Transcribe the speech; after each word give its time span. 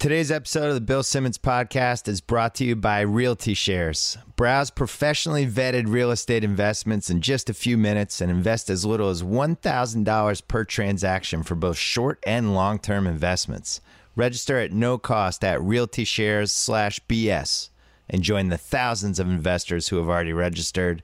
Today's 0.00 0.32
episode 0.32 0.68
of 0.68 0.74
the 0.74 0.80
Bill 0.80 1.02
Simmons 1.02 1.36
podcast 1.36 2.08
is 2.08 2.22
brought 2.22 2.54
to 2.54 2.64
you 2.64 2.74
by 2.74 3.02
Realty 3.02 3.52
Shares. 3.52 4.16
Browse 4.34 4.70
professionally 4.70 5.46
vetted 5.46 5.88
real 5.88 6.10
estate 6.10 6.42
investments 6.42 7.10
in 7.10 7.20
just 7.20 7.50
a 7.50 7.54
few 7.54 7.76
minutes 7.76 8.22
and 8.22 8.30
invest 8.30 8.70
as 8.70 8.86
little 8.86 9.10
as 9.10 9.22
$1,000 9.22 10.48
per 10.48 10.64
transaction 10.64 11.42
for 11.42 11.54
both 11.54 11.76
short 11.76 12.18
and 12.26 12.54
long 12.54 12.78
term 12.78 13.06
investments. 13.06 13.82
Register 14.16 14.58
at 14.58 14.72
no 14.72 14.96
cost 14.96 15.44
at 15.44 15.60
realtyshares 15.60 16.48
slash 16.48 16.98
BS 17.00 17.68
and 18.08 18.22
join 18.22 18.48
the 18.48 18.56
thousands 18.56 19.18
of 19.18 19.28
investors 19.28 19.88
who 19.88 19.98
have 19.98 20.08
already 20.08 20.32
registered 20.32 21.02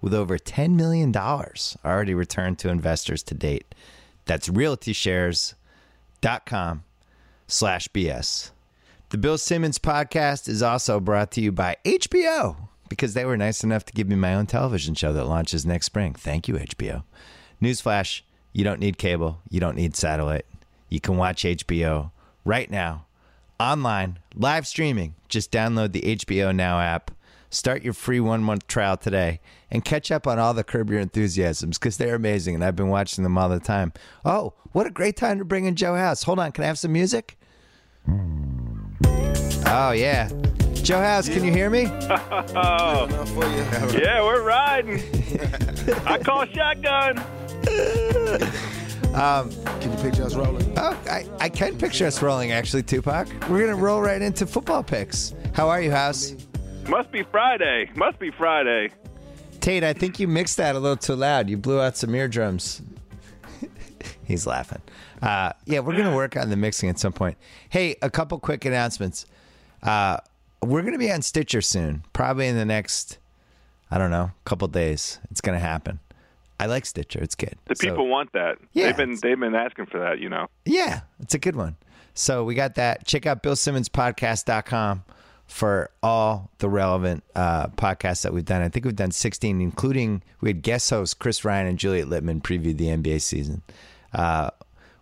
with 0.00 0.14
over 0.14 0.38
$10 0.38 0.76
million 0.76 1.14
already 1.14 2.14
returned 2.14 2.58
to 2.58 2.70
investors 2.70 3.22
to 3.22 3.34
date. 3.34 3.74
That's 4.24 4.48
realtyshares.com 4.48 6.84
slash 7.50 7.88
BS. 7.88 8.50
The 9.10 9.18
Bill 9.18 9.38
Simmons 9.38 9.78
podcast 9.78 10.48
is 10.48 10.62
also 10.62 11.00
brought 11.00 11.30
to 11.32 11.40
you 11.40 11.52
by 11.52 11.76
HBO 11.84 12.68
because 12.88 13.14
they 13.14 13.24
were 13.24 13.36
nice 13.36 13.64
enough 13.64 13.84
to 13.86 13.92
give 13.92 14.08
me 14.08 14.16
my 14.16 14.34
own 14.34 14.46
television 14.46 14.94
show 14.94 15.12
that 15.12 15.24
launches 15.26 15.66
next 15.66 15.86
spring. 15.86 16.14
Thank 16.14 16.48
you, 16.48 16.54
HBO. 16.54 17.04
Newsflash 17.60 18.22
you 18.52 18.64
don't 18.64 18.80
need 18.80 18.98
cable, 18.98 19.40
you 19.48 19.60
don't 19.60 19.76
need 19.76 19.96
satellite. 19.96 20.46
You 20.88 21.00
can 21.00 21.16
watch 21.16 21.44
HBO 21.44 22.10
right 22.44 22.70
now, 22.70 23.06
online, 23.60 24.18
live 24.34 24.66
streaming. 24.66 25.14
Just 25.28 25.52
download 25.52 25.92
the 25.92 26.02
HBO 26.16 26.54
Now 26.54 26.80
app. 26.80 27.12
Start 27.48 27.82
your 27.82 27.92
free 27.92 28.20
one 28.20 28.42
month 28.42 28.66
trial 28.66 28.96
today 28.96 29.40
and 29.70 29.84
catch 29.84 30.10
up 30.10 30.26
on 30.26 30.38
all 30.38 30.54
the 30.54 30.64
Curb 30.64 30.90
Your 30.90 31.00
Enthusiasms 31.00 31.78
because 31.78 31.96
they're 31.96 32.14
amazing 32.14 32.54
and 32.54 32.64
I've 32.64 32.76
been 32.76 32.88
watching 32.88 33.24
them 33.24 33.38
all 33.38 33.48
the 33.48 33.60
time. 33.60 33.92
Oh, 34.24 34.54
what 34.72 34.86
a 34.86 34.90
great 34.90 35.16
time 35.16 35.38
to 35.38 35.44
bring 35.44 35.64
in 35.64 35.74
Joe 35.76 35.94
House. 35.94 36.24
Hold 36.24 36.38
on, 36.38 36.52
can 36.52 36.64
I 36.64 36.68
have 36.68 36.78
some 36.78 36.92
music? 36.92 37.36
Oh, 39.66 39.92
yeah. 39.92 40.28
Joe 40.74 41.00
House, 41.00 41.28
can 41.28 41.44
you 41.44 41.52
hear 41.52 41.70
me? 41.70 41.86
Oh, 41.86 43.06
yeah, 43.96 44.22
we're 44.22 44.42
riding. 44.42 45.02
I 46.04 46.18
call 46.18 46.46
shotgun. 46.46 47.18
Um, 49.14 49.50
can 49.80 49.92
you 49.92 49.98
picture 49.98 50.24
us 50.24 50.34
rolling? 50.34 50.72
Oh, 50.76 50.98
I, 51.10 51.28
I 51.40 51.48
can 51.48 51.76
picture 51.76 52.06
us 52.06 52.22
rolling, 52.22 52.52
actually, 52.52 52.82
Tupac. 52.84 53.28
We're 53.48 53.58
going 53.58 53.68
to 53.68 53.74
roll 53.74 54.00
right 54.00 54.22
into 54.22 54.46
football 54.46 54.82
picks. 54.82 55.34
How 55.52 55.68
are 55.68 55.80
you, 55.80 55.90
House? 55.90 56.34
Must 56.88 57.10
be 57.12 57.22
Friday. 57.24 57.90
Must 57.94 58.18
be 58.18 58.30
Friday. 58.30 58.90
Tate, 59.60 59.84
I 59.84 59.92
think 59.92 60.18
you 60.18 60.26
mixed 60.26 60.56
that 60.56 60.74
a 60.74 60.78
little 60.78 60.96
too 60.96 61.14
loud. 61.14 61.50
You 61.50 61.56
blew 61.56 61.80
out 61.80 61.96
some 61.96 62.14
eardrums. 62.14 62.82
He's 64.24 64.46
laughing. 64.46 64.80
Uh, 65.22 65.52
yeah, 65.66 65.80
we're 65.80 65.92
going 65.96 66.08
to 66.08 66.14
work 66.16 66.36
on 66.36 66.50
the 66.50 66.56
mixing 66.56 66.88
at 66.88 66.98
some 66.98 67.12
point. 67.12 67.36
Hey, 67.68 67.96
a 68.02 68.10
couple 68.10 68.38
quick 68.38 68.64
announcements. 68.64 69.26
Uh, 69.82 70.18
we're 70.62 70.82
going 70.82 70.92
to 70.94 70.98
be 70.98 71.10
on 71.12 71.22
Stitcher 71.22 71.60
soon, 71.62 72.04
probably 72.12 72.46
in 72.46 72.56
the 72.56 72.64
next, 72.64 73.18
I 73.90 73.98
don't 73.98 74.10
know, 74.10 74.30
couple 74.44 74.68
days. 74.68 75.18
It's 75.30 75.40
going 75.40 75.56
to 75.58 75.64
happen. 75.64 75.98
I 76.58 76.66
like 76.66 76.84
Stitcher. 76.84 77.20
It's 77.22 77.34
good. 77.34 77.54
The 77.66 77.76
So- 77.76 77.88
people 77.88 78.06
want 78.08 78.32
that. 78.32 78.58
Yeah, 78.72 78.86
they've 78.86 78.96
been 78.96 79.18
they've 79.22 79.40
been 79.40 79.54
asking 79.54 79.86
for 79.86 79.98
that. 80.00 80.18
You 80.18 80.28
know. 80.28 80.48
Yeah, 80.66 81.00
it's 81.20 81.32
a 81.34 81.38
good 81.38 81.56
one. 81.56 81.76
So 82.12 82.44
we 82.44 82.54
got 82.54 82.74
that. 82.74 83.06
Check 83.06 83.24
out 83.24 83.42
BillSimmonsPodcast.com 83.42 85.04
for 85.46 85.90
all 86.02 86.50
the 86.58 86.68
relevant 86.68 87.24
uh, 87.34 87.68
podcasts 87.68 88.22
that 88.22 88.32
we've 88.34 88.44
done. 88.44 88.62
I 88.62 88.68
think 88.68 88.84
we've 88.84 88.94
done 88.94 89.10
16, 89.10 89.60
including 89.60 90.22
we 90.40 90.50
had 90.50 90.62
guest 90.62 90.90
hosts 90.90 91.14
Chris 91.14 91.44
Ryan 91.44 91.66
and 91.66 91.78
Juliet 91.78 92.06
Litman 92.08 92.42
preview 92.42 92.76
the 92.76 92.86
NBA 92.88 93.20
season. 93.22 93.62
Uh, 94.12 94.50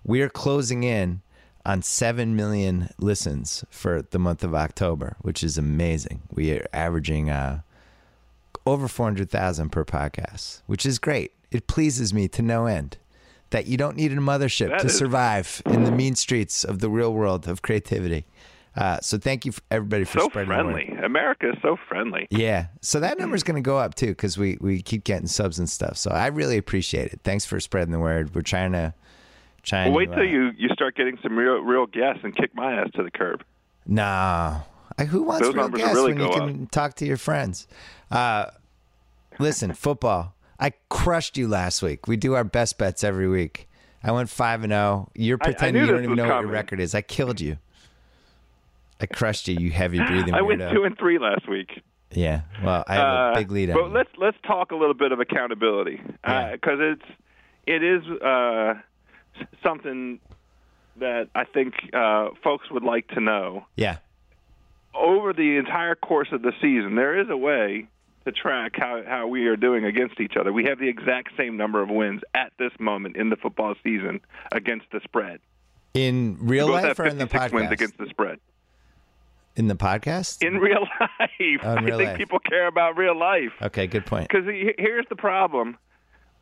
we 0.08 0.22
are 0.22 0.28
closing 0.28 0.82
in 0.82 1.20
on 1.64 1.82
7 1.82 2.34
million 2.34 2.88
listens 2.98 3.64
for 3.70 4.02
the 4.02 4.18
month 4.18 4.42
of 4.42 4.54
October, 4.54 5.16
which 5.20 5.44
is 5.44 5.56
amazing. 5.58 6.22
We 6.32 6.52
are 6.52 6.66
averaging 6.72 7.28
uh, 7.30 7.60
over 8.66 8.88
400,000 8.88 9.70
per 9.70 9.84
podcast, 9.84 10.62
which 10.66 10.84
is 10.86 10.98
great. 10.98 11.32
It 11.50 11.66
pleases 11.66 12.12
me 12.12 12.26
to 12.28 12.42
no 12.42 12.66
end 12.66 12.96
that 13.50 13.66
you 13.66 13.76
don't 13.76 13.96
need 13.96 14.12
a 14.12 14.16
mothership 14.16 14.68
That 14.70 14.80
to 14.80 14.86
is- 14.86 14.96
survive 14.98 15.62
in 15.66 15.84
the 15.84 15.92
mean 15.92 16.14
streets 16.14 16.64
of 16.64 16.80
the 16.80 16.90
real 16.90 17.12
world 17.12 17.46
of 17.48 17.62
creativity. 17.62 18.24
Uh, 18.76 18.98
so 19.00 19.18
thank 19.18 19.44
you, 19.44 19.52
for 19.52 19.62
everybody, 19.70 20.04
for 20.04 20.20
So 20.20 20.28
spreading 20.28 20.50
the 20.56 20.64
word. 20.64 20.74
friendly. 20.86 21.04
America 21.04 21.50
is 21.50 21.56
so 21.62 21.76
friendly. 21.88 22.28
Yeah, 22.30 22.66
so 22.80 23.00
that 23.00 23.18
number 23.18 23.34
is 23.34 23.42
going 23.42 23.56
to 23.62 23.66
go 23.66 23.76
up 23.78 23.94
too 23.94 24.08
because 24.08 24.38
we 24.38 24.56
we 24.60 24.82
keep 24.82 25.02
getting 25.04 25.26
subs 25.26 25.58
and 25.58 25.68
stuff. 25.68 25.96
So 25.96 26.10
I 26.12 26.28
really 26.28 26.56
appreciate 26.58 27.12
it. 27.12 27.20
Thanks 27.24 27.44
for 27.44 27.58
spreading 27.58 27.90
the 27.92 27.98
word. 27.98 28.34
We're 28.36 28.42
trying 28.42 28.72
to 28.72 28.94
trying. 29.68 29.90
Well, 29.92 29.98
wait 29.98 30.06
to, 30.10 30.16
till 30.16 30.24
uh, 30.24 30.26
you 30.26 30.50
you 30.56 30.68
start 30.70 30.96
getting 30.96 31.18
some 31.22 31.36
real 31.36 31.58
real 31.60 31.86
guests 31.86 32.20
and 32.24 32.34
kick 32.34 32.54
my 32.54 32.74
ass 32.80 32.88
to 32.94 33.02
the 33.02 33.10
curb. 33.10 33.42
Nah, 33.86 34.60
I, 34.98 35.04
who 35.04 35.22
wants 35.22 35.46
Those 35.46 35.54
real 35.54 35.68
guests 35.68 35.94
really 35.94 36.12
when 36.14 36.22
you 36.22 36.30
can 36.30 36.66
talk 36.66 36.94
to 36.96 37.06
your 37.06 37.16
friends? 37.16 37.66
Uh, 38.10 38.46
listen, 39.38 39.72
football. 39.86 40.34
I 40.60 40.72
crushed 40.88 41.36
you 41.38 41.46
last 41.46 41.82
week. 41.82 42.08
We 42.08 42.16
do 42.16 42.34
our 42.34 42.42
best 42.44 42.78
bets 42.78 43.04
every 43.04 43.28
week. 43.28 43.68
I 44.02 44.10
went 44.12 44.28
five 44.28 44.62
and 44.64 44.72
zero. 44.72 45.10
You're 45.14 45.38
I- 45.40 45.44
I 45.44 45.52
pretending 45.52 45.84
you 45.86 45.92
don't 45.92 46.02
even 46.04 46.16
know 46.16 46.28
what 46.28 46.40
your 46.42 46.50
record 46.50 46.80
is. 46.80 46.94
I 46.94 47.00
killed 47.02 47.40
you. 47.40 47.58
I 49.00 49.06
crushed 49.06 49.46
you. 49.48 49.56
You 49.58 49.70
heavy 49.70 49.98
breathing 49.98 50.34
I 50.34 50.42
went 50.42 50.60
weirdo. 50.60 50.72
two 50.72 50.84
and 50.84 50.98
three 50.98 51.18
last 51.18 51.48
week. 51.48 51.82
yeah. 52.10 52.40
Well, 52.64 52.84
I 52.88 52.94
have 52.94 53.02
a 53.04 53.06
Uh, 53.06 53.34
big 53.34 53.50
lead 53.52 53.70
on 53.70 53.76
But 53.76 53.86
you. 53.88 53.94
let's 53.94 54.10
let's 54.18 54.36
talk 54.46 54.72
a 54.72 54.76
little 54.76 54.94
bit 54.94 55.12
of 55.12 55.20
accountability 55.20 56.00
Yeah. 56.26 56.52
because 56.52 56.78
it's 56.80 57.04
it 57.66 57.82
is 57.84 58.02
uh, 58.22 58.74
something 59.62 60.20
that 60.96 61.28
I 61.34 61.44
think 61.44 61.74
uh, 61.94 62.30
folks 62.42 62.70
would 62.70 62.84
like 62.84 63.08
to 63.08 63.20
know. 63.20 63.66
yeah. 63.76 63.98
Over 64.94 65.32
the 65.32 65.58
entire 65.58 65.94
course 65.94 66.28
of 66.32 66.42
the 66.42 66.52
season, 66.60 66.96
there 66.96 67.20
is 67.20 67.28
a 67.30 67.36
way 67.36 67.86
to 68.24 68.32
track 68.32 68.72
how 68.74 69.02
how 69.06 69.26
we 69.28 69.46
are 69.46 69.54
doing 69.56 69.84
against 69.84 70.18
each 70.18 70.34
other. 70.36 70.52
We 70.52 70.64
have 70.64 70.78
the 70.80 70.88
exact 70.88 71.28
same 71.36 71.56
number 71.56 71.80
of 71.82 71.88
wins 71.88 72.22
at 72.34 72.52
this 72.58 72.72
moment 72.80 73.16
in 73.16 73.28
the 73.30 73.36
football 73.36 73.74
season 73.84 74.20
against 74.50 74.86
the 74.90 75.00
spread. 75.04 75.38
In 75.94 76.36
real 76.40 76.68
life 76.68 76.98
or 76.98 77.06
in 77.06 77.18
the 77.18 77.26
56 77.26 77.52
wins 77.52 77.68
podcast? 77.68 77.72
against 77.72 77.98
the 77.98 78.06
spread. 78.08 78.38
in 79.56 79.68
the 79.68 79.76
podcast? 79.76 80.42
In 80.44 80.56
real 80.58 80.80
life, 81.20 81.30
Oh, 81.62 81.72
in 81.76 81.78
I 81.78 81.96
think 81.96 82.02
life. 82.08 82.16
people 82.18 82.38
care 82.40 82.66
about 82.66 82.96
real 82.96 83.16
life. 83.16 83.52
okay, 83.62 83.86
good 83.86 84.04
point. 84.06 84.28
Because 84.28 84.46
here's 84.78 85.06
the 85.10 85.16
problem. 85.16 85.76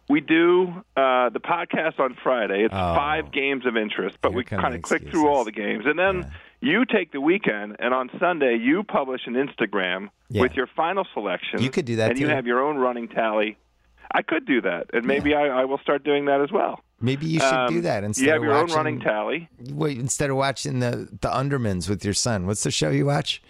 We 0.09 0.21
do 0.21 0.69
uh, 0.97 1.31
the 1.31 1.41
podcast 1.41 1.99
on 1.99 2.17
Friday. 2.23 2.65
It's 2.65 2.75
Oh. 2.75 2.95
five 2.95 3.33
games 3.33 3.67
of 3.67 3.77
interest, 3.77 4.19
but 4.21 4.31
Here 4.31 4.37
we 4.37 4.45
kind 4.45 4.75
of 4.75 4.83
click 4.83 5.09
through 5.11 5.29
all 5.29 5.45
the 5.45 5.53
games. 5.53 5.85
And 5.87 5.99
then 5.99 6.31
you 6.61 6.85
take 6.85 7.11
the 7.13 7.21
weekend, 7.21 7.77
and 7.81 7.93
on 7.93 8.11
Sunday, 8.21 8.57
you 8.57 8.85
publish 8.85 9.23
an 9.27 9.35
Instagram 9.35 10.09
Yeah. 10.29 10.43
with 10.43 10.53
your 10.55 10.69
final 10.69 11.05
selection. 11.13 11.61
You 11.61 11.71
could 11.71 11.85
do 11.87 11.97
that, 11.97 12.11
And 12.11 12.21
you 12.21 12.29
have 12.29 12.47
your 12.47 12.61
own 12.65 12.79
running 12.79 13.09
tally. 13.09 13.57
I 14.13 14.23
could 14.23 14.47
do 14.47 14.61
that, 14.61 14.87
and 14.93 15.05
maybe 15.05 15.35
I, 15.35 15.49
I 15.63 15.65
will 15.65 15.79
start 15.79 16.05
doing 16.05 16.27
that 16.27 16.41
as 16.41 16.53
well. 16.53 16.81
Maybe 17.01 17.27
you 17.27 17.41
should 17.41 17.53
Um, 17.53 17.73
do 17.73 17.81
that 17.83 18.05
instead 18.05 18.25
You 18.27 18.31
have 18.31 18.39
of 18.43 18.45
your 18.45 18.55
watching, 18.55 18.71
own 18.71 18.77
running 18.77 19.01
tally. 19.01 19.49
Wait, 19.73 19.99
instead 19.99 20.31
of 20.31 20.37
watching 20.37 20.79
the 20.79 21.09
the 21.21 21.29
Undermans 21.29 21.89
with 21.91 22.05
your 22.05 22.15
son. 22.15 22.47
What's 22.47 22.63
the 22.63 22.71
show 22.71 22.91
you 22.91 23.07
watch 23.07 23.43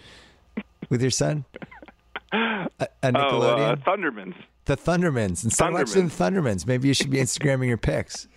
with 0.89 1.03
your 1.03 1.11
son? 1.11 1.45
A, 2.33 2.39
a 2.81 2.89
Oh, 3.05 3.11
Nickelodeon. 3.12 3.72
uh, 3.72 3.77
Thundermans. 3.77 4.34
The 4.66 4.77
Thundermans. 4.77 5.44
Instead 5.44 5.69
of 5.69 5.75
watching 5.75 6.09
the 6.09 6.15
Thundermans, 6.15 6.66
maybe 6.66 6.88
you 6.88 6.94
should 6.94 7.10
be 7.10 7.19
Instagramming 7.19 7.66
your 7.69 7.77
picks. 7.78 8.28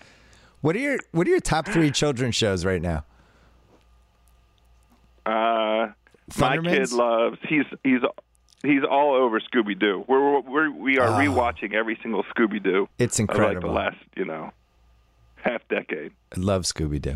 What 0.62 0.76
are 0.76 0.80
your 0.80 0.98
What 1.12 1.28
are 1.28 1.30
your 1.32 1.40
top 1.40 1.68
three 1.68 1.92
children's 1.92 2.36
shows 2.36 2.66
right 2.66 2.82
now? 2.82 3.06
Uh, 5.26 5.90
my 6.40 6.58
kid 6.58 6.92
loves. 6.92 7.38
He's 7.48 7.66
he's 7.84 8.02
he's 8.64 8.82
all 8.90 9.14
over 9.16 9.40
Scooby 9.40 9.78
Doo. 9.80 10.04
We're, 10.08 10.40
we're 10.42 10.72
we 10.72 10.98
are 10.98 11.08
Ah. 11.08 11.20
rewatching 11.20 11.74
every 11.74 11.98
single 12.02 12.24
Scooby 12.36 12.62
Doo. 12.64 12.88
It's 12.98 13.20
Of 13.20 13.30
like 13.30 13.38
incredible. 13.38 13.70
the 13.70 13.76
last 13.76 13.98
you 14.16 14.26
know 14.26 14.52
half 15.36 15.68
decade. 15.70 16.12
I 16.36 16.40
love 16.40 16.64
Scooby 16.64 17.02
Doo. 17.02 17.16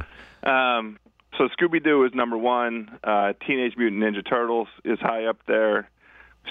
Um, 0.50 1.00
so 1.38 1.48
Scooby 1.60 1.84
Doo 1.84 2.04
is 2.06 2.14
number 2.14 2.38
one. 2.38 2.98
Uh, 3.04 3.34
Teenage 3.46 3.76
Mutant 3.78 4.02
Ninja 4.04 4.28
Turtles 4.28 4.68
is 4.84 5.00
high 5.00 5.26
up 5.26 5.38
there. 5.48 5.90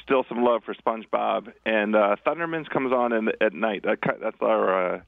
Still 0.03 0.25
some 0.29 0.43
love 0.45 0.63
for 0.65 0.75
SpongeBob 0.75 1.53
and 1.67 1.95
uh, 1.95 2.17
Thundermans 2.27 2.69
comes 2.71 2.93
on 2.93 3.13
in, 3.13 3.29
at 3.41 3.53
night. 3.53 3.83
That, 3.85 3.99
that's 4.21 4.37
our 4.41 4.95
uh, 4.97 5.01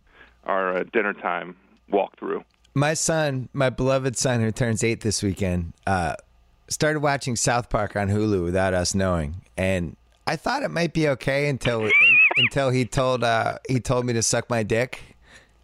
our 0.44 0.78
uh, 0.78 0.84
dinner 0.92 1.12
time 1.14 1.56
walkthrough. 1.92 2.44
My 2.74 2.94
son, 2.94 3.48
my 3.52 3.70
beloved 3.70 4.16
son, 4.16 4.40
who 4.40 4.50
turns 4.50 4.82
eight 4.84 5.00
this 5.00 5.22
weekend, 5.22 5.72
uh, 5.86 6.16
started 6.68 7.00
watching 7.00 7.34
South 7.36 7.70
Park 7.70 7.96
on 7.96 8.08
Hulu 8.08 8.44
without 8.44 8.74
us 8.74 8.94
knowing, 8.94 9.36
and 9.56 9.96
I 10.26 10.36
thought 10.36 10.62
it 10.62 10.70
might 10.70 10.92
be 10.92 11.08
okay 11.10 11.48
until 11.48 11.88
until 12.36 12.70
he 12.70 12.84
told 12.84 13.24
uh, 13.24 13.58
he 13.68 13.80
told 13.80 14.04
me 14.06 14.12
to 14.12 14.22
suck 14.22 14.50
my 14.50 14.62
dick 14.62 15.00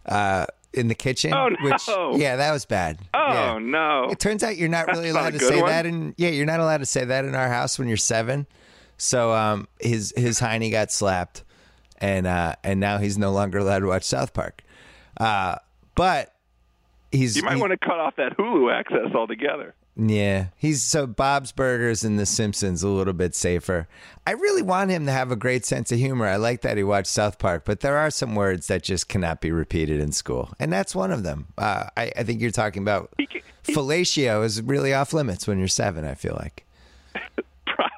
uh, 0.07 0.45
in 0.73 0.87
the 0.87 0.95
kitchen. 0.95 1.33
Oh, 1.33 1.49
no. 1.49 1.55
Which 1.69 2.19
yeah, 2.19 2.37
that 2.37 2.51
was 2.51 2.65
bad. 2.65 2.97
Oh 3.13 3.33
Yeah. 3.33 3.57
no! 3.59 4.07
It 4.09 4.19
turns 4.19 4.43
out 4.43 4.57
you're 4.57 4.67
not 4.69 4.87
That's 4.87 4.97
really 4.97 5.11
not 5.13 5.21
allowed 5.21 5.33
to 5.33 5.39
say 5.39 5.61
one. 5.61 5.69
that 5.69 5.85
in 5.85 6.15
yeah, 6.17 6.29
you're 6.29 6.45
not 6.45 6.59
allowed 6.59 6.77
to 6.79 6.85
say 6.85 7.05
that 7.05 7.23
in 7.25 7.35
our 7.35 7.49
house 7.49 7.77
when 7.77 7.87
you're 7.87 7.97
seven. 7.97 8.47
So 9.03 9.31
um, 9.33 9.67
his 9.79 10.13
his 10.15 10.39
hiney 10.39 10.69
got 10.69 10.91
slapped, 10.91 11.43
and 11.97 12.27
uh, 12.27 12.53
and 12.63 12.79
now 12.79 12.99
he's 12.99 13.17
no 13.17 13.31
longer 13.31 13.57
allowed 13.57 13.79
to 13.79 13.87
watch 13.87 14.03
South 14.03 14.31
Park. 14.33 14.61
Uh, 15.19 15.55
but 15.95 16.35
he's 17.11 17.35
You 17.35 17.41
might 17.41 17.55
he- 17.55 17.61
want 17.61 17.71
to 17.71 17.77
cut 17.77 17.99
off 17.99 18.15
that 18.17 18.37
Hulu 18.37 18.71
access 18.71 19.13
altogether. 19.15 19.73
Yeah, 19.97 20.47
he's 20.55 20.83
so 20.83 21.05
Bob's 21.07 21.51
Burgers 21.51 22.03
and 22.03 22.17
The 22.19 22.25
Simpsons 22.27 22.81
a 22.83 22.87
little 22.87 23.11
bit 23.13 23.33
safer. 23.35 23.87
I 24.25 24.31
really 24.31 24.61
want 24.61 24.89
him 24.91 25.05
to 25.07 25.11
have 25.11 25.31
a 25.31 25.35
great 25.35 25.65
sense 25.65 25.91
of 25.91 25.97
humor. 25.99 26.27
I 26.27 26.37
like 26.37 26.61
that 26.61 26.77
he 26.77 26.83
watched 26.83 27.07
South 27.07 27.39
Park, 27.39 27.63
but 27.65 27.81
there 27.81 27.97
are 27.97 28.09
some 28.11 28.33
words 28.35 28.67
that 28.67 28.83
just 28.83 29.09
cannot 29.09 29.41
be 29.41 29.51
repeated 29.51 29.99
in 29.99 30.11
school, 30.13 30.53
and 30.59 30.71
that's 30.71 30.95
one 30.95 31.11
of 31.11 31.23
them. 31.23 31.47
Uh, 31.57 31.85
I, 31.97 32.11
I 32.15 32.23
think 32.23 32.39
you're 32.39 32.51
talking 32.51 32.83
about 32.83 33.09
He 33.17 33.25
ca- 33.25 33.41
he- 33.65 33.73
fellatio 33.75 34.45
is 34.45 34.61
really 34.61 34.93
off 34.93 35.11
limits 35.11 35.45
when 35.47 35.57
you're 35.59 35.67
seven. 35.67 36.05
I 36.05 36.13
feel 36.13 36.35
like. 36.39 36.65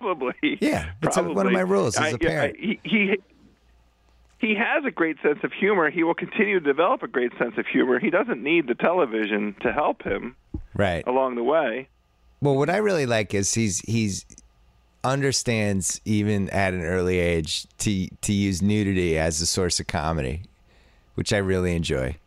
Probably. 0.03 0.33
Yeah, 0.61 0.91
it's 1.01 1.17
a- 1.17 1.23
one 1.23 1.47
of 1.47 1.53
my 1.53 1.61
rules 1.61 1.95
as 1.97 2.01
I- 2.13 2.15
a 2.15 2.17
parent. 2.17 2.55
he, 2.59 2.79
he 2.83 3.15
he 4.39 4.55
has 4.55 4.83
a 4.85 4.91
great 4.91 5.15
sense 5.23 5.39
of 5.43 5.53
humor. 5.53 5.89
He 5.89 6.03
will 6.03 6.13
continue 6.13 6.59
to 6.59 6.65
develop 6.65 7.01
a 7.01 7.07
great 7.07 7.31
sense 7.37 7.53
of 7.57 7.65
humor. 7.65 7.97
He 7.99 8.09
doesn't 8.09 8.43
need 8.43 8.67
the 8.67 8.75
television 8.75 9.55
to 9.61 9.71
help 9.71 10.03
him 10.03 10.35
Right. 10.75 11.05
along 11.07 11.35
the 11.35 11.43
way. 11.43 11.87
Well, 12.41 12.57
what 12.57 12.69
I 12.69 12.77
really 12.77 13.05
like 13.05 13.33
is 13.33 13.53
he's 13.53 13.79
he's 13.81 14.25
understands 15.05 15.99
even 16.05 16.49
at 16.49 16.73
an 16.73 16.81
early 16.83 17.19
age 17.19 17.65
to 17.79 18.07
to 18.21 18.33
use 18.33 18.61
nudity 18.61 19.17
as 19.17 19.39
a 19.41 19.45
source 19.45 19.79
of 19.79 19.87
comedy, 19.87 20.41
which 21.15 21.31
I 21.33 21.37
really 21.37 21.75
enjoy. 21.75 22.17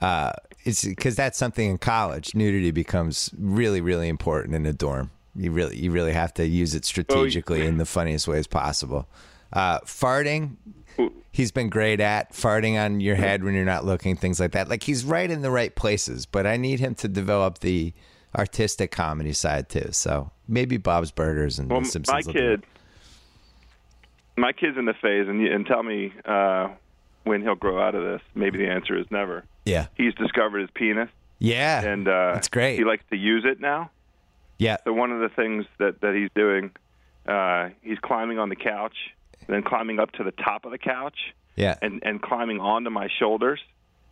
Uh, 0.00 0.32
it's 0.64 0.84
because 0.84 1.16
that's 1.16 1.38
something 1.38 1.70
in 1.70 1.78
college. 1.78 2.34
Nudity 2.34 2.70
becomes 2.70 3.30
really 3.38 3.80
really 3.80 4.08
important 4.08 4.54
in 4.54 4.66
a 4.66 4.72
dorm. 4.72 5.10
You 5.34 5.50
really 5.50 5.76
you 5.76 5.90
really 5.90 6.12
have 6.12 6.34
to 6.34 6.46
use 6.46 6.74
it 6.74 6.84
strategically 6.84 7.64
in 7.66 7.78
the 7.78 7.86
funniest 7.86 8.28
ways 8.28 8.46
possible. 8.46 9.08
Uh, 9.52 9.80
farting, 9.80 10.56
he's 11.30 11.50
been 11.52 11.68
great 11.68 12.00
at 12.00 12.32
farting 12.32 12.82
on 12.82 13.00
your 13.00 13.16
head 13.16 13.42
when 13.44 13.54
you're 13.54 13.64
not 13.64 13.84
looking, 13.84 14.16
things 14.16 14.38
like 14.40 14.52
that. 14.52 14.68
Like 14.68 14.82
he's 14.82 15.04
right 15.04 15.30
in 15.30 15.42
the 15.42 15.50
right 15.50 15.74
places, 15.74 16.26
but 16.26 16.46
I 16.46 16.56
need 16.56 16.80
him 16.80 16.94
to 16.96 17.08
develop 17.08 17.58
the 17.60 17.92
artistic 18.36 18.90
comedy 18.90 19.32
side 19.32 19.68
too. 19.68 19.88
So 19.92 20.30
maybe 20.48 20.76
Bob's 20.76 21.10
Burgers 21.10 21.58
and 21.58 21.70
Well, 21.70 21.84
Simpsons. 21.84 22.26
my 22.26 22.32
kid, 22.32 22.64
my 24.36 24.52
kid's 24.52 24.76
in 24.78 24.84
the 24.86 24.94
phase, 24.94 25.28
and 25.28 25.46
and 25.46 25.66
tell 25.66 25.82
me 25.82 26.12
uh, 26.24 26.68
when 27.24 27.42
he'll 27.42 27.54
grow 27.54 27.80
out 27.82 27.94
of 27.94 28.02
this. 28.02 28.20
Maybe 28.34 28.58
the 28.58 28.68
answer 28.68 28.98
is 28.98 29.06
never. 29.10 29.44
yeah, 29.64 29.86
He's 29.96 30.14
discovered 30.14 30.60
his 30.60 30.70
penis, 30.74 31.08
yeah, 31.38 31.82
and 31.82 32.08
uh, 32.08 32.32
that's 32.34 32.48
great. 32.48 32.76
He 32.78 32.84
likes 32.84 33.04
to 33.10 33.16
use 33.16 33.44
it 33.46 33.60
now. 33.60 33.90
Yeah, 34.62 34.76
So 34.84 34.92
one 34.92 35.10
of 35.12 35.20
the 35.20 35.28
things 35.28 35.66
that 35.78 36.00
that 36.00 36.14
he's 36.14 36.30
doing, 36.34 36.70
uh, 37.26 37.70
he's 37.82 37.98
climbing 37.98 38.38
on 38.38 38.48
the 38.48 38.56
couch, 38.56 38.96
then 39.48 39.62
climbing 39.62 39.98
up 39.98 40.12
to 40.12 40.24
the 40.24 40.32
top 40.32 40.64
of 40.64 40.70
the 40.70 40.78
couch, 40.78 41.18
yeah. 41.56 41.76
and 41.82 42.02
and 42.04 42.22
climbing 42.22 42.60
onto 42.60 42.90
my 42.90 43.08
shoulders, 43.18 43.60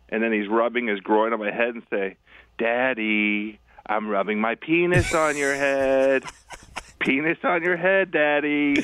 and 0.09 0.21
then 0.21 0.31
he's 0.33 0.47
rubbing 0.47 0.87
his 0.87 0.99
groin 0.99 1.33
on 1.33 1.39
my 1.39 1.51
head 1.51 1.69
and 1.75 1.83
say, 1.89 2.17
"Daddy, 2.57 3.59
I'm 3.85 4.07
rubbing 4.09 4.39
my 4.39 4.55
penis 4.55 5.13
on 5.13 5.37
your 5.37 5.55
head." 5.55 6.23
Penis 6.99 7.39
on 7.43 7.63
your 7.63 7.77
head, 7.77 8.11
Daddy. 8.11 8.75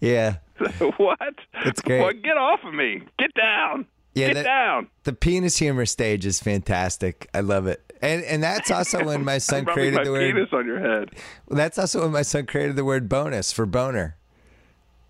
yeah. 0.00 0.36
what? 0.96 1.18
That's 1.64 1.80
great. 1.82 2.00
What? 2.00 2.22
Get 2.22 2.36
off 2.36 2.60
of 2.64 2.72
me. 2.72 3.02
Get 3.18 3.34
down. 3.34 3.86
Yeah, 4.14 4.28
Get 4.28 4.34
that- 4.34 4.44
down. 4.44 4.88
The 5.04 5.12
penis 5.12 5.56
humor 5.58 5.86
stage 5.86 6.24
is 6.24 6.40
fantastic. 6.40 7.28
I 7.34 7.40
love 7.40 7.66
it. 7.66 7.80
And 8.02 8.22
and 8.24 8.42
that's 8.42 8.70
also 8.70 9.04
when 9.04 9.24
my 9.24 9.38
son 9.50 9.64
created 9.64 9.96
my 9.96 10.04
the 10.04 10.10
word 10.12 10.34
penis 10.34 10.48
on 10.52 10.66
your 10.66 10.78
head. 10.80 11.10
That's 11.48 11.78
also 11.78 12.02
when 12.02 12.12
my 12.12 12.22
son 12.22 12.46
created 12.46 12.76
the 12.76 12.84
word 12.84 13.08
bonus 13.08 13.52
for 13.52 13.66
boner. 13.66 14.16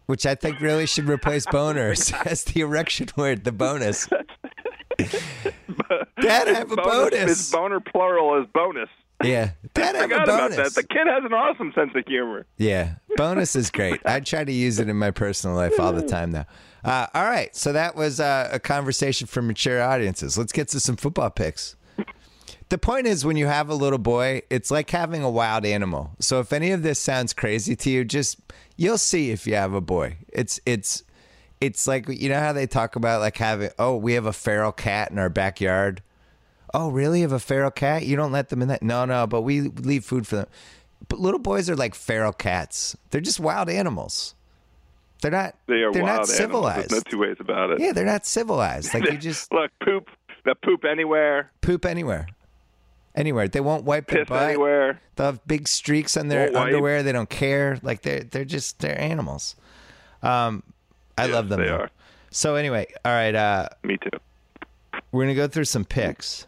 Which 0.06 0.26
I 0.26 0.34
think 0.34 0.60
really 0.60 0.84
should 0.86 1.08
replace 1.08 1.46
boners 1.46 2.12
as 2.26 2.44
the 2.44 2.60
erection 2.60 3.08
word, 3.16 3.44
the 3.44 3.52
bonus. 3.52 4.06
Dad, 4.98 6.48
I 6.48 6.52
have 6.54 6.72
a 6.72 6.76
bonus. 6.76 7.28
His 7.28 7.50
boner 7.50 7.80
plural 7.80 8.40
is 8.40 8.46
bonus. 8.54 8.88
Yeah. 9.22 9.50
Dad, 9.74 9.94
I 9.96 10.00
have 10.00 10.10
a 10.10 10.14
Forgot 10.14 10.24
about 10.28 10.50
bonus. 10.50 10.74
that. 10.74 10.82
The 10.82 10.86
kid 10.88 11.06
has 11.06 11.24
an 11.24 11.32
awesome 11.32 11.72
sense 11.74 11.90
of 11.94 12.04
humor. 12.06 12.46
Yeah, 12.58 12.96
bonus 13.16 13.56
is 13.56 13.70
great. 13.70 14.00
I 14.04 14.20
try 14.20 14.44
to 14.44 14.52
use 14.52 14.78
it 14.78 14.88
in 14.88 14.96
my 14.96 15.10
personal 15.10 15.56
life 15.56 15.78
all 15.80 15.92
the 15.92 16.06
time 16.06 16.30
now. 16.32 16.46
Uh, 16.84 17.06
all 17.14 17.24
right, 17.24 17.56
so 17.56 17.72
that 17.72 17.96
was 17.96 18.20
uh, 18.20 18.48
a 18.52 18.60
conversation 18.60 19.26
for 19.26 19.40
mature 19.40 19.82
audiences. 19.82 20.36
Let's 20.36 20.52
get 20.52 20.68
to 20.68 20.80
some 20.80 20.96
football 20.96 21.30
picks. 21.30 21.76
The 22.68 22.78
point 22.78 23.06
is, 23.06 23.24
when 23.24 23.36
you 23.36 23.46
have 23.46 23.68
a 23.68 23.74
little 23.74 23.98
boy, 23.98 24.42
it's 24.50 24.70
like 24.70 24.90
having 24.90 25.22
a 25.22 25.30
wild 25.30 25.64
animal. 25.64 26.10
So 26.18 26.40
if 26.40 26.52
any 26.52 26.72
of 26.72 26.82
this 26.82 26.98
sounds 26.98 27.32
crazy 27.32 27.76
to 27.76 27.90
you, 27.90 28.04
just 28.04 28.38
you'll 28.76 28.98
see 28.98 29.30
if 29.30 29.46
you 29.46 29.54
have 29.54 29.72
a 29.74 29.80
boy. 29.80 30.18
It's 30.28 30.60
it's 30.66 31.04
it's 31.60 31.86
like 31.86 32.08
you 32.08 32.28
know 32.28 32.40
how 32.40 32.52
they 32.52 32.66
talk 32.66 32.96
about 32.96 33.20
like 33.20 33.36
having 33.36 33.70
oh 33.78 33.96
we 33.96 34.14
have 34.14 34.26
a 34.26 34.32
feral 34.32 34.72
cat 34.72 35.10
in 35.10 35.18
our 35.18 35.28
backyard. 35.28 36.02
Oh, 36.72 36.90
really? 36.90 37.20
You 37.20 37.24
have 37.24 37.32
a 37.32 37.38
feral 37.38 37.70
cat? 37.70 38.04
You 38.04 38.16
don't 38.16 38.32
let 38.32 38.48
them 38.48 38.60
in 38.60 38.68
that? 38.68 38.82
No, 38.82 39.04
no, 39.04 39.28
but 39.28 39.42
we 39.42 39.60
leave 39.60 40.04
food 40.04 40.26
for 40.26 40.36
them. 40.36 40.46
But 41.06 41.20
little 41.20 41.38
boys 41.38 41.70
are 41.70 41.76
like 41.76 41.94
feral 41.94 42.32
cats. 42.32 42.96
They're 43.10 43.20
just 43.20 43.38
wild 43.38 43.70
animals. 43.70 44.34
They're 45.24 45.30
not. 45.32 45.54
They 45.66 45.82
are 45.82 45.90
They're 45.90 46.02
not 46.02 46.10
animals. 46.10 46.36
civilized. 46.36 46.90
There's 46.90 47.04
no 47.06 47.10
two 47.10 47.18
ways 47.18 47.36
about 47.40 47.70
it. 47.70 47.80
Yeah, 47.80 47.92
they're 47.92 48.04
not 48.04 48.26
civilized. 48.26 48.92
Like 48.92 49.10
you 49.10 49.16
just 49.16 49.50
Look, 49.52 49.70
poop. 49.82 50.10
The 50.44 50.54
poop 50.54 50.84
anywhere. 50.84 51.50
poop 51.62 51.86
anywhere, 51.86 52.26
anywhere. 53.14 53.48
They 53.48 53.60
won't 53.62 53.84
wipe 53.84 54.08
their 54.08 54.26
butt. 54.26 54.50
anywhere. 54.50 55.00
They'll 55.16 55.28
have 55.28 55.46
big 55.46 55.66
streaks 55.66 56.18
on 56.18 56.28
their 56.28 56.40
Won't 56.42 56.54
wipe. 56.54 56.64
underwear. 56.66 57.02
They 57.02 57.12
don't 57.12 57.30
care. 57.30 57.78
Like 57.82 58.02
they're 58.02 58.24
they're 58.24 58.44
just 58.44 58.80
they're 58.80 59.00
animals. 59.00 59.56
Um, 60.22 60.62
I 61.16 61.24
Yes, 61.24 61.32
love 61.34 61.48
them. 61.48 61.60
they 61.60 61.68
though. 61.68 61.76
are. 61.78 61.90
So 62.30 62.56
anyway, 62.56 62.86
all 63.02 63.12
right. 63.12 63.34
Uh, 63.34 63.68
Me 63.82 63.96
too. 63.96 64.10
we're 65.10 65.22
gonna 65.24 65.34
go 65.34 65.48
through 65.48 65.64
some 65.64 65.86
picks. 65.86 66.46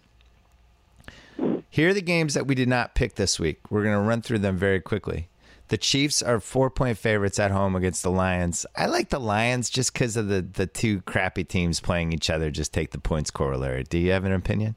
Here 1.70 1.88
are 1.90 1.94
the 1.94 2.02
games 2.02 2.34
that 2.34 2.46
we 2.46 2.54
did 2.54 2.68
not 2.68 2.94
pick 2.94 3.14
this 3.14 3.40
week. 3.40 3.60
We're 3.70 3.82
gonna 3.84 4.00
run 4.02 4.20
through 4.20 4.40
them 4.40 4.58
very 4.58 4.80
quickly. 4.80 5.28
The 5.68 5.76
Chiefs 5.76 6.22
are 6.22 6.38
four 6.38 6.70
point 6.70 6.96
favorites 6.96 7.38
at 7.38 7.50
home 7.50 7.74
against 7.74 8.02
the 8.02 8.10
Lions. 8.10 8.66
I 8.76 8.86
like 8.86 9.08
the 9.08 9.18
Lions 9.18 9.68
just 9.68 9.92
because 9.92 10.16
of 10.16 10.28
the 10.28 10.42
the 10.42 10.66
two 10.66 11.00
crappy 11.02 11.44
teams 11.44 11.80
playing 11.80 12.12
each 12.12 12.30
other. 12.30 12.50
Just 12.50 12.72
take 12.72 12.92
the 12.92 13.00
points 13.00 13.30
corollary. 13.30 13.82
Do 13.82 13.98
you 13.98 14.12
have 14.12 14.24
an 14.24 14.32
opinion? 14.32 14.76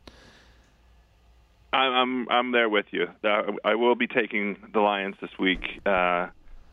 I'm 1.71 1.93
I'm 1.93 2.29
I'm 2.29 2.51
there 2.51 2.69
with 2.69 2.87
you. 2.91 3.07
Uh, 3.23 3.51
I 3.63 3.75
will 3.75 3.95
be 3.95 4.07
taking 4.07 4.57
the 4.73 4.79
Lions 4.79 5.15
this 5.21 5.29
week. 5.37 5.79
Uh, 5.85 6.27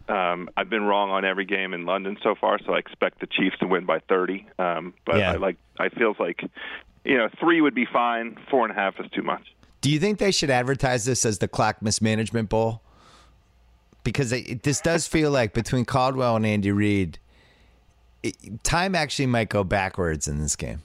um, 0.08 0.48
I've 0.56 0.70
been 0.70 0.84
wrong 0.84 1.10
on 1.10 1.24
every 1.24 1.44
game 1.44 1.74
in 1.74 1.84
London 1.84 2.16
so 2.22 2.34
far, 2.34 2.58
so 2.64 2.74
I 2.74 2.78
expect 2.78 3.20
the 3.20 3.26
Chiefs 3.26 3.58
to 3.58 3.66
win 3.66 3.84
by 3.86 3.98
30. 4.08 4.46
Um, 4.58 4.94
but 5.04 5.18
Yeah. 5.18 5.32
I 5.32 5.36
like 5.36 5.56
I 5.78 5.90
feels 5.90 6.16
like 6.18 6.42
you 7.04 7.18
know 7.18 7.28
three 7.38 7.60
would 7.60 7.74
be 7.74 7.84
fine. 7.84 8.38
Four 8.50 8.64
and 8.64 8.72
a 8.72 8.80
half 8.80 8.98
is 8.98 9.10
too 9.10 9.22
much. 9.22 9.42
Do 9.82 9.90
you 9.90 10.00
think 10.00 10.18
they 10.18 10.32
should 10.32 10.50
advertise 10.50 11.04
this 11.04 11.26
as 11.26 11.38
the 11.38 11.48
Clock 11.48 11.82
Mismanagement 11.82 12.48
Bowl? 12.48 12.82
Because 14.06 14.30
it, 14.32 14.48
it- 14.48 14.62
this 14.62 14.80
does 14.80 15.06
feel 15.08 15.30
like 15.32 15.52
between 15.52 15.84
Caldwell 15.84 16.36
and 16.36 16.46
Andy 16.46 16.70
Reid, 16.70 17.18
it, 18.22 18.36
time 18.62 18.94
actually 18.94 19.26
might 19.26 19.48
go 19.48 19.64
backwards 19.64 20.28
in 20.28 20.38
this 20.40 20.54
game. 20.54 20.80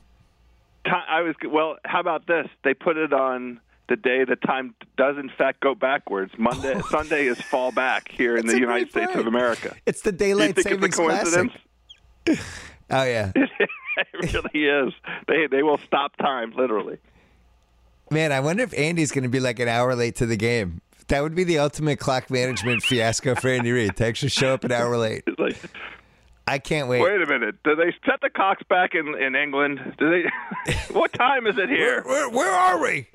I 0.85 1.21
was 1.21 1.35
well. 1.47 1.77
How 1.85 1.99
about 1.99 2.25
this? 2.25 2.47
They 2.63 2.73
put 2.73 2.97
it 2.97 3.13
on 3.13 3.59
the 3.89 3.95
day 3.95 4.23
the 4.25 4.35
time 4.37 4.73
does 4.97 5.17
in 5.17 5.29
fact 5.29 5.59
go 5.59 5.75
backwards. 5.75 6.31
Monday, 6.39 6.79
Sunday 6.89 7.27
is 7.27 7.39
fall 7.39 7.71
back 7.71 8.09
here 8.11 8.35
in 8.37 8.47
the 8.47 8.57
United 8.59 8.89
States 8.89 9.07
point. 9.13 9.19
of 9.19 9.27
America. 9.27 9.75
It's 9.85 10.01
the 10.01 10.11
Do 10.11 10.25
you 10.25 10.33
daylight 10.33 10.55
think 10.55 10.57
it's 10.57 10.65
a 10.65 10.69
savings 10.69 10.95
classic. 10.95 11.51
coincidence? 12.25 12.41
Oh 12.93 13.03
yeah, 13.03 13.31
it 13.35 14.33
really 14.33 14.65
is. 14.87 14.93
They 15.27 15.47
they 15.47 15.63
will 15.63 15.77
stop 15.85 16.17
time 16.17 16.51
literally. 16.57 16.97
man. 18.09 18.31
I 18.33 18.39
wonder 18.41 18.63
if 18.63 18.77
Andy's 18.77 19.11
going 19.11 19.23
to 19.23 19.29
be 19.29 19.39
like 19.39 19.59
an 19.59 19.67
hour 19.69 19.95
late 19.95 20.15
to 20.17 20.25
the 20.25 20.35
game. 20.35 20.81
That 21.11 21.23
would 21.23 21.35
be 21.35 21.43
the 21.43 21.59
ultimate 21.59 21.99
clock 21.99 22.31
management 22.31 22.83
fiasco 22.83 23.35
for 23.35 23.49
Andy 23.49 23.73
Reid 23.73 23.97
to 23.97 24.05
actually 24.05 24.29
show 24.29 24.53
up 24.53 24.63
an 24.63 24.71
hour 24.71 24.95
late. 24.95 25.23
Like, 25.37 25.57
I 26.47 26.57
can't 26.57 26.87
wait. 26.87 27.01
wait 27.01 27.21
a 27.21 27.25
minute. 27.25 27.61
Do 27.65 27.75
they 27.75 27.93
set 28.05 28.21
the 28.21 28.29
clocks 28.29 28.63
back 28.69 28.95
in 28.95 29.21
in 29.21 29.35
England? 29.35 29.95
Do 29.99 30.09
they? 30.09 30.73
what 30.93 31.11
time 31.11 31.47
is 31.47 31.57
it 31.57 31.67
here? 31.77 32.01
Where, 32.05 32.29
where 32.29 32.49
are 32.49 32.81
we? 32.81 33.09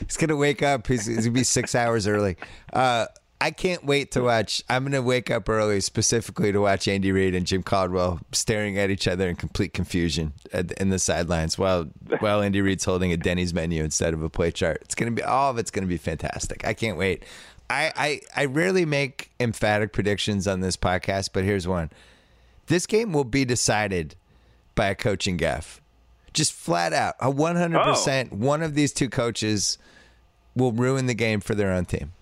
He's 0.00 0.18
gonna 0.18 0.36
wake 0.36 0.62
up. 0.62 0.86
He's, 0.86 1.06
he's 1.06 1.20
gonna 1.20 1.30
be 1.30 1.42
six 1.42 1.74
hours 1.74 2.06
early. 2.06 2.36
Uh, 2.70 3.06
I 3.42 3.50
can't 3.50 3.84
wait 3.84 4.12
to 4.12 4.22
watch. 4.22 4.62
I'm 4.68 4.84
gonna 4.84 5.02
wake 5.02 5.28
up 5.28 5.48
early 5.48 5.80
specifically 5.80 6.52
to 6.52 6.60
watch 6.60 6.86
Andy 6.86 7.10
Reid 7.10 7.34
and 7.34 7.44
Jim 7.44 7.64
Caldwell 7.64 8.20
staring 8.30 8.78
at 8.78 8.88
each 8.88 9.08
other 9.08 9.28
in 9.28 9.34
complete 9.34 9.74
confusion 9.74 10.32
at, 10.52 10.70
in 10.80 10.90
the 10.90 10.98
sidelines 11.00 11.58
while 11.58 11.86
while 12.20 12.40
Andy 12.40 12.60
Reid's 12.60 12.84
holding 12.84 13.10
a 13.12 13.16
Denny's 13.16 13.52
menu 13.52 13.82
instead 13.82 14.14
of 14.14 14.22
a 14.22 14.30
play 14.30 14.52
chart. 14.52 14.78
It's 14.82 14.94
gonna 14.94 15.10
be 15.10 15.24
all 15.24 15.50
of 15.50 15.58
it's 15.58 15.72
gonna 15.72 15.88
be 15.88 15.96
fantastic. 15.96 16.64
I 16.64 16.72
can't 16.72 16.96
wait. 16.96 17.24
I, 17.68 17.92
I, 17.96 18.42
I 18.42 18.44
rarely 18.44 18.84
make 18.84 19.32
emphatic 19.40 19.92
predictions 19.92 20.46
on 20.46 20.60
this 20.60 20.76
podcast, 20.76 21.30
but 21.32 21.42
here's 21.42 21.66
one. 21.66 21.90
This 22.66 22.86
game 22.86 23.12
will 23.12 23.24
be 23.24 23.44
decided 23.44 24.14
by 24.76 24.86
a 24.86 24.94
coaching 24.94 25.36
gaffe. 25.36 25.80
Just 26.32 26.52
flat 26.52 26.92
out, 26.92 27.16
a 27.18 27.32
100%. 27.32 28.30
One 28.30 28.62
of 28.62 28.74
these 28.74 28.92
two 28.92 29.08
coaches 29.08 29.78
will 30.54 30.70
ruin 30.70 31.06
the 31.06 31.14
game 31.14 31.40
for 31.40 31.56
their 31.56 31.72
own 31.72 31.86
team. 31.86 32.12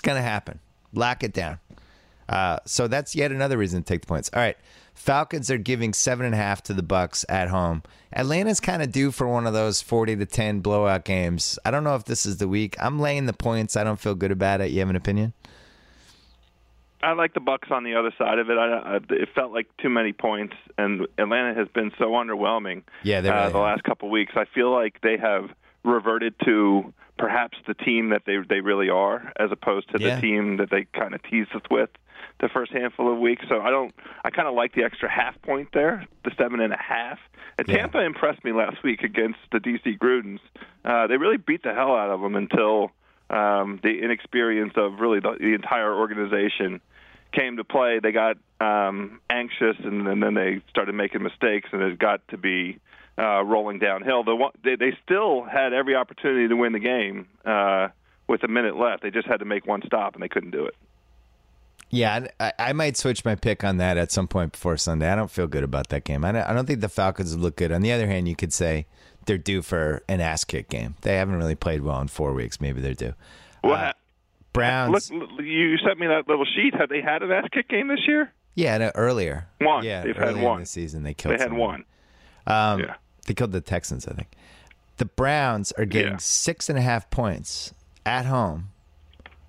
It's 0.00 0.06
going 0.06 0.16
to 0.16 0.22
happen. 0.22 0.60
Lock 0.94 1.22
it 1.22 1.34
down. 1.34 1.58
Uh, 2.26 2.58
so 2.64 2.88
that's 2.88 3.14
yet 3.14 3.32
another 3.32 3.58
reason 3.58 3.82
to 3.82 3.86
take 3.86 4.00
the 4.00 4.06
points. 4.06 4.30
All 4.32 4.40
right, 4.40 4.56
Falcons 4.94 5.50
are 5.50 5.58
giving 5.58 5.92
seven 5.92 6.24
and 6.24 6.34
a 6.34 6.38
half 6.38 6.62
to 6.62 6.72
the 6.72 6.82
Bucks 6.82 7.22
at 7.28 7.48
home. 7.48 7.82
Atlanta's 8.10 8.60
kind 8.60 8.80
of 8.82 8.92
due 8.92 9.10
for 9.10 9.28
one 9.28 9.46
of 9.46 9.52
those 9.52 9.82
forty 9.82 10.16
to 10.16 10.24
ten 10.24 10.60
blowout 10.60 11.04
games. 11.04 11.58
I 11.66 11.70
don't 11.70 11.84
know 11.84 11.96
if 11.96 12.06
this 12.06 12.24
is 12.24 12.38
the 12.38 12.48
week. 12.48 12.76
I'm 12.80 12.98
laying 12.98 13.26
the 13.26 13.34
points. 13.34 13.76
I 13.76 13.84
don't 13.84 14.00
feel 14.00 14.14
good 14.14 14.32
about 14.32 14.62
it. 14.62 14.70
You 14.70 14.78
have 14.78 14.88
an 14.88 14.96
opinion? 14.96 15.34
I 17.02 17.12
like 17.12 17.34
the 17.34 17.40
Bucks 17.40 17.68
on 17.70 17.84
the 17.84 17.94
other 17.94 18.14
side 18.16 18.38
of 18.38 18.48
it. 18.48 18.56
I, 18.56 18.94
I, 18.94 18.96
it 19.10 19.28
felt 19.34 19.52
like 19.52 19.66
too 19.82 19.90
many 19.90 20.14
points, 20.14 20.54
and 20.78 21.06
Atlanta 21.18 21.52
has 21.52 21.68
been 21.74 21.92
so 21.98 22.12
underwhelming. 22.12 22.84
Yeah, 23.02 23.20
they 23.20 23.28
uh, 23.28 23.34
really 23.34 23.52
the 23.52 23.58
have. 23.58 23.66
last 23.66 23.84
couple 23.84 24.08
of 24.08 24.12
weeks. 24.12 24.32
I 24.34 24.46
feel 24.54 24.72
like 24.72 25.02
they 25.02 25.18
have 25.18 25.50
reverted 25.84 26.34
to 26.46 26.94
perhaps 27.20 27.58
the 27.68 27.74
team 27.74 28.08
that 28.08 28.22
they 28.26 28.38
they 28.48 28.60
really 28.60 28.88
are, 28.88 29.32
as 29.38 29.52
opposed 29.52 29.90
to 29.90 30.00
Yeah. 30.02 30.16
the 30.16 30.20
team 30.22 30.56
that 30.56 30.70
they 30.70 30.86
kind 30.98 31.14
of 31.14 31.22
teased 31.22 31.54
us 31.54 31.62
with 31.70 31.90
the 32.40 32.48
first 32.48 32.72
handful 32.72 33.12
of 33.12 33.18
weeks. 33.18 33.44
So 33.48 33.60
I 33.60 33.70
don't. 33.70 33.94
I 34.24 34.30
kind 34.30 34.48
of 34.48 34.54
like 34.54 34.74
the 34.74 34.82
extra 34.82 35.08
half 35.08 35.40
point 35.42 35.68
there, 35.72 36.06
the 36.24 36.32
seven 36.36 36.60
and 36.60 36.72
a 36.72 36.78
half. 36.82 37.18
And 37.58 37.68
Yeah. 37.68 37.76
Tampa 37.78 38.00
impressed 38.00 38.42
me 38.42 38.52
last 38.52 38.82
week 38.82 39.02
against 39.02 39.38
the 39.52 39.58
DC 39.60 39.98
Grudens. 39.98 40.40
Uh, 40.84 41.06
they 41.06 41.18
really 41.18 41.36
beat 41.36 41.62
the 41.62 41.74
hell 41.74 41.94
out 41.94 42.10
of 42.10 42.20
them 42.22 42.34
until 42.34 42.90
um, 43.28 43.78
the 43.82 44.00
inexperience 44.02 44.72
of 44.76 44.98
really 45.00 45.20
the, 45.20 45.36
the 45.38 45.52
entire 45.54 45.94
organization 45.94 46.80
came 47.32 47.58
to 47.58 47.64
play. 47.64 48.00
They 48.00 48.12
got 48.12 48.38
um, 48.60 49.20
anxious, 49.28 49.76
and, 49.84 50.08
and 50.08 50.22
then 50.22 50.34
they 50.34 50.62
started 50.70 50.94
making 50.94 51.22
mistakes, 51.22 51.68
and 51.72 51.82
it 51.82 51.98
got 51.98 52.26
to 52.28 52.36
be 52.38 52.78
uh, 53.18 53.42
rolling 53.44 53.78
downhill. 53.78 54.24
The 54.24 54.34
one, 54.36 54.52
they, 54.64 54.76
they 54.76 54.96
still 55.04 55.42
had 55.44 55.72
every 55.72 55.94
opportunity 55.94 56.48
to 56.48 56.54
win 56.56 56.72
the 56.72 56.78
game 56.80 57.28
uh, 57.44 57.88
with 58.28 58.42
a 58.44 58.48
minute 58.48 58.76
left. 58.76 59.02
They 59.02 59.10
just 59.10 59.26
had 59.26 59.38
to 59.40 59.44
make 59.44 59.66
one 59.66 59.82
stop, 59.86 60.14
and 60.14 60.22
they 60.22 60.28
couldn't 60.28 60.50
do 60.52 60.66
it. 60.66 60.74
Yeah, 61.92 62.26
I, 62.38 62.52
I 62.58 62.72
might 62.72 62.96
switch 62.96 63.24
my 63.24 63.34
pick 63.34 63.64
on 63.64 63.78
that 63.78 63.96
at 63.96 64.12
some 64.12 64.28
point 64.28 64.52
before 64.52 64.76
Sunday. 64.76 65.10
I 65.10 65.16
don't 65.16 65.30
feel 65.30 65.48
good 65.48 65.64
about 65.64 65.88
that 65.88 66.04
game. 66.04 66.24
I 66.24 66.30
don't, 66.32 66.42
I 66.48 66.52
don't 66.52 66.66
think 66.66 66.80
the 66.80 66.88
Falcons 66.88 67.36
look 67.36 67.56
good. 67.56 67.72
On 67.72 67.82
the 67.82 67.90
other 67.90 68.06
hand, 68.06 68.28
you 68.28 68.36
could 68.36 68.52
say 68.52 68.86
they're 69.26 69.38
due 69.38 69.60
for 69.60 70.02
an 70.08 70.20
ass 70.20 70.44
kick 70.44 70.68
game. 70.68 70.94
They 71.00 71.16
haven't 71.16 71.34
really 71.34 71.56
played 71.56 71.82
well 71.82 72.00
in 72.00 72.06
four 72.06 72.32
weeks. 72.32 72.60
Maybe 72.60 72.80
they're 72.80 72.94
due. 72.94 73.14
Well, 73.64 73.74
Uh, 73.74 73.92
Browns, 74.52 75.10
Look, 75.12 75.30
you 75.44 75.76
sent 75.78 75.98
me 75.98 76.06
that 76.08 76.28
little 76.28 76.44
sheet. 76.44 76.74
Have 76.78 76.88
they 76.88 77.00
had 77.00 77.22
an 77.22 77.30
ass 77.32 77.46
kick 77.52 77.68
game 77.68 77.88
this 77.88 78.06
year? 78.06 78.32
yeah, 78.54 78.78
no, 78.78 78.90
earlier. 78.94 79.46
One. 79.60 79.84
Yeah, 79.84 80.02
They've 80.02 80.16
had 80.16 80.40
one. 80.40 80.60
the 80.60 80.66
season 80.66 81.02
they 81.02 81.14
killed. 81.14 81.34
They 81.34 81.42
had 81.42 81.48
somebody. 81.50 81.60
one. 81.60 81.84
Um, 82.50 82.80
Yeah. 82.80 82.94
They 83.26 83.34
killed 83.34 83.52
the 83.52 83.60
Texans, 83.60 84.08
I 84.08 84.12
think. 84.14 84.28
The 84.96 85.04
Browns 85.04 85.72
are 85.72 85.84
getting 85.84 86.12
Yeah. 86.14 86.18
six 86.18 86.68
and 86.68 86.78
a 86.78 86.82
half 86.82 87.08
points 87.10 87.72
at 88.04 88.26
home 88.26 88.70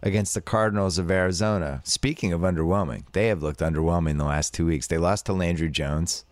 against 0.03 0.33
the 0.33 0.41
Cardinals 0.41 0.97
of 0.97 1.09
Arizona. 1.11 1.81
Speaking 1.83 2.31
of 2.33 2.41
underwhelming, 2.41 3.03
they 3.13 3.27
have 3.27 3.41
looked 3.41 3.59
underwhelming 3.59 4.17
the 4.17 4.23
last 4.25 4.53
two 4.53 4.65
weeks. 4.65 4.87
They 4.87 4.97
lost 4.97 5.25
to 5.27 5.33
Landry 5.33 5.69
Jones, 5.69 6.25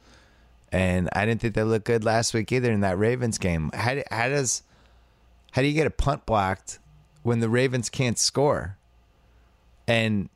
and 0.72 1.10
I 1.14 1.26
didn't 1.26 1.42
think 1.42 1.56
they 1.56 1.64
looked 1.64 1.86
good 1.86 2.04
last 2.04 2.34
week 2.34 2.52
either 2.52 2.72
in 2.72 2.82
that 2.82 2.98
Ravens 2.98 3.38
game. 3.38 3.72
How, 3.74 3.96
do- 3.96 4.04
how 4.12 4.30
does 4.30 4.64
how 5.54 5.62
do 5.64 5.68
you 5.68 5.74
get 5.74 5.88
a 5.88 5.92
punt 5.92 6.26
blocked 6.28 6.78
when 7.24 7.40
the 7.40 7.50
Ravens 7.50 7.90
can't 7.90 8.20
score, 8.20 8.78
and 9.88 10.30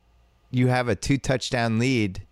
you 0.50 0.66
have 0.68 0.88
a 0.88 0.94
two 0.96 1.18
touchdown 1.18 1.78
lead? 1.78 2.22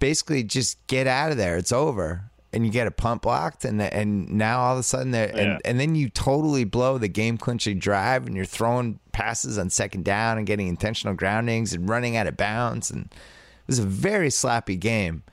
basically 0.00 0.42
just 0.42 0.84
get 0.86 1.06
out 1.06 1.30
of 1.30 1.38
there. 1.38 1.56
It's 1.56 1.72
over. 1.72 2.24
And 2.54 2.64
you 2.64 2.70
get 2.70 2.86
a 2.86 2.92
punt 2.92 3.20
blocked, 3.22 3.64
and 3.64 3.82
and 3.82 4.30
now 4.30 4.60
all 4.60 4.74
of 4.74 4.78
a 4.78 4.82
sudden, 4.84 5.12
Yeah. 5.12 5.24
and 5.34 5.60
and 5.64 5.80
then 5.80 5.96
you 5.96 6.08
totally 6.08 6.62
blow 6.64 6.98
the 6.98 7.08
game 7.08 7.36
clinching 7.36 7.80
drive, 7.80 8.26
and 8.28 8.36
you're 8.36 8.44
throwing 8.44 9.00
passes 9.12 9.58
on 9.58 9.70
second 9.70 10.04
down 10.04 10.38
and 10.38 10.46
getting 10.46 10.68
intentional 10.68 11.14
groundings 11.16 11.72
and 11.72 11.88
running 11.88 12.16
out 12.16 12.28
of 12.28 12.36
bounds, 12.36 12.92
and 12.92 13.06
it 13.06 13.66
was 13.66 13.80
a 13.80 13.84
very 13.84 14.30
sloppy 14.30 14.76
game, 14.76 15.24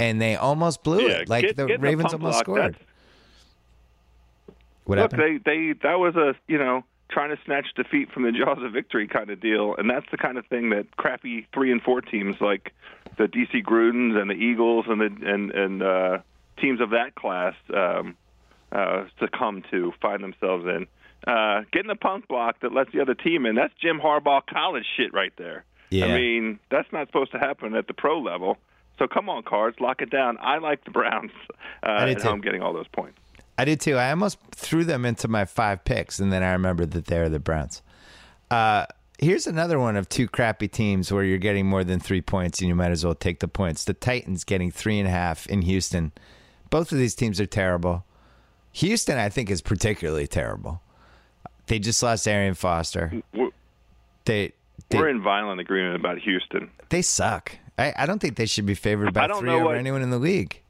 and 0.00 0.20
they 0.20 0.34
almost 0.34 0.82
blew 0.82 1.02
Yeah, 1.06 1.18
it. 1.18 1.28
Like 1.28 1.44
get- 1.44 1.56
the 1.56 1.78
Ravens 1.78 2.12
almost 2.12 2.44
block, 2.44 2.44
scored. 2.44 2.76
What 4.84 4.98
Look, 4.98 5.12
happened? 5.12 5.42
they 5.44 5.50
they 5.52 5.72
that 5.82 5.98
was 5.98 6.16
a 6.16 6.34
you 6.48 6.58
know 6.58 6.84
trying 7.08 7.30
to 7.30 7.38
snatch 7.44 7.66
defeat 7.76 8.10
from 8.10 8.24
the 8.24 8.32
jaws 8.32 8.58
of 8.62 8.72
victory 8.72 9.06
kind 9.06 9.30
of 9.30 9.40
deal, 9.40 9.74
and 9.76 9.88
that's 9.88 10.06
the 10.10 10.16
kind 10.16 10.38
of 10.38 10.46
thing 10.46 10.70
that 10.70 10.96
crappy 10.96 11.46
three 11.54 11.70
and 11.70 11.82
four 11.82 12.00
teams 12.00 12.40
like 12.40 12.72
the 13.18 13.28
DC 13.28 13.62
Grudens 13.64 14.20
and 14.20 14.28
the 14.30 14.34
Eagles 14.34 14.86
and 14.88 15.00
the 15.00 15.30
and 15.32 15.50
and 15.52 15.82
uh, 15.82 16.18
teams 16.58 16.80
of 16.80 16.90
that 16.90 17.14
class 17.14 17.54
um, 17.74 18.16
uh, 18.72 19.04
succumb 19.20 19.62
to 19.70 19.92
find 20.00 20.22
themselves 20.22 20.64
in. 20.64 20.86
Uh, 21.26 21.62
getting 21.72 21.90
a 21.90 21.96
punt 21.96 22.28
block 22.28 22.60
that 22.60 22.72
lets 22.72 22.92
the 22.92 23.00
other 23.00 23.14
team 23.14 23.46
in, 23.46 23.54
that's 23.56 23.74
Jim 23.80 23.98
Harbaugh 23.98 24.42
college 24.46 24.84
shit 24.96 25.12
right 25.12 25.32
there. 25.36 25.64
Yeah. 25.90 26.06
I 26.06 26.18
mean, 26.18 26.58
that's 26.70 26.90
not 26.92 27.08
supposed 27.08 27.32
to 27.32 27.38
happen 27.38 27.74
at 27.74 27.86
the 27.86 27.94
pro 27.94 28.20
level. 28.20 28.58
So 28.98 29.06
come 29.06 29.28
on, 29.28 29.42
cards, 29.42 29.78
lock 29.80 30.00
it 30.02 30.10
down. 30.10 30.38
I 30.40 30.58
like 30.58 30.84
the 30.84 30.90
Browns 30.90 31.32
uh, 31.82 32.06
did 32.06 32.16
at 32.16 32.22
too. 32.22 32.28
home 32.28 32.40
getting 32.40 32.62
all 32.62 32.72
those 32.72 32.88
points. 32.88 33.18
I 33.58 33.64
did 33.64 33.80
too. 33.80 33.96
I 33.96 34.10
almost 34.10 34.38
threw 34.52 34.84
them 34.84 35.04
into 35.04 35.28
my 35.28 35.44
five 35.44 35.84
picks, 35.84 36.18
and 36.18 36.32
then 36.32 36.42
I 36.42 36.52
remembered 36.52 36.92
that 36.92 37.06
they're 37.06 37.28
the 37.28 37.38
Browns. 37.38 37.82
Uh, 38.50 38.86
here's 39.18 39.46
another 39.46 39.78
one 39.78 39.96
of 39.96 40.08
two 40.08 40.28
crappy 40.28 40.68
teams 40.68 41.10
where 41.10 41.24
you're 41.24 41.38
getting 41.38 41.66
more 41.66 41.84
than 41.84 41.98
three 41.98 42.20
points, 42.20 42.60
and 42.60 42.68
you 42.68 42.74
might 42.74 42.90
as 42.90 43.04
well 43.04 43.14
take 43.14 43.40
the 43.40 43.48
points. 43.48 43.84
The 43.84 43.94
Titans 43.94 44.44
getting 44.44 44.70
three 44.70 44.98
and 44.98 45.08
a 45.08 45.10
half 45.10 45.46
in 45.46 45.62
Houston. 45.62 46.12
Both 46.70 46.92
of 46.92 46.98
these 46.98 47.14
teams 47.14 47.40
are 47.40 47.46
terrible. 47.46 48.04
Houston, 48.72 49.18
I 49.18 49.28
think, 49.28 49.50
is 49.50 49.62
particularly 49.62 50.26
terrible. 50.26 50.82
They 51.66 51.78
just 51.78 52.02
lost 52.02 52.28
Arian 52.28 52.54
Foster. 52.54 53.22
We're, 53.34 53.50
They 54.24 54.52
they, 54.90 54.98
we're 54.98 55.08
in 55.08 55.22
violent 55.22 55.60
agreement 55.60 55.96
about 55.96 56.18
Houston. 56.18 56.70
they 56.90 57.02
suck. 57.02 57.52
I, 57.78 57.92
I 57.96 58.06
don't 58.06 58.20
think 58.20 58.36
they 58.36 58.46
should 58.46 58.66
be 58.66 58.74
favored 58.74 59.12
by 59.14 59.26
three 59.28 59.50
over 59.50 59.64
what- 59.66 59.76
anyone 59.76 60.02
in 60.02 60.10
the 60.10 60.18
league. 60.18 60.62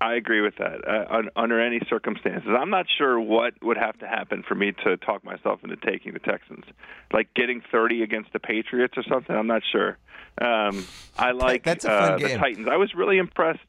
I 0.00 0.14
agree 0.14 0.40
with 0.40 0.56
that. 0.56 0.80
Uh, 0.84 1.22
under 1.36 1.60
any 1.60 1.80
circumstances, 1.88 2.48
I'm 2.58 2.70
not 2.70 2.86
sure 2.98 3.20
what 3.20 3.54
would 3.62 3.76
have 3.76 3.96
to 4.00 4.08
happen 4.08 4.42
for 4.42 4.56
me 4.56 4.72
to 4.82 4.96
talk 4.96 5.22
myself 5.22 5.60
into 5.62 5.76
taking 5.76 6.12
the 6.12 6.18
Texans, 6.18 6.64
like 7.12 7.32
getting 7.34 7.62
30 7.70 8.02
against 8.02 8.32
the 8.32 8.40
Patriots 8.40 8.94
or 8.96 9.04
something. 9.04 9.36
I'm 9.36 9.46
not 9.46 9.62
sure. 9.70 9.98
Um, 10.40 10.84
I 11.16 11.30
like 11.30 11.62
that's 11.62 11.84
a 11.84 11.88
fun 11.88 12.12
uh, 12.14 12.18
the. 12.18 12.36
Titans. 12.36 12.66
I 12.68 12.78
was 12.78 12.94
really 12.96 13.18
impressed 13.18 13.60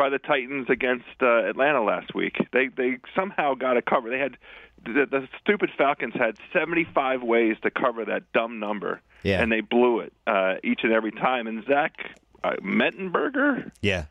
by 0.00 0.08
the 0.08 0.18
Titans 0.18 0.66
against 0.70 1.04
uh, 1.20 1.44
Atlanta 1.46 1.82
last 1.84 2.14
week. 2.14 2.36
They 2.54 2.68
they 2.68 2.96
somehow 3.14 3.52
got 3.54 3.76
a 3.76 3.82
cover. 3.82 4.08
They 4.08 4.18
had 4.18 4.38
the, 4.82 5.04
the 5.04 5.28
stupid 5.40 5.68
Falcons 5.76 6.14
had 6.14 6.38
75 6.54 7.22
ways 7.22 7.56
to 7.64 7.70
cover 7.70 8.06
that 8.06 8.22
dumb 8.32 8.58
number, 8.58 9.02
Yeah. 9.22 9.42
and 9.42 9.52
they 9.52 9.60
blew 9.60 10.00
it 10.00 10.14
uh, 10.26 10.54
each 10.64 10.80
and 10.84 10.92
every 10.92 11.10
time. 11.12 11.46
And 11.46 11.62
Zach 11.66 11.92
uh, 12.42 12.52
Mettenberger, 12.62 13.70
Yeah. 13.82 14.06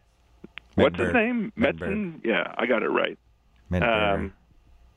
What's 0.76 0.98
his 1.00 1.12
name? 1.12 1.52
Metzen? 1.58 2.22
Yeah, 2.24 2.54
I 2.56 2.68
got 2.68 2.84
it 2.84 2.90
right. 2.90 3.18
Um, 3.74 4.32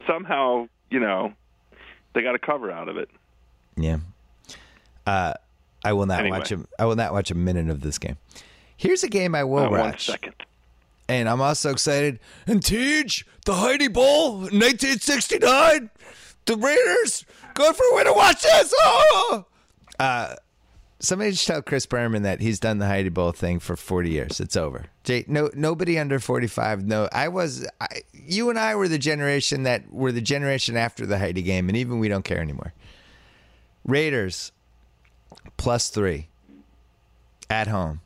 somehow, 0.06 0.68
you 0.90 1.00
know, 1.00 1.32
they 2.14 2.20
got 2.22 2.34
a 2.34 2.38
cover 2.38 2.70
out 2.70 2.88
of 2.88 2.98
it. 2.98 3.08
Yeah. 3.76 3.96
Uh, 5.06 5.32
I 5.84 5.92
will 5.94 6.06
not 6.06 6.20
Anyway. 6.20 6.38
watch 6.38 6.52
a, 6.52 6.60
I 6.78 6.84
will 6.84 6.94
not 6.96 7.12
watch 7.12 7.30
a 7.30 7.34
minute 7.34 7.68
of 7.70 7.80
this 7.80 7.98
game. 7.98 8.16
Here's 8.76 9.02
a 9.02 9.08
game 9.08 9.34
I 9.34 9.42
will 9.44 9.64
Uh, 9.64 9.70
watch, 9.70 10.06
second. 10.06 10.34
And 11.20 11.28
I'm 11.28 11.40
also 11.40 11.70
excited. 11.70 12.18
And 12.46 12.62
Teach, 12.62 13.26
the 13.44 13.54
Heidi 13.54 13.88
Bowl, 13.88 14.38
1969, 14.38 15.90
the 16.46 16.56
Raiders 16.56 17.24
going 17.54 17.74
for 17.74 17.84
a 17.92 17.94
win. 17.94 18.06
To 18.06 18.12
watch 18.12 18.42
this. 18.42 18.74
Oh! 18.78 19.46
Uh, 19.98 20.34
somebody 20.98 21.32
just 21.32 21.46
tell 21.46 21.62
Chris 21.62 21.86
Berman 21.86 22.22
that 22.22 22.40
he's 22.40 22.60
done 22.60 22.78
the 22.78 22.86
Heidi 22.86 23.08
Bowl 23.08 23.32
thing 23.32 23.58
for 23.58 23.76
40 23.76 24.10
years. 24.10 24.40
It's 24.40 24.56
over. 24.56 24.86
Jay, 25.04 25.24
no, 25.28 25.50
nobody 25.54 25.98
under 25.98 26.18
45. 26.18 26.86
No, 26.86 27.08
I 27.12 27.28
was. 27.28 27.66
I, 27.80 27.88
you 28.12 28.50
and 28.50 28.58
I 28.58 28.74
were 28.74 28.88
the 28.88 28.98
generation 28.98 29.64
that 29.64 29.92
were 29.92 30.12
the 30.12 30.20
generation 30.20 30.76
after 30.76 31.04
the 31.06 31.18
Heidi 31.18 31.42
game, 31.42 31.68
and 31.68 31.76
even 31.76 31.98
we 31.98 32.08
don't 32.08 32.24
care 32.24 32.40
anymore. 32.40 32.72
Raiders 33.84 34.52
plus 35.56 35.88
three 35.88 36.28
at 37.50 37.66
home 37.66 38.00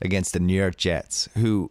against 0.00 0.32
the 0.32 0.40
New 0.40 0.54
York 0.54 0.76
Jets, 0.76 1.28
who 1.34 1.70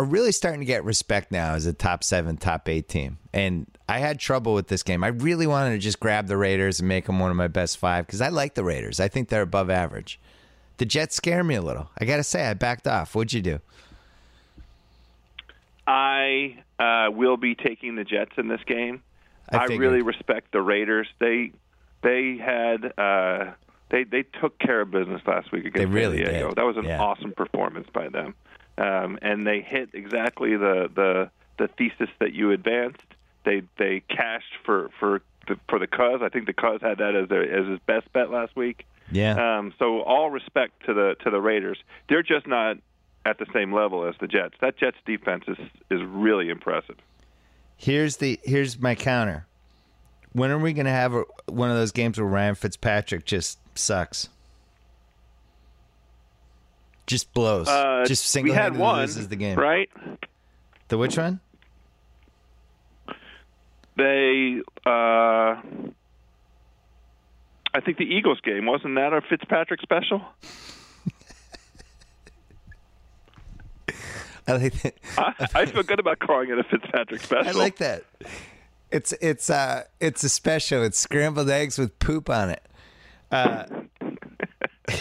are 0.00 0.04
really 0.04 0.32
starting 0.32 0.60
to 0.60 0.64
get 0.66 0.82
respect 0.82 1.30
now 1.30 1.52
as 1.52 1.66
a 1.66 1.74
top 1.74 2.02
seven, 2.02 2.38
top 2.38 2.66
eight 2.70 2.88
team. 2.88 3.18
And 3.34 3.66
I 3.86 3.98
had 3.98 4.18
trouble 4.18 4.54
with 4.54 4.68
this 4.68 4.82
game. 4.82 5.04
I 5.04 5.08
really 5.08 5.46
wanted 5.46 5.72
to 5.72 5.78
just 5.78 6.00
grab 6.00 6.26
the 6.26 6.38
Raiders 6.38 6.80
and 6.80 6.88
make 6.88 7.04
them 7.04 7.18
one 7.18 7.30
of 7.30 7.36
my 7.36 7.48
best 7.48 7.76
five 7.76 8.06
because 8.06 8.22
I 8.22 8.28
like 8.30 8.54
the 8.54 8.64
Raiders. 8.64 8.98
I 8.98 9.08
think 9.08 9.28
they're 9.28 9.42
above 9.42 9.68
average. 9.68 10.18
The 10.78 10.86
Jets 10.86 11.14
scare 11.14 11.44
me 11.44 11.54
a 11.56 11.60
little. 11.60 11.90
I 12.00 12.06
got 12.06 12.16
to 12.16 12.24
say, 12.24 12.46
I 12.46 12.54
backed 12.54 12.86
off. 12.86 13.14
What'd 13.14 13.34
you 13.34 13.42
do? 13.42 13.60
I 15.86 16.62
uh, 16.78 17.10
will 17.10 17.36
be 17.36 17.54
taking 17.54 17.96
the 17.96 18.04
Jets 18.04 18.32
in 18.38 18.48
this 18.48 18.60
game. 18.66 19.02
I 19.52 19.58
I, 19.58 19.64
really 19.64 20.02
respect 20.02 20.52
the 20.52 20.62
Raiders. 20.62 21.08
They 21.18 21.52
they 22.02 22.38
had 22.38 22.92
uh, 22.96 23.52
they 23.90 24.04
they 24.04 24.22
took 24.40 24.58
care 24.58 24.80
of 24.80 24.90
business 24.90 25.20
last 25.26 25.50
week 25.52 25.66
against 25.66 25.76
They 25.76 25.84
really 25.86 26.18
San 26.24 26.32
Diego. 26.32 26.48
did. 26.50 26.56
That 26.56 26.64
was 26.64 26.76
an 26.76 26.84
Yeah. 26.84 27.00
awesome 27.00 27.32
performance 27.32 27.88
by 27.92 28.08
them, 28.08 28.34
um, 28.80 29.18
and 29.20 29.46
they 29.46 29.60
hit 29.60 29.90
exactly 29.92 30.56
the, 30.56 30.90
the 30.94 31.30
the 31.58 31.68
thesis 31.68 32.08
that 32.18 32.32
you 32.32 32.50
advanced. 32.50 33.02
They 33.44 33.62
they 33.76 34.02
cashed 34.08 34.54
for 34.64 34.90
for 34.98 35.22
the, 35.46 35.58
for 35.68 35.78
the 35.78 35.86
Cuz. 35.86 36.22
I 36.22 36.30
think 36.30 36.46
the 36.46 36.54
Cuz 36.54 36.80
had 36.80 36.98
that 36.98 37.14
as 37.14 37.28
their 37.28 37.42
as 37.42 37.68
his 37.68 37.78
best 37.86 38.10
bet 38.12 38.30
last 38.30 38.56
week. 38.56 38.86
Yeah. 39.12 39.58
Um, 39.58 39.74
so 39.78 40.00
all 40.00 40.30
respect 40.30 40.86
to 40.86 40.94
the 40.94 41.16
to 41.22 41.30
the 41.30 41.40
Raiders. 41.40 41.78
They're 42.08 42.22
just 42.22 42.46
not 42.46 42.78
at 43.26 43.38
the 43.38 43.46
same 43.52 43.72
level 43.72 44.06
as 44.06 44.14
the 44.20 44.26
Jets. 44.26 44.54
That 44.60 44.78
Jets 44.78 44.96
defense 45.04 45.44
is 45.46 45.58
is 45.90 46.00
really 46.02 46.48
impressive. 46.48 46.96
Here's 47.76 48.16
the 48.16 48.40
here's 48.44 48.78
my 48.80 48.94
counter. 48.94 49.46
When 50.32 50.50
are 50.50 50.58
we 50.58 50.72
going 50.72 50.86
to 50.86 50.92
have 50.92 51.12
a, 51.12 51.24
one 51.46 51.70
of 51.70 51.76
those 51.76 51.90
games 51.90 52.16
where 52.16 52.26
Ryan 52.26 52.54
Fitzpatrick 52.54 53.24
just 53.24 53.58
sucks? 53.74 54.28
Just 57.10 57.32
blows. 57.34 57.66
Uh, 57.66 58.04
just 58.06 58.26
single 58.26 58.54
had 58.54 58.62
handedly 58.62 58.82
one, 58.82 59.00
loses 59.00 59.26
the 59.26 59.34
game. 59.34 59.58
right? 59.58 59.90
The 60.86 60.96
which 60.96 61.18
one? 61.18 61.40
They, 63.96 64.60
uh, 64.86 65.56
I 67.74 67.80
think 67.84 67.98
the 67.98 68.04
Eagles 68.04 68.38
game 68.44 68.64
wasn't 68.64 68.94
that 68.94 69.12
a 69.12 69.22
Fitzpatrick 69.28 69.80
special? 69.80 70.22
I 74.46 74.52
like 74.52 74.80
that. 74.82 74.94
I, 75.18 75.48
I 75.52 75.66
feel 75.66 75.82
good 75.82 75.98
about 75.98 76.20
calling 76.20 76.50
it 76.50 76.60
a 76.60 76.62
Fitzpatrick 76.62 77.22
special. 77.22 77.48
I 77.48 77.50
like 77.50 77.78
that. 77.78 78.04
It's 78.92 79.12
it's 79.20 79.50
uh 79.50 79.82
it's 79.98 80.22
a 80.22 80.28
special. 80.28 80.84
It's 80.84 80.98
scrambled 80.98 81.50
eggs 81.50 81.76
with 81.76 81.98
poop 81.98 82.30
on 82.30 82.50
it. 82.50 82.62
Uh, 83.32 83.64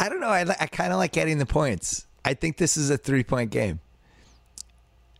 I 0.00 0.08
don't 0.08 0.20
know. 0.20 0.28
I 0.28 0.40
I 0.60 0.66
kind 0.66 0.92
of 0.92 0.98
like 0.98 1.12
getting 1.12 1.38
the 1.38 1.46
points. 1.46 2.06
I 2.24 2.34
think 2.34 2.56
this 2.56 2.76
is 2.76 2.90
a 2.90 2.96
three 2.98 3.22
point 3.22 3.50
game, 3.50 3.78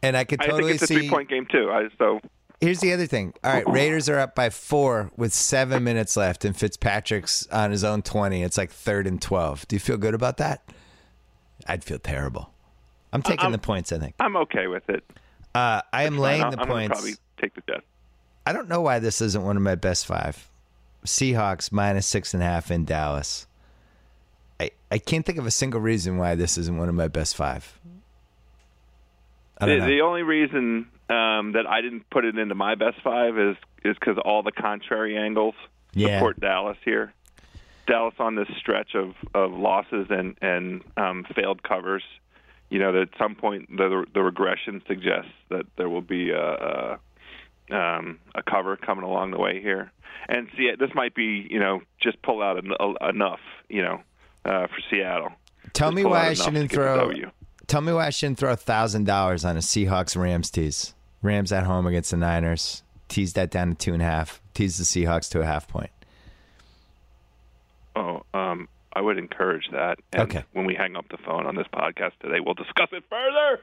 and 0.02 0.16
I 0.16 0.24
could 0.24 0.40
totally 0.40 0.64
I 0.64 0.66
think 0.66 0.74
it's 0.74 0.82
a 0.82 0.86
see. 0.88 0.94
three 0.96 1.10
point 1.10 1.28
game 1.28 1.46
too. 1.50 1.70
I, 1.70 1.88
so 1.98 2.20
Here's 2.60 2.80
the 2.80 2.92
other 2.92 3.06
thing. 3.06 3.32
All 3.42 3.52
right, 3.52 3.66
Raiders 3.68 4.08
are 4.10 4.18
up 4.18 4.34
by 4.34 4.50
four 4.50 5.10
with 5.16 5.32
seven 5.32 5.82
minutes 5.84 6.14
left, 6.16 6.44
and 6.44 6.54
Fitzpatrick's 6.56 7.46
on 7.48 7.70
his 7.70 7.84
own 7.84 8.02
twenty. 8.02 8.42
It's 8.42 8.58
like 8.58 8.70
third 8.70 9.06
and 9.06 9.20
twelve. 9.20 9.66
Do 9.68 9.76
you 9.76 9.80
feel 9.80 9.96
good 9.96 10.14
about 10.14 10.36
that? 10.38 10.62
I'd 11.66 11.84
feel 11.84 11.98
terrible. 11.98 12.52
I'm 13.12 13.22
taking 13.22 13.40
I'm- 13.44 13.52
the 13.52 13.58
points. 13.58 13.92
I 13.92 13.98
think. 13.98 14.14
I'm 14.20 14.36
okay 14.36 14.66
with 14.66 14.88
it. 14.88 15.04
Uh, 15.54 15.82
I 15.92 16.04
am 16.04 16.16
laying 16.18 16.42
I'm, 16.44 16.50
the 16.52 16.60
I'm 16.60 16.68
points. 16.68 16.92
probably 16.92 17.14
take 17.40 17.54
the 17.54 17.62
Jets. 17.68 17.84
I 18.46 18.52
don't 18.52 18.68
know 18.68 18.80
why 18.82 18.98
this 19.00 19.20
isn't 19.20 19.42
one 19.42 19.56
of 19.56 19.62
my 19.62 19.74
best 19.74 20.06
five. 20.06 20.48
Seahawks 21.04 21.72
minus 21.72 22.06
six 22.06 22.34
and 22.34 22.42
a 22.42 22.46
half 22.46 22.70
in 22.70 22.84
Dallas. 22.84 23.46
I, 24.60 24.70
I 24.90 24.98
can't 24.98 25.24
think 25.24 25.38
of 25.38 25.46
a 25.46 25.50
single 25.50 25.80
reason 25.80 26.18
why 26.18 26.34
this 26.34 26.58
isn't 26.58 26.76
one 26.76 26.88
of 26.88 26.94
my 26.94 27.08
best 27.08 27.34
five. 27.34 27.78
I 29.58 29.66
The, 29.66 29.80
the 29.86 30.00
only 30.02 30.22
reason 30.22 30.86
um, 31.08 31.52
that 31.52 31.64
I 31.68 31.80
didn't 31.80 32.08
put 32.10 32.24
it 32.24 32.36
into 32.38 32.54
my 32.54 32.74
best 32.74 32.98
five 33.02 33.38
is 33.38 33.56
is 33.84 33.96
because 33.98 34.18
all 34.22 34.42
the 34.42 34.52
contrary 34.52 35.16
angles 35.16 35.54
Yeah. 35.94 36.18
support 36.18 36.38
Dallas 36.40 36.76
here. 36.84 37.14
Dallas 37.86 38.14
on 38.18 38.34
this 38.34 38.48
stretch 38.58 38.94
of, 38.94 39.14
of 39.34 39.52
losses 39.52 40.06
and 40.10 40.36
and 40.42 40.82
um, 40.96 41.24
failed 41.34 41.62
covers. 41.62 42.02
You 42.68 42.78
know 42.78 42.92
that 42.92 43.02
at 43.02 43.18
some 43.18 43.34
point 43.34 43.74
the 43.74 44.04
the 44.12 44.22
regression 44.22 44.82
suggests 44.86 45.32
that 45.48 45.64
there 45.76 45.88
will 45.88 46.02
be 46.02 46.30
a, 46.30 46.98
a 47.70 47.74
um, 47.74 48.18
a 48.34 48.42
cover 48.42 48.76
coming 48.76 49.04
along 49.04 49.30
the 49.30 49.38
way 49.38 49.60
here. 49.62 49.90
And 50.28 50.48
see, 50.56 50.70
this 50.78 50.90
might 50.94 51.14
be 51.14 51.46
you 51.50 51.58
know 51.58 51.80
just 52.00 52.20
pull 52.22 52.42
out 52.42 52.58
en- 52.58 53.08
enough 53.08 53.40
you 53.68 53.82
know 53.82 54.02
uh, 54.44 54.66
for 54.66 54.78
Seattle. 54.90 55.32
Tell 55.72 55.92
me 55.92 56.04
why 56.04 56.28
I 56.28 56.34
shouldn't 56.34 56.70
throw. 56.72 57.12
Tell 57.66 57.80
me 57.80 57.92
why 57.92 58.06
I 58.06 58.10
shouldn't 58.10 58.38
throw 58.38 58.54
thousand 58.56 59.04
dollars 59.06 59.44
on 59.44 59.56
a 59.56 59.60
Seahawks 59.60 60.16
Rams 60.20 60.50
tease. 60.50 60.94
Rams 61.22 61.52
at 61.52 61.64
home 61.64 61.86
against 61.86 62.10
the 62.10 62.16
Niners. 62.16 62.82
Tease 63.08 63.32
that 63.34 63.50
down 63.50 63.68
to 63.70 63.74
two 63.74 63.92
and 63.92 64.02
a 64.02 64.04
half. 64.06 64.40
Tease 64.54 64.78
the 64.78 64.84
Seahawks 64.84 65.28
to 65.30 65.40
a 65.40 65.44
half 65.44 65.68
point. 65.68 65.90
Oh, 67.96 68.22
um, 68.34 68.68
I 68.92 69.00
would 69.00 69.18
encourage 69.18 69.68
that. 69.72 69.98
And 70.12 70.22
Okay. 70.22 70.44
When 70.52 70.64
we 70.64 70.74
hang 70.74 70.96
up 70.96 71.06
the 71.10 71.18
phone 71.18 71.46
on 71.46 71.54
this 71.56 71.66
podcast 71.74 72.12
today, 72.20 72.40
we'll 72.40 72.54
discuss 72.54 72.88
it 72.92 73.04
further. 73.10 73.60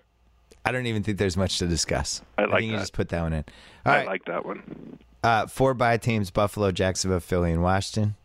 I 0.66 0.72
don't 0.72 0.86
even 0.86 1.02
think 1.04 1.18
there's 1.18 1.38
much 1.38 1.60
to 1.60 1.68
discuss. 1.68 2.22
I 2.38 2.44
like 2.44 2.60
think 2.60 2.72
you 2.72 2.78
just 2.78 2.94
put 2.94 3.10
that 3.10 3.22
one 3.22 3.34
in. 3.34 3.46
All 3.86 3.94
I 3.94 3.98
right. 3.98 4.08
like 4.08 4.26
that 4.26 4.46
one. 4.46 5.00
Uh, 5.24 5.48
four 5.48 5.74
bye 5.74 5.98
teams: 5.98 6.30
Buffalo, 6.30 6.72
Jacksonville, 6.72 7.22
Philly, 7.22 7.52
and 7.52 7.64
Washington. 7.64 8.16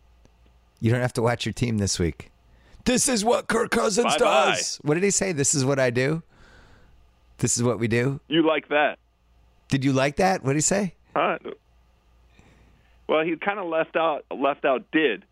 You 0.81 0.91
don't 0.91 1.01
have 1.01 1.13
to 1.13 1.21
watch 1.21 1.45
your 1.45 1.53
team 1.53 1.77
this 1.77 1.97
week. 1.99 2.29
This 2.85 3.07
is 3.07 3.23
what 3.23 3.47
Kirk 3.47 3.71
Cousins 3.71 4.05
Bye-bye. 4.17 4.51
does. 4.51 4.79
What 4.83 4.95
did 4.95 5.03
he 5.03 5.11
say? 5.11 5.31
This 5.31 5.55
is 5.55 5.63
what 5.63 5.79
I 5.79 5.89
do. 5.89 6.21
This 7.37 7.57
is 7.57 7.63
what 7.63 7.79
we 7.79 7.87
do. 7.87 8.19
You 8.27 8.45
like 8.45 8.69
that, 8.69 8.99
Did 9.69 9.83
you 9.83 9.93
like 9.93 10.17
that? 10.17 10.43
What 10.43 10.51
did 10.53 10.57
he 10.57 10.61
say? 10.61 10.95
huh? 11.15 11.37
Well, 13.07 13.23
he 13.23 13.35
kind 13.35 13.59
of 13.59 13.67
left 13.67 13.95
out 13.95 14.25
left 14.31 14.65
out 14.65 14.83
did, 14.91 15.25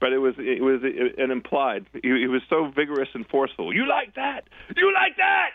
but 0.00 0.12
it 0.12 0.18
was 0.18 0.34
it 0.38 0.62
was 0.62 0.82
an 0.82 1.30
implied. 1.30 1.86
He, 1.92 2.00
he 2.02 2.26
was 2.26 2.42
so 2.50 2.66
vigorous 2.74 3.08
and 3.14 3.26
forceful. 3.28 3.72
You 3.74 3.86
like 3.86 4.14
that? 4.16 4.48
You 4.76 4.92
like 4.92 5.16
that? 5.16 5.50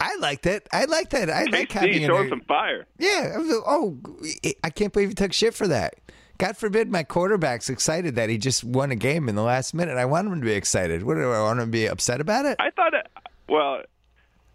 I 0.00 0.16
liked 0.16 0.44
it. 0.46 0.68
I 0.72 0.84
liked 0.84 1.12
that. 1.12 1.30
I 1.30 1.44
like 1.44 1.72
having 1.72 2.02
showing 2.04 2.28
some 2.28 2.42
fire. 2.42 2.84
Yeah. 2.98 3.36
Oh, 3.66 3.96
I 4.62 4.70
can't 4.70 4.92
believe 4.92 5.08
he 5.08 5.14
took 5.14 5.32
shit 5.32 5.54
for 5.54 5.66
that. 5.68 5.94
God 6.38 6.56
forbid 6.56 6.90
my 6.90 7.04
quarterback's 7.04 7.70
excited 7.70 8.16
that 8.16 8.28
he 8.28 8.38
just 8.38 8.64
won 8.64 8.90
a 8.90 8.96
game 8.96 9.28
in 9.28 9.34
the 9.36 9.42
last 9.42 9.72
minute. 9.72 9.96
I 9.96 10.04
want 10.04 10.26
him 10.28 10.40
to 10.40 10.44
be 10.44 10.52
excited. 10.52 11.04
What 11.04 11.14
do 11.14 11.30
I 11.30 11.40
want 11.40 11.60
him 11.60 11.66
to 11.66 11.72
be 11.72 11.86
upset 11.86 12.20
about 12.20 12.44
it? 12.44 12.56
I 12.58 12.70
thought 12.70 12.94
it. 12.94 13.06
Well, 13.48 13.82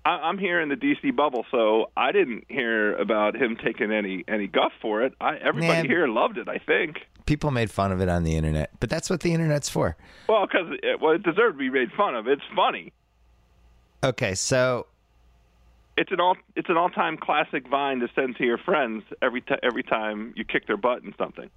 I'm 0.05 0.37
here 0.37 0.59
in 0.59 0.69
the 0.69 0.75
DC 0.75 1.15
bubble, 1.15 1.45
so 1.51 1.91
I 1.95 2.11
didn't 2.11 2.45
hear 2.49 2.95
about 2.95 3.35
him 3.35 3.57
taking 3.63 3.91
any 3.91 4.23
any 4.27 4.47
guff 4.47 4.71
for 4.81 5.03
it. 5.03 5.13
I, 5.21 5.37
everybody 5.37 5.83
Man. 5.83 5.85
here 5.85 6.07
loved 6.07 6.37
it. 6.37 6.47
I 6.49 6.57
think. 6.57 6.97
People 7.25 7.51
made 7.51 7.69
fun 7.69 7.91
of 7.91 8.01
it 8.01 8.09
on 8.09 8.23
the 8.23 8.35
internet, 8.35 8.71
but 8.79 8.89
that's 8.89 9.09
what 9.09 9.19
the 9.21 9.33
internet's 9.33 9.69
for. 9.69 9.95
Well, 10.27 10.47
because 10.47 10.77
it, 10.81 10.99
well, 10.99 11.13
it 11.13 11.21
deserved 11.23 11.55
to 11.55 11.59
be 11.59 11.69
made 11.69 11.91
fun 11.91 12.15
of. 12.15 12.27
It's 12.27 12.41
funny. 12.55 12.91
Okay, 14.03 14.33
so 14.35 14.87
It's 15.95 16.11
an 16.11 16.19
all 16.19 16.37
it's 16.55 16.69
an 16.69 16.77
all 16.77 16.89
time 16.89 17.17
classic 17.17 17.67
vine 17.67 17.99
to 17.99 18.07
send 18.15 18.37
to 18.37 18.45
your 18.45 18.57
friends 18.57 19.03
every 19.21 19.41
t- 19.41 19.55
every 19.61 19.83
time 19.83 20.33
you 20.35 20.43
kick 20.43 20.65
their 20.65 20.77
butt 20.77 21.03
in 21.03 21.13
something. 21.17 21.49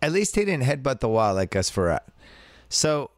At 0.00 0.12
least 0.12 0.36
he 0.36 0.44
didn't 0.44 0.64
headbutt 0.64 1.00
the 1.00 1.08
wall 1.08 1.34
like 1.34 1.50
Gus 1.50 1.70
Frerotte. 1.70 2.00
So, 2.68 3.10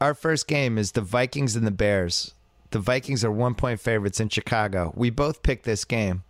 our 0.00 0.14
first 0.14 0.46
game 0.46 0.78
is 0.78 0.92
the 0.92 1.00
Vikings 1.00 1.56
and 1.56 1.66
the 1.66 1.70
Bears. 1.72 2.34
The 2.70 2.78
Vikings 2.78 3.24
are 3.24 3.30
one 3.32 3.54
point 3.54 3.80
favorites 3.80 4.20
in 4.20 4.28
Chicago. 4.28 4.92
We 4.94 5.10
both 5.10 5.42
picked 5.42 5.64
this 5.64 5.84
game. 5.84 6.22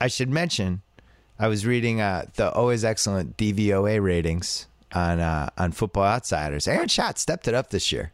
I 0.00 0.08
should 0.08 0.30
mention, 0.30 0.82
I 1.38 1.46
was 1.48 1.64
reading 1.66 2.00
uh, 2.00 2.26
the 2.36 2.50
always 2.52 2.84
excellent 2.84 3.36
DVOA 3.36 4.02
ratings 4.02 4.66
on 4.92 5.20
uh, 5.20 5.50
on 5.58 5.72
Football 5.72 6.04
Outsiders. 6.04 6.66
Aaron 6.66 6.88
Schatz 6.88 7.20
stepped 7.20 7.46
it 7.46 7.54
up 7.54 7.70
this 7.70 7.92
year. 7.92 8.12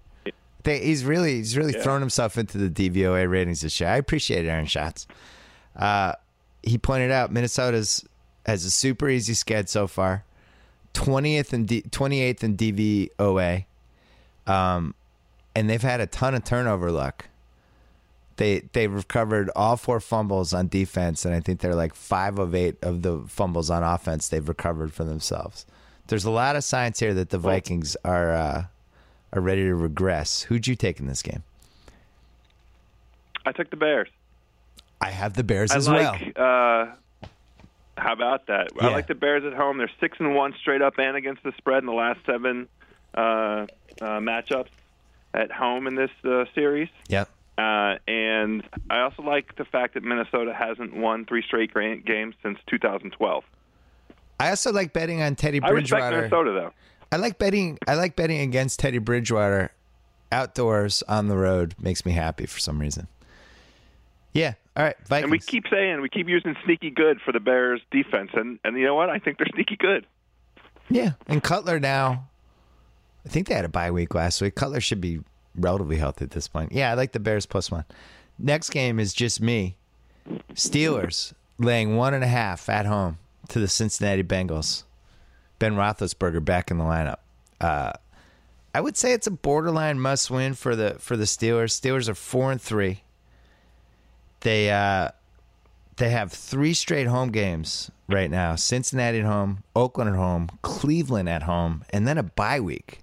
They, 0.64 0.80
he's 0.80 1.04
really 1.04 1.36
he's 1.36 1.56
really 1.56 1.72
Yeah. 1.74 1.82
thrown 1.82 2.00
himself 2.00 2.36
into 2.36 2.58
the 2.58 2.68
DVOA 2.68 3.30
ratings 3.30 3.62
this 3.62 3.80
year. 3.80 3.88
I 3.88 3.96
appreciate 3.96 4.44
Aaron 4.46 4.66
Schatz. 4.66 5.06
Uh, 5.74 6.12
he 6.62 6.76
pointed 6.76 7.10
out 7.10 7.32
Minnesota's 7.32 8.04
has 8.44 8.64
a 8.64 8.70
super 8.70 9.08
easy 9.08 9.32
sked 9.32 9.68
so 9.68 9.86
far. 9.86 10.24
20th 10.94 11.53
and 11.53 11.66
D, 11.66 11.83
28th 11.83 12.42
in 12.42 12.57
DVOA. 12.57 13.64
Um, 14.46 14.94
and 15.55 15.68
they've 15.68 15.83
had 15.83 16.00
a 16.00 16.07
ton 16.07 16.35
of 16.35 16.44
turnover 16.44 16.90
luck. 16.90 17.26
They 18.37 18.61
they've 18.72 18.92
recovered 18.92 19.50
all 19.55 19.76
four 19.76 20.00
fumbles 20.00 20.55
on 20.55 20.68
defense, 20.68 21.26
and 21.26 21.35
I 21.35 21.40
think 21.40 21.61
they're 21.61 21.74
like 21.74 21.94
five 21.94 22.38
of 22.38 22.55
eight 22.55 22.76
of 22.83 23.03
the 23.03 23.22
fumbles 23.29 23.68
on 23.68 23.83
offense 23.83 24.29
they've 24.29 24.48
recovered 24.48 24.94
for 24.94 25.05
themselves. 25.05 25.66
There's 26.07 26.24
a 26.24 26.31
lot 26.31 26.57
of 26.57 26.64
signs 26.64 26.98
here 26.98 27.12
that 27.14 27.31
the 27.31 27.38
Vikings 27.38 27.96
are 28.03 28.33
uh, 28.33 28.64
are 29.33 29.40
ready 29.40 29.62
to 29.62 29.74
regress. 29.74 30.42
Who'd 30.42 30.66
you 30.66 30.74
take 30.74 31.00
in 31.00 31.07
this 31.07 31.22
game? 31.22 31.42
I 33.44 33.53
took 33.53 33.70
the 33.70 33.76
Bears. 33.76 34.09
I 35.00 35.11
have 35.11 35.35
the 35.35 35.44
Bears 35.44 35.70
I 35.70 35.76
as 35.76 35.88
well. 35.88 36.16
Uh, 36.37 36.87
how 38.00 38.12
about 38.12 38.46
that? 38.46 38.72
Yeah. 38.76 38.88
I 38.88 38.92
like 38.92 39.06
the 39.06 39.14
Bears 39.14 39.44
at 39.44 39.52
home. 39.52 39.78
They're 39.78 39.90
six 40.00 40.18
and 40.18 40.34
one 40.34 40.54
straight 40.60 40.82
up 40.82 40.98
and 40.98 41.16
against 41.16 41.42
the 41.42 41.52
spread 41.58 41.78
in 41.78 41.86
the 41.86 41.92
last 41.92 42.20
seven 42.26 42.68
uh, 43.14 43.20
uh, 43.20 43.66
matchups 44.00 44.70
at 45.34 45.52
home 45.52 45.86
in 45.86 45.94
this 45.94 46.10
uh, 46.24 46.44
series. 46.54 46.88
Yep. 47.08 47.28
Uh, 47.58 47.96
and 48.08 48.62
I 48.88 49.00
also 49.00 49.22
like 49.22 49.56
the 49.56 49.64
fact 49.64 49.94
that 49.94 50.02
Minnesota 50.02 50.54
hasn't 50.54 50.96
won 50.96 51.26
three 51.26 51.42
straight 51.42 51.72
games 52.06 52.34
since 52.42 52.58
2012. 52.68 53.44
I 54.38 54.48
also 54.48 54.72
like 54.72 54.94
betting 54.94 55.20
on 55.20 55.34
Teddy 55.36 55.60
I 55.62 55.68
respect 55.68 56.00
Bridgewater. 56.00 56.16
Minnesota 56.16 56.52
though. 56.52 56.72
I 57.12 57.16
like 57.16 57.38
betting. 57.38 57.78
I 57.86 57.94
like 57.94 58.16
betting 58.16 58.40
against 58.40 58.80
Teddy 58.80 58.98
Bridgewater 58.98 59.72
outdoors 60.32 61.02
on 61.08 61.28
the 61.28 61.36
road. 61.36 61.74
Makes 61.78 62.06
me 62.06 62.12
happy 62.12 62.46
for 62.46 62.58
some 62.58 62.80
reason. 62.80 63.08
Yeah. 64.32 64.54
All 64.80 64.86
right. 64.86 64.96
Vikings. 65.08 65.24
And 65.24 65.30
we 65.30 65.38
keep 65.40 65.64
saying 65.70 66.00
we 66.00 66.08
keep 66.08 66.26
using 66.26 66.56
sneaky 66.64 66.88
good 66.88 67.20
for 67.20 67.32
the 67.32 67.40
Bears 67.40 67.82
defense, 67.90 68.30
and 68.32 68.58
and 68.64 68.78
you 68.78 68.86
know 68.86 68.94
what? 68.94 69.10
I 69.10 69.18
think 69.18 69.36
they're 69.36 69.46
sneaky 69.52 69.76
good. 69.76 70.06
yeah. 70.88 71.12
And 71.26 71.42
Cutler 71.42 71.78
now. 71.78 72.28
I 73.26 73.28
think 73.28 73.48
they 73.48 73.54
had 73.54 73.66
a 73.66 73.68
bye 73.68 73.90
week 73.90 74.14
last 74.14 74.40
week. 74.40 74.54
Cutler 74.54 74.80
should 74.80 75.02
be 75.02 75.20
relatively 75.54 75.98
healthy 75.98 76.24
at 76.24 76.30
this 76.30 76.48
point. 76.48 76.72
Yeah, 76.72 76.90
I 76.90 76.94
like 76.94 77.12
the 77.12 77.20
Bears 77.20 77.44
plus 77.44 77.70
one. 77.70 77.84
Next 78.38 78.70
game 78.70 78.98
is 78.98 79.12
just 79.12 79.42
me. 79.42 79.76
Steelers 80.54 81.34
laying 81.58 81.98
one 81.98 82.14
and 82.14 82.24
a 82.24 82.28
half 82.28 82.70
at 82.70 82.86
home 82.86 83.18
to 83.50 83.58
the 83.58 83.68
Cincinnati 83.68 84.22
Bengals. 84.22 84.84
Ben 85.58 85.74
Roethlisberger 85.74 86.42
back 86.42 86.70
in 86.70 86.78
the 86.78 86.84
lineup. 86.84 87.18
Uh, 87.60 87.92
I 88.74 88.80
would 88.80 88.96
say 88.96 89.12
it's 89.12 89.26
a 89.26 89.30
borderline 89.30 90.00
must 90.00 90.30
win 90.30 90.54
for 90.54 90.74
the 90.74 90.96
for 90.98 91.18
the 91.18 91.24
Steelers. 91.24 91.78
Steelers 91.78 92.08
are 92.08 92.14
four 92.14 92.50
and 92.50 92.62
three. 92.62 93.02
They 94.40 94.70
uh, 94.70 95.11
they 95.96 96.11
have 96.11 96.33
three 96.33 96.74
straight 96.74 97.07
home 97.07 97.31
games 97.31 97.90
right 98.09 98.31
now: 98.31 98.57
Cincinnati 98.57 99.18
at 99.18 99.24
home, 99.24 99.62
Oakland 99.76 100.11
at 100.11 100.16
home, 100.16 100.50
Cleveland 100.62 101.29
at 101.29 101.42
home, 101.42 101.85
and 101.90 102.07
then 102.07 102.18
a 102.18 102.22
bye 102.22 102.61
week. 102.61 103.00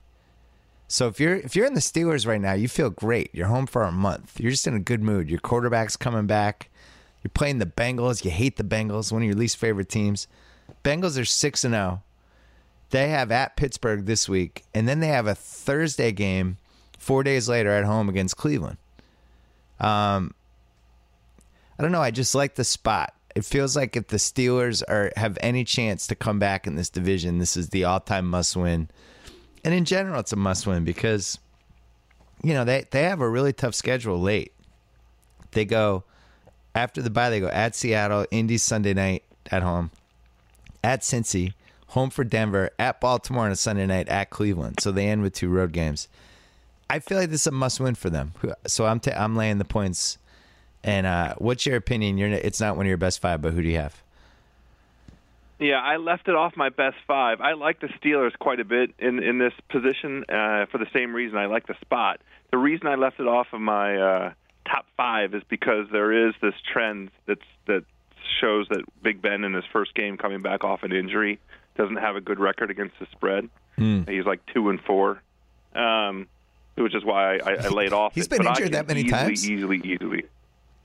So 0.87 1.07
if 1.07 1.19
you're 1.19 1.35
if 1.35 1.55
you're 1.55 1.65
in 1.65 1.73
the 1.73 1.79
Steelers 1.79 2.25
right 2.25 2.41
now, 2.41 2.53
you 2.53 2.67
feel 2.67 2.89
great. 2.89 3.29
You're 3.33 3.47
home 3.47 3.67
for 3.67 3.83
a 3.83 3.91
month. 3.91 4.39
You're 4.39 4.51
just 4.51 4.67
in 4.67 4.73
a 4.73 4.79
good 4.79 5.03
mood. 5.03 5.29
Your 5.29 5.39
quarterback's 5.39 5.97
coming 5.97 6.27
back. 6.27 6.69
You're 7.23 7.31
playing 7.33 7.59
the 7.59 7.65
Bengals. 7.65 8.23
You 8.23 8.31
hate 8.31 8.57
the 8.57 8.63
Bengals, 8.63 9.11
one 9.11 9.21
of 9.21 9.25
your 9.25 9.35
least 9.35 9.57
favorite 9.57 9.89
teams. 9.89 10.27
Bengals 10.83 11.19
are 11.19 11.25
six 11.25 11.63
and 11.63 11.73
zero. 11.73 12.03
They 12.89 13.09
have 13.09 13.31
at 13.31 13.57
Pittsburgh 13.57 14.05
this 14.05 14.29
week, 14.29 14.63
and 14.73 14.87
then 14.87 15.01
they 15.01 15.07
have 15.07 15.27
a 15.27 15.35
Thursday 15.35 16.13
game 16.13 16.57
four 16.97 17.21
days 17.21 17.49
later 17.49 17.69
at 17.69 17.83
home 17.83 18.07
against 18.07 18.37
Cleveland. 18.37 18.77
Um, 19.79 20.33
I 21.77 21.83
don't 21.83 21.91
know. 21.91 22.01
I 22.01 22.11
just 22.11 22.35
like 22.35 22.55
the 22.55 22.63
spot. 22.63 23.13
It 23.35 23.45
feels 23.45 23.75
like 23.75 23.95
if 23.95 24.07
the 24.07 24.17
Steelers 24.17 24.81
are 24.87 25.11
have 25.15 25.37
any 25.41 25.63
chance 25.63 26.07
to 26.07 26.15
come 26.15 26.39
back 26.39 26.65
in 26.65 26.75
this 26.75 26.89
division, 26.89 27.37
this 27.37 27.55
is 27.55 27.69
the 27.69 27.83
all-time 27.83 28.27
must-win. 28.27 28.89
And 29.63 29.73
in 29.73 29.85
general, 29.85 30.19
it's 30.19 30.33
a 30.33 30.37
must-win 30.37 30.83
because 30.83 31.37
you 32.43 32.53
know 32.53 32.63
they 32.63 32.85
they 32.89 33.03
have 33.03 33.21
a 33.21 33.29
really 33.29 33.53
tough 33.53 33.75
schedule 33.75 34.19
late. 34.19 34.53
They 35.51 35.65
go 35.65 36.03
after 36.73 37.01
the 37.01 37.11
bye. 37.11 37.29
They 37.29 37.39
go 37.39 37.47
at 37.49 37.75
Seattle, 37.75 38.25
Indy 38.31 38.57
Sunday 38.57 38.95
night 38.95 39.23
at 39.51 39.61
home, 39.61 39.91
at 40.83 41.01
Cincy, 41.01 41.53
home 41.89 42.09
for 42.09 42.23
Denver, 42.23 42.71
at 42.79 42.99
Baltimore 42.99 43.45
on 43.45 43.51
a 43.51 43.55
Sunday 43.55 43.85
night, 43.85 44.09
at 44.09 44.31
Cleveland. 44.31 44.79
So 44.79 44.91
they 44.91 45.07
end 45.07 45.21
with 45.21 45.33
two 45.33 45.49
road 45.49 45.73
games. 45.73 46.07
I 46.89 46.99
feel 46.99 47.19
like 47.19 47.29
this 47.29 47.41
is 47.41 47.47
a 47.47 47.51
must-win 47.51 47.95
for 47.95 48.09
them. 48.09 48.33
So 48.65 48.85
I'm 48.87 48.99
ta- 48.99 49.11
I'm 49.15 49.35
laying 49.35 49.57
the 49.59 49.65
points. 49.65 50.17
And 50.83 51.05
uh, 51.05 51.35
what's 51.37 51.65
your 51.65 51.75
opinion? 51.75 52.17
You're 52.17 52.29
it's 52.29 52.59
not 52.59 52.77
one 52.77 52.85
of 52.85 52.87
your 52.87 52.97
best 52.97 53.19
five, 53.19 53.41
but 53.41 53.53
who 53.53 53.61
do 53.61 53.67
you 53.69 53.77
have? 53.77 54.01
Yeah, 55.59 55.81
I 55.81 55.97
left 55.97 56.27
it 56.27 56.35
off 56.35 56.55
my 56.55 56.69
best 56.69 56.97
five. 57.07 57.41
I 57.41 57.53
like 57.53 57.79
the 57.79 57.87
Steelers 57.87 58.37
quite 58.37 58.59
a 58.59 58.65
bit 58.65 58.91
in 58.99 59.21
in 59.23 59.39
this 59.39 59.53
position 59.69 60.23
uh, 60.29 60.67
for 60.71 60.77
the 60.77 60.85
same 60.93 61.13
reason 61.13 61.37
I 61.37 61.47
like 61.47 61.67
the 61.67 61.75
spot. 61.81 62.21
The 62.51 62.57
reason 62.57 62.87
I 62.87 62.95
left 62.95 63.19
it 63.19 63.27
off 63.27 63.47
of 63.53 63.59
my 63.59 63.97
uh, 63.97 64.33
top 64.65 64.85
five 64.95 65.33
is 65.33 65.43
because 65.49 65.87
there 65.91 66.27
is 66.27 66.35
this 66.41 66.53
trend 66.71 67.09
that's 67.25 67.41
that 67.65 67.83
shows 68.39 68.67
that 68.69 68.81
Big 69.01 69.21
Ben 69.21 69.43
in 69.43 69.53
his 69.53 69.65
first 69.73 69.95
game 69.95 70.17
coming 70.17 70.41
back 70.41 70.63
off 70.63 70.83
an 70.83 70.91
injury 70.91 71.39
doesn't 71.75 71.97
have 71.97 72.15
a 72.15 72.21
good 72.21 72.39
record 72.39 72.69
against 72.69 72.99
the 72.99 73.07
spread. 73.11 73.49
Mm. 73.77 74.07
He's 74.09 74.25
like 74.25 74.41
two 74.53 74.69
and 74.69 74.79
four, 74.81 75.21
um, 75.75 76.27
which 76.75 76.95
is 76.95 77.03
why 77.03 77.37
I, 77.37 77.53
I 77.53 77.67
laid 77.69 77.93
off. 77.93 78.13
He's 78.13 78.25
it. 78.25 78.29
been 78.29 78.43
But 78.43 78.47
injured 78.57 78.73
that 78.73 78.87
many 78.87 79.01
easily, 79.01 79.11
times? 79.11 79.49
Easily, 79.49 79.81
easily. 79.83 80.25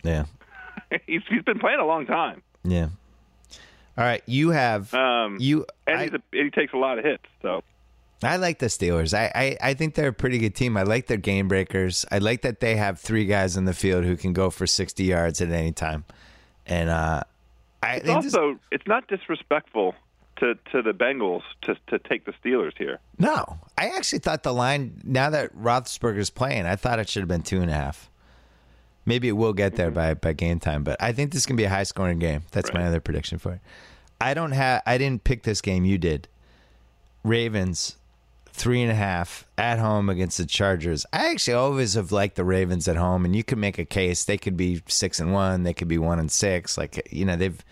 Yeah, 0.03 0.25
he's 1.07 1.23
he's 1.29 1.43
been 1.43 1.59
playing 1.59 1.81
a 1.81 1.87
long 1.87 2.07
time. 2.07 2.43
yeah. 2.65 2.89
All 3.99 4.05
right, 4.05 4.23
you 4.27 4.51
have 4.51 4.93
Um, 4.95 5.37
you. 5.39 5.67
and 5.87 5.99
I, 5.99 6.05
he's 6.05 6.13
a, 6.15 6.23
he 6.33 6.51
takes 6.51 6.73
a 6.73 6.79
lot 6.79 6.99
of 6.99 7.05
hits. 7.05 7.25
So 7.43 7.63
I 8.23 8.37
like 8.37 8.59
the 8.59 8.67
Steelers. 8.67 9.13
I, 9.13 9.31
I, 9.35 9.57
I 9.71 9.75
think 9.75 9.95
they're 9.95 10.09
a 10.09 10.13
pretty 10.15 10.39
good 10.39 10.55
team. 10.55 10.79
I 10.79 10.85
like 10.85 11.09
their 11.09 11.19
game 11.19 11.47
breakers. 11.47 12.07
I 12.11 12.17
like 12.19 12.41
that 12.43 12.61
they 12.61 12.77
have 12.77 12.99
three 13.01 13.27
guys 13.27 13.57
in 13.57 13.67
the 13.67 13.75
field 13.75 14.05
who 14.05 14.17
can 14.17 14.33
go 14.33 14.49
for 14.49 14.67
sixty 14.67 15.05
yards 15.05 15.41
at 15.43 15.51
any 15.51 15.73
time. 15.73 16.05
And 16.67 16.89
uh, 16.89 17.25
I 17.83 17.97
it's 17.97 18.09
also 18.09 18.59
it's 18.71 18.87
not 18.87 19.09
disrespectful 19.09 19.95
to 20.37 20.55
to 20.73 20.81
the 20.81 20.93
Bengals 20.93 21.43
to 21.63 21.77
to 21.89 21.99
take 21.99 22.25
the 22.25 22.33
Steelers 22.43 22.73
here. 22.79 22.99
no, 23.19 23.59
I 23.77 23.89
actually 23.89 24.21
thought 24.21 24.43
the 24.43 24.55
line 24.55 25.03
now 25.05 25.29
that 25.31 25.55
Roethlisberger's 25.55 26.31
playing, 26.31 26.65
I 26.65 26.77
thought 26.77 26.99
it 26.99 27.11
should 27.11 27.21
have 27.21 27.29
been 27.29 27.43
two 27.43 27.61
and 27.61 27.71
a 27.71 27.75
half. 27.75 28.09
Maybe 29.05 29.29
it 29.29 29.33
will 29.33 29.53
get 29.53 29.77
there 29.77 29.89
mm-hmm. 29.89 29.95
by, 29.95 30.15
by 30.15 30.33
game 30.33 30.61
time, 30.61 30.85
but 30.85 31.01
I 31.03 31.13
think 31.13 31.33
this 31.33 31.47
can 31.47 31.57
be 31.57 31.65
a 31.65 31.69
high 31.69 31.83
scoring 31.83 32.19
game. 32.19 32.43
That's 32.53 32.73
my 32.73 32.85
other 32.85 33.01
prediction 33.01 33.39
for 33.39 33.55
it. 33.55 33.61
I 34.21 34.35
don't 34.35 34.53
have. 34.53 34.83
I 34.87 34.99
didn't 34.99 35.25
pick 35.25 35.43
this 35.43 35.61
game. 35.61 35.85
You 35.85 35.99
did. 35.99 36.29
Ravens 37.25 37.97
three 38.53 38.83
and 38.83 38.91
a 38.91 38.95
half 38.95 39.47
at 39.57 39.79
home 39.79 40.09
against 40.09 40.39
the 40.39 40.47
Chargers. 40.47 41.07
I 41.13 41.31
actually 41.31 41.55
always 41.55 41.95
have 41.95 42.13
liked 42.13 42.37
the 42.37 42.45
Ravens 42.45 42.87
at 42.87 42.97
home, 42.97 43.25
and 43.25 43.35
you 43.35 43.43
can 43.43 43.59
make 43.59 43.79
a 43.79 43.85
case 43.85 44.25
they 44.25 44.39
could 44.39 44.57
be 44.57 44.83
six 44.87 45.19
and 45.19 45.33
one, 45.33 45.63
they 45.63 45.73
could 45.73 45.89
be 45.89 45.99
one 45.99 46.19
and 46.19 46.31
six. 46.31 46.77
Like 46.77 47.09
you 47.11 47.25
know, 47.25 47.37
they've 47.37 47.65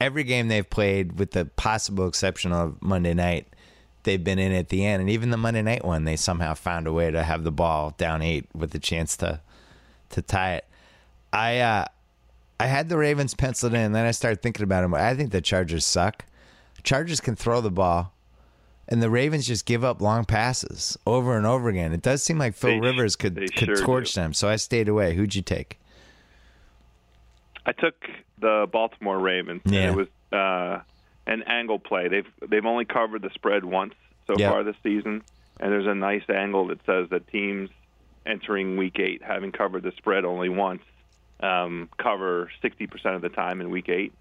every 0.00 0.24
game 0.24 0.48
they've 0.48 0.68
played, 0.68 1.18
with 1.18 1.32
the 1.32 1.44
possible 1.44 2.06
exception 2.06 2.52
of 2.52 2.80
Monday 2.80 3.12
night, 3.12 3.48
they've 4.04 4.22
been 4.22 4.38
in 4.38 4.52
at 4.52 4.68
the 4.68 4.86
end, 4.86 5.00
and 5.00 5.10
even 5.10 5.30
the 5.30 5.36
Monday 5.36 5.62
night 5.62 5.84
one, 5.84 6.04
they 6.04 6.16
somehow 6.16 6.54
found 6.54 6.86
a 6.86 6.92
way 6.92 7.10
to 7.10 7.22
have 7.22 7.44
the 7.44 7.52
ball 7.52 7.94
down 7.98 8.22
eight 8.22 8.46
with 8.54 8.74
a 8.74 8.78
chance 8.78 9.16
to 9.18 9.40
to 10.10 10.22
tie 10.22 10.54
it. 10.54 10.64
I 11.32 11.58
uh, 11.60 11.84
I 12.58 12.66
had 12.66 12.88
the 12.88 12.96
Ravens 12.96 13.34
penciled 13.34 13.74
in, 13.74 13.80
and 13.80 13.94
then 13.94 14.06
I 14.06 14.10
started 14.10 14.42
thinking 14.42 14.62
about 14.64 14.82
them. 14.82 14.94
I 14.94 15.14
think 15.14 15.30
the 15.30 15.40
Chargers 15.40 15.84
suck. 15.84 16.24
Chargers 16.82 17.20
can 17.20 17.36
throw 17.36 17.60
the 17.60 17.70
ball, 17.70 18.12
and 18.88 19.02
the 19.02 19.10
Ravens 19.10 19.46
just 19.46 19.66
give 19.66 19.84
up 19.84 20.00
long 20.00 20.24
passes 20.24 20.98
over 21.06 21.36
and 21.36 21.46
over 21.46 21.68
again. 21.68 21.92
It 21.92 22.02
does 22.02 22.22
seem 22.22 22.38
like 22.38 22.54
Phil 22.54 22.70
They 22.70 22.80
Rivers 22.80 23.16
could 23.16 23.36
could 23.54 23.66
sure 23.66 23.76
torch 23.76 24.12
do. 24.12 24.20
them, 24.20 24.34
so 24.34 24.48
I 24.48 24.56
stayed 24.56 24.88
away. 24.88 25.14
Who'd 25.14 25.34
you 25.34 25.42
take? 25.42 25.78
I 27.66 27.72
took 27.72 27.94
the 28.40 28.66
Baltimore 28.72 29.18
Ravens. 29.18 29.62
Yeah. 29.64 29.90
it 29.92 29.94
was 29.96 30.08
uh, 30.32 30.80
an 31.26 31.42
angle 31.46 31.78
play. 31.78 32.08
They've 32.08 32.26
they've 32.48 32.64
only 32.66 32.84
covered 32.86 33.22
the 33.22 33.30
spread 33.34 33.64
once 33.64 33.94
so 34.26 34.34
Yeah. 34.38 34.50
far 34.50 34.64
this 34.64 34.76
season, 34.82 35.22
and 35.60 35.72
there's 35.72 35.86
a 35.86 35.94
nice 35.94 36.24
angle 36.28 36.66
that 36.68 36.84
says 36.86 37.08
that 37.10 37.28
teams 37.28 37.68
entering 38.26 38.76
Week 38.76 38.98
Eight, 38.98 39.22
having 39.22 39.52
covered 39.52 39.82
the 39.82 39.92
spread 39.96 40.24
only 40.24 40.48
once, 40.48 40.82
um, 41.42 41.88
cover 41.98 42.50
60% 42.62 43.14
of 43.16 43.22
the 43.22 43.28
time 43.28 43.60
in 43.60 43.70
Week 43.70 43.88
Eight. 43.88 44.12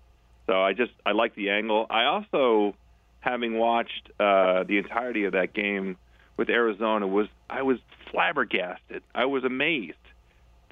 So 0.48 0.62
I 0.62 0.74
just 0.74 0.92
I 1.06 1.12
like 1.12 1.36
the 1.36 1.50
angle. 1.52 1.86
I 1.90 2.06
also, 2.06 2.76
having 3.20 3.58
watched 3.58 4.10
uh, 4.20 4.64
the 4.64 4.78
entirety 4.78 5.26
of 5.26 5.34
that 5.34 5.54
game 5.54 5.98
with 6.38 6.50
Arizona, 6.50 7.06
was 7.08 7.28
I 7.50 7.62
was 7.62 7.78
flabbergasted. 8.12 9.04
I 9.14 9.26
was 9.26 9.44
amazed 9.44 9.96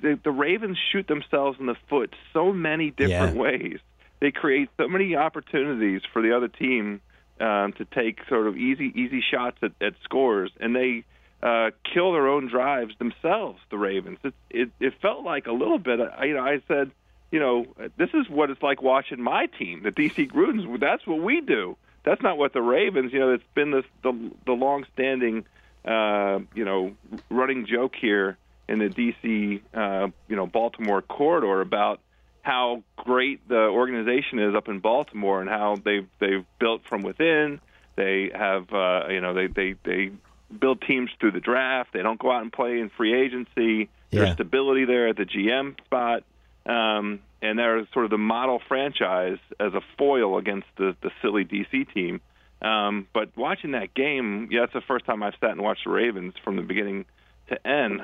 the, 0.02 0.20
the 0.24 0.32
Ravens 0.32 0.78
shoot 0.92 1.08
themselves 1.08 1.58
in 1.60 1.66
the 1.66 1.76
foot 1.90 2.14
so 2.34 2.54
many 2.54 2.92
different 2.92 3.36
Yeah. 3.36 3.42
ways. 3.42 3.80
They 4.20 4.32
create 4.32 4.70
so 4.78 4.88
many 4.88 5.16
opportunities 5.16 6.02
for 6.12 6.22
the 6.22 6.36
other 6.36 6.48
team 6.48 7.02
um, 7.40 7.74
to 7.74 7.86
take 7.86 8.20
sort 8.30 8.48
of 8.48 8.58
easy 8.58 8.92
easy 8.96 9.22
shots 9.32 9.58
at, 9.62 9.72
at 9.82 9.94
scores, 10.04 10.52
and 10.60 10.76
they 10.76 11.04
uh, 11.48 11.72
kill 11.94 12.12
their 12.12 12.28
own 12.28 12.48
drives 12.48 12.94
themselves. 12.98 13.60
The 13.70 13.78
Ravens. 13.78 14.20
It, 14.24 14.34
it 14.50 14.70
it 14.80 14.94
felt 15.02 15.24
like 15.24 15.48
a 15.48 15.52
little 15.52 15.80
bit. 15.80 16.00
I, 16.00 16.26
you 16.26 16.34
know, 16.34 16.42
I 16.42 16.62
said, 16.68 16.92
you 17.32 17.40
know, 17.40 17.66
this 17.98 18.10
is 18.14 18.30
what 18.30 18.50
it's 18.50 18.62
like 18.62 18.82
watching 18.82 19.22
my 19.22 19.46
team, 19.46 19.84
the 19.84 19.92
DC 19.92 20.30
Grudens. 20.30 20.80
That's 20.80 21.06
what 21.06 21.22
we 21.22 21.42
do. 21.42 21.78
That's 22.04 22.22
not 22.22 22.38
what 22.38 22.54
the 22.54 22.62
Ravens. 22.62 23.14
You 23.14 23.20
know, 23.20 23.34
it's 23.34 23.44
been 23.54 23.72
this 23.72 23.86
the 24.04 24.32
the 24.46 24.54
long-standing, 24.54 25.46
uh, 25.86 26.40
you 26.54 26.66
know, 26.66 26.96
running 27.30 27.66
joke 27.66 27.94
here 28.00 28.38
in 28.68 28.80
the 28.80 28.90
DC, 28.90 29.62
uh, 29.74 30.10
you 30.28 30.36
know, 30.36 30.48
Baltimore 30.48 31.02
corridor 31.02 31.62
about 31.62 32.02
how 32.42 32.84
great 32.98 33.48
the 33.48 33.56
organization 33.56 34.40
is 34.40 34.56
up 34.56 34.68
in 34.68 34.80
Baltimore 34.80 35.40
and 35.42 35.50
how 35.50 35.78
they've 35.84 36.08
they've 36.20 36.46
built 36.60 36.82
from 36.88 37.04
within. 37.04 37.62
They 37.96 38.32
have, 38.34 38.72
uh, 38.72 39.08
you 39.10 39.22
know, 39.22 39.34
they 39.34 39.48
they 39.48 39.76
they 39.84 40.12
build 40.60 40.82
teams 40.82 41.10
through 41.20 41.32
the 41.32 41.40
draft. 41.40 41.92
They 41.94 42.02
don't 42.02 42.20
go 42.20 42.32
out 42.32 42.42
and 42.42 42.52
play 42.52 42.80
in 42.80 42.90
free 42.90 43.14
agency. 43.14 43.90
Yeah. 44.12 44.22
There's 44.22 44.34
stability 44.34 44.86
there 44.86 45.08
at 45.10 45.18
the 45.18 45.26
GM 45.26 45.76
spot, 45.86 46.24
um, 46.66 47.20
and 47.42 47.60
they're 47.60 47.86
sort 47.94 48.06
of 48.06 48.12
the 48.12 48.18
model 48.18 48.62
franchise 48.68 49.38
as 49.60 49.74
a 49.74 49.82
foil 49.98 50.38
against 50.38 50.68
the 50.78 50.96
the 51.02 51.12
silly 51.22 51.44
DC 51.46 51.94
team. 51.94 52.22
Um, 52.62 53.08
but 53.14 53.36
watching 53.38 53.72
that 53.72 53.94
game, 53.94 54.48
yeah, 54.52 54.64
it's 54.64 54.74
the 54.74 54.82
first 54.82 55.06
time 55.06 55.22
I've 55.22 55.36
sat 55.40 55.52
and 55.52 55.62
watched 55.62 55.84
the 55.84 55.92
Ravens 55.92 56.34
from 56.44 56.56
the 56.56 56.64
beginning 56.64 57.06
to 57.50 57.68
end. 57.68 58.02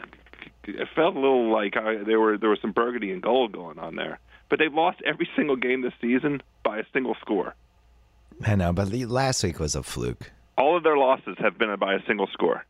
It 0.65 0.87
felt 0.95 1.15
a 1.15 1.19
little 1.19 1.51
like 1.51 1.75
I, 1.77 2.03
there 2.03 2.19
were 2.19 2.37
there 2.37 2.49
was 2.49 2.59
some 2.61 2.71
burgundy 2.71 3.11
and 3.11 3.21
gold 3.21 3.51
going 3.53 3.79
on 3.79 3.95
there. 3.95 4.19
But 4.49 4.59
they've 4.59 4.73
lost 4.73 5.01
every 5.05 5.27
single 5.35 5.55
game 5.55 5.81
this 5.81 5.93
season 5.99 6.43
by 6.63 6.77
a 6.79 6.83
single 6.93 7.15
score. 7.21 7.55
I 8.45 8.55
know, 8.55 8.73
but 8.73 8.91
the- 8.91 9.05
last 9.05 9.43
week 9.43 9.59
was 9.59 9.73
a 9.75 9.81
fluke. 9.83 10.31
All 10.57 10.77
of 10.77 10.83
their 10.83 10.97
losses 10.97 11.35
have 11.39 11.57
been 11.57 11.75
by 11.77 11.95
a 11.95 12.05
single 12.05 12.27
score. 12.27 12.65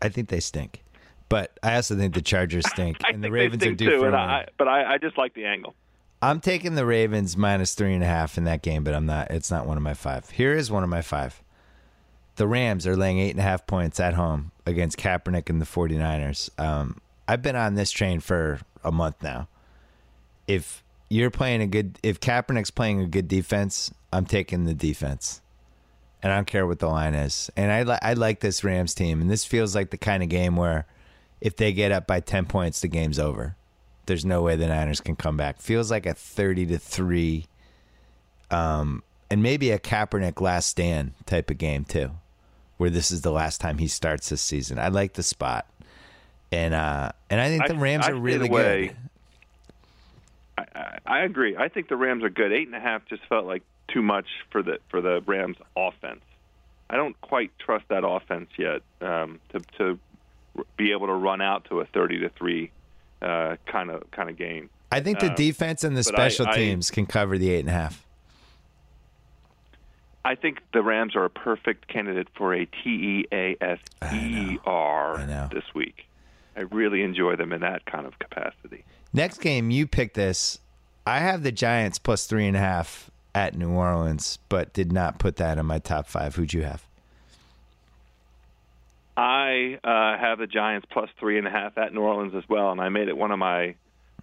I 0.00 0.08
think 0.08 0.28
they 0.28 0.40
stink, 0.40 0.82
but 1.28 1.58
I 1.62 1.76
also 1.76 1.96
think 1.96 2.14
the 2.14 2.22
Chargers 2.22 2.66
stink, 2.70 2.98
I 3.04 3.10
and 3.10 3.22
the 3.22 3.30
Ravens 3.30 3.64
are 3.64 3.74
due 3.74 3.90
too, 3.90 4.00
for. 4.00 4.14
I, 4.14 4.46
but 4.58 4.68
I, 4.68 4.94
I 4.94 4.98
just 4.98 5.16
like 5.16 5.34
the 5.34 5.44
angle. 5.44 5.74
I'm 6.20 6.38
taking 6.40 6.76
the 6.76 6.86
Ravens 6.86 7.36
minus 7.36 7.74
three 7.74 7.94
and 7.94 8.02
a 8.04 8.06
half 8.06 8.38
in 8.38 8.44
that 8.44 8.62
game, 8.62 8.84
but 8.84 8.94
I'm 8.94 9.06
not. 9.06 9.30
It's 9.32 9.50
not 9.50 9.66
one 9.66 9.76
of 9.76 9.82
my 9.82 9.94
five. 9.94 10.30
Here 10.30 10.54
is 10.54 10.70
one 10.70 10.84
of 10.84 10.88
my 10.88 11.02
five. 11.02 11.42
The 12.36 12.46
Rams 12.46 12.86
are 12.86 12.96
laying 12.96 13.18
eight 13.18 13.32
and 13.32 13.40
a 13.40 13.42
half 13.42 13.66
points 13.66 14.00
at 14.00 14.14
home 14.14 14.52
against 14.64 14.96
Kaepernick 14.98 15.50
and 15.50 15.60
the 15.60 15.66
49ers. 15.66 16.48
Um, 16.58 16.98
I've 17.28 17.42
been 17.42 17.56
on 17.56 17.74
this 17.74 17.90
train 17.90 18.20
for 18.20 18.60
a 18.84 18.90
month 18.90 19.22
now. 19.22 19.48
If 20.46 20.82
you're 21.10 21.30
playing 21.30 21.60
a 21.60 21.66
good, 21.66 21.98
if 22.02 22.20
Kaepernick's 22.20 22.70
playing 22.70 23.00
a 23.00 23.06
good 23.06 23.28
defense, 23.28 23.92
I'm 24.12 24.24
taking 24.24 24.64
the 24.64 24.74
defense. 24.74 25.41
And 26.22 26.32
I 26.32 26.36
don't 26.36 26.46
care 26.46 26.66
what 26.66 26.78
the 26.78 26.88
line 26.88 27.14
is. 27.14 27.50
And 27.56 27.72
I 27.72 27.82
li- 27.82 27.98
I 28.02 28.14
like 28.14 28.40
this 28.40 28.62
Rams 28.62 28.94
team, 28.94 29.20
and 29.20 29.30
this 29.30 29.44
feels 29.44 29.74
like 29.74 29.90
the 29.90 29.98
kind 29.98 30.22
of 30.22 30.28
game 30.28 30.56
where 30.56 30.86
if 31.40 31.56
they 31.56 31.72
get 31.72 31.92
up 31.92 32.06
by 32.06 32.20
ten 32.20 32.46
points, 32.46 32.80
the 32.80 32.88
game's 32.88 33.18
over. 33.18 33.56
There's 34.06 34.24
no 34.24 34.42
way 34.42 34.56
the 34.56 34.66
Niners 34.66 35.00
can 35.00 35.16
come 35.16 35.36
back. 35.36 35.60
Feels 35.60 35.90
like 35.90 36.06
a 36.06 36.14
thirty 36.14 36.66
to 36.66 36.78
three, 36.78 37.46
um, 38.50 39.02
and 39.30 39.42
maybe 39.42 39.70
a 39.70 39.78
Kaepernick 39.78 40.40
last 40.40 40.68
stand 40.68 41.12
type 41.26 41.50
of 41.50 41.58
game 41.58 41.84
too, 41.84 42.10
where 42.76 42.90
this 42.90 43.10
is 43.10 43.22
the 43.22 43.32
last 43.32 43.60
time 43.60 43.78
he 43.78 43.88
starts 43.88 44.28
this 44.28 44.42
season. 44.42 44.78
I 44.78 44.88
like 44.88 45.14
the 45.14 45.22
spot, 45.22 45.66
and 46.50 46.74
uh, 46.74 47.12
and 47.30 47.40
I 47.40 47.48
think 47.48 47.66
the 47.66 47.76
Rams 47.76 48.06
I 48.06 48.10
are 48.10 48.14
really 48.16 48.48
away. 48.48 48.88
good. 48.88 48.96
I, 50.58 50.78
I, 50.78 50.98
I 51.06 51.18
agree. 51.24 51.56
I 51.56 51.68
think 51.68 51.88
the 51.88 51.96
Rams 51.96 52.22
are 52.24 52.30
good. 52.30 52.52
Eight 52.52 52.66
and 52.66 52.76
a 52.76 52.80
half 52.80 53.06
just 53.06 53.24
felt 53.26 53.46
like 53.46 53.62
too 53.92 54.02
much 54.02 54.26
for 54.50 54.62
the 54.62 54.78
for 54.88 55.00
the 55.00 55.20
Rams 55.26 55.56
offense. 55.76 56.22
I 56.90 56.96
don't 56.96 57.18
quite 57.20 57.50
trust 57.58 57.84
that 57.88 58.04
offense 58.06 58.50
yet 58.58 58.82
um, 59.00 59.40
to 59.50 59.60
to 59.78 59.98
be 60.76 60.92
able 60.92 61.06
to 61.06 61.14
run 61.14 61.40
out 61.40 61.64
to 61.66 61.80
a 61.80 61.86
thirty 61.86 62.18
to 62.20 62.28
three 62.30 62.70
kind 63.20 63.90
of 63.90 64.10
kind 64.10 64.28
of 64.30 64.36
game. 64.36 64.68
I 64.90 65.00
think 65.00 65.20
the 65.20 65.30
Um, 65.30 65.34
defense 65.34 65.84
and 65.84 65.96
the 65.96 66.00
I- 66.00 66.02
special 66.02 66.46
I- 66.48 66.54
teams 66.56 66.90
can 66.90 67.06
cover 67.06 67.38
the 67.38 67.50
eight 67.50 67.60
and 67.60 67.68
a 67.70 67.72
half. 67.72 68.04
I 70.24 70.34
think 70.36 70.58
the 70.72 70.82
Rams 70.82 71.16
are 71.16 71.24
a 71.24 71.30
perfect 71.30 71.88
candidate 71.88 72.28
for 72.36 72.54
a 72.54 72.64
T 72.66 72.78
E 72.86 73.26
A 73.32 73.56
S 73.60 73.78
E 74.12 74.58
R 74.64 75.18
this 75.52 75.64
week. 75.74 76.06
I 76.56 76.60
really 76.62 77.02
enjoy 77.02 77.34
them 77.36 77.52
in 77.52 77.62
that 77.62 77.86
kind 77.86 78.06
of 78.06 78.18
capacity. 78.18 78.84
Next 79.12 79.38
game, 79.40 79.70
you 79.70 79.86
pick 79.86 80.14
this. 80.14 80.58
I 81.06 81.18
have 81.18 81.42
the 81.42 81.50
Giants 81.50 81.98
plus 81.98 82.26
three 82.26 82.46
and 82.46 82.56
a 82.56 82.60
half 82.60 83.10
at 83.34 83.56
New 83.56 83.70
Orleans, 83.70 84.38
but 84.48 84.72
did 84.72 84.92
not 84.92 85.18
put 85.18 85.36
that 85.36 85.58
in 85.58 85.66
my 85.66 85.78
top 85.78 86.06
five. 86.06 86.34
Who'd 86.34 86.52
you 86.52 86.62
have? 86.62 86.86
I 89.16 89.78
uh, 89.84 90.18
have 90.18 90.38
the 90.38 90.46
Giants 90.46 90.86
plus 90.90 91.10
three 91.18 91.38
and 91.38 91.46
a 91.46 91.50
half 91.50 91.76
at 91.76 91.92
New 91.92 92.00
Orleans 92.00 92.34
as 92.34 92.48
well, 92.48 92.72
and 92.72 92.80
I 92.80 92.88
made 92.88 93.08
it 93.08 93.16
one 93.16 93.30
of 93.30 93.38
my 93.38 93.74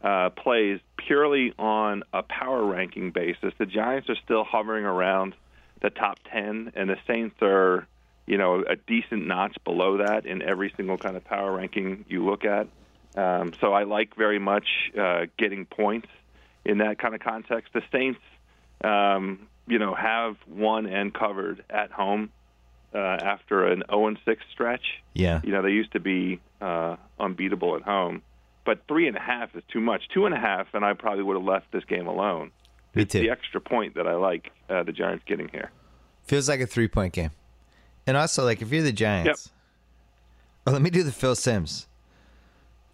uh, 0.04 0.30
plays 0.30 0.80
purely 0.98 1.54
on 1.60 2.04
a 2.14 2.24
power 2.24 2.64
ranking 2.66 3.12
basis. 3.12 3.54
The 3.58 3.66
Giants 3.66 4.10
are 4.10 4.16
still 4.24 4.44
hovering 4.44 4.86
around 4.86 5.36
the 5.82 5.90
top 5.90 6.18
ten, 6.32 6.72
and 6.76 6.90
the 6.90 6.98
Saints 7.06 7.36
are, 7.42 7.88
you 8.26 8.38
know, 8.38 8.64
a 8.68 8.76
decent 8.76 9.28
notch 9.28 9.58
below 9.64 9.98
that 9.98 10.26
in 10.26 10.42
every 10.42 10.74
single 10.76 10.98
kind 10.98 11.16
of 11.16 11.24
power 11.24 11.52
ranking 11.52 12.06
you 12.10 12.26
look 12.26 12.44
at. 12.46 12.68
Um, 13.16 13.54
so 13.60 13.74
I 13.74 13.84
like 13.84 14.16
very 14.16 14.40
much 14.40 14.68
uh, 15.00 15.26
getting 15.38 15.66
points 15.66 16.08
in 16.66 16.80
that 16.80 17.00
kind 17.00 17.16
of 17.16 17.22
context. 17.22 17.74
The 17.74 17.82
Saints, 17.92 18.20
um, 18.84 19.48
you 19.68 19.80
know, 19.80 19.94
have 19.94 20.36
won 20.48 20.86
and 20.86 21.14
covered 21.14 21.64
at 21.70 21.92
home 21.92 22.32
uh, 22.94 22.98
after 22.98 23.68
an 23.68 23.84
0 23.90 24.16
6 24.26 24.44
stretch. 24.52 25.02
Yeah. 25.14 25.42
You 25.44 25.52
know, 25.52 25.62
they 25.62 25.72
used 25.72 25.92
to 25.94 26.00
be 26.00 26.40
uh, 26.62 26.96
unbeatable 27.20 27.76
at 27.76 27.84
home, 27.84 28.22
but 28.66 28.82
three 28.88 29.08
and 29.08 29.16
a 29.16 29.20
half 29.22 29.56
is 29.56 29.64
too 29.72 29.80
much. 29.82 30.04
Two 30.14 30.26
and 30.26 30.34
a 30.34 30.40
half, 30.40 30.68
and 30.74 30.84
I 30.84 30.94
probably 30.94 31.24
would 31.24 31.36
have 31.38 31.46
left 31.46 31.72
this 31.72 31.84
game 31.86 32.08
alone. 32.08 32.52
Me 32.96 33.04
It's 33.04 33.14
too. 33.14 33.20
the 33.20 33.30
extra 33.30 33.62
point 33.62 33.96
that 33.96 34.08
I 34.08 34.16
like 34.16 34.52
uh, 34.70 34.84
the 34.84 34.92
Giants 34.92 35.24
getting 35.28 35.48
here. 35.50 35.72
Feels 36.24 36.50
like 36.50 36.60
a 36.62 36.68
three 36.68 36.88
point 36.88 37.14
game. 37.14 37.32
And 38.08 38.18
also, 38.18 38.44
like, 38.44 38.62
if 38.64 38.72
you're 38.72 38.82
the 38.82 38.92
Giants, 38.92 39.52
oh, 40.66 40.72
let 40.72 40.82
me 40.82 40.90
do 40.90 41.04
the 41.04 41.12
Phil 41.12 41.36
Simms. 41.36 41.86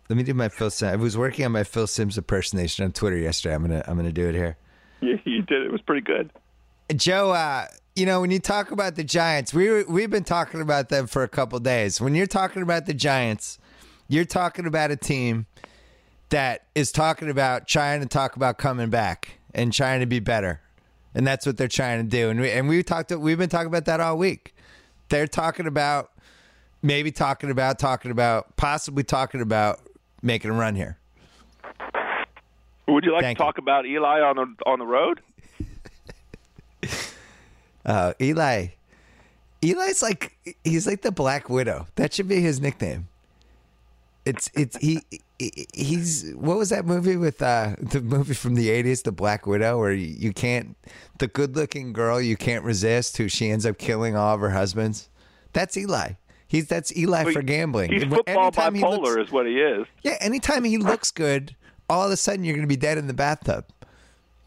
Let 0.10 0.18
me 0.18 0.24
do 0.24 0.34
my 0.34 0.50
Phil 0.50 0.70
Simms. 0.70 0.92
I 0.94 0.96
was 0.98 1.18
working 1.18 1.46
on 1.46 1.52
my 1.54 1.64
Phil 1.64 1.88
Simms 1.88 2.18
impersonation 2.18 2.84
on 2.86 2.92
Twitter 2.92 3.18
yesterday. 3.18 3.56
I'm 3.56 3.62
gonna 3.62 3.84
I'm 3.88 3.96
gonna 3.96 4.12
do 4.12 4.28
it 4.28 4.36
here. 4.36 4.58
You, 5.02 5.20
you 5.26 5.42
did. 5.42 5.62
It 5.62 5.72
was 5.72 5.82
pretty 5.82 6.02
good. 6.02 6.32
Joe, 6.96 7.32
uh, 7.32 7.68
you 7.96 8.06
know, 8.06 8.22
when 8.22 8.32
you 8.32 8.40
talk 8.40 8.72
about 8.72 8.96
the 8.96 9.04
Giants, 9.04 9.54
we 9.54 9.84
we've 9.84 10.10
been 10.10 10.24
talking 10.24 10.62
about 10.62 10.90
them 10.90 11.06
for 11.08 11.24
a 11.24 11.28
couple 11.28 11.60
days. 11.60 12.02
When 12.02 12.16
you're 12.16 12.28
talking 12.28 12.62
about 12.62 12.86
the 12.86 12.94
Giants, 12.94 13.60
you're 14.08 14.26
talking 14.26 14.66
about 14.66 14.92
a 14.92 14.96
team 14.96 15.46
that 16.30 16.66
is 16.76 16.92
talking 16.92 17.30
about 17.30 17.68
trying 17.68 18.02
to 18.02 18.08
talk 18.08 18.36
about 18.36 18.58
coming 18.58 18.90
back 18.90 19.40
and 19.54 19.72
trying 19.72 20.00
to 20.00 20.06
be 20.06 20.20
better, 20.20 20.62
and 21.14 21.26
that's 21.26 21.46
what 21.46 21.58
they're 21.58 21.68
trying 21.68 22.04
to 22.04 22.10
do. 22.10 22.30
And 22.30 22.40
we 22.40 22.52
and 22.52 22.68
we 22.68 22.84
talked. 22.84 23.12
We've 23.12 23.38
been 23.38 23.50
talking 23.50 23.68
about 23.68 23.86
that 23.86 24.00
all 24.00 24.18
week. 24.18 24.56
They're 25.10 25.28
talking 25.28 25.68
about 25.68 26.12
maybe 26.82 27.12
talking 27.12 27.50
about 27.50 27.80
talking 27.80 28.12
about 28.12 28.56
possibly 28.58 29.04
talking 29.04 29.42
about 29.42 29.80
making 30.22 30.52
a 30.52 30.54
run 30.54 30.76
here. 30.76 30.98
Would 32.88 33.04
you 33.04 33.14
like 33.14 33.22
Thank 33.24 33.38
to 33.38 33.44
you. 33.44 33.48
talk 33.48 33.58
about 33.58 33.86
Eli 33.86 34.22
on 34.22 34.36
the 34.36 34.54
on 34.66 34.80
the 34.80 34.86
road? 34.86 35.22
Uh, 37.86 38.14
Eli, 38.20 38.68
Eli's 39.62 40.02
like 40.02 40.36
he's 40.64 40.88
like 40.88 41.04
the 41.04 41.12
Black 41.12 41.50
Widow. 41.52 41.86
That 41.96 42.14
should 42.14 42.28
be 42.28 42.42
his 42.42 42.60
nickname. 42.60 43.08
It's 44.26 44.50
it's 44.56 44.76
he 44.78 45.04
he- 45.38 45.68
he's 45.72 46.32
what 46.34 46.58
was 46.58 46.70
that 46.70 46.86
movie 46.88 47.16
with 47.16 47.44
uh 47.44 47.76
the 47.80 48.02
movie 48.02 48.34
from 48.34 48.56
the 48.56 48.72
eighties, 48.72 49.04
The 49.04 49.12
Black 49.12 49.46
Widow, 49.46 49.78
where 49.78 49.92
you, 49.94 50.08
you 50.18 50.34
can't 50.34 50.76
the 51.20 51.28
good 51.28 51.56
looking 51.56 51.94
girl 51.94 52.20
you 52.20 52.36
can't 52.36 52.64
resist 52.64 53.18
who 53.18 53.28
she 53.30 53.52
ends 53.52 53.68
up 53.68 53.78
killing 53.78 54.16
all 54.16 54.34
of 54.34 54.42
her 54.42 54.50
husbands. 54.50 55.08
That's 55.54 55.78
Eli. 55.78 56.14
He's 56.48 56.68
that's 56.68 56.96
Eli 56.98 57.32
for 57.32 57.44
gambling. 57.44 57.92
He's 57.92 58.04
football 58.04 58.46
anytime 58.46 58.74
he 58.74 58.82
bipolar, 58.82 59.02
looks- 59.16 59.28
is 59.28 59.32
what 59.32 59.46
he 59.46 59.60
is. 59.60 59.86
yeah, 60.02 60.18
anytime 60.22 60.64
he 60.64 60.80
looks 60.80 61.12
good, 61.12 61.56
all 61.90 62.06
of 62.06 62.12
a 62.12 62.18
sudden 62.18 62.44
you're 62.44 62.56
going 62.56 62.68
to 62.68 62.72
be 62.72 62.76
dead 62.76 62.98
in 62.98 63.08
the 63.08 63.14
bathtub 63.14 63.66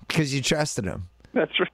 because 0.07 0.35
you 0.35 0.43
trusted 0.43 0.85
him. 0.85 1.09
That's 1.33 1.59
right. 1.59 1.69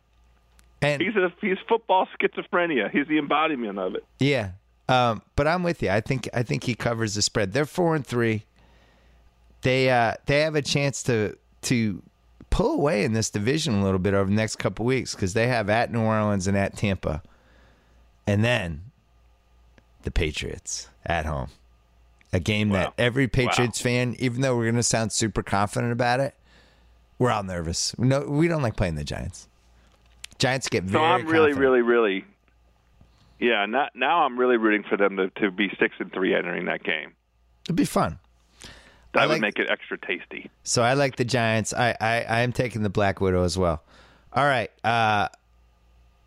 And 0.83 1.01
He's 1.01 1.17
a 1.17 1.33
he's 1.41 1.57
football 1.69 2.07
schizophrenia. 2.21 2.91
He's 2.91 3.07
the 3.07 3.19
embodiment 3.19 3.79
of 3.79 3.95
it. 3.95 4.05
Yeah. 4.19 4.51
Um, 4.89 5.23
but 5.35 5.47
I'm 5.47 5.63
with 5.63 5.83
you. 5.83 5.89
I 5.89 6.01
think 6.01 6.29
I 6.35 6.43
think 6.43 6.65
he 6.65 6.75
covers 6.75 7.15
the 7.15 7.23
spread. 7.23 7.53
They're 7.53 7.65
four 7.65 7.95
and 7.95 8.07
three. 8.07 8.45
They 9.63 9.91
uh, 9.91 10.15
they 10.27 10.41
have 10.41 10.55
a 10.55 10.63
chance 10.63 11.03
to 11.05 11.39
to 11.63 12.03
pull 12.51 12.75
away 12.75 13.05
in 13.05 13.15
this 13.15 13.31
division 13.31 13.75
a 13.75 13.83
little 13.83 13.99
bit 13.99 14.13
over 14.13 14.29
the 14.29 14.37
next 14.37 14.57
couple 14.57 14.85
weeks 14.85 15.15
because 15.15 15.33
they 15.33 15.47
have 15.49 15.71
at 15.71 15.91
New 15.91 16.03
Orleans 16.03 16.47
and 16.47 16.57
at 16.57 16.77
Tampa, 16.77 17.23
and 18.27 18.45
then 18.45 18.83
the 20.03 20.11
Patriots 20.11 20.89
at 21.07 21.25
home. 21.25 21.49
A 22.35 22.41
game 22.41 22.71
that 22.71 22.93
every 22.99 23.29
Patriots 23.29 23.81
fan, 23.81 24.17
even 24.19 24.41
though 24.41 24.57
we're 24.57 24.65
going 24.65 24.75
to 24.75 24.83
sound 24.83 25.13
super 25.13 25.41
confident 25.41 25.93
about 25.93 26.19
it, 26.19 26.35
we're 27.17 27.31
all 27.31 27.45
nervous. 27.45 27.97
No, 27.97 28.23
we 28.23 28.49
don't 28.49 28.61
like 28.61 28.75
playing 28.75 28.97
the 28.97 29.05
Giants. 29.05 29.47
Giants 30.39 30.69
get 30.69 30.83
very. 30.83 31.01
So. 31.01 31.05
I'm 31.05 31.27
really, 31.27 31.53
confident. 31.53 31.61
really, 31.61 31.83
really, 31.83 32.25
yeah. 33.39 33.67
Now, 33.67 33.89
now 33.95 34.25
I'm 34.25 34.37
really 34.37 34.57
rooting 34.57 34.83
for 34.83 34.97
them 34.97 35.17
to, 35.17 35.31
to 35.43 35.53
be 35.53 35.71
six 35.79 35.95
and 36.01 36.13
three 36.13 36.35
entering 36.35 36.65
that 36.65 36.83
game. 36.83 37.13
It'd 37.67 37.77
be 37.77 37.85
fun. 37.85 38.19
That 39.13 39.23
I 39.23 39.27
would 39.27 39.35
like- 39.35 39.41
make 39.43 39.59
it 39.61 39.71
extra 39.71 39.97
tasty. 39.97 40.51
So 40.65 40.83
I 40.83 40.95
like 40.95 41.15
the 41.15 41.25
Giants. 41.25 41.73
I, 41.73 41.97
I, 42.01 42.23
I 42.23 42.41
am 42.41 42.53
taking 42.53 42.83
the 42.83 42.91
Black 42.91 43.21
Widow 43.21 43.45
as 43.45 43.57
well. 43.57 43.85
All 44.33 44.45
right. 44.45 44.73
Uh, 44.83 45.29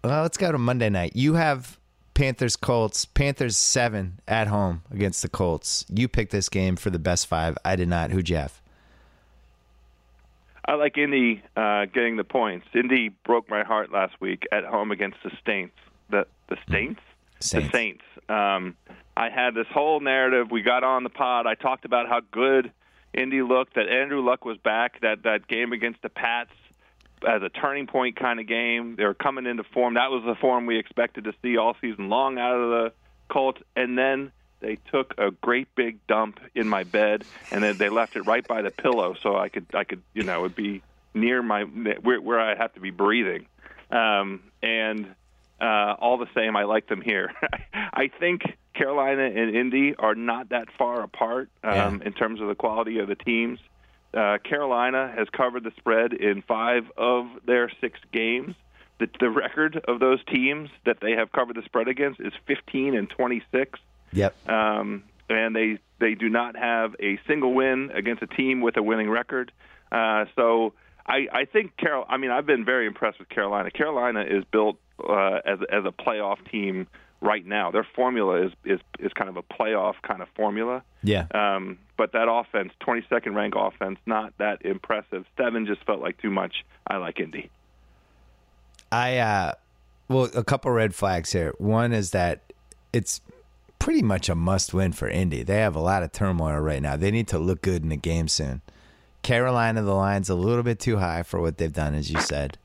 well, 0.05 0.21
let's 0.21 0.37
go 0.37 0.53
to 0.53 0.57
Monday 0.57 0.89
night. 0.89 1.17
You 1.17 1.33
have 1.33 1.77
Panthers 2.17 2.55
Colts. 2.55 3.05
Panthers 3.05 3.55
seven 3.55 4.19
at 4.27 4.47
home 4.47 4.81
against 4.91 5.21
the 5.21 5.29
Colts. 5.29 5.85
You 5.87 6.07
picked 6.07 6.31
this 6.31 6.49
game 6.49 6.75
for 6.75 6.89
the 6.89 6.97
best 6.97 7.27
five. 7.27 7.55
I 7.63 7.75
did 7.75 7.89
not. 7.89 8.09
Who 8.09 8.23
Jeff? 8.23 8.59
I 10.65 10.73
like 10.73 10.97
Indy 10.97 11.43
uh, 11.55 11.85
getting 11.85 12.17
the 12.17 12.23
points. 12.23 12.65
Indy 12.73 13.09
broke 13.09 13.47
my 13.51 13.63
heart 13.63 13.91
last 13.91 14.19
week 14.19 14.47
at 14.51 14.65
home 14.65 14.91
against 14.91 15.17
the 15.23 15.31
Saints. 15.45 15.75
The 16.09 16.25
the 16.49 16.57
Saints. 16.71 17.01
Saints. 17.39 17.67
The 17.67 17.71
Saints. 17.71 18.03
Um, 18.27 18.75
I 19.15 19.29
had 19.29 19.53
this 19.53 19.67
whole 19.71 19.99
narrative. 19.99 20.49
We 20.49 20.63
got 20.63 20.83
on 20.83 21.03
the 21.03 21.11
pod. 21.11 21.45
I 21.45 21.53
talked 21.53 21.85
about 21.85 22.09
how 22.09 22.21
good 22.31 22.71
Indy 23.13 23.43
looked. 23.43 23.75
That 23.75 23.89
Andrew 23.89 24.25
Luck 24.25 24.43
was 24.43 24.57
back. 24.57 25.01
That 25.01 25.21
that 25.21 25.47
game 25.47 25.71
against 25.71 26.01
the 26.01 26.09
Pats 26.09 26.49
as 27.27 27.41
a 27.41 27.49
turning 27.49 27.87
point 27.87 28.15
kind 28.15 28.39
of 28.39 28.47
game. 28.47 28.95
They 28.95 29.05
were 29.05 29.13
coming 29.13 29.45
into 29.45 29.63
form. 29.63 29.95
That 29.95 30.11
was 30.11 30.23
the 30.25 30.35
form 30.35 30.65
we 30.65 30.77
expected 30.77 31.23
to 31.25 31.33
see 31.41 31.57
all 31.57 31.75
season 31.81 32.09
long 32.09 32.37
out 32.37 32.55
of 32.55 32.69
the 32.69 32.93
Colts. 33.29 33.61
And 33.75 33.97
then 33.97 34.31
they 34.59 34.77
took 34.91 35.13
a 35.17 35.31
great 35.31 35.73
big 35.75 36.05
dump 36.07 36.39
in 36.55 36.67
my 36.67 36.83
bed, 36.83 37.23
and 37.51 37.63
then 37.63 37.77
they 37.77 37.89
left 37.89 38.15
it 38.15 38.21
right 38.23 38.47
by 38.47 38.61
the 38.63 38.71
pillow, 38.71 39.15
so 39.21 39.35
I 39.37 39.49
could 39.49 39.67
I 39.73 39.83
could 39.83 40.01
you 40.13 40.23
know 40.23 40.39
it 40.39 40.41
would 40.41 40.55
be 40.55 40.81
near 41.13 41.41
my 41.43 41.63
where, 41.63 42.19
where 42.19 42.39
I 42.39 42.55
have 42.55 42.73
to 42.73 42.79
be 42.79 42.89
breathing. 42.91 43.45
Um, 43.91 44.41
and 44.63 45.13
uh, 45.61 45.95
all 45.99 46.17
the 46.17 46.27
same, 46.35 46.55
I 46.55 46.63
like 46.63 46.87
them 46.87 47.01
here. 47.01 47.31
I 47.73 48.09
think 48.19 48.41
Carolina 48.73 49.23
and 49.23 49.55
Indy 49.55 49.95
are 49.95 50.13
not 50.15 50.49
that 50.49 50.67
far 50.77 51.01
apart 51.01 51.49
um, 51.63 51.73
Yeah. 51.73 51.97
in 52.05 52.13
terms 52.13 52.41
of 52.41 52.47
the 52.47 52.55
quality 52.55 52.99
of 52.99 53.07
the 53.07 53.15
teams. 53.15 53.59
Uh, 54.17 54.39
Carolina 54.39 55.13
has 55.15 55.27
covered 55.29 55.63
the 55.63 55.71
spread 55.77 56.11
in 56.11 56.41
five 56.41 56.83
of 56.97 57.27
their 57.45 57.71
six 57.79 57.99
games. 58.11 58.55
The, 58.99 59.07
the 59.19 59.29
record 59.29 59.79
of 59.87 59.99
those 59.99 60.19
teams 60.25 60.69
that 60.85 60.97
they 61.01 61.11
have 61.11 61.31
covered 61.31 61.55
the 61.55 61.61
spread 61.61 61.87
against 61.87 62.19
is 62.19 62.33
15 62.47 62.95
and 62.95 63.07
26 63.07 63.79
Yep. 64.13 64.49
um, 64.49 65.03
and 65.29 65.55
they 65.55 65.77
they 65.99 66.15
do 66.15 66.29
not 66.29 66.55
have 66.55 66.95
a 66.99 67.19
single 67.27 67.53
win 67.53 67.91
against 67.93 68.23
a 68.23 68.27
team 68.27 68.61
with 68.61 68.77
a 68.77 68.81
winning 68.81 69.09
record. 69.09 69.51
Uh, 69.91 70.25
so 70.35 70.73
I, 71.05 71.27
I 71.31 71.45
think 71.45 71.75
Carol. 71.77 72.05
I 72.07 72.17
mean, 72.17 72.31
I've 72.31 72.45
been 72.45 72.65
very 72.65 72.87
impressed 72.87 73.19
with 73.19 73.29
Carolina. 73.29 73.69
Carolina 73.71 74.21
is 74.21 74.43
built 74.51 74.77
uh, 75.07 75.39
as 75.45 75.59
as 75.71 75.83
a 75.85 75.91
playoff 75.91 76.37
team 76.49 76.87
right 77.21 77.45
now. 77.45 77.71
Their 77.71 77.87
formula 77.95 78.45
is 78.45 78.51
is 78.65 78.79
is 78.99 79.11
kind 79.13 79.29
of 79.29 79.37
a 79.37 79.43
playoff 79.43 79.95
kind 80.01 80.21
of 80.21 80.27
formula. 80.35 80.83
Yeah. 81.03 81.27
Um, 81.33 81.79
but 81.97 82.11
that 82.11 82.27
offense, 82.29 82.73
22nd 82.81 83.33
rank 83.33 83.55
offense, 83.57 83.99
not 84.05 84.33
that 84.37 84.63
impressive. 84.63 85.25
Seven 85.35 85.65
just 85.65 85.83
felt 85.85 85.99
like 85.99 86.21
too 86.21 86.29
much. 86.29 86.63
I 86.85 86.97
like 86.97 87.19
Indy. 87.19 87.49
I 88.91 89.17
uh 89.17 89.53
well, 90.07 90.29
a 90.35 90.43
couple 90.43 90.71
red 90.71 90.95
flags 90.95 91.33
here. 91.33 91.53
One 91.57 91.91
is 91.91 92.11
that 92.11 92.53
it's 92.93 93.19
pretty 93.79 94.01
much 94.01 94.29
a 94.29 94.35
must 94.35 94.73
win 94.73 94.93
for 94.93 95.09
Indy. 95.09 95.43
They 95.43 95.57
have 95.57 95.75
a 95.75 95.81
lot 95.81 96.03
of 96.03 96.11
turmoil 96.11 96.59
right 96.59 96.81
now. 96.81 96.95
They 96.95 97.11
need 97.11 97.27
to 97.29 97.39
look 97.39 97.61
good 97.61 97.83
in 97.83 97.89
the 97.89 97.97
game 97.97 98.27
soon. 98.27 98.61
Carolina, 99.21 99.81
the 99.81 99.93
line's 99.93 100.29
a 100.29 100.35
little 100.35 100.63
bit 100.63 100.79
too 100.79 100.97
high 100.97 101.23
for 101.23 101.41
what 101.41 101.57
they've 101.57 101.73
done, 101.73 101.93
as 101.93 102.09
you 102.09 102.21
said. 102.21 102.57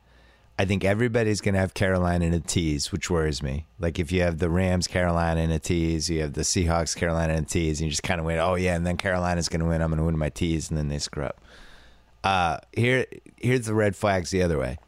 I 0.58 0.64
think 0.64 0.84
everybody's 0.84 1.40
going 1.40 1.54
to 1.54 1.60
have 1.60 1.74
Carolina 1.74 2.26
in 2.26 2.34
a 2.34 2.40
tease, 2.40 2.92
which 2.92 3.10
worries 3.10 3.42
me. 3.42 3.66
Like 3.80 3.98
if 3.98 4.12
you 4.12 4.22
have 4.22 4.38
the 4.38 4.50
Rams, 4.50 4.86
Carolina 4.86 5.40
in 5.40 5.50
a 5.50 5.58
tease, 5.58 6.10
you 6.10 6.20
have 6.20 6.34
the 6.34 6.42
Seahawks, 6.42 6.94
Carolina 6.94 7.32
in 7.32 7.44
a 7.44 7.46
tease, 7.46 7.80
and 7.80 7.86
you 7.86 7.90
just 7.90 8.02
kind 8.02 8.20
of 8.20 8.26
wait, 8.26 8.38
oh 8.38 8.54
yeah, 8.54 8.76
and 8.76 8.86
then 8.86 8.96
Carolina's 8.96 9.48
going 9.48 9.60
to 9.60 9.66
win. 9.66 9.80
I'm 9.80 9.88
going 9.88 9.98
to 9.98 10.04
win 10.04 10.18
my 10.18 10.28
tease, 10.28 10.68
and 10.68 10.78
then 10.78 10.88
they 10.88 10.98
screw 10.98 11.24
up. 11.24 11.40
Uh, 12.22 12.58
here, 12.72 13.06
here's 13.38 13.66
the 13.66 13.74
red 13.74 13.96
flags 13.96 14.30
the 14.30 14.42
other 14.42 14.58
way. 14.58 14.78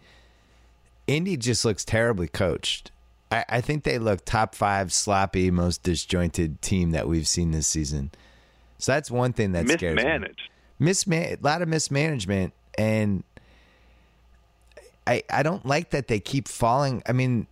Indy 1.07 1.37
just 1.37 1.65
looks 1.65 1.85
terribly 1.85 2.29
coached. 2.29 2.91
I, 3.33 3.45
I 3.49 3.61
think 3.61 3.85
they 3.85 3.99
look 3.99 4.25
top 4.25 4.55
five 4.55 4.93
sloppy, 4.93 5.51
most 5.51 5.83
disjointed 5.83 6.63
team 6.63 6.93
that 6.93 7.09
we've 7.09 7.27
seen 7.27 7.51
this 7.51 7.67
season. 7.67 8.13
So 8.79 8.93
that's 8.93 9.11
one 9.11 9.33
thing 9.33 9.53
that 9.53 9.69
scares 9.69 9.97
me. 9.97 10.03
Mismanaged. 10.05 10.51
Misman- 10.81 11.41
a 11.41 11.45
lot 11.45 11.63
of 11.63 11.69
mismanagement, 11.69 12.53
and 12.77 13.25
I 15.07 15.23
I 15.31 15.43
don't 15.43 15.65
like 15.67 15.91
that 15.91 16.09
they 16.09 16.21
keep 16.21 16.49
falling. 16.49 17.03
I 17.07 17.13
mean, 17.13 17.47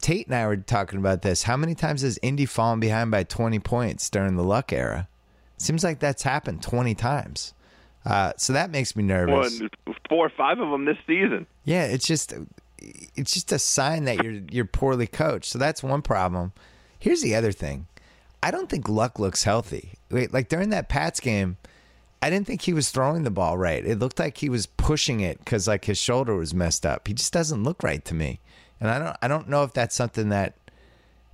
Tate 0.00 0.26
and 0.26 0.34
I 0.34 0.46
were 0.46 0.56
talking 0.56 0.98
about 0.98 1.22
this. 1.22 1.44
How 1.44 1.56
many 1.56 1.74
times 1.74 2.02
has 2.02 2.18
Indy 2.22 2.46
fallen 2.46 2.80
behind 2.80 3.10
by 3.10 3.24
twenty 3.24 3.58
points 3.58 4.10
during 4.10 4.36
the 4.36 4.44
Luck 4.44 4.72
era? 4.72 5.08
Seems 5.56 5.84
like 5.84 5.98
that's 6.00 6.22
happened 6.22 6.62
twenty 6.62 6.94
times. 6.94 7.54
Uh, 8.04 8.32
so 8.36 8.52
that 8.52 8.70
makes 8.70 8.96
me 8.96 9.02
nervous. 9.02 9.60
One, 9.60 9.70
four 10.08 10.26
or 10.26 10.30
five 10.30 10.58
of 10.58 10.70
them 10.70 10.84
this 10.84 10.96
season. 11.06 11.46
Yeah, 11.64 11.84
it's 11.84 12.06
just 12.06 12.34
it's 12.78 13.32
just 13.32 13.52
a 13.52 13.58
sign 13.58 14.04
that 14.04 14.22
you're 14.22 14.40
you're 14.50 14.64
poorly 14.64 15.06
coached. 15.06 15.50
So 15.50 15.58
that's 15.58 15.82
one 15.82 16.02
problem. 16.02 16.52
Here's 16.98 17.22
the 17.22 17.34
other 17.34 17.52
thing. 17.52 17.86
I 18.42 18.50
don't 18.50 18.68
think 18.68 18.88
Luck 18.88 19.18
looks 19.18 19.44
healthy. 19.44 19.92
Wait, 20.10 20.32
like 20.32 20.48
during 20.48 20.70
that 20.70 20.88
Pats 20.88 21.20
game, 21.20 21.56
I 22.22 22.30
didn't 22.30 22.46
think 22.46 22.62
he 22.62 22.72
was 22.72 22.90
throwing 22.90 23.24
the 23.24 23.30
ball 23.30 23.58
right. 23.58 23.84
It 23.84 23.98
looked 23.98 24.20
like 24.20 24.38
he 24.38 24.48
was 24.48 24.66
pushing 24.66 25.20
it 25.20 25.38
because 25.40 25.66
like 25.66 25.84
his 25.84 25.98
shoulder 25.98 26.36
was 26.36 26.54
messed 26.54 26.86
up. 26.86 27.08
He 27.08 27.14
just 27.14 27.32
doesn't 27.32 27.64
look 27.64 27.82
right 27.82 28.04
to 28.04 28.14
me, 28.14 28.38
and 28.80 28.88
I 28.88 28.98
don't 28.98 29.16
I 29.20 29.28
don't 29.28 29.48
know 29.48 29.64
if 29.64 29.72
that's 29.72 29.94
something 29.94 30.28
that 30.28 30.54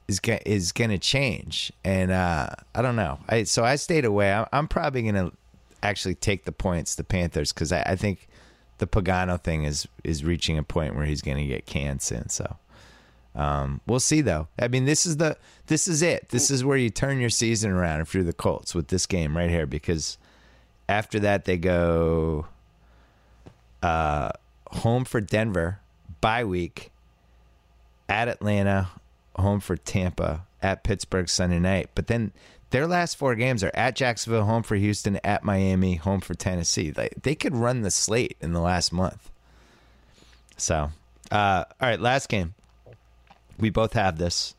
is 0.08 0.20
is 0.46 0.72
going 0.72 0.90
to 0.90 0.98
change. 0.98 1.70
And 1.84 2.10
uh, 2.10 2.48
I 2.74 2.82
don't 2.82 2.96
know. 2.96 3.18
I 3.28 3.44
so 3.44 3.64
I 3.64 3.76
stayed 3.76 4.06
away. 4.06 4.32
I'm, 4.32 4.46
I'm 4.52 4.68
probably 4.68 5.02
going 5.02 5.14
to 5.14 5.32
actually 5.82 6.14
take 6.14 6.44
the 6.44 6.52
points, 6.52 6.94
the 6.94 7.04
Panthers, 7.04 7.52
because 7.52 7.70
I, 7.70 7.82
I 7.82 7.96
think 7.96 8.26
the 8.78 8.86
Pagano 8.86 9.40
thing 9.40 9.64
is 9.64 9.86
is 10.02 10.24
reaching 10.24 10.56
a 10.56 10.62
point 10.62 10.96
where 10.96 11.04
he's 11.04 11.22
going 11.22 11.36
to 11.36 11.46
get 11.46 11.66
canned 11.66 12.00
soon. 12.00 12.30
So 12.30 12.56
um, 13.34 13.82
we'll 13.86 14.00
see, 14.00 14.22
though. 14.22 14.48
I 14.58 14.68
mean, 14.68 14.86
this 14.86 15.04
is 15.04 15.18
the 15.18 15.36
this 15.66 15.86
is 15.86 16.00
it. 16.00 16.30
This 16.30 16.50
is 16.50 16.64
where 16.64 16.78
you 16.78 16.90
turn 16.90 17.20
your 17.20 17.30
season 17.30 17.70
around 17.70 18.00
if 18.00 18.14
you're 18.14 18.24
the 18.24 18.32
Colts 18.32 18.74
with 18.74 18.88
this 18.88 19.04
game 19.06 19.36
right 19.36 19.50
here, 19.50 19.66
because 19.66 20.16
after 20.88 21.20
that 21.20 21.44
they 21.44 21.56
go 21.56 22.46
uh, 23.82 24.30
home 24.68 25.04
for 25.04 25.20
Denver, 25.20 25.80
bye 26.20 26.44
week, 26.44 26.90
at 28.08 28.28
Atlanta, 28.28 28.88
home 29.36 29.60
for 29.60 29.76
Tampa, 29.76 30.46
at 30.62 30.84
Pittsburgh 30.84 31.28
Sunday 31.28 31.58
night. 31.58 31.90
But 31.94 32.06
then 32.06 32.32
their 32.70 32.86
last 32.86 33.16
four 33.16 33.34
games 33.34 33.62
are 33.62 33.70
at 33.74 33.96
Jacksonville, 33.96 34.44
home 34.44 34.62
for 34.62 34.76
Houston, 34.76 35.16
at 35.24 35.44
Miami, 35.44 35.96
home 35.96 36.20
for 36.20 36.34
Tennessee. 36.34 36.92
Like 36.96 37.14
they 37.22 37.34
could 37.34 37.54
run 37.54 37.82
the 37.82 37.90
slate 37.90 38.36
in 38.40 38.52
the 38.52 38.60
last 38.60 38.92
month. 38.92 39.30
So, 40.56 40.90
uh, 41.30 41.64
all 41.80 41.88
right, 41.88 42.00
last 42.00 42.28
game. 42.28 42.54
We 43.58 43.70
both 43.70 43.92
have 43.94 44.18
this. 44.18 44.54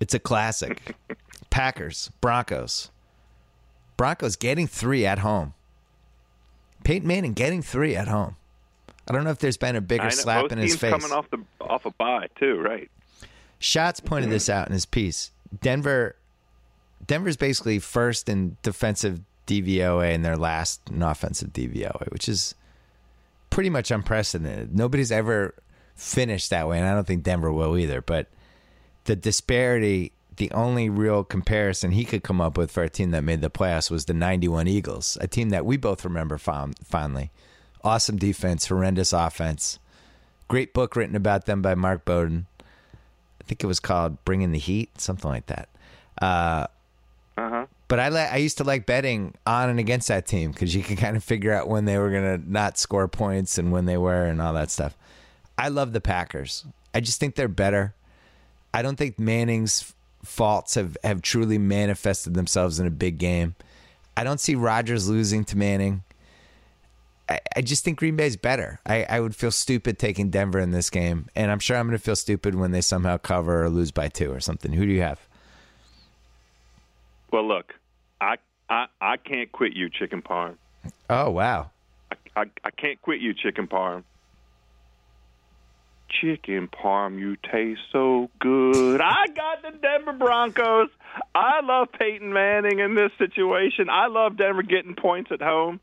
It's 0.00 0.14
a 0.14 0.18
classic. 0.18 0.94
Packers, 1.50 2.10
Broncos. 2.20 2.90
Broncos 3.96 4.36
getting 4.36 4.66
three 4.66 5.06
at 5.06 5.20
home. 5.20 5.54
Peyton 6.84 7.08
Manning 7.08 7.32
getting 7.32 7.62
three 7.62 7.96
at 7.96 8.08
home. 8.08 8.36
I 9.08 9.12
don't 9.12 9.24
know 9.24 9.30
if 9.30 9.38
there's 9.38 9.56
been 9.56 9.76
a 9.76 9.80
bigger 9.80 10.10
slap 10.10 10.50
in 10.52 10.58
his 10.58 10.76
face. 10.76 10.90
coming 10.90 11.12
off 11.12 11.30
the 11.30 11.38
off 11.60 11.86
a 11.86 11.90
bye 11.90 12.28
too, 12.36 12.60
right? 12.60 12.90
Shots 13.58 14.00
pointed 14.00 14.30
this 14.30 14.48
out 14.48 14.66
in 14.66 14.72
his 14.72 14.84
piece. 14.84 15.30
Denver, 15.60 16.16
Denver's 17.06 17.36
basically 17.36 17.78
first 17.78 18.28
in 18.28 18.56
defensive 18.62 19.20
DVOA 19.46 20.14
and 20.14 20.24
their 20.24 20.36
last 20.36 20.80
in 20.90 21.02
offensive 21.02 21.52
DVOA, 21.52 22.10
which 22.12 22.28
is 22.28 22.54
pretty 23.50 23.70
much 23.70 23.90
unprecedented. 23.90 24.76
Nobody's 24.76 25.12
ever 25.12 25.54
finished 25.94 26.50
that 26.50 26.68
way, 26.68 26.78
and 26.78 26.86
I 26.86 26.92
don't 26.94 27.06
think 27.06 27.22
Denver 27.22 27.52
will 27.52 27.78
either. 27.78 28.02
But 28.02 28.26
the 29.04 29.16
disparity, 29.16 30.12
the 30.36 30.50
only 30.52 30.88
real 30.88 31.24
comparison 31.24 31.92
he 31.92 32.04
could 32.04 32.22
come 32.22 32.40
up 32.40 32.56
with 32.58 32.70
for 32.70 32.82
a 32.82 32.88
team 32.90 33.10
that 33.12 33.24
made 33.24 33.40
the 33.40 33.50
playoffs 33.50 33.90
was 33.90 34.04
the 34.04 34.14
91 34.14 34.68
Eagles, 34.68 35.16
a 35.20 35.26
team 35.26 35.50
that 35.50 35.64
we 35.66 35.76
both 35.76 36.04
remember 36.04 36.38
fond- 36.38 36.76
fondly. 36.84 37.30
Awesome 37.82 38.16
defense, 38.16 38.66
horrendous 38.66 39.12
offense. 39.12 39.78
Great 40.48 40.72
book 40.74 40.94
written 40.96 41.16
about 41.16 41.46
them 41.46 41.62
by 41.62 41.74
Mark 41.74 42.04
Bowden. 42.04 42.46
I 42.62 43.44
think 43.44 43.62
it 43.62 43.66
was 43.66 43.80
called 43.80 44.22
Bringing 44.24 44.52
the 44.52 44.58
Heat, 44.58 45.00
something 45.00 45.30
like 45.30 45.46
that. 45.46 45.68
Uh, 46.20 46.66
Uh 47.36 47.48
huh. 47.50 47.66
but 47.88 48.00
I 48.00 48.08
li- 48.08 48.20
I 48.32 48.36
used 48.36 48.58
to 48.58 48.64
like 48.64 48.86
betting 48.86 49.34
on 49.46 49.68
and 49.70 49.78
against 49.78 50.08
that 50.08 50.26
team 50.26 50.50
because 50.52 50.74
you 50.74 50.82
could 50.82 50.98
kind 51.06 51.16
of 51.16 51.22
figure 51.24 51.52
out 51.52 51.68
when 51.68 51.84
they 51.84 51.98
were 51.98 52.10
gonna 52.10 52.38
not 52.38 52.78
score 52.78 53.06
points 53.08 53.58
and 53.58 53.70
when 53.72 53.84
they 53.86 53.96
were 53.96 54.24
and 54.24 54.40
all 54.42 54.52
that 54.54 54.70
stuff. 54.70 54.96
I 55.58 55.68
love 55.68 55.92
the 55.92 56.00
Packers. 56.00 56.64
I 56.94 57.00
just 57.00 57.20
think 57.20 57.34
they're 57.34 57.48
better. 57.48 57.94
I 58.74 58.82
don't 58.82 58.96
think 58.96 59.18
Manning's 59.18 59.94
faults 60.26 60.74
have, 60.74 60.96
have 61.04 61.22
truly 61.22 61.58
manifested 61.58 62.34
themselves 62.34 62.78
in 62.80 62.86
a 62.86 62.90
big 62.90 63.18
game. 63.18 63.54
I 64.16 64.24
don't 64.24 64.40
see 64.40 64.54
Rodgers 64.54 65.08
losing 65.08 65.44
to 65.46 65.56
Manning. 65.56 66.02
I, 67.28 67.40
I 67.56 67.60
just 67.60 67.84
think 67.84 67.98
Green 67.98 68.16
Bay's 68.16 68.36
better. 68.36 68.80
I, 68.86 69.04
I 69.04 69.20
would 69.20 69.34
feel 69.34 69.50
stupid 69.50 69.98
taking 69.98 70.30
Denver 70.30 70.58
in 70.58 70.70
this 70.70 70.90
game, 70.90 71.26
and 71.34 71.50
I'm 71.50 71.58
sure 71.58 71.76
I'm 71.76 71.86
going 71.86 71.98
to 71.98 72.02
feel 72.02 72.16
stupid 72.16 72.54
when 72.54 72.70
they 72.70 72.80
somehow 72.80 73.16
cover 73.16 73.64
or 73.64 73.68
lose 73.68 73.90
by 73.90 74.08
two 74.08 74.32
or 74.32 74.40
something. 74.40 74.72
Who 74.72 74.86
do 74.86 74.92
you 74.92 75.02
have? 75.02 75.20
Well, 77.32 77.46
look, 77.46 77.74
I 78.20 78.36
I 78.70 78.86
I 79.00 79.16
can't 79.16 79.50
quit 79.52 79.74
you, 79.74 79.90
chicken 79.90 80.22
parm. 80.22 80.56
Oh 81.10 81.30
wow, 81.30 81.70
I, 82.12 82.16
I 82.36 82.44
I 82.64 82.70
can't 82.70 83.02
quit 83.02 83.20
you, 83.20 83.34
chicken 83.34 83.66
parm. 83.66 84.04
Chicken 86.08 86.68
parm, 86.68 87.18
you 87.18 87.36
taste 87.36 87.80
so 87.92 88.30
good. 88.38 89.00
I 89.00 89.26
got 89.34 89.62
the 89.62 89.78
Denver 89.78 90.12
Broncos. 90.12 90.88
I 91.34 91.60
love 91.62 91.88
Peyton 91.98 92.32
Manning 92.32 92.78
in 92.78 92.94
this 92.94 93.10
situation. 93.18 93.88
I 93.88 94.06
love 94.06 94.36
Denver 94.36 94.62
getting 94.62 94.94
points 94.94 95.30
at 95.32 95.40
home. 95.40 95.80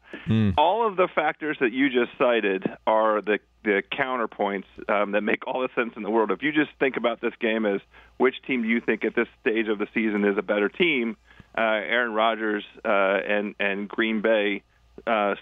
All 0.58 0.88
of 0.88 0.96
the 0.96 1.08
factors 1.14 1.58
that 1.60 1.74
you 1.74 1.90
just 1.90 2.18
cited 2.18 2.66
are 2.86 3.22
the 3.22 3.40
the 3.64 3.82
counterpoints 3.94 4.66
um, 4.90 5.12
that 5.12 5.22
make 5.22 5.48
all 5.48 5.62
the 5.62 5.70
sense 5.74 5.94
in 5.96 6.04
the 6.04 6.10
world. 6.10 6.32
If 6.32 6.44
you 6.44 6.52
just 6.52 6.72
think 6.80 6.98
about 6.98 7.22
this 7.22 7.34
game 7.40 7.66
as 7.66 7.80
which 8.18 8.36
team 8.46 8.64
do 8.64 8.68
you 8.68 8.82
think 8.82 9.06
at 9.06 9.16
this 9.16 9.28
stage 9.40 9.70
of 9.70 9.80
the 9.80 9.88
season 9.94 10.26
is 10.26 10.38
a 10.38 10.42
better 10.42 10.68
team, 10.68 11.16
uh, 11.58 11.62
Aaron 11.62 12.14
Rodgers 12.14 12.66
uh, 12.84 12.88
and 12.90 13.56
and 13.60 13.88
Green 13.88 14.22
Bay 14.22 14.64
uh, 15.08 15.36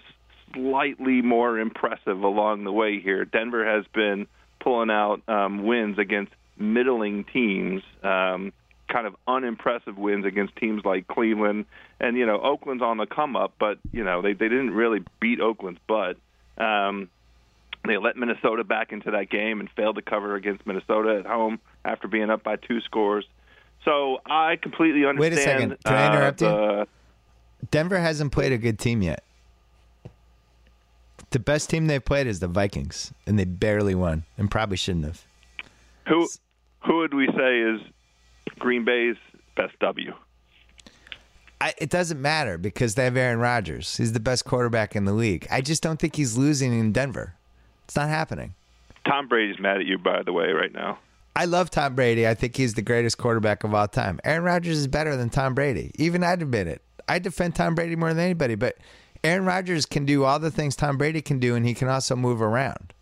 slightly 0.54 1.22
more 1.22 1.58
impressive 1.58 2.22
along 2.22 2.64
the 2.64 2.72
way 2.72 3.00
here. 3.00 3.24
Denver 3.24 3.64
has 3.64 3.84
been 3.92 4.26
pulling 4.62 4.90
out 4.90 5.22
um, 5.28 5.64
wins 5.64 5.98
against 5.98 6.32
middling 6.56 7.24
teams, 7.24 7.82
um, 8.02 8.52
kind 8.88 9.06
of 9.06 9.16
unimpressive 9.26 9.96
wins 9.96 10.24
against 10.24 10.54
teams 10.56 10.84
like 10.84 11.06
Cleveland 11.06 11.64
and 12.02 12.16
you 12.16 12.26
know 12.26 12.40
Oakland's 12.40 12.82
on 12.82 12.98
the 12.98 13.06
come 13.06 13.36
up, 13.36 13.54
but 13.58 13.78
you 13.92 14.04
know 14.04 14.20
they 14.20 14.34
they 14.34 14.48
didn't 14.48 14.72
really 14.72 15.02
beat 15.20 15.40
Oakland's 15.40 15.80
butt. 15.86 16.16
Um, 16.58 17.08
they 17.86 17.96
let 17.96 18.16
Minnesota 18.16 18.64
back 18.64 18.92
into 18.92 19.12
that 19.12 19.30
game 19.30 19.60
and 19.60 19.70
failed 19.70 19.96
to 19.96 20.02
cover 20.02 20.34
against 20.36 20.66
Minnesota 20.66 21.16
at 21.18 21.26
home 21.26 21.58
after 21.84 22.08
being 22.08 22.30
up 22.30 22.44
by 22.44 22.56
two 22.56 22.80
scores. 22.82 23.24
So 23.84 24.20
I 24.26 24.56
completely 24.56 25.04
understand. 25.04 25.18
Wait 25.18 25.32
a 25.32 25.36
second. 25.36 25.76
Can 25.84 25.94
I 25.94 26.06
uh, 26.06 26.12
interrupt 26.12 26.42
you? 26.42 26.86
Denver 27.70 27.98
hasn't 27.98 28.32
played 28.32 28.52
a 28.52 28.58
good 28.58 28.78
team 28.78 29.02
yet. 29.02 29.24
The 31.32 31.38
best 31.38 31.70
team 31.70 31.86
they've 31.86 32.04
played 32.04 32.26
is 32.26 32.40
the 32.40 32.46
Vikings, 32.46 33.10
and 33.26 33.38
they 33.38 33.46
barely 33.46 33.94
won, 33.94 34.24
and 34.36 34.50
probably 34.50 34.76
shouldn't 34.76 35.06
have. 35.06 35.24
Who 36.06 36.28
who 36.84 36.98
would 36.98 37.14
we 37.14 37.26
say 37.26 37.60
is 37.60 37.80
Green 38.58 38.84
Bay's 38.84 39.16
best 39.56 39.78
W? 39.80 40.12
I, 41.60 41.72
it 41.78 41.90
doesn't 41.90 42.20
matter 42.20 42.58
because 42.58 42.96
they 42.96 43.04
have 43.04 43.16
Aaron 43.16 43.38
Rodgers. 43.38 43.96
He's 43.96 44.12
the 44.12 44.20
best 44.20 44.44
quarterback 44.44 44.94
in 44.94 45.04
the 45.04 45.12
league. 45.12 45.46
I 45.50 45.60
just 45.60 45.82
don't 45.82 45.98
think 45.98 46.16
he's 46.16 46.36
losing 46.36 46.78
in 46.78 46.92
Denver. 46.92 47.34
It's 47.84 47.96
not 47.96 48.08
happening. 48.08 48.54
Tom 49.06 49.28
Brady's 49.28 49.58
mad 49.58 49.78
at 49.78 49.86
you, 49.86 49.96
by 49.96 50.22
the 50.22 50.32
way, 50.32 50.50
right 50.50 50.72
now. 50.72 50.98
I 51.34 51.46
love 51.46 51.70
Tom 51.70 51.94
Brady. 51.94 52.28
I 52.28 52.34
think 52.34 52.56
he's 52.56 52.74
the 52.74 52.82
greatest 52.82 53.16
quarterback 53.16 53.64
of 53.64 53.72
all 53.72 53.88
time. 53.88 54.20
Aaron 54.24 54.42
Rodgers 54.42 54.76
is 54.76 54.86
better 54.86 55.16
than 55.16 55.30
Tom 55.30 55.54
Brady. 55.54 55.92
Even 55.94 56.22
I'd 56.22 56.42
admit 56.42 56.66
it. 56.66 56.82
I 57.08 57.20
defend 57.20 57.54
Tom 57.54 57.74
Brady 57.74 57.96
more 57.96 58.12
than 58.12 58.22
anybody, 58.22 58.54
but 58.54 58.76
Aaron 59.24 59.44
Rodgers 59.44 59.86
can 59.86 60.04
do 60.04 60.24
all 60.24 60.38
the 60.38 60.50
things 60.50 60.74
Tom 60.74 60.98
Brady 60.98 61.22
can 61.22 61.38
do, 61.38 61.54
and 61.54 61.66
he 61.66 61.74
can 61.74 61.88
also 61.88 62.16
move 62.16 62.42
around. 62.42 62.92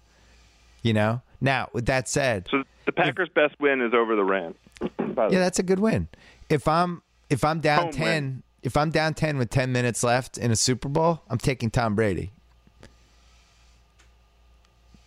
You 0.82 0.92
know. 0.92 1.22
Now, 1.40 1.68
with 1.72 1.86
that 1.86 2.08
said, 2.08 2.48
So 2.50 2.64
the 2.84 2.92
Packers' 2.92 3.30
best 3.30 3.58
win 3.60 3.80
is 3.80 3.94
over 3.94 4.14
the 4.14 4.24
Rams. 4.24 4.56
yeah, 4.80 5.38
that's 5.38 5.58
a 5.58 5.62
good 5.62 5.78
win. 5.78 6.08
If 6.48 6.68
I'm 6.68 7.02
if 7.30 7.44
I'm 7.44 7.60
down 7.60 7.84
Home 7.84 7.92
ten, 7.92 8.24
win. 8.24 8.42
if 8.62 8.76
I'm 8.76 8.90
down 8.90 9.14
ten 9.14 9.38
with 9.38 9.50
ten 9.50 9.72
minutes 9.72 10.02
left 10.02 10.36
in 10.36 10.50
a 10.50 10.56
Super 10.56 10.88
Bowl, 10.88 11.22
I'm 11.30 11.38
taking 11.38 11.70
Tom 11.70 11.94
Brady. 11.94 12.32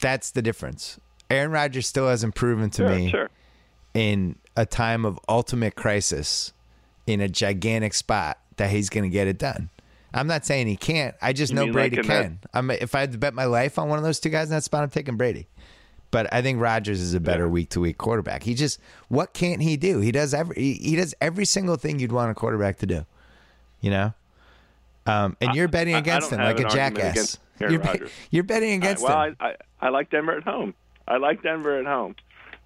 That's 0.01 0.31
the 0.31 0.41
difference. 0.41 0.99
Aaron 1.29 1.51
Rodgers 1.51 1.87
still 1.87 2.07
hasn't 2.07 2.35
proven 2.35 2.69
to 2.71 2.83
sure, 2.83 2.89
me 2.89 3.09
sure. 3.09 3.29
in 3.93 4.35
a 4.55 4.65
time 4.65 5.05
of 5.05 5.19
ultimate 5.29 5.75
crisis 5.75 6.51
in 7.07 7.21
a 7.21 7.29
gigantic 7.29 7.93
spot 7.93 8.37
that 8.57 8.69
he's 8.69 8.89
going 8.89 9.03
to 9.03 9.09
get 9.09 9.27
it 9.27 9.37
done. 9.37 9.69
I'm 10.13 10.27
not 10.27 10.45
saying 10.45 10.67
he 10.67 10.75
can't. 10.77 11.15
I 11.21 11.33
just 11.33 11.51
You 11.51 11.55
know 11.65 11.71
Brady 11.71 11.97
like 11.97 12.05
in 12.05 12.07
that- 12.09 12.23
can. 12.23 12.39
I'm, 12.53 12.71
if 12.71 12.93
I 12.95 12.99
had 13.01 13.11
to 13.13 13.17
bet 13.17 13.33
my 13.33 13.45
life 13.45 13.79
on 13.79 13.89
one 13.89 13.97
of 13.97 14.03
those 14.03 14.19
two 14.19 14.29
guys 14.29 14.49
in 14.49 14.55
that 14.55 14.63
spot, 14.63 14.83
I'm 14.83 14.89
taking 14.89 15.17
Brady. 15.17 15.47
But 16.11 16.31
I 16.31 16.43
think 16.43 16.61
Rodgers 16.61 17.01
is 17.01 17.15
a 17.15 17.19
better 17.19 17.49
week 17.49 17.69
to 17.69 17.79
week 17.79 17.97
quarterback. 17.97 18.43
He 18.43 18.53
just 18.53 18.79
what 19.07 19.33
can't 19.33 19.63
he 19.63 19.77
do? 19.77 19.99
He 19.99 20.11
does 20.11 20.33
every 20.35 20.55
he, 20.55 20.73
he 20.75 20.95
does 20.95 21.15
every 21.19 21.45
single 21.45 21.75
thing 21.75 21.99
you'd 21.99 22.11
want 22.11 22.29
a 22.29 22.35
quarterback 22.35 22.77
to 22.79 22.85
do. 22.85 23.05
You 23.81 23.89
know? 23.89 24.13
Um, 25.07 25.35
and 25.41 25.55
you're 25.55 25.67
betting 25.67 25.95
I- 25.95 25.97
I 25.97 26.01
against 26.01 26.29
don't 26.29 26.39
him 26.39 26.45
like 26.45 26.59
a 26.59 26.69
jackass. 26.69 27.39
You're, 27.59 27.79
Rodgers. 27.79 28.11
you're 28.29 28.43
betting 28.43 28.73
against 28.73 29.03
well, 29.03 29.23
him. 29.23 29.35
I, 29.39 29.47
I 29.47 29.55
I 29.81 29.89
like 29.89 30.09
Denver 30.09 30.37
at 30.37 30.43
home. 30.43 30.73
I 31.07 31.17
like 31.17 31.41
Denver 31.43 31.79
at 31.79 31.85
home. 31.85 32.15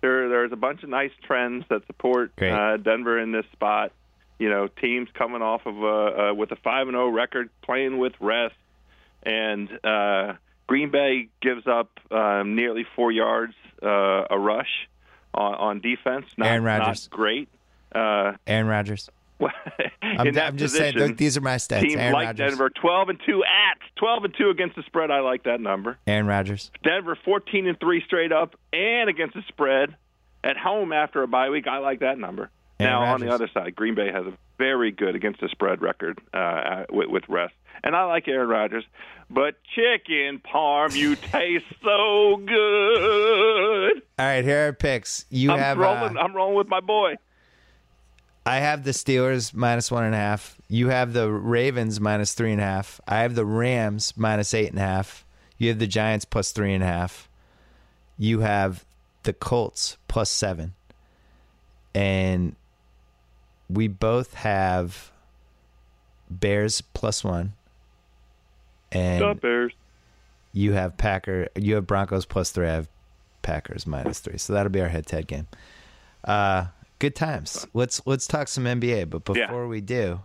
There 0.01 0.27
there's 0.29 0.51
a 0.51 0.55
bunch 0.57 0.83
of 0.83 0.89
nice 0.89 1.11
trends 1.23 1.65
that 1.69 1.85
support 1.87 2.31
uh, 2.41 2.77
Denver 2.77 3.19
in 3.19 3.31
this 3.31 3.45
spot. 3.53 3.91
You 4.39 4.49
know, 4.49 4.67
teams 4.67 5.09
coming 5.13 5.41
off 5.41 5.65
of 5.65 5.77
a, 5.81 6.29
uh, 6.29 6.33
with 6.33 6.51
a 6.51 6.55
five 6.57 6.87
and 6.87 6.95
zero 6.95 7.09
record, 7.09 7.49
playing 7.63 7.97
with 7.97 8.13
rest, 8.19 8.55
and 9.23 9.69
uh, 9.83 10.33
Green 10.67 10.91
Bay 10.91 11.29
gives 11.41 11.65
up 11.65 11.89
um, 12.11 12.55
nearly 12.55 12.85
four 12.95 13.11
yards 13.11 13.53
uh, 13.81 14.25
a 14.29 14.37
rush 14.37 14.87
on, 15.33 15.55
on 15.55 15.81
defense. 15.81 16.25
Not, 16.37 16.47
Aaron 16.47 16.63
Rodgers. 16.63 17.09
not 17.09 17.17
great. 17.17 17.49
Uh, 17.93 18.33
Aaron 18.45 18.67
Rodgers. 18.67 19.09
I'm, 20.01 20.33
that 20.33 20.47
I'm 20.47 20.57
just 20.57 20.75
saying. 20.75 20.95
Look, 20.95 21.17
these 21.17 21.37
are 21.37 21.41
my 21.41 21.55
stats. 21.55 21.81
teams 21.81 21.95
Aaron 21.95 22.13
like 22.13 22.25
Rodgers. 22.27 22.49
Denver, 22.49 22.69
twelve 22.69 23.09
and 23.09 23.19
two 23.25 23.43
at 23.43 23.77
twelve 23.95 24.23
and 24.23 24.33
two 24.35 24.49
against 24.49 24.75
the 24.75 24.83
spread. 24.83 25.11
I 25.11 25.19
like 25.19 25.43
that 25.43 25.61
number. 25.61 25.97
Aaron 26.07 26.25
Rodgers. 26.25 26.71
Denver 26.83 27.17
14 27.23 27.67
and 27.67 27.79
3 27.79 28.03
straight 28.05 28.31
up 28.31 28.55
and 28.73 29.09
against 29.09 29.35
the 29.35 29.43
spread 29.47 29.95
at 30.43 30.57
home 30.57 30.91
after 30.91 31.21
a 31.21 31.27
bye 31.27 31.49
week. 31.49 31.67
I 31.67 31.77
like 31.79 31.99
that 31.99 32.17
number. 32.17 32.49
Aaron 32.79 32.93
now 32.93 33.13
on 33.13 33.19
the 33.21 33.29
other 33.33 33.49
side, 33.53 33.75
Green 33.75 33.95
Bay 33.95 34.11
has 34.11 34.25
a 34.25 34.33
very 34.57 34.91
good 34.91 35.15
against 35.15 35.39
the 35.41 35.49
spread 35.49 35.81
record 35.81 36.19
uh, 36.33 36.83
with, 36.91 37.09
with 37.09 37.23
rest, 37.27 37.53
and 37.83 37.95
I 37.95 38.03
like 38.05 38.27
Aaron 38.27 38.49
Rodgers. 38.49 38.83
But 39.29 39.55
chicken 39.75 40.39
parm, 40.39 40.95
you 40.95 41.15
taste 41.31 41.65
so 41.83 42.37
good. 42.37 44.01
All 44.19 44.25
right, 44.25 44.43
here 44.43 44.69
are 44.69 44.73
picks. 44.73 45.25
You 45.29 45.51
I'm 45.51 45.59
have. 45.59 45.77
rolling. 45.77 46.17
uh, 46.17 46.21
I'm 46.21 46.35
rolling 46.35 46.55
with 46.55 46.67
my 46.67 46.79
boy. 46.79 47.15
I 48.45 48.59
have 48.59 48.85
the 48.85 48.91
Steelers 48.91 49.53
minus 49.53 49.91
one 49.91 50.05
and 50.05 50.15
a 50.15 50.17
half. 50.17 50.55
You 50.69 50.87
have 50.87 51.11
the 51.11 51.29
Ravens 51.29 51.99
minus 51.99 52.33
three 52.33 52.53
and 52.53 52.61
a 52.61 52.63
half. 52.63 53.01
I 53.05 53.19
have 53.19 53.35
the 53.35 53.45
Rams 53.45 54.13
minus 54.15 54.53
eight 54.53 54.69
and 54.69 54.77
a 54.79 54.81
half. 54.83 55.25
You 55.57 55.67
have 55.69 55.79
the 55.79 55.87
Giants 55.87 56.23
plus 56.23 56.51
three 56.53 56.73
and 56.73 56.81
a 56.81 56.87
half. 56.87 57.27
You 58.17 58.39
have 58.39 58.85
the 59.23 59.33
Colts 59.33 59.97
plus 60.07 60.29
seven. 60.29 60.75
And 61.93 62.55
we 63.69 63.87
both 63.87 64.33
have 64.35 65.11
Bears 66.29 66.81
plus 66.81 67.23
one. 67.23 67.53
And 68.91 69.21
the 69.21 69.33
Bears. 69.35 69.73
you 70.53 70.73
have 70.73 70.97
Packer. 70.97 71.47
You 71.55 71.75
have 71.75 71.85
Broncos 71.87 72.25
plus 72.25 72.51
three. 72.51 72.67
I 72.67 72.73
have 72.73 72.87
Packers 73.41 73.85
minus 73.85 74.19
three. 74.19 74.37
So 74.37 74.53
that'll 74.53 74.71
be 74.71 74.81
our 74.81 74.87
head-to-head 74.89 75.27
game. 75.27 75.47
Uh, 76.23 76.67
good 76.99 77.15
times. 77.15 77.67
Let's 77.73 78.01
let's 78.05 78.27
talk 78.27 78.47
some 78.47 78.63
NBA. 78.65 79.09
But 79.09 79.35
Yeah. 79.35 79.47
before 79.47 79.67
we 79.67 79.81
do, 79.81 80.21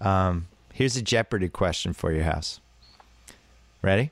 um, 0.00 0.48
here's 0.72 0.96
a 0.96 1.02
Jeopardy 1.02 1.48
question 1.48 1.92
for 1.92 2.12
your 2.12 2.24
house. 2.24 2.60
Ready? 3.82 4.10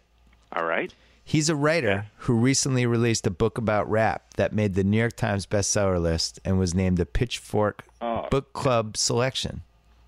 All 0.54 0.64
right. 0.64 0.92
He's 1.24 1.48
a 1.48 1.56
writer 1.56 2.06
who 2.18 2.34
recently 2.34 2.84
released 2.84 3.26
a 3.26 3.30
book 3.30 3.56
about 3.56 3.88
rap 3.90 4.34
that 4.34 4.52
made 4.52 4.74
the 4.74 4.84
New 4.84 4.98
York 4.98 5.16
Times 5.16 5.46
bestseller 5.46 6.00
list 6.00 6.40
and 6.44 6.58
was 6.58 6.74
named 6.74 7.00
a 7.00 7.06
Pitchfork 7.06 7.84
Oh. 8.00 8.26
Book 8.30 8.52
Club 8.52 8.96
selection. 8.96 9.62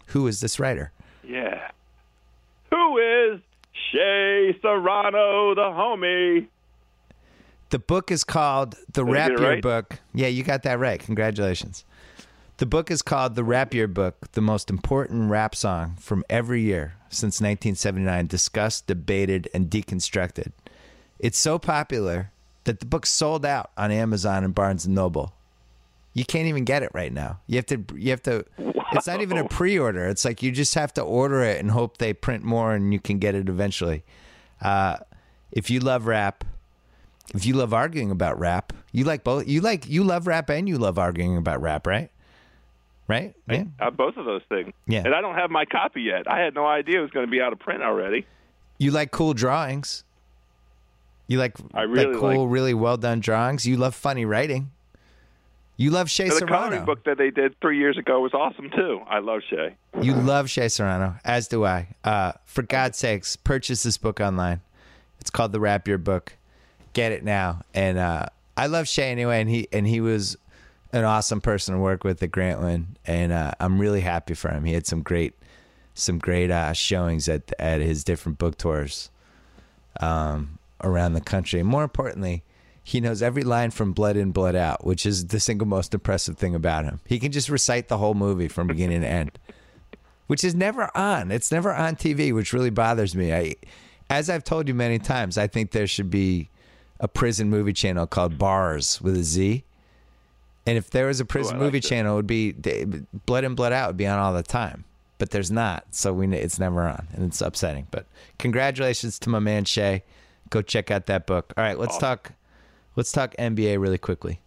Who 0.09 0.27
is 0.27 0.41
this 0.41 0.59
writer? 0.59 0.91
Yeah. 1.23 1.71
Who 2.71 2.99
is 2.99 3.41
Shea 3.93 4.59
Serrano, 4.61 5.55
the 5.55 5.63
homie? 5.63 6.49
The 7.71 7.79
book 7.79 8.11
is 8.11 8.25
called 8.25 8.75
The 8.93 9.05
Did 9.05 9.13
Rap 9.13 9.29
Year 9.31 9.39
right? 9.39 9.63
Book. 9.63 9.99
Yeah, 10.13 10.27
you 10.29 10.43
got 10.43 10.65
that 10.65 10.79
right. 10.79 11.01
Congratulations. 11.01 11.85
The 12.59 12.67
book 12.67 12.91
is 12.91 13.03
called 13.03 13.35
The 13.35 13.43
Rap 13.45 13.73
Year 13.75 13.89
Book, 13.89 14.31
the 14.33 14.41
most 14.41 14.71
important 14.71 15.31
rap 15.31 15.55
song 15.55 15.97
from 16.01 16.25
every 16.29 16.63
year 16.63 16.95
since 17.09 17.41
1979, 17.41 18.27
discussed, 18.27 18.87
debated, 18.87 19.49
and 19.55 19.71
deconstructed. 19.71 20.53
It's 21.19 21.39
so 21.39 21.59
popular 21.59 22.31
that 22.65 22.81
the 22.81 22.87
book 22.87 23.07
sold 23.07 23.47
out 23.47 23.71
on 23.77 23.91
Amazon 23.91 24.45
and 24.45 24.55
Barnes 24.55 24.85
and 24.85 24.95
Noble. 24.95 25.33
You 26.13 26.25
can't 26.25 26.47
even 26.47 26.65
get 26.65 26.83
it 26.83 26.91
right 26.95 27.13
now. 27.13 27.41
You 27.47 27.57
have 27.57 27.67
to. 27.67 27.85
You 27.97 28.11
have 28.11 28.23
to. 28.23 28.45
It's 28.93 29.07
not 29.07 29.21
even 29.21 29.37
a 29.37 29.49
pre-order. 29.49 30.07
It's 30.07 30.25
like 30.25 30.43
you 30.43 30.53
just 30.53 30.75
have 30.75 30.95
to 30.95 31.03
order 31.03 31.43
it 31.43 31.61
and 31.61 31.71
hope 31.71 31.99
they 31.99 32.13
print 32.13 32.45
more, 32.45 32.73
and 32.73 32.93
you 32.93 33.01
can 33.01 33.19
get 33.19 33.35
it 33.35 33.49
eventually. 33.49 34.05
Uh, 34.63 34.99
if 35.51 35.71
you 35.71 35.81
love 35.81 36.07
rap, 36.07 36.45
if 37.35 37.45
you 37.45 37.55
love 37.55 37.75
arguing 37.75 38.11
about 38.13 38.39
rap, 38.39 38.73
you 38.93 39.05
like 39.05 39.25
both. 39.25 39.49
You 39.49 39.61
like 39.61 39.89
you 39.89 40.05
love 40.05 40.27
rap 40.27 40.51
and 40.51 40.69
you 40.69 40.79
love 40.79 40.99
arguing 40.99 41.37
about 41.37 41.61
rap, 41.61 41.87
right? 41.87 42.11
Right? 43.09 43.35
Yeah. 43.49 43.65
Uh, 43.81 43.91
both 43.91 44.17
of 44.17 44.25
those 44.25 44.43
things. 44.49 44.73
Yeah. 44.87 45.03
And 45.05 45.15
I 45.15 45.21
don't 45.21 45.35
have 45.35 45.51
my 45.51 45.65
copy 45.65 46.03
yet. 46.03 46.31
I 46.31 46.41
had 46.41 46.55
no 46.55 46.67
idea 46.67 47.01
it 47.01 47.03
was 47.03 47.11
going 47.11 47.27
to 47.27 47.31
be 47.31 47.41
out 47.41 47.53
of 47.53 47.59
print 47.59 47.83
already. 47.83 48.27
You 48.79 48.93
like 48.93 49.11
cool 49.11 49.35
drawings. 49.35 50.05
You 51.27 51.39
like 51.39 51.57
I 51.73 51.83
really 51.83 52.07
like 52.13 52.21
cool, 52.21 52.45
like- 52.45 52.53
really 52.53 52.75
well 52.75 52.97
done 52.97 53.21
drawings. 53.21 53.67
You 53.67 53.77
love 53.77 53.95
funny 53.95 54.25
writing. 54.25 54.71
You 55.77 55.91
love 55.91 56.09
Shea 56.09 56.29
the 56.29 56.37
Serrano. 56.37 56.67
coloring 56.67 56.85
book 56.85 57.03
that 57.05 57.19
they 57.19 57.31
did 57.31 57.59
three 57.61 57.79
years 57.79 57.99
ago 57.99 58.21
was 58.21 58.33
awesome 58.33 58.71
too. 58.71 59.01
I 59.09 59.19
love 59.19 59.41
Shea. 59.51 59.75
You 60.01 60.15
love 60.15 60.49
Shea 60.49 60.69
Serrano, 60.69 61.17
as 61.25 61.49
do 61.49 61.65
I. 61.65 61.89
Uh, 62.05 62.33
for 62.45 62.63
God's 62.63 62.97
sakes, 62.97 63.35
purchase 63.35 63.83
this 63.83 63.99
book 63.99 64.21
online. 64.21 64.61
It's 65.21 65.31
called 65.31 65.51
The 65.51 65.59
Rap 65.59 65.89
Year 65.89 65.99
Book. 65.99 66.35
Get 66.93 67.11
it 67.11 67.25
now. 67.25 67.63
And 67.75 67.99
uh, 67.99 68.27
I 68.57 68.67
love 68.69 68.87
Shea 68.87 69.11
anyway, 69.11 69.41
and 69.41 69.51
he 69.51 69.67
and 69.73 69.85
he 69.85 70.01
was 70.01 70.37
an 70.93 71.03
awesome 71.03 71.41
person 71.41 71.75
to 71.75 71.81
work 71.81 72.05
with 72.05 72.23
at 72.23 72.31
Grantland, 72.31 72.85
and 73.05 73.33
uh, 73.33 73.51
I'm 73.59 73.81
really 73.81 74.03
happy 74.03 74.35
for 74.35 74.51
him. 74.51 74.65
He 74.65 74.75
had 74.75 74.87
some 74.87 75.03
great 75.03 75.35
some 75.95 76.19
great 76.19 76.53
uh, 76.53 76.73
showings 76.73 77.29
at 77.29 77.53
at 77.59 77.81
his 77.81 78.05
different 78.05 78.39
book 78.39 78.57
tours 78.59 79.11
um, 80.01 80.59
around 80.85 81.15
the 81.15 81.21
country. 81.21 81.61
And 81.61 81.69
more 81.69 81.83
importantly, 81.83 82.45
he 82.83 83.01
knows 83.01 83.23
every 83.23 83.43
line 83.43 83.71
from 83.71 83.93
Blood 83.93 84.17
In, 84.17 84.31
Blood 84.31 84.55
Out, 84.55 84.85
which 84.85 85.07
is 85.07 85.29
the 85.29 85.41
single 85.41 85.67
most 85.67 85.95
impressive 85.95 86.37
thing 86.37 86.55
about 86.55 86.85
him. 86.85 87.01
He 87.07 87.19
can 87.19 87.33
just 87.33 87.49
recite 87.49 87.89
the 87.89 87.99
whole 87.99 88.15
movie 88.15 88.49
from 88.49 88.67
beginning 88.67 89.01
to 89.01 89.09
end 89.09 89.39
which 90.27 90.45
is 90.45 90.55
never 90.55 90.91
on. 90.97 91.31
It's 91.31 91.53
never 91.53 91.73
on 91.73 91.97
TV, 91.97 92.35
which 92.35 92.53
really 92.53 92.71
bothers 92.71 93.15
me. 93.15 93.33
I, 93.33 93.57
as 94.09 94.31
I've 94.31 94.45
told 94.45 94.69
you 94.69 94.75
many 94.75 94.99
times, 94.99 95.37
I 95.37 95.47
think 95.47 95.73
there 95.73 95.87
should 95.87 96.11
be 96.11 96.49
a 97.01 97.09
prison 97.09 97.51
movie 97.51 97.73
channel 97.73 98.07
called 98.07 98.39
Bars 98.39 99.01
with 99.01 99.17
a 99.17 99.23
Z. 99.23 99.65
And 100.67 100.79
if 100.79 100.91
there 100.91 101.07
was 101.07 101.21
a 101.21 101.25
prison 101.25 101.57
oh, 101.57 101.59
like 101.59 101.67
movie 101.67 101.81
that. 101.81 101.89
channel, 101.89 102.15
it 102.15 102.17
would 102.17 102.27
be 102.27 102.53
they- 102.53 102.85
Blood 103.27 103.45
In, 103.45 103.55
Blood 103.55 103.73
Out 103.73 103.91
would 103.91 103.97
be 103.97 104.07
on 104.07 104.19
all 104.19 104.33
the 104.33 104.43
time. 104.43 104.85
But 105.19 105.31
there's 105.31 105.51
not, 105.51 105.87
so 105.93 106.13
we 106.13 106.27
it's 106.35 106.59
never 106.59 106.83
on, 106.83 107.07
and 107.13 107.25
it's 107.25 107.41
upsetting. 107.41 107.87
But 107.91 108.07
congratulations 108.39 109.19
to 109.21 109.31
my 109.31 109.39
man 109.39 109.65
Shea. 109.65 110.03
Go 110.55 110.63
check 110.63 110.93
out 110.93 111.07
that 111.07 111.27
book. 111.27 111.53
All 111.57 111.65
right, 111.65 111.77
let's 111.77 111.99
talk. 111.99 112.31
Let's 112.95 113.11
talk 113.11 113.35
NBA 113.41 113.81
really 113.81 113.99
quickly. 113.99 114.39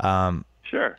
Um, 0.00 0.44
sure. 0.64 0.98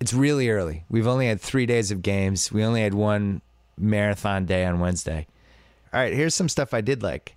it's 0.00 0.12
really 0.12 0.50
early. 0.50 0.84
We've 0.90 1.06
only 1.06 1.26
had 1.26 1.40
three 1.40 1.64
days 1.64 1.90
of 1.90 2.02
games. 2.02 2.52
We 2.52 2.62
only 2.62 2.82
had 2.82 2.92
one 2.92 3.40
marathon 3.78 4.44
day 4.44 4.66
on 4.66 4.80
Wednesday. 4.80 5.26
All 5.94 6.00
right, 6.00 6.12
here's 6.12 6.34
some 6.34 6.50
stuff 6.50 6.74
I 6.74 6.82
did 6.82 7.02
like. 7.02 7.36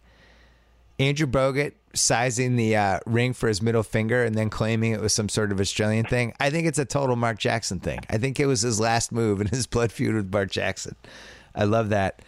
Andrew 0.99 1.27
Bogut 1.27 1.71
sizing 1.93 2.57
the 2.57 2.75
uh, 2.75 2.99
ring 3.05 3.31
for 3.31 3.47
his 3.47 3.61
middle 3.61 3.83
finger 3.83 4.21
and 4.25 4.35
then 4.35 4.49
claiming 4.49 4.91
it 4.91 4.99
was 4.99 5.13
some 5.13 5.29
sort 5.29 5.53
of 5.53 5.61
Australian 5.61 6.03
thing. 6.05 6.33
I 6.41 6.49
think 6.49 6.67
it's 6.67 6.77
a 6.77 6.83
total 6.83 7.15
Mark 7.15 7.39
Jackson 7.39 7.79
thing. 7.79 8.01
I 8.09 8.17
think 8.17 8.37
it 8.37 8.47
was 8.47 8.63
his 8.63 8.81
last 8.81 9.13
move 9.13 9.39
in 9.39 9.47
his 9.47 9.65
blood 9.65 9.93
feud 9.93 10.13
with 10.13 10.29
Mark 10.29 10.51
Jackson. 10.51 10.97
I 11.55 11.63
love 11.63 11.87
that. 11.87 12.21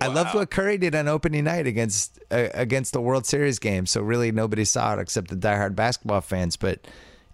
I 0.00 0.06
loved 0.06 0.34
what 0.34 0.50
Curry 0.50 0.78
did 0.78 0.94
on 0.94 1.08
opening 1.08 1.44
night 1.44 1.66
against 1.66 2.18
uh, 2.30 2.48
against 2.54 2.92
the 2.92 3.00
World 3.00 3.26
Series 3.26 3.58
game. 3.58 3.86
So 3.86 4.00
really, 4.00 4.30
nobody 4.32 4.64
saw 4.64 4.94
it 4.94 5.00
except 5.00 5.28
the 5.28 5.36
diehard 5.36 5.74
basketball 5.74 6.20
fans. 6.20 6.56
But 6.56 6.86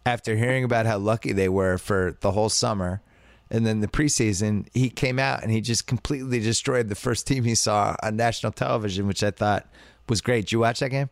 after 0.07 0.37
hearing 0.37 0.65
about 0.65 0.87
how 0.87 0.99
lucky 0.99 1.33
they 1.33 1.49
were 1.49 1.79
for 1.79 2.17
the 2.21 2.33
whole 2.33 2.49
summer. 2.49 3.01
And 3.51 3.67
then 3.67 3.81
the 3.81 3.89
preseason, 3.89 4.67
he 4.73 4.91
came 4.91 5.19
out 5.19 5.43
and 5.43 5.53
he 5.53 5.61
just 5.61 5.87
completely 5.87 6.41
destroyed 6.41 6.89
the 6.89 6.95
first 6.95 7.27
team 7.27 7.45
he 7.45 7.55
saw 7.55 7.95
on 8.03 8.17
national 8.17 8.53
television, 8.53 9.07
which 9.07 9.23
I 9.23 9.31
thought 9.31 9.67
was 10.09 10.21
great. 10.21 10.47
Did 10.47 10.53
you 10.53 10.59
watch 10.61 10.81
that 10.81 10.91
game? 10.91 11.11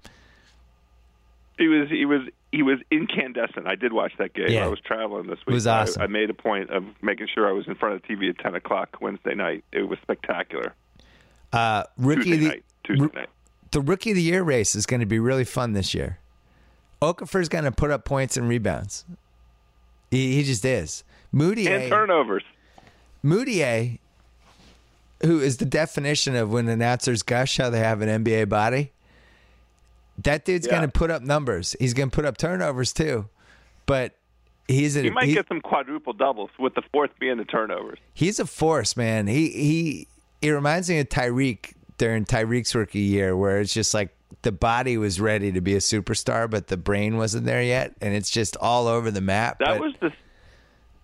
He 1.58 1.68
was 1.68 1.88
he 1.88 2.04
was 2.06 2.22
he 2.50 2.62
was 2.62 2.78
incandescent. 2.90 3.66
I 3.66 3.76
did 3.76 3.92
watch 3.92 4.12
that 4.18 4.34
game. 4.34 4.48
Yeah. 4.48 4.64
I 4.64 4.68
was 4.68 4.80
traveling 4.80 5.26
this 5.26 5.38
week. 5.46 5.52
It 5.52 5.54
was 5.54 5.66
awesome. 5.66 6.02
I, 6.02 6.06
I 6.06 6.08
made 6.08 6.30
a 6.30 6.34
point 6.34 6.70
of 6.70 6.84
making 7.02 7.28
sure 7.32 7.48
I 7.48 7.52
was 7.52 7.68
in 7.68 7.74
front 7.74 7.94
of 7.94 8.02
the 8.02 8.08
TV 8.08 8.30
at 8.30 8.38
ten 8.38 8.54
o'clock 8.54 8.96
Wednesday 9.00 9.34
night. 9.34 9.64
It 9.70 9.82
was 9.82 9.98
spectacular. 10.02 10.74
Uh, 11.52 11.84
rookie 11.98 12.22
Tuesday 12.24 12.34
of 12.34 12.40
the, 12.40 12.48
night. 12.48 12.64
Tuesday 12.84 13.08
night. 13.14 13.28
the 13.72 13.80
rookie 13.80 14.10
of 14.10 14.16
the 14.16 14.22
year 14.22 14.42
race 14.42 14.74
is 14.74 14.86
going 14.86 15.00
to 15.00 15.06
be 15.06 15.18
really 15.18 15.44
fun 15.44 15.72
this 15.72 15.92
year. 15.94 16.18
Okafor's 17.02 17.48
going 17.48 17.64
to 17.64 17.72
put 17.72 17.90
up 17.90 18.04
points 18.04 18.36
and 18.36 18.48
rebounds. 18.48 19.04
He, 20.10 20.36
he 20.36 20.44
just 20.44 20.64
is. 20.64 21.04
Moody 21.32 21.66
And 21.68 21.90
turnovers. 21.90 22.44
Mudiay, 23.24 23.98
who 25.24 25.40
is 25.40 25.56
the 25.58 25.64
definition 25.64 26.36
of 26.36 26.52
when 26.52 26.68
announcers 26.68 27.22
gush 27.22 27.56
how 27.56 27.70
they 27.70 27.78
have 27.78 28.00
an 28.02 28.24
NBA 28.24 28.48
body, 28.48 28.92
that 30.18 30.44
dude's 30.44 30.66
Yeah. 30.66 30.72
going 30.78 30.82
to 30.90 30.92
put 30.92 31.10
up 31.10 31.22
numbers. 31.22 31.74
He's 31.80 31.94
going 31.94 32.10
to 32.10 32.14
put 32.14 32.24
up 32.24 32.36
turnovers 32.36 32.92
too, 32.92 33.28
but 33.86 34.14
he's 34.68 34.96
a 34.96 35.02
He 35.02 35.10
might 35.10 35.24
he- 35.26 35.34
get 35.34 35.48
some 35.48 35.60
quadruple 35.60 36.12
doubles 36.12 36.50
with 36.58 36.74
the 36.74 36.82
fourth 36.92 37.10
being 37.18 37.36
the 37.38 37.44
turnovers. 37.44 37.98
he's 38.14 38.38
a 38.38 38.46
force, 38.46 38.96
man. 38.96 39.26
He 39.26 39.48
he 39.50 40.08
it 40.42 40.50
reminds 40.50 40.90
me 40.90 40.98
of 40.98 41.08
Tyreke 41.08 41.72
during 41.98 42.24
Tyreke's 42.24 42.74
rookie 42.74 42.98
year, 43.00 43.36
where 43.36 43.60
it's 43.60 43.72
just 43.72 43.94
like 43.94 44.14
the 44.42 44.52
body 44.52 44.98
was 44.98 45.20
ready 45.20 45.52
to 45.52 45.60
be 45.60 45.74
a 45.74 45.78
superstar, 45.78 46.50
but 46.50 46.66
the 46.66 46.76
brain 46.76 47.16
wasn't 47.16 47.46
there 47.46 47.62
yet, 47.62 47.94
and 48.00 48.14
it's 48.14 48.30
just 48.30 48.56
all 48.56 48.86
over 48.88 49.10
the 49.10 49.20
map. 49.20 49.58
That 49.60 49.78
but- 49.78 49.80
was 49.80 49.94
the 50.00 50.10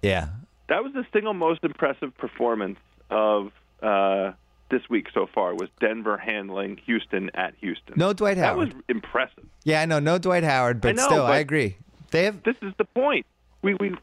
yeah, 0.02 0.28
that 0.68 0.82
was 0.82 0.92
the 0.92 1.04
single 1.12 1.34
most 1.34 1.64
impressive 1.64 2.16
performance 2.18 2.78
of 3.10 3.52
uh, 3.82 4.32
this 4.70 4.82
week 4.88 5.08
so 5.12 5.26
far. 5.32 5.54
Was 5.54 5.68
Denver 5.80 6.16
handling 6.18 6.76
Houston 6.86 7.30
at 7.34 7.54
Houston? 7.60 7.94
no 7.96 8.12
Dwight 8.12 8.36
Howard. 8.36 8.70
that 8.70 8.74
was 8.76 8.84
impressive. 8.88 9.44
yeah, 9.64 9.80
I 9.82 9.86
know, 9.86 9.98
no 9.98 10.18
Dwight 10.18 10.44
Howard, 10.44 10.80
but 10.80 10.96
know, 10.96 11.04
still, 11.06 11.26
I 11.26 11.38
agree. 11.38 11.76
They 12.10 12.24
have 12.24 12.42
This 12.42 12.56
is 12.62 12.72
the 12.78 12.84
point. 12.84 13.26
We 13.62 13.74
we 13.74 13.94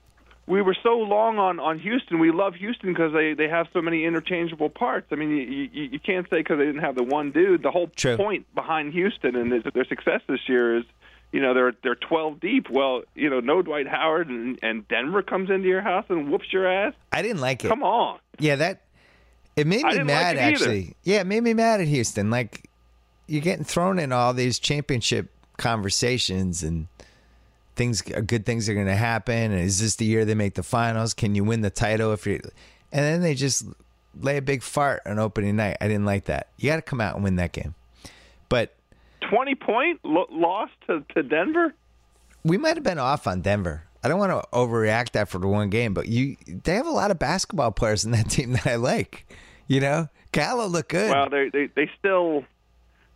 we 0.47 0.61
were 0.61 0.75
so 0.83 0.97
long 0.97 1.39
on 1.39 1.59
on 1.59 1.79
Houston. 1.79 2.19
We 2.19 2.31
love 2.31 2.55
Houston 2.55 2.93
because 2.93 3.13
they 3.13 3.33
they 3.33 3.47
have 3.47 3.67
so 3.73 3.81
many 3.81 4.05
interchangeable 4.05 4.69
parts. 4.69 5.07
I 5.11 5.15
mean, 5.15 5.31
you 5.31 5.69
you, 5.71 5.83
you 5.93 5.99
can't 5.99 6.27
say 6.29 6.37
because 6.37 6.57
they 6.59 6.65
didn't 6.65 6.81
have 6.81 6.95
the 6.95 7.03
one 7.03 7.31
dude. 7.31 7.63
The 7.63 7.71
whole 7.71 7.87
True. 7.87 8.17
point 8.17 8.53
behind 8.53 8.93
Houston 8.93 9.35
and 9.35 9.51
their, 9.51 9.71
their 9.73 9.85
success 9.85 10.21
this 10.27 10.41
year 10.47 10.77
is. 10.77 10.83
You 11.31 11.41
know 11.41 11.53
they're 11.53 11.73
they're 11.83 11.95
twelve 11.95 12.39
deep. 12.39 12.69
Well, 12.69 13.01
you 13.13 13.29
know 13.29 13.41
no 13.41 13.61
Dwight 13.61 13.87
Howard 13.89 14.29
and, 14.29 14.57
and 14.61 14.87
Denver 14.87 15.21
comes 15.21 15.49
into 15.49 15.67
your 15.67 15.81
house 15.81 16.05
and 16.07 16.31
whoops 16.31 16.53
your 16.53 16.65
ass. 16.65 16.93
I 17.11 17.21
didn't 17.23 17.41
like 17.41 17.65
it. 17.65 17.67
Come 17.67 17.83
on, 17.83 18.19
Yeah, 18.39 18.55
that 18.55 18.83
it 19.57 19.67
made 19.67 19.83
me 19.83 20.03
mad 20.03 20.37
like 20.37 20.45
actually. 20.45 20.95
Yeah, 21.03 21.21
it 21.21 21.27
made 21.27 21.43
me 21.43 21.53
mad 21.53 21.81
at 21.81 21.87
Houston. 21.87 22.29
Like 22.29 22.69
you're 23.27 23.41
getting 23.41 23.65
thrown 23.65 23.99
in 23.99 24.13
all 24.13 24.33
these 24.33 24.59
championship 24.59 25.29
conversations 25.57 26.63
and 26.63 26.87
things 27.75 28.03
uh, 28.15 28.21
good 28.21 28.45
things 28.45 28.67
are 28.69 28.73
going 28.73 28.87
to 28.87 28.95
happen 28.95 29.51
and 29.51 29.61
is 29.61 29.79
this 29.81 29.95
the 29.95 30.05
year 30.05 30.25
they 30.25 30.35
make 30.35 30.55
the 30.55 30.63
finals? 30.63 31.13
Can 31.13 31.35
you 31.35 31.43
win 31.43 31.61
the 31.61 31.69
title 31.69 32.13
if 32.13 32.25
you 32.25 32.39
And 32.91 33.03
then 33.03 33.21
they 33.21 33.35
just 33.35 33.65
lay 34.19 34.37
a 34.37 34.41
big 34.41 34.63
fart 34.63 35.01
on 35.05 35.19
opening 35.19 35.55
night. 35.55 35.77
I 35.81 35.87
didn't 35.87 36.05
like 36.05 36.25
that. 36.25 36.47
You 36.57 36.69
got 36.69 36.77
to 36.77 36.81
come 36.81 37.01
out 37.01 37.15
and 37.15 37.23
win 37.23 37.35
that 37.35 37.51
game. 37.51 37.75
But 38.49 38.75
twenty 39.29 39.55
point 39.55 39.99
lo- 40.03 40.27
loss 40.31 40.69
to 40.87 41.03
to 41.13 41.23
Denver. 41.23 41.73
we 42.43 42.57
might 42.57 42.75
have 42.77 42.83
been 42.83 42.99
off 42.99 43.27
on 43.27 43.41
Denver. 43.41 43.83
I 44.03 44.07
don't 44.07 44.19
want 44.19 44.31
to 44.31 44.47
overreact 44.55 45.15
after 45.15 45.39
the 45.39 45.47
one 45.47 45.69
game, 45.69 45.93
but 45.95 46.07
you 46.07 46.37
they 46.47 46.75
have 46.75 46.85
a 46.85 46.91
lot 46.91 47.09
of 47.11 47.17
basketball 47.17 47.71
players 47.71 48.05
in 48.05 48.11
that 48.11 48.29
team 48.29 48.51
that 48.53 48.67
I 48.67 48.75
like. 48.75 49.25
You 49.67 49.79
know, 49.81 50.09
Gallo 50.31 50.67
looked 50.67 50.89
good. 50.89 51.09
Well, 51.09 51.27
they 51.29 51.49
they 51.49 51.69
they 51.75 51.89
still 51.97 52.45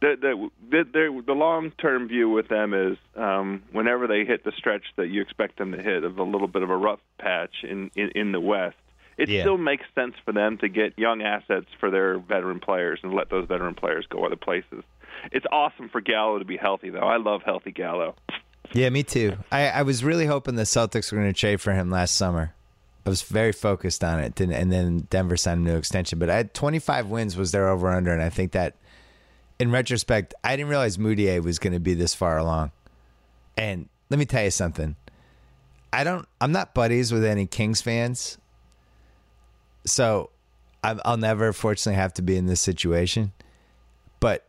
the 0.02 0.16
the 0.20 0.50
the, 0.70 0.84
the, 0.92 1.24
the 1.28 1.34
long 1.34 1.72
term 1.72 2.08
view 2.08 2.30
with 2.30 2.48
them 2.48 2.74
is 2.74 2.98
um, 3.16 3.64
whenever 3.72 4.08
they 4.08 4.26
hit 4.26 4.44
the 4.44 4.52
stretch 4.58 4.84
that 4.98 5.08
you 5.08 5.22
expect 5.22 5.58
them 5.58 5.72
to 5.74 5.82
hit 5.82 6.04
of 6.04 6.18
a 6.20 6.24
little 6.24 6.48
bit 6.48 6.62
of 6.64 6.70
a 6.70 6.78
rough 6.78 7.00
patch 7.20 7.64
in 7.64 7.92
in, 7.96 8.10
in 8.16 8.32
the 8.32 8.40
West. 8.40 8.78
It 9.18 9.28
Yeah. 9.28 9.42
still 9.42 9.58
makes 9.58 9.84
sense 9.96 10.16
for 10.24 10.32
them 10.32 10.58
to 10.60 10.70
get 10.70 10.98
young 10.98 11.22
assets 11.22 11.66
for 11.80 11.92
their 11.92 12.20
veteran 12.20 12.62
players 12.62 13.00
and 13.04 13.14
let 13.14 13.30
those 13.30 13.48
veteran 13.48 13.76
players 13.76 14.06
go 14.10 14.26
other 14.26 14.38
places. 14.38 14.84
It's 15.34 15.46
awesome 15.52 15.90
for 15.90 16.00
Gallo 16.00 16.40
to 16.40 16.46
be 16.46 16.56
healthy, 16.56 16.90
though. 16.90 17.00
I 17.00 17.18
love 17.18 17.42
healthy 17.44 17.72
Gallo. 17.72 18.16
Yeah, 18.72 18.90
me 18.90 19.04
too. 19.04 19.36
I, 19.52 19.68
I 19.70 19.82
was 19.82 20.06
really 20.06 20.26
hoping 20.26 20.56
the 20.56 20.64
Celtics 20.64 21.12
were 21.12 21.18
going 21.18 21.34
to 21.34 21.38
trade 21.38 21.60
for 21.60 21.74
him 21.74 21.90
last 21.90 22.16
summer. 22.16 22.54
I 23.06 23.10
was 23.10 23.22
very 23.24 23.52
focused 23.52 24.04
on 24.06 24.20
it, 24.22 24.40
and 24.40 24.72
then 24.72 25.08
Denver 25.10 25.36
signed 25.36 25.68
a 25.68 25.72
new 25.72 25.78
extension. 25.78 26.18
But 26.20 26.30
I 26.30 26.36
had 26.38 26.54
25 26.54 27.08
wins 27.08 27.36
was 27.36 27.52
their 27.52 27.68
over 27.68 27.90
under, 27.90 28.14
and 28.14 28.22
I 28.22 28.30
think 28.30 28.54
that, 28.54 28.76
in 29.60 29.72
retrospect, 29.72 30.34
I 30.44 30.56
didn't 30.56 30.70
realize 30.70 30.98
Mudiay 30.98 31.44
was 31.44 31.60
going 31.60 31.74
to 31.74 31.80
be 31.80 31.94
this 31.94 32.16
far 32.16 32.38
along. 32.38 32.72
And 33.58 33.90
let 34.10 34.18
me 34.18 34.26
tell 34.26 34.44
you 34.44 34.52
something. 34.52 34.96
I 35.92 36.04
don't. 36.04 36.28
I'm 36.40 36.52
not 36.52 36.74
buddies 36.74 37.12
with 37.12 37.26
any 37.26 37.46
Kings 37.46 37.82
fans, 37.82 38.38
so 39.86 40.30
I'm, 40.84 41.02
I'll 41.04 41.18
never, 41.18 41.52
fortunately, 41.52 42.00
have 42.00 42.14
to 42.14 42.22
be 42.22 42.38
in 42.38 42.46
this 42.46 42.62
situation. 42.62 43.34
But 44.20 44.46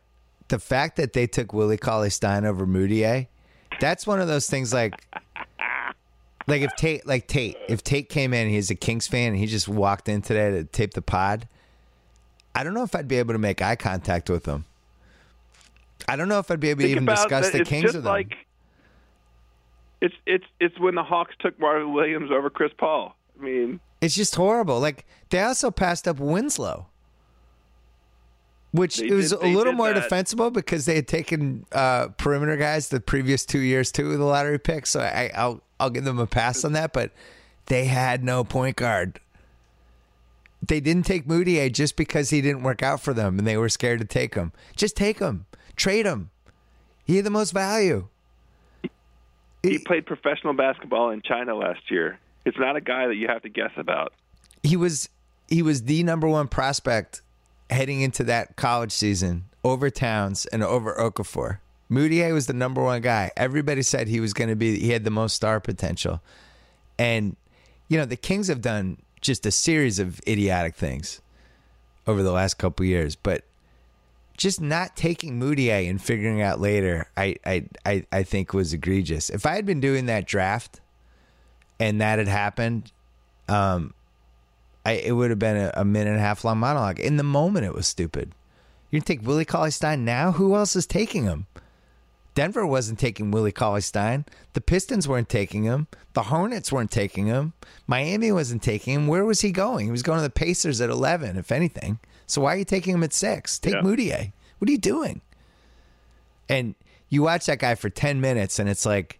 the 0.49 0.59
fact 0.59 0.97
that 0.97 1.13
they 1.13 1.25
took 1.25 1.51
Willie 1.51 1.77
Cauley 1.77 2.11
Stein 2.11 2.45
over 2.45 2.67
Mudiay, 2.67 3.27
that's 3.79 4.05
one 4.05 4.21
of 4.21 4.27
those 4.27 4.47
things 4.47 4.71
like 4.71 4.93
like 6.47 6.61
if 6.61 6.75
Tate 6.75 7.07
like 7.07 7.27
Tate, 7.27 7.57
if 7.67 7.83
Tate 7.83 8.07
came 8.07 8.33
in 8.33 8.49
he's 8.49 8.69
a 8.69 8.75
Kings 8.75 9.07
fan 9.07 9.29
and 9.29 9.37
he 9.37 9.47
just 9.47 9.67
walked 9.67 10.07
in 10.09 10.21
today 10.21 10.51
to 10.51 10.63
tape 10.63 10.93
the 10.93 11.01
pod, 11.01 11.47
I 12.53 12.63
don't 12.63 12.75
know 12.75 12.83
if 12.83 12.95
I'd 12.95 13.07
be 13.07 13.17
able 13.17 13.33
to 13.33 13.39
make 13.39 13.61
eye 13.61 13.75
contact 13.75 14.29
with 14.29 14.45
him. 14.45 14.65
I 16.07 16.15
don't 16.15 16.27
know 16.29 16.39
if 16.39 16.49
I'd 16.51 16.59
be 16.59 16.69
able 16.69 16.81
to 16.81 16.87
even 16.89 17.05
discuss 17.05 17.51
the 17.51 17.61
it's 17.61 17.69
Kings 17.69 17.85
with 17.93 18.03
them. 18.03 18.03
like 18.05 18.33
it's 20.01 20.15
it's 20.25 20.45
it's 20.59 20.79
when 20.79 20.95
the 20.95 21.03
Hawks 21.03 21.35
took 21.39 21.59
Marvin 21.59 21.93
Williams 21.93 22.31
over 22.31 22.49
Chris 22.49 22.71
Paul. 22.77 23.15
I 23.39 23.43
mean, 23.43 23.79
It's 24.01 24.15
just 24.15 24.35
horrible. 24.35 24.79
Like 24.79 25.05
they 25.29 25.41
also 25.41 25.71
passed 25.71 26.07
up 26.07 26.19
Winslow, 26.19 26.87
which 28.71 28.99
it 29.01 29.11
was 29.11 29.29
did- 29.31 29.41
a 29.41 29.47
little 29.55 29.73
more 29.73 29.93
that. 29.93 30.01
defensible 30.03 30.49
because 30.51 30.85
they 30.85 30.95
had 30.95 31.07
taken 31.07 31.65
uh, 31.71 32.07
perimeter 32.17 32.57
guys 32.57 32.89
the 32.89 32.99
previous 32.99 33.45
two 33.45 33.59
years 33.59 33.91
too 33.91 34.09
with 34.09 34.17
the 34.19 34.25
lottery 34.25 34.59
pick. 34.59 34.85
So 34.85 35.01
I, 35.01 35.31
I'll 35.35 35.61
I'll 35.79 35.89
give 35.89 36.03
them 36.05 36.19
a 36.19 36.27
pass 36.27 36.63
on 36.65 36.73
that. 36.73 36.93
But 36.93 37.11
they 37.67 37.85
had 37.85 38.23
no 38.23 38.43
point 38.43 38.77
guard. 38.77 39.19
They 40.65 40.79
didn't 40.79 41.07
take 41.07 41.27
Mudiay 41.27 41.71
just 41.71 41.95
because 41.95 42.29
he 42.29 42.39
didn't 42.39 42.61
work 42.63 42.83
out 42.83 43.01
for 43.01 43.13
them 43.15 43.39
and 43.39 43.47
they 43.47 43.57
were 43.57 43.69
scared 43.69 43.99
to 43.99 44.05
take 44.05 44.35
him. 44.35 44.51
Just 44.75 44.95
take 44.95 45.17
him, 45.17 45.47
trade 45.81 46.05
him. 46.05 46.29
He 47.05 47.15
had 47.17 47.25
the 47.25 47.31
most 47.31 47.51
value. 47.51 48.07
he 49.63 49.79
played 49.79 50.05
professional 50.05 50.53
basketball 50.53 51.09
in 51.09 51.21
China 51.21 51.55
last 51.55 51.89
year. 51.89 52.19
It's 52.45 52.57
not 52.57 52.75
a 52.75 52.81
guy 52.81 53.07
that 53.07 53.15
you 53.15 53.27
have 53.27 53.41
to 53.41 53.49
guess 53.49 53.71
about. 53.77 54.13
he 54.63 54.77
was 54.77 55.09
he 55.47 55.61
was 55.61 55.83
the 55.83 56.03
number 56.03 56.27
one 56.27 56.47
prospect 56.47 57.21
heading 57.69 58.01
into 58.01 58.23
that 58.23 58.55
college 58.55 58.91
season 58.91 59.45
over 59.63 59.89
Towns 59.89 60.45
and 60.45 60.63
over 60.63 60.93
Okafor. 60.93 61.59
Mudiay 61.89 62.33
was 62.33 62.47
the 62.47 62.53
number 62.53 62.81
one 62.81 63.01
guy. 63.01 63.31
Everybody 63.35 63.81
said 63.81 64.07
he 64.07 64.21
was 64.21 64.33
going 64.33 64.49
to 64.49 64.55
be. 64.55 64.79
He 64.79 64.91
had 64.91 65.03
the 65.03 65.11
most 65.11 65.35
star 65.35 65.59
potential, 65.59 66.21
and 66.97 67.35
you 67.89 67.97
know 67.97 68.05
the 68.05 68.15
Kings 68.15 68.47
have 68.47 68.61
done 68.61 68.97
just 69.19 69.45
a 69.45 69.51
series 69.51 69.99
of 69.99 70.21
idiotic 70.27 70.75
things 70.75 71.21
over 72.07 72.23
the 72.23 72.31
last 72.31 72.57
couple 72.57 72.85
years, 72.85 73.15
but 73.15 73.43
just 74.41 74.59
not 74.59 74.95
taking 74.95 75.39
Mudiay 75.39 75.89
and 75.89 76.01
figuring 76.01 76.41
out 76.41 76.59
later, 76.59 77.07
I, 77.15 77.35
I 77.45 77.65
I 77.85 78.05
I 78.11 78.23
think 78.23 78.53
was 78.53 78.73
egregious. 78.73 79.29
If 79.29 79.45
I 79.45 79.55
had 79.55 79.65
been 79.65 79.79
doing 79.79 80.07
that 80.07 80.25
draft 80.25 80.81
and 81.79 82.01
that 82.01 82.17
had 82.17 82.27
happened, 82.27 82.91
um, 83.47 83.93
I, 84.85 84.93
it 84.93 85.11
would 85.11 85.29
have 85.29 85.39
been 85.39 85.57
a, 85.57 85.71
a 85.75 85.85
minute 85.85 86.09
and 86.09 86.19
a 86.19 86.21
half 86.21 86.43
long 86.43 86.57
monologue. 86.57 86.99
In 86.99 87.17
the 87.17 87.23
moment, 87.23 87.65
it 87.65 87.73
was 87.73 87.87
stupid. 87.87 88.33
You 88.89 88.99
can 88.99 89.05
take 89.05 89.25
Willie 89.25 89.45
Cauley 89.45 89.71
Stein 89.71 90.03
now. 90.03 90.33
Who 90.33 90.55
else 90.55 90.75
is 90.75 90.87
taking 90.87 91.23
him? 91.23 91.45
Denver 92.33 92.65
wasn't 92.65 92.97
taking 92.97 93.29
Willie 93.29 93.51
Cauley 93.51 93.81
Stein. 93.81 94.25
The 94.53 94.61
Pistons 94.61 95.07
weren't 95.07 95.29
taking 95.29 95.63
him. 95.63 95.87
The 96.13 96.23
Hornets 96.23 96.71
weren't 96.71 96.91
taking 96.91 97.27
him. 97.27 97.53
Miami 97.87 98.31
wasn't 98.31 98.63
taking 98.63 98.93
him. 98.93 99.07
Where 99.07 99.25
was 99.25 99.41
he 99.41 99.51
going? 99.51 99.85
He 99.85 99.91
was 99.91 100.03
going 100.03 100.17
to 100.17 100.23
the 100.23 100.29
Pacers 100.29 100.81
at 100.81 100.89
eleven, 100.89 101.37
if 101.37 101.51
anything. 101.51 101.99
So 102.31 102.41
why 102.41 102.55
are 102.55 102.57
you 102.57 102.65
taking 102.65 102.93
him 102.95 103.03
at 103.03 103.13
six? 103.13 103.59
Take 103.59 103.73
Yeah. 103.75 103.81
Mudiay. 103.81 104.31
What 104.57 104.69
are 104.69 104.71
you 104.71 104.77
doing? 104.77 105.21
And 106.49 106.75
you 107.09 107.23
watch 107.23 107.45
that 107.47 107.59
guy 107.59 107.75
for 107.75 107.89
ten 107.89 108.21
minutes, 108.21 108.59
and 108.59 108.69
it's 108.69 108.85
like 108.85 109.19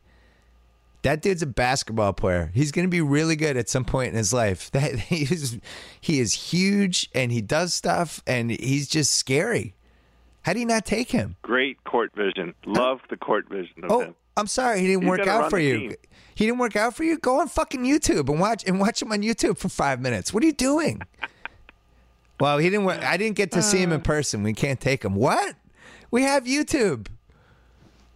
that 1.04 1.22
dude's 1.22 1.42
a 1.42 1.48
basketball 1.48 2.14
player. 2.14 2.52
He's 2.54 2.72
going 2.72 2.86
to 2.86 2.90
be 2.92 3.02
really 3.02 3.36
good 3.36 3.58
at 3.58 3.70
some 3.70 3.86
point 3.86 4.10
in 4.12 4.16
his 4.16 4.34
life. 4.34 4.70
That 4.74 5.00
he 5.00 5.24
is, 5.24 5.60
he 6.00 6.20
is 6.20 6.34
huge 6.52 7.10
and 7.16 7.32
he 7.32 7.42
does 7.42 7.74
stuff 7.74 8.22
and 8.28 8.52
he's 8.52 8.88
just 8.88 9.14
scary. 9.14 9.74
How 10.44 10.54
do 10.54 10.60
you 10.60 10.66
not 10.66 10.86
take 10.86 11.10
him? 11.12 11.36
Great 11.42 11.84
court 11.86 12.12
vision. 12.16 12.54
Love 12.66 13.00
the 13.10 13.18
court 13.18 13.50
vision 13.50 13.84
of 13.84 13.92
Oh, 13.92 14.00
him. 14.02 14.16
I'm 14.38 14.48
sorry, 14.48 14.80
he 14.82 14.88
didn't 14.88 15.02
He's 15.04 15.10
work 15.10 15.28
out 15.28 15.50
for 15.50 15.60
you. 15.60 15.78
team. 15.80 15.94
He 16.36 16.46
didn't 16.46 16.60
work 16.60 16.76
out 16.76 16.96
for 16.96 17.04
you. 17.04 17.18
Go 17.18 17.40
on 17.42 17.48
fucking 17.48 17.84
YouTube 17.84 18.30
and 18.30 18.40
watch 18.40 18.64
and 18.68 18.80
watch 18.80 19.02
him 19.02 19.12
on 19.12 19.22
YouTube 19.22 19.58
for 19.58 19.70
five 19.70 20.00
minutes. 20.00 20.34
What 20.34 20.44
are 20.44 20.46
you 20.48 20.54
doing? 20.54 21.02
Well, 22.42 22.58
he 22.58 22.72
didn't. 22.72 22.88
I 22.90 23.18
didn't 23.18 23.36
get 23.36 23.52
to 23.52 23.62
see 23.62 23.78
him 23.84 23.92
Uh. 23.92 23.96
in 23.96 24.02
person. 24.02 24.42
We 24.42 24.54
can't 24.54 24.80
take 24.82 25.06
him. 25.06 25.14
What? 25.14 25.56
We 26.10 26.24
have 26.24 26.46
YouTube. 26.46 27.06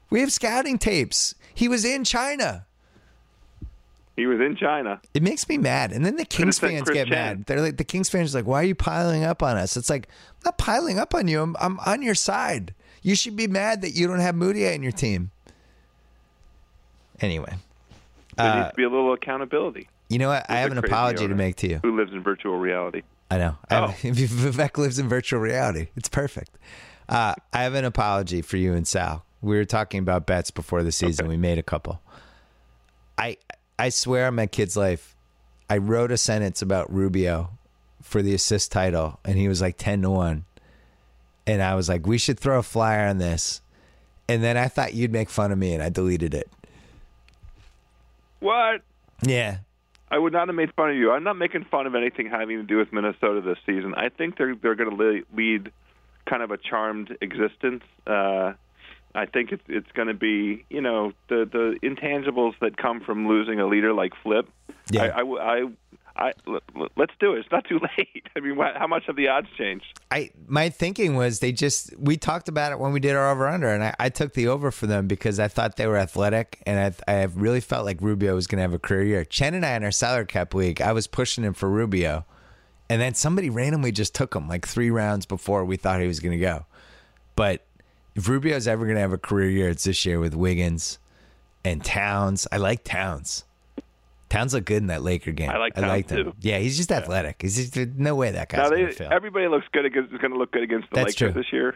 We 0.09 0.19
have 0.21 0.32
scouting 0.32 0.80
tapes. 0.80 1.36
He 1.53 1.67
was 1.67 1.86
in 1.86 2.03
China. 2.03 2.65
He 4.15 4.26
was 4.26 4.39
in 4.39 4.55
China. 4.55 4.99
It 5.13 5.21
makes 5.21 5.47
me 5.47 5.59
mad. 5.59 5.91
And 5.91 6.03
then 6.03 6.15
the 6.15 6.26
Kings 6.26 6.57
fans 6.57 6.84
Chris 6.84 6.95
get 6.95 7.07
Chan. 7.07 7.11
mad. 7.38 7.45
They're 7.45 7.61
like 7.61 7.78
the 7.78 7.84
Kings 7.84 8.09
fans 8.09 8.34
are 8.34 8.39
like, 8.39 8.47
"Why 8.47 8.61
are 8.61 8.63
you 8.65 8.73
piling 8.73 9.23
up 9.23 9.43
on 9.43 9.57
us?" 9.57 9.78
It's 9.78 9.89
like 9.91 10.07
I'm 10.38 10.41
not 10.45 10.57
piling 10.57 10.97
up 10.97 11.13
on 11.13 11.28
you. 11.28 11.39
I'm, 11.43 11.55
I'm 11.59 11.80
on 11.86 12.01
your 12.01 12.15
side. 12.15 12.73
You 13.03 13.15
should 13.15 13.36
be 13.36 13.45
mad 13.47 13.82
that 13.84 13.91
you 13.91 14.07
don't 14.07 14.19
have 14.21 14.34
Mudiay 14.34 14.73
in 14.73 14.82
your 14.82 14.91
team. 14.91 15.30
Anyway, 17.21 17.53
There 18.38 18.45
Uh, 18.51 18.55
needs 18.55 18.69
to 18.71 18.76
be 18.76 18.84
a 18.84 18.89
little 18.89 19.13
accountability. 19.13 19.88
you 20.09 20.17
know 20.17 20.30
what? 20.30 20.45
I 20.49 20.55
have 20.57 20.71
an 20.71 20.80
crazy 20.80 20.91
apology 20.91 21.28
to 21.28 21.36
make 21.36 21.57
to 21.57 21.67
you. 21.69 21.80
Who 21.84 21.95
lives 21.95 22.11
in 22.11 22.21
virtual 22.23 22.57
reality? 22.57 23.03
I 23.32 23.38
know. 23.38 23.57
I 23.69 23.76
Oh. 23.78 23.88
have, 23.88 24.15
Vivek 24.15 24.78
lives 24.78 24.99
in 24.99 25.09
virtual 25.09 25.39
reality. 25.39 25.88
It's 25.95 26.09
perfect. 26.09 26.57
Uh, 27.09 27.34
I 27.53 27.63
have 27.63 27.73
an 27.76 27.86
apology 27.86 28.41
for 28.41 28.57
you 28.57 28.73
and 28.73 28.88
Sal. 28.88 29.23
We 29.41 29.57
were 29.57 29.65
talking 29.65 29.99
about 29.99 30.26
bets 30.26 30.49
before 30.51 30.84
the 30.84 30.91
season. 30.91 31.28
We 31.28 31.38
made 31.38 31.57
a 31.59 31.63
couple. 31.63 32.01
I 33.17 33.38
I 33.78 33.89
swear 33.89 34.28
on 34.28 34.36
my 34.36 34.47
kid's 34.47 34.76
life, 34.76 35.15
I 35.69 35.78
wrote 35.78 36.11
a 36.11 36.17
sentence 36.17 36.61
about 36.61 36.91
Rubio 36.91 37.51
for 38.01 38.21
the 38.21 38.34
assist 38.34 38.71
title, 38.71 39.19
and 39.26 39.38
he 39.38 39.47
was 39.47 39.61
like 39.61 39.78
ten 39.78 40.01
to 40.01 40.09
one. 40.09 40.45
And 41.47 41.61
I 41.61 41.76
was 41.76 41.88
like, 41.88 42.07
we 42.07 42.17
should 42.17 42.39
throw 42.39 42.57
a 42.59 42.63
flyer 42.63 43.07
on 43.07 43.19
this. 43.19 43.61
And 44.28 44.43
then 44.43 44.57
I 44.57 44.67
thought 44.67 44.95
you'd 44.95 45.11
make 45.11 45.30
fun 45.30 45.51
of 45.51 45.59
me, 45.59 45.73
and 45.76 45.84
I 45.84 45.89
deleted 45.89 46.34
it. 46.34 46.49
What? 48.39 48.82
Yeah, 49.21 49.57
I 50.10 50.18
would 50.18 50.34
not 50.34 50.47
have 50.47 50.56
made 50.56 50.74
fun 50.74 50.91
of 50.91 50.95
you. 50.95 51.12
I'm 51.12 51.24
not 51.24 51.38
making 51.38 51.66
fun 51.66 51.88
of 51.88 51.95
anything 51.95 52.28
having 52.30 52.58
to 52.58 52.64
do 52.64 52.78
with 52.78 52.93
Minnesota 52.93 53.41
this 53.41 53.58
season. 53.66 53.93
I 53.95 54.10
think 54.10 54.38
they're 54.38 54.56
they're 54.56 54.76
going 54.76 54.95
to 54.95 55.24
lead 55.36 55.72
kind 56.26 56.43
of 56.43 56.51
a 56.51 56.58
charmed 56.58 57.18
existence. 57.22 57.84
Uh, 58.06 58.53
I 59.16 59.26
think 59.26 59.51
it's 59.51 59.64
it's 59.68 59.91
going 59.93 60.10
to 60.10 60.14
be 60.14 60.66
you 60.70 60.82
know 60.82 61.14
the 61.30 61.49
the 61.51 61.80
intangibles 61.88 62.53
that 62.62 62.78
come 62.78 63.01
from 63.01 63.28
losing 63.28 63.60
a 63.60 63.66
leader 63.66 63.93
like 63.93 64.14
Flip. 64.22 64.47
Yeah. 64.91 65.03
I, 65.03 65.22
I, 65.22 65.24
I, 65.24 65.66
Let's 66.18 67.13
do 67.20 67.34
it. 67.34 67.39
It's 67.39 67.51
not 67.51 67.66
too 67.68 67.80
late. 67.97 68.28
I 68.36 68.39
mean, 68.39 68.57
how 68.57 68.88
much 68.88 69.03
have 69.07 69.16
the 69.16 69.28
odds 69.28 69.47
changed? 69.57 69.99
I 70.11 70.32
my 70.47 70.70
thinking 70.70 71.16
was 71.16 71.39
they 71.39 71.51
just 71.51 71.93
we 71.97 72.18
talked 72.18 72.47
about 72.47 72.72
it 72.72 72.80
when 72.80 72.93
we 72.93 72.99
did 72.99 73.16
our 73.16 73.32
over 73.32 73.47
under 73.47 73.70
and 73.70 73.84
I, 73.84 73.95
I 73.99 74.09
took 74.09 74.34
the 74.34 74.47
over 74.47 74.72
for 74.72 74.88
them 74.88 75.07
because 75.07 75.39
I 75.39 75.47
thought 75.47 75.76
they 75.76 75.88
were 75.88 75.97
athletic 75.97 76.61
and 76.66 76.95
I 77.07 77.11
I 77.11 77.24
really 77.24 77.61
felt 77.61 77.86
like 77.86 78.01
Rubio 78.01 78.36
was 78.36 78.47
going 78.47 78.57
to 78.57 78.63
have 78.63 78.74
a 78.74 78.80
career 78.80 79.03
year. 79.03 79.26
Chen 79.26 79.53
and 79.53 79.66
I 79.66 79.76
in 79.76 79.84
our 79.84 79.91
salary 79.91 80.26
cap 80.26 80.53
league, 80.53 80.82
I 80.82 80.91
was 80.91 81.07
pushing 81.07 81.43
him 81.43 81.53
for 81.53 81.70
Rubio, 81.70 82.26
and 82.89 83.01
then 83.01 83.13
somebody 83.13 83.49
randomly 83.49 83.91
just 83.91 84.13
took 84.13 84.36
him 84.36 84.47
like 84.47 84.68
three 84.68 84.89
rounds 84.89 85.26
before 85.26 85.66
we 85.66 85.78
thought 85.78 86.01
he 86.01 86.07
was 86.07 86.20
going 86.20 86.38
to 86.38 86.43
go. 86.43 86.66
But 87.36 87.66
if 88.16 88.30
Rubio's 88.30 88.68
ever 88.68 88.86
going 88.86 88.95
to 88.95 89.01
have 89.01 89.13
a 89.13 89.18
career 89.18 89.49
year, 89.49 89.70
it's 89.70 89.84
this 89.84 90.05
year 90.05 90.20
with 90.20 90.34
Wiggins 90.34 90.99
and 91.66 91.84
Towns. 91.84 92.47
I 92.51 92.57
like 92.57 92.84
Towns. 92.84 93.45
Towns 94.36 94.54
look 94.54 94.66
good 94.66 94.78
in 94.78 94.88
that 94.88 95.02
Laker 95.02 95.32
game. 95.32 95.50
I 95.50 95.58
like 95.58 95.74
I 95.78 95.82
Towns, 95.82 95.90
liked 95.90 96.10
him. 96.12 96.26
too. 96.26 96.34
Yeah, 96.42 96.60
he's 96.60 96.78
just 96.78 96.92
athletic. 96.92 97.42
He's 97.42 97.70
just, 97.70 97.96
no 97.96 98.16
way 98.16 98.32
that 98.32 98.50
guy's 98.50 98.70
going 98.70 98.88
to 98.88 98.92
fail. 98.92 99.10
everybody 99.12 99.48
looks 99.48 99.66
good 99.72 99.86
against 99.86 100.12
is 100.14 100.20
going 100.20 100.32
to 100.32 100.38
look 100.38 100.52
good 100.52 100.64
against 100.64 100.90
the 100.90 100.96
That's 100.96 101.20
Lakers 101.22 101.34
true. 101.34 101.42
this 101.42 101.54
year. 101.54 101.76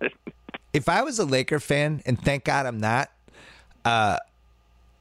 if 0.72 0.88
I 0.88 1.02
was 1.02 1.18
a 1.18 1.24
Laker 1.24 1.60
fan, 1.60 2.02
and 2.06 2.20
thank 2.20 2.44
God 2.44 2.66
I'm 2.66 2.78
not, 2.78 3.10
uh, 3.84 4.18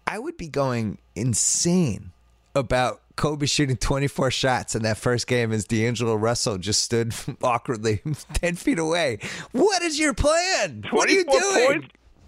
I 0.05 0.19
would 0.19 0.37
be 0.37 0.47
going 0.47 0.97
insane 1.15 2.11
about 2.55 3.01
Kobe 3.15 3.45
shooting 3.45 3.77
24 3.77 4.31
shots 4.31 4.75
in 4.75 4.83
that 4.83 4.97
first 4.97 5.27
game 5.27 5.51
as 5.51 5.65
D'Angelo 5.65 6.15
Russell 6.15 6.57
just 6.57 6.83
stood 6.83 7.13
awkwardly 7.43 8.01
10 8.33 8.55
feet 8.55 8.79
away. 8.79 9.19
What 9.51 9.81
is 9.81 9.99
your 9.99 10.13
plan? 10.13 10.83
What 10.91 11.09
are 11.09 11.13
you 11.13 11.23
24 11.23 11.39
doing? 11.41 11.67
Points, 11.81 11.87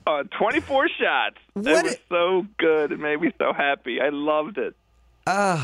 uh, 0.10 0.24
24 0.38 0.90
shots. 0.90 1.36
What 1.54 1.68
it 1.68 1.84
was 1.84 1.94
it- 1.94 2.02
so 2.10 2.46
good. 2.58 2.92
It 2.92 3.00
made 3.00 3.22
me 3.22 3.32
so 3.38 3.54
happy. 3.54 4.02
I 4.02 4.10
loved 4.10 4.58
it. 4.58 4.76
And 5.28 5.60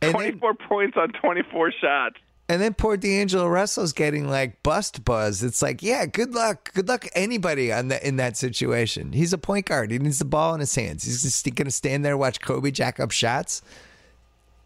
then, 0.00 0.12
24 0.12 0.54
points 0.54 0.96
on 0.96 1.10
24 1.12 1.72
shots. 1.80 2.16
and 2.48 2.60
then 2.62 2.74
poor 2.74 2.96
D'Angelo 2.96 3.46
Russell's 3.48 3.92
getting 3.92 4.28
like 4.28 4.62
bust 4.62 5.04
buzz. 5.04 5.42
It's 5.42 5.60
like, 5.62 5.82
yeah, 5.82 6.06
good 6.06 6.32
luck. 6.34 6.72
Good 6.74 6.86
luck 6.88 7.06
anybody 7.14 7.72
on 7.72 7.88
that 7.88 8.02
in 8.04 8.16
that 8.16 8.36
situation. 8.36 9.12
He's 9.12 9.32
a 9.32 9.38
point 9.38 9.66
guard. 9.66 9.90
He 9.90 9.98
needs 9.98 10.18
the 10.18 10.24
ball 10.24 10.54
in 10.54 10.60
his 10.60 10.74
hands. 10.74 11.04
He's 11.04 11.22
just 11.22 11.44
going 11.54 11.66
to 11.66 11.70
stand 11.72 12.04
there 12.04 12.16
watch 12.16 12.40
Kobe 12.40 12.70
jack 12.70 13.00
up 13.00 13.10
shots. 13.10 13.62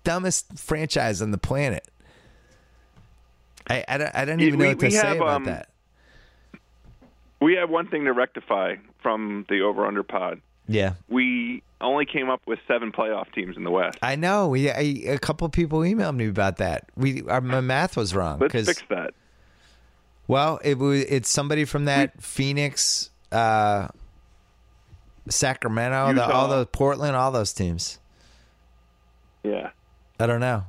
Dumbest 0.04 0.58
franchise 0.58 1.20
on 1.22 1.30
the 1.30 1.38
planet. 1.38 1.86
I, 3.68 3.84
I, 3.88 3.98
don't, 3.98 4.14
I 4.14 4.24
don't 4.24 4.40
even 4.40 4.58
know 4.58 4.64
we- 4.66 4.74
what 4.74 4.80
to 4.80 4.90
say 4.90 5.16
about 5.16 5.28
um, 5.28 5.44
that. 5.44 5.68
We 7.41 7.55
have 7.55 7.70
one 7.70 7.88
thing 7.88 8.05
to 8.05 8.12
rectify 8.12 8.76
from 9.03 9.47
the 9.49 9.62
over 9.62 9.86
under 9.86 10.03
pod. 10.03 10.41
Yeah. 10.68 10.95
We 11.09 11.62
only 11.80 12.07
came 12.07 12.28
up 12.28 12.43
with 12.47 12.59
seven 12.68 12.93
playoff 12.93 13.32
teams 13.32 13.57
in 13.57 13.64
the 13.64 13.70
West. 13.70 13.99
I 14.03 14.16
know. 14.16 14.49
We 14.49 14.70
I, 14.70 14.80
a 15.07 15.18
couple 15.18 15.49
people 15.49 15.80
emailed 15.80 16.16
me 16.16 16.28
about 16.28 16.59
that. 16.59 16.88
We 16.97 17.22
our, 17.22 17.41
my 17.41 17.61
math 17.61 17.97
was 17.97 18.14
wrong 18.14 18.38
Let's 18.38 18.53
fix 18.53 18.82
that. 18.91 19.14
Well, 20.28 20.61
it 20.62 20.78
was 20.78 21.03
it's 21.05 21.28
somebody 21.28 21.64
from 21.64 21.86
that 21.86 22.22
Phoenix, 22.22 23.11
uh, 23.32 23.88
Sacramento, 25.28 26.12
the, 26.12 26.24
all 26.24 26.49
those 26.49 26.66
Portland, 26.70 27.16
all 27.16 27.32
those 27.32 27.53
teams. 27.53 27.99
Yeah. 29.43 29.70
I 30.20 30.26
don't 30.26 30.41
know. 30.41 30.64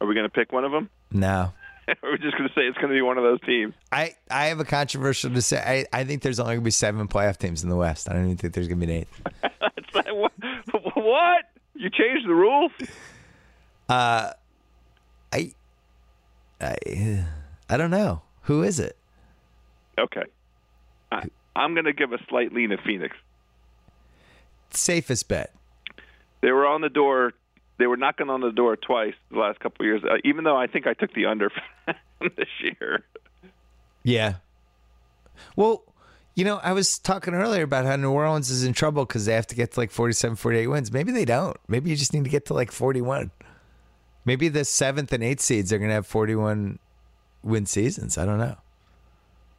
Are 0.00 0.06
we 0.06 0.14
going 0.14 0.24
to 0.24 0.30
pick 0.30 0.52
one 0.52 0.64
of 0.64 0.72
them? 0.72 0.88
No, 1.12 1.52
Are 2.02 2.16
just 2.18 2.36
going 2.36 2.48
to 2.48 2.54
say 2.54 2.62
it's 2.62 2.76
going 2.78 2.88
to 2.88 2.94
be 2.94 3.02
one 3.02 3.18
of 3.18 3.24
those 3.24 3.40
teams? 3.42 3.74
I 3.90 4.14
I 4.30 4.46
have 4.46 4.60
a 4.60 4.64
controversial 4.64 5.30
to 5.30 5.42
say. 5.42 5.86
I, 5.92 6.00
I 6.00 6.04
think 6.04 6.22
there's 6.22 6.38
only 6.38 6.54
gonna 6.54 6.64
be 6.64 6.70
seven 6.70 7.08
playoff 7.08 7.36
teams 7.36 7.62
in 7.62 7.68
the 7.68 7.76
West. 7.76 8.08
I 8.08 8.12
don't 8.12 8.24
even 8.24 8.36
think 8.36 8.54
there's 8.54 8.68
gonna 8.68 8.84
be 8.86 8.92
an 8.92 8.98
eighth. 9.02 9.22
Like, 9.92 10.06
what? 10.12 10.32
what? 10.94 11.44
You 11.74 11.90
changed 11.90 12.24
the 12.24 12.34
rules? 12.34 12.70
Uh, 13.88 14.30
I 15.32 15.52
I 16.60 16.76
I 17.68 17.76
don't 17.76 17.90
know 17.90 18.22
who 18.42 18.62
is 18.62 18.78
it. 18.78 18.96
Okay. 19.98 20.22
I, 21.12 21.24
I'm 21.56 21.74
going 21.74 21.84
to 21.86 21.92
give 21.92 22.12
a 22.12 22.18
slight 22.28 22.52
lean 22.52 22.70
to 22.70 22.78
Phoenix. 22.78 23.16
Safest 24.70 25.28
bet. 25.28 25.52
They 26.40 26.52
were 26.52 26.66
on 26.66 26.80
the 26.80 26.88
door. 26.88 27.32
They 27.80 27.86
were 27.86 27.96
knocking 27.96 28.30
on 28.30 28.42
the 28.42 28.52
door 28.52 28.76
twice 28.76 29.14
the 29.30 29.38
last 29.38 29.58
couple 29.58 29.84
of 29.84 29.86
years. 29.86 30.02
Uh, 30.04 30.18
even 30.22 30.44
though 30.44 30.56
I 30.56 30.66
think 30.66 30.86
I 30.86 30.94
took 30.94 31.12
the 31.14 31.26
under 31.26 31.50
this 32.20 32.48
year. 32.62 33.02
Yeah. 34.04 34.34
Well, 35.56 35.82
you 36.34 36.44
know, 36.44 36.60
I 36.62 36.72
was 36.72 36.98
talking 36.98 37.34
earlier 37.34 37.64
about 37.64 37.86
how 37.86 37.96
New 37.96 38.10
Orleans 38.10 38.50
is 38.50 38.64
in 38.64 38.74
trouble 38.74 39.04
because 39.04 39.26
they 39.26 39.34
have 39.34 39.46
to 39.48 39.54
get 39.54 39.72
to 39.72 39.80
like 39.80 39.90
47, 39.90 40.36
48 40.36 40.66
wins. 40.68 40.92
Maybe 40.92 41.10
they 41.10 41.24
don't. 41.24 41.56
Maybe 41.68 41.90
you 41.90 41.96
just 41.96 42.12
need 42.12 42.24
to 42.24 42.30
get 42.30 42.46
to 42.46 42.54
like 42.54 42.70
41. 42.70 43.30
Maybe 44.24 44.48
the 44.48 44.64
seventh 44.64 45.12
and 45.12 45.24
eighth 45.24 45.40
seeds 45.40 45.72
are 45.72 45.78
going 45.78 45.88
to 45.88 45.94
have 45.94 46.06
41 46.06 46.78
win 47.42 47.66
seasons. 47.66 48.18
I 48.18 48.26
don't 48.26 48.38
know. 48.38 48.56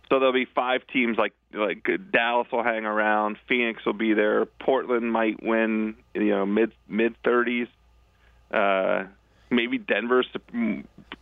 So 0.10 0.20
there'll 0.20 0.34
be 0.34 0.46
five 0.54 0.82
teams 0.92 1.18
like 1.18 1.34
like 1.54 1.88
Dallas 2.12 2.48
will 2.52 2.64
hang 2.64 2.84
around, 2.84 3.38
Phoenix 3.48 3.86
will 3.86 3.94
be 3.94 4.14
there, 4.14 4.46
Portland 4.46 5.12
might 5.12 5.42
win, 5.42 5.96
you 6.14 6.30
know, 6.30 6.46
mid 6.46 6.74
mid 6.90 7.16
30s. 7.24 7.68
Uh, 8.52 9.06
maybe 9.50 9.78
Denver's 9.78 10.28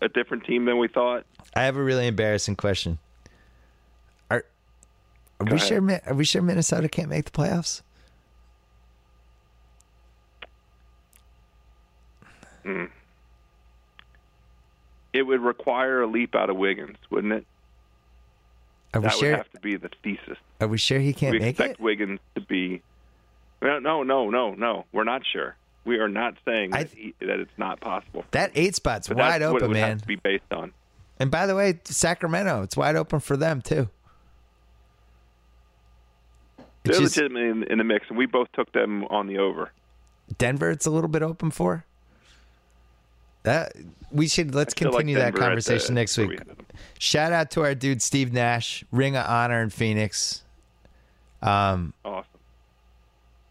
a, 0.01 0.09
different 0.09 0.45
team 0.45 0.65
than 0.65 0.77
we 0.77 0.87
thought. 0.87 1.25
I 1.55 1.63
have 1.63 1.75
a 1.75 1.83
really 1.83 2.07
embarrassing 2.07 2.55
question. 2.55 2.97
Are, 4.31 4.45
are 5.39 5.45
we 5.45 5.53
ahead. 5.53 5.67
sure? 5.67 6.01
Are 6.05 6.13
we 6.13 6.25
sure 6.25 6.41
Minnesota 6.41 6.89
can't 6.89 7.09
make 7.09 7.25
the 7.25 7.31
playoffs? 7.31 7.81
It 15.13 15.23
would 15.23 15.41
require 15.41 16.01
a 16.01 16.07
leap 16.07 16.35
out 16.35 16.49
of 16.49 16.57
Wiggins, 16.57 16.97
wouldn't 17.09 17.33
it? 17.33 17.45
Are 18.93 19.01
we 19.01 19.07
That 19.07 19.17
would 19.21 19.35
have 19.35 19.51
to 19.51 19.59
be 19.59 19.75
the 19.75 19.89
thesis. 20.03 20.37
Are 20.61 20.67
we 20.67 20.77
sure 20.77 20.99
he 20.99 21.13
can't 21.13 21.33
we 21.33 21.39
make 21.39 21.49
expect 21.51 21.73
it? 21.73 21.79
Wiggins 21.79 22.19
to 22.35 22.41
be. 22.41 22.81
No, 23.61 23.79
no, 23.79 24.03
no, 24.03 24.29
no, 24.29 24.53
no. 24.53 24.85
We're 24.91 25.03
not 25.03 25.23
sure. 25.31 25.55
We 25.89 25.97
are 25.97 26.07
not 26.07 26.35
saying 26.45 26.69
that, 26.69 26.91
he, 26.91 27.15
that 27.19 27.39
it's 27.39 27.57
not 27.57 27.81
possible. 27.81 28.23
That 28.29 28.51
eight 28.53 28.75
spot's 28.75 29.07
But 29.07 29.17
wide 29.17 29.41
that's 29.41 29.51
what 29.51 29.63
it 29.63 29.65
open, 29.65 29.67
would 29.69 29.73
man. 29.73 29.89
have 29.89 30.01
to 30.01 30.07
be 30.07 30.17
based 30.17 30.43
on. 30.51 30.71
And 31.19 31.31
by 31.31 31.47
the 31.47 31.55
way, 31.55 31.79
Sacramento, 31.83 32.61
it's 32.61 32.77
wide 32.77 32.95
open 32.95 33.19
for 33.19 33.35
them 33.35 33.59
too. 33.63 33.89
It's 36.59 36.67
They're 36.83 36.93
just- 37.01 37.17
legitimately 37.17 37.49
in, 37.49 37.63
in 37.71 37.77
the 37.79 37.83
mix, 37.83 38.05
and 38.09 38.17
we 38.19 38.27
both 38.27 38.51
took 38.53 38.71
them 38.71 39.03
on 39.05 39.25
the 39.25 39.39
over. 39.39 39.71
Denver, 40.37 40.69
it's 40.69 40.85
a 40.85 40.91
little 40.91 41.07
bit 41.09 41.23
open 41.23 41.49
for. 41.49 41.85
That 43.43 43.73
we 44.11 44.27
should 44.27 44.53
let's 44.53 44.73
still 44.73 44.91
like 44.91 44.99
continue 44.99 45.15
that 45.15 45.33
conversation 45.33 45.95
the- 45.95 46.01
next 46.01 46.17
week. 46.19 46.29
we. 46.29 46.37
Shout 46.99 47.33
out 47.33 47.49
to 47.51 47.61
our 47.63 47.73
dude 47.73 48.01
Steve 48.03 48.31
Nash, 48.31 48.83
Ring 48.91 49.15
of 49.15 49.25
Honor 49.25 49.63
in 49.63 49.71
Phoenix. 49.71 50.43
Um, 51.41 51.93
Awesome. 52.05 52.29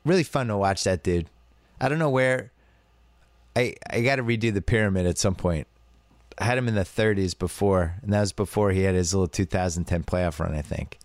really 0.04 0.22
fun 0.22 0.46
to 0.48 0.56
watch 0.56 0.84
that 0.84 1.02
dude. 1.02 1.26
I 1.80 1.88
don't 1.88 1.98
know 1.98 2.10
where. 2.10 2.52
I 3.56 3.74
I 3.90 4.02
got 4.02 4.16
to 4.16 4.22
redo 4.22 4.52
the 4.52 4.62
pyramid 4.62 5.06
at 5.06 5.18
some 5.18 5.34
point. 5.34 5.66
I 6.38 6.44
had 6.44 6.56
him 6.58 6.68
in 6.68 6.74
the 6.76 6.82
30s 6.82 7.36
before, 7.36 7.96
and 8.02 8.12
that 8.12 8.20
was 8.20 8.32
before 8.32 8.70
he 8.70 8.82
had 8.82 8.94
his 8.94 9.12
little 9.12 9.26
2010 9.26 10.04
playoff 10.04 10.38
run. 10.38 10.54
I 10.54 10.62
think. 10.62 10.98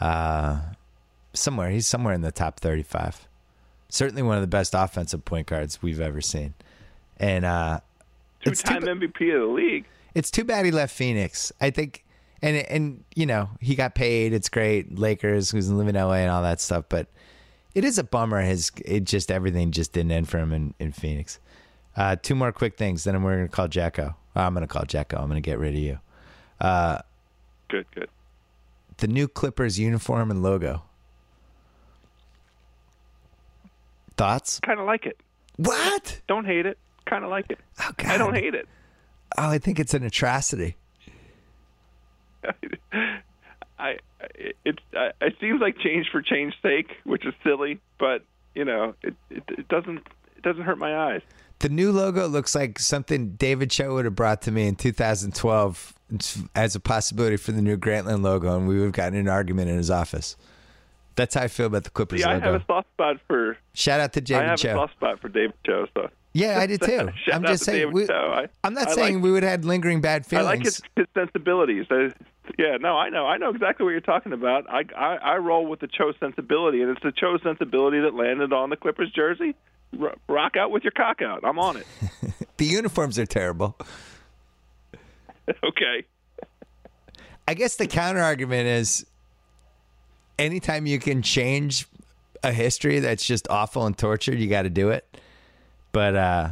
Uh, 0.00 0.60
somewhere 1.34 1.70
he's 1.70 1.86
somewhere 1.86 2.14
in 2.14 2.22
the 2.22 2.32
top 2.32 2.58
35. 2.58 3.28
Certainly 3.88 4.22
one 4.22 4.36
of 4.36 4.40
the 4.40 4.46
best 4.48 4.74
offensive 4.76 5.24
point 5.24 5.46
guards 5.46 5.82
we've 5.82 6.00
ever 6.00 6.20
seen, 6.20 6.54
and 7.18 7.44
uh, 7.44 7.80
Two-time 8.42 8.82
MVP 8.82 9.34
of 9.34 9.40
the 9.40 9.46
league. 9.52 9.84
it's 10.14 10.30
too 10.30 10.44
bad 10.44 10.64
he 10.64 10.70
left 10.70 10.94
Phoenix. 10.94 11.52
I 11.60 11.70
think, 11.70 12.04
and 12.40 12.56
and 12.56 13.04
you 13.14 13.26
know 13.26 13.50
he 13.60 13.74
got 13.74 13.94
paid. 13.94 14.32
It's 14.32 14.48
great, 14.48 14.98
Lakers, 14.98 15.50
who's 15.50 15.70
living 15.70 15.94
in 15.96 16.00
LA 16.02 16.14
and 16.14 16.30
all 16.30 16.42
that 16.42 16.60
stuff. 16.60 16.84
But 16.88 17.08
it 17.74 17.84
is 17.84 17.98
a 17.98 18.04
bummer. 18.04 18.40
His 18.40 18.70
it 18.84 19.04
just 19.04 19.30
everything 19.30 19.70
just 19.70 19.92
didn't 19.92 20.12
end 20.12 20.28
for 20.28 20.38
him 20.38 20.52
in, 20.52 20.74
in 20.78 20.92
Phoenix. 20.92 21.38
Uh, 21.96 22.16
two 22.16 22.34
more 22.34 22.52
quick 22.52 22.76
things, 22.76 23.04
then 23.04 23.22
we're 23.22 23.36
gonna 23.36 23.48
call 23.48 23.68
JackO. 23.68 24.14
I'm 24.34 24.54
gonna 24.54 24.66
call 24.66 24.84
JackO. 24.84 25.20
I'm 25.20 25.28
gonna 25.28 25.40
get 25.40 25.58
rid 25.58 25.74
of 25.74 25.80
you. 25.80 25.98
Good, 27.68 27.86
good. 27.94 28.08
The 28.98 29.08
new 29.08 29.28
Clippers 29.28 29.78
uniform 29.78 30.30
and 30.30 30.42
logo. 30.42 30.82
Thoughts? 34.16 34.60
Kind 34.60 34.78
of 34.78 34.86
like 34.86 35.06
it. 35.06 35.18
What? 35.56 36.20
Don't 36.26 36.44
hate 36.44 36.66
it. 36.66 36.78
Kind 37.06 37.24
of 37.24 37.30
like 37.30 37.50
it. 37.50 37.58
Oh 37.80 37.90
God! 37.96 38.10
I 38.10 38.18
don't 38.18 38.34
hate 38.34 38.54
it. 38.54 38.68
Oh, 39.38 39.48
I 39.48 39.58
think 39.58 39.80
it's 39.80 39.94
an 39.94 40.02
atrocity. 40.04 40.76
I 43.80 43.96
it 44.34 44.56
it, 44.64 44.78
it 45.20 45.34
seems 45.40 45.60
like 45.60 45.78
change 45.78 46.08
for 46.12 46.22
change's 46.22 46.58
sake, 46.62 46.90
which 47.04 47.24
is 47.26 47.34
silly, 47.42 47.80
but 47.98 48.24
you 48.54 48.64
know 48.64 48.94
it, 49.02 49.14
it 49.30 49.42
it 49.48 49.68
doesn't 49.68 49.98
it 50.36 50.42
doesn't 50.42 50.62
hurt 50.62 50.78
my 50.78 50.96
eyes. 51.12 51.22
The 51.60 51.68
new 51.68 51.92
logo 51.92 52.26
looks 52.26 52.54
like 52.54 52.78
something 52.78 53.32
David 53.32 53.70
Cho 53.70 53.92
would 53.94 54.06
have 54.06 54.14
brought 54.14 54.42
to 54.42 54.50
me 54.50 54.66
in 54.66 54.76
2012 54.76 55.94
as 56.54 56.74
a 56.74 56.80
possibility 56.80 57.36
for 57.36 57.52
the 57.52 57.60
new 57.62 57.76
Grantland 57.76 58.22
logo, 58.22 58.56
and 58.56 58.66
we 58.66 58.78
would 58.78 58.84
have 58.84 58.92
gotten 58.92 59.18
an 59.18 59.28
argument 59.28 59.68
in 59.68 59.76
his 59.76 59.90
office. 59.90 60.36
That's 61.16 61.34
how 61.34 61.42
I 61.42 61.48
feel 61.48 61.66
about 61.66 61.84
the 61.84 61.90
Clippers 61.90 62.22
See, 62.22 62.24
I 62.24 62.38
have 62.38 62.54
a 62.54 62.64
soft 62.66 62.88
spot 62.92 63.16
for 63.26 63.58
Shout 63.74 64.00
out 64.00 64.12
to 64.14 64.20
David 64.22 64.56
Cho. 64.56 64.68
I 64.68 64.72
have 64.72 64.78
a 64.78 64.80
soft 64.80 64.92
spot 64.94 65.20
for 65.20 65.28
David 65.28 65.52
Cho. 65.66 65.86
So 65.92 66.08
Yeah, 66.32 66.58
I 66.58 66.66
did 66.66 66.80
too. 66.82 67.10
I'm 67.30 67.42
just 67.42 67.64
to 67.64 67.70
saying. 67.70 67.92
We, 67.92 68.08
I- 68.08 68.46
I'm 68.64 68.72
not 68.72 68.88
I 68.88 68.94
saying 68.94 69.14
like- 69.16 69.24
we 69.24 69.30
would 69.32 69.42
have 69.42 69.50
had 69.50 69.64
lingering 69.66 70.00
bad 70.00 70.24
feelings. 70.24 70.46
I 70.48 70.50
like 70.50 70.64
his, 70.64 70.80
his 70.96 71.06
sensibilities. 71.12 71.86
I, 71.90 72.10
yeah, 72.58 72.76
no, 72.80 72.96
I 72.96 73.08
know, 73.10 73.26
I 73.26 73.36
know 73.36 73.50
exactly 73.50 73.84
what 73.84 73.90
you're 73.90 74.00
talking 74.00 74.32
about. 74.32 74.68
I, 74.68 74.82
I 74.96 75.16
I 75.16 75.36
roll 75.36 75.66
with 75.66 75.80
the 75.80 75.88
Cho 75.88 76.12
sensibility, 76.20 76.82
and 76.82 76.90
it's 76.90 77.02
the 77.02 77.12
Cho 77.12 77.38
sensibility 77.42 78.00
that 78.00 78.14
landed 78.14 78.52
on 78.52 78.70
the 78.70 78.76
Clippers 78.76 79.10
jersey. 79.12 79.54
R- 80.00 80.14
rock 80.28 80.56
out 80.56 80.70
with 80.70 80.84
your 80.84 80.92
cock 80.92 81.20
out. 81.22 81.44
I'm 81.44 81.58
on 81.58 81.76
it. 81.76 81.86
the 82.56 82.64
uniforms 82.64 83.18
are 83.18 83.26
terrible. 83.26 83.76
okay. 85.64 86.04
I 87.48 87.54
guess 87.54 87.76
the 87.76 87.86
counter 87.86 88.20
argument 88.20 88.68
is 88.68 89.04
anytime 90.38 90.86
you 90.86 90.98
can 90.98 91.22
change 91.22 91.86
a 92.42 92.52
history 92.52 93.00
that's 93.00 93.26
just 93.26 93.48
awful 93.50 93.86
and 93.86 93.96
tortured, 93.96 94.38
you 94.38 94.48
got 94.48 94.62
to 94.62 94.70
do 94.70 94.90
it. 94.90 95.04
But 95.92 96.14
uh, 96.16 96.48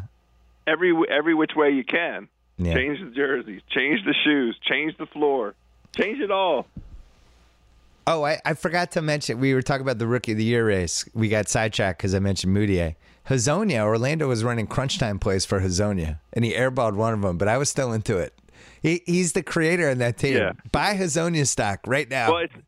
every 0.67 0.95
every 1.09 1.35
which 1.35 1.53
way 1.57 1.71
you 1.71 1.85
can. 1.85 2.29
Yeah. 2.59 2.75
Change 2.75 2.99
the 2.99 3.11
jerseys, 3.15 3.63
change 3.71 4.01
the 4.05 4.15
shoes, 4.25 4.59
change 4.69 4.97
the 4.99 5.07
floor, 5.07 5.55
change 5.97 6.21
it 6.21 6.31
all. 6.31 6.67
Oh, 8.07 8.25
I, 8.25 8.41
I 8.45 8.55
forgot 8.55 8.93
to 8.93 9.03
mention. 9.03 9.39
We 9.39 9.53
were 9.53 9.61
talking 9.61 9.83
about 9.83 9.99
the 9.99 10.07
rookie 10.07 10.33
of 10.33 10.39
the 10.39 10.45
year 10.45 10.67
race. 10.67 11.05
We 11.13 11.29
got 11.29 11.49
sidetracked 11.49 11.99
because 11.99 12.15
I 12.15 12.21
mentioned 12.21 12.57
Mudiay. 12.57 12.95
Hezonja, 13.29 13.83
Orlando 13.83 14.29
was 14.29 14.43
running 14.43 14.67
crunch 14.67 14.99
time 14.99 15.19
plays 15.19 15.45
for 15.45 15.61
Hezonja, 15.61 16.19
and 16.33 16.45
he 16.45 16.55
airballed 16.55 16.95
one 16.95 17.13
of 17.13 17.21
them, 17.21 17.37
but 17.37 17.49
I 17.49 17.59
was 17.59 17.69
still 17.69 17.93
into 17.93 18.17
it. 18.17 18.33
He, 18.81 19.03
he's 19.05 19.35
the 19.35 19.43
creator 19.43 19.91
in 19.91 19.99
that 19.99 20.17
team. 20.17 20.39
Yeah. 20.39 20.53
Buy 20.73 20.95
Hezonja 20.95 21.47
stock 21.47 21.81
right 21.87 22.09
now. 22.09 22.33
Well, 22.33 22.45
it's 22.45 22.55
it, 22.55 22.65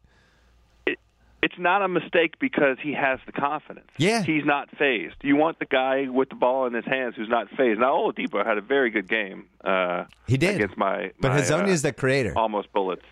it's 1.43 1.59
not 1.59 1.83
a 1.83 1.89
mistake 1.89 2.39
because 2.39 2.77
he 2.83 2.93
has 2.93 3.19
the 3.27 3.33
confidence. 3.33 3.89
Yeah. 3.97 4.23
he's 4.23 4.45
not 4.45 4.69
phased. 4.77 5.17
You 5.23 5.37
want 5.37 5.59
the 5.59 5.65
guy 5.65 6.09
with 6.09 6.29
the 6.29 6.35
ball 6.35 6.67
in 6.67 6.75
his 6.75 6.85
hands 6.85 7.15
who's 7.17 7.29
not 7.29 7.49
phased. 7.51 7.81
Now, 7.81 7.95
Oladipo 7.95 8.45
had 8.45 8.59
a 8.59 8.61
very 8.61 8.91
good 8.91 9.09
game. 9.09 9.47
Uh, 9.65 10.05
He 10.27 10.37
did. 10.37 10.57
against 10.57 10.77
my. 10.77 11.13
but 11.21 11.31
my, 11.31 11.41
Hezonja's 11.41 11.85
uh, 11.85 11.89
the 11.89 11.93
creator. 11.95 12.35
almost 12.37 12.73
bullets. 12.73 13.05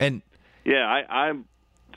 And 0.00 0.22
Yeah, 0.64 0.86
I, 0.86 1.28
I'm 1.28 1.44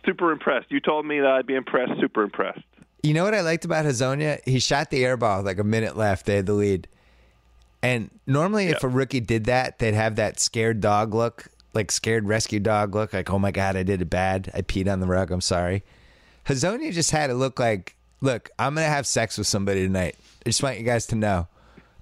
super 0.06 0.32
impressed. 0.32 0.70
You 0.70 0.80
told 0.80 1.06
me 1.06 1.20
that 1.20 1.30
I'd 1.32 1.48
be 1.48 1.56
impressed. 1.56 1.94
Super 2.00 2.24
impressed. 2.24 2.64
You 3.04 3.14
know 3.14 3.24
what 3.24 3.34
I 3.34 3.42
liked 3.42 3.64
about 3.64 3.86
Hezonja? 3.86 4.42
He 4.46 4.60
shot 4.60 4.90
the 4.90 5.06
air 5.06 5.16
ball 5.18 5.38
with 5.38 5.46
like 5.46 5.60
a 5.60 5.64
minute 5.64 5.96
left. 5.96 6.26
They 6.26 6.36
had 6.36 6.46
the 6.46 6.54
lead. 6.54 6.88
And 7.82 8.10
normally, 8.26 8.68
if 8.68 8.84
a 8.84 8.88
rookie 8.88 9.20
did 9.20 9.46
that, 9.46 9.80
they'd 9.80 9.94
have 9.94 10.16
that 10.16 10.40
scared 10.40 10.82
dog 10.82 11.14
look, 11.14 11.48
like 11.78 11.92
scared 11.92 12.28
rescue 12.28 12.60
dog 12.60 12.94
look, 12.94 13.14
like, 13.14 13.30
oh 13.30 13.40
my 13.40 13.52
God, 13.52 13.76
I 13.78 13.84
did 13.84 14.02
it 14.02 14.10
bad. 14.10 14.52
I 14.54 14.62
peed 14.62 14.92
on 14.92 15.00
the 15.00 15.08
rug. 15.08 15.32
I'm 15.32 15.42
sorry. 15.42 15.84
Hezonja 16.46 16.92
just 16.92 17.12
had 17.12 17.30
it 17.30 17.36
look 17.36 17.60
like, 17.60 17.96
look, 18.20 18.50
I'm 18.60 18.76
going 18.76 18.86
to 18.86 18.90
have 18.90 19.08
sex 19.08 19.38
with 19.38 19.48
somebody 19.48 19.84
tonight. 19.86 20.16
I 20.46 20.50
just 20.50 20.64
want 20.64 20.78
you 20.78 20.84
guys 20.84 21.06
to 21.08 21.16
know. 21.16 21.48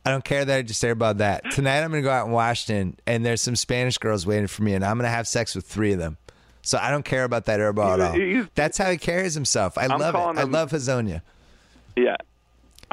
I 0.05 0.11
don't 0.11 0.23
care 0.23 0.45
that 0.45 0.57
I 0.57 0.61
just 0.61 0.83
airballed 0.83 1.17
that. 1.17 1.49
Tonight, 1.51 1.81
I'm 1.81 1.89
going 1.89 2.03
to 2.03 2.07
go 2.07 2.13
out 2.13 2.27
in 2.27 2.31
Washington, 2.31 2.95
and 3.07 3.25
there's 3.25 3.41
some 3.41 3.55
Spanish 3.55 3.97
girls 3.97 4.25
waiting 4.25 4.45
for 4.47 4.61
me, 4.61 4.75
and 4.75 4.85
I'm 4.85 4.97
going 4.97 5.05
to 5.05 5.15
have 5.15 5.27
sex 5.27 5.55
with 5.55 5.65
three 5.65 5.93
of 5.93 5.99
them. 5.99 6.17
So 6.61 6.77
I 6.79 6.91
don't 6.91 7.05
care 7.05 7.23
about 7.23 7.45
that 7.45 7.59
airball 7.59 7.99
at 7.99 8.01
all. 8.01 8.47
That's 8.55 8.77
how 8.77 8.89
he 8.91 8.97
carries 8.97 9.33
himself. 9.33 9.77
I 9.77 9.85
I'm 9.85 9.99
love 9.99 10.13
it. 10.13 10.17
calling 10.17 10.37
I 10.37 10.43
love 10.43 10.71
Hezonja. 10.71 11.21
Yeah. 11.95 12.17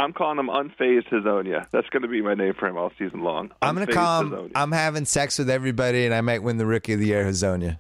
I'm 0.03 0.13
calling 0.13 0.39
him 0.39 0.49
unfazed 0.49 1.09
Hezonja. 1.11 1.67
That's 1.71 1.89
going 1.91 2.03
to 2.03 2.09
be 2.09 2.21
my 2.23 2.35
name 2.35 2.55
for 2.55 2.67
him 2.67 2.77
all 2.77 2.91
season 2.99 3.23
long. 3.23 3.53
I'm 3.63 3.75
gonna 3.75 3.87
call 3.87 4.23
him. 4.23 4.31
Hezonja. 4.31 4.53
I'm 4.57 4.73
having 4.73 5.05
sex 5.05 5.39
with 5.39 5.49
everybody, 5.49 6.05
and 6.05 6.13
I 6.13 6.21
might 6.21 6.43
win 6.43 6.57
the 6.57 6.67
Rookie 6.67 6.95
of 6.95 7.01
the 7.01 7.07
Year, 7.07 7.25
Hezonja. 7.25 7.79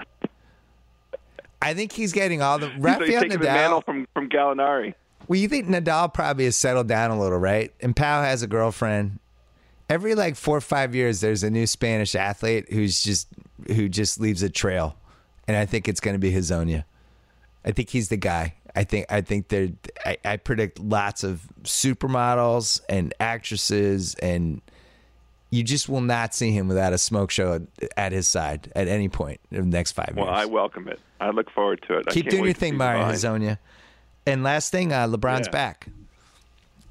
I 1.60 1.74
think 1.74 1.92
he's 1.92 2.12
getting 2.12 2.40
all 2.40 2.58
the 2.58 2.66
so 2.66 2.72
he's 2.72 2.84
Rafael 2.84 3.20
the 3.28 3.38
mantle 3.38 3.80
Nadal. 3.80 3.84
from 3.84 4.08
from 4.14 4.28
Gallinari. 4.28 4.94
Well, 5.26 5.40
you 5.40 5.48
think 5.48 5.66
Nadal 5.66 6.14
probably 6.14 6.44
has 6.44 6.56
settled 6.56 6.86
down 6.86 7.10
a 7.10 7.18
little, 7.18 7.38
right? 7.38 7.72
And 7.80 7.94
Pau 7.94 8.22
has 8.22 8.42
a 8.42 8.46
girlfriend. 8.46 9.18
Every 9.88 10.14
like 10.14 10.36
four 10.36 10.56
or 10.56 10.62
five 10.62 10.94
years, 10.94 11.20
there's 11.20 11.42
a 11.42 11.50
new 11.50 11.66
Spanish 11.66 12.14
athlete 12.14 12.72
who's 12.72 13.02
just 13.02 13.28
who 13.66 13.88
just 13.88 14.20
leaves 14.20 14.42
a 14.42 14.48
trail, 14.48 14.96
and 15.48 15.56
I 15.56 15.66
think 15.66 15.88
it's 15.88 16.00
going 16.00 16.14
to 16.14 16.20
be 16.20 16.32
Hezonja. 16.32 16.84
I 17.64 17.72
think 17.72 17.90
he's 17.90 18.08
the 18.08 18.16
guy. 18.16 18.54
I 18.74 18.84
think 18.84 19.06
I 19.10 19.20
think 19.20 19.48
there. 19.48 19.68
I, 20.04 20.16
I 20.24 20.36
predict 20.36 20.80
lots 20.80 21.24
of 21.24 21.46
supermodels 21.62 22.80
and 22.88 23.12
actresses, 23.20 24.14
and 24.16 24.62
you 25.50 25.62
just 25.62 25.88
will 25.88 26.00
not 26.00 26.34
see 26.34 26.52
him 26.52 26.68
without 26.68 26.92
a 26.92 26.98
smoke 26.98 27.30
show 27.30 27.66
at 27.96 28.12
his 28.12 28.26
side 28.26 28.72
at 28.74 28.88
any 28.88 29.08
point 29.08 29.40
in 29.50 29.70
the 29.70 29.76
next 29.76 29.92
five 29.92 30.14
Well, 30.16 30.28
I 30.28 30.46
welcome 30.46 30.88
it. 30.88 30.98
I 31.20 31.30
look 31.30 31.50
forward 31.50 31.84
to 31.88 31.98
it. 31.98 32.06
Keep 32.06 32.30
doing 32.30 32.44
your 32.44 32.54
thing, 32.54 32.76
Mario. 32.76 33.02
Hezonja. 33.04 33.58
And 34.26 34.42
last 34.42 34.72
thing, 34.72 34.92
uh, 34.92 35.06
LeBron's 35.06 35.48
Yeah. 35.48 35.52
back. 35.52 35.88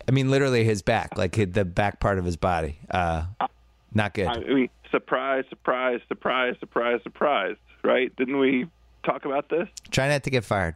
I 0.07 0.11
mean, 0.11 0.29
literally 0.29 0.63
his 0.63 0.81
back, 0.81 1.17
like 1.17 1.33
the 1.53 1.65
back 1.65 1.99
part 1.99 2.19
of 2.19 2.25
his 2.25 2.37
body. 2.37 2.77
Uh, 2.89 3.25
not 3.93 4.13
good. 4.13 4.27
I 4.27 4.39
mean, 4.39 4.69
surprise, 4.91 5.45
surprise, 5.49 6.01
surprise, 6.07 6.55
surprise, 6.59 7.01
surprise. 7.03 7.55
Right? 7.83 8.15
Didn't 8.15 8.37
we 8.37 8.67
talk 9.03 9.25
about 9.25 9.49
this? 9.49 9.67
Try 9.89 10.07
not 10.07 10.23
to 10.23 10.29
get 10.29 10.43
fired. 10.43 10.75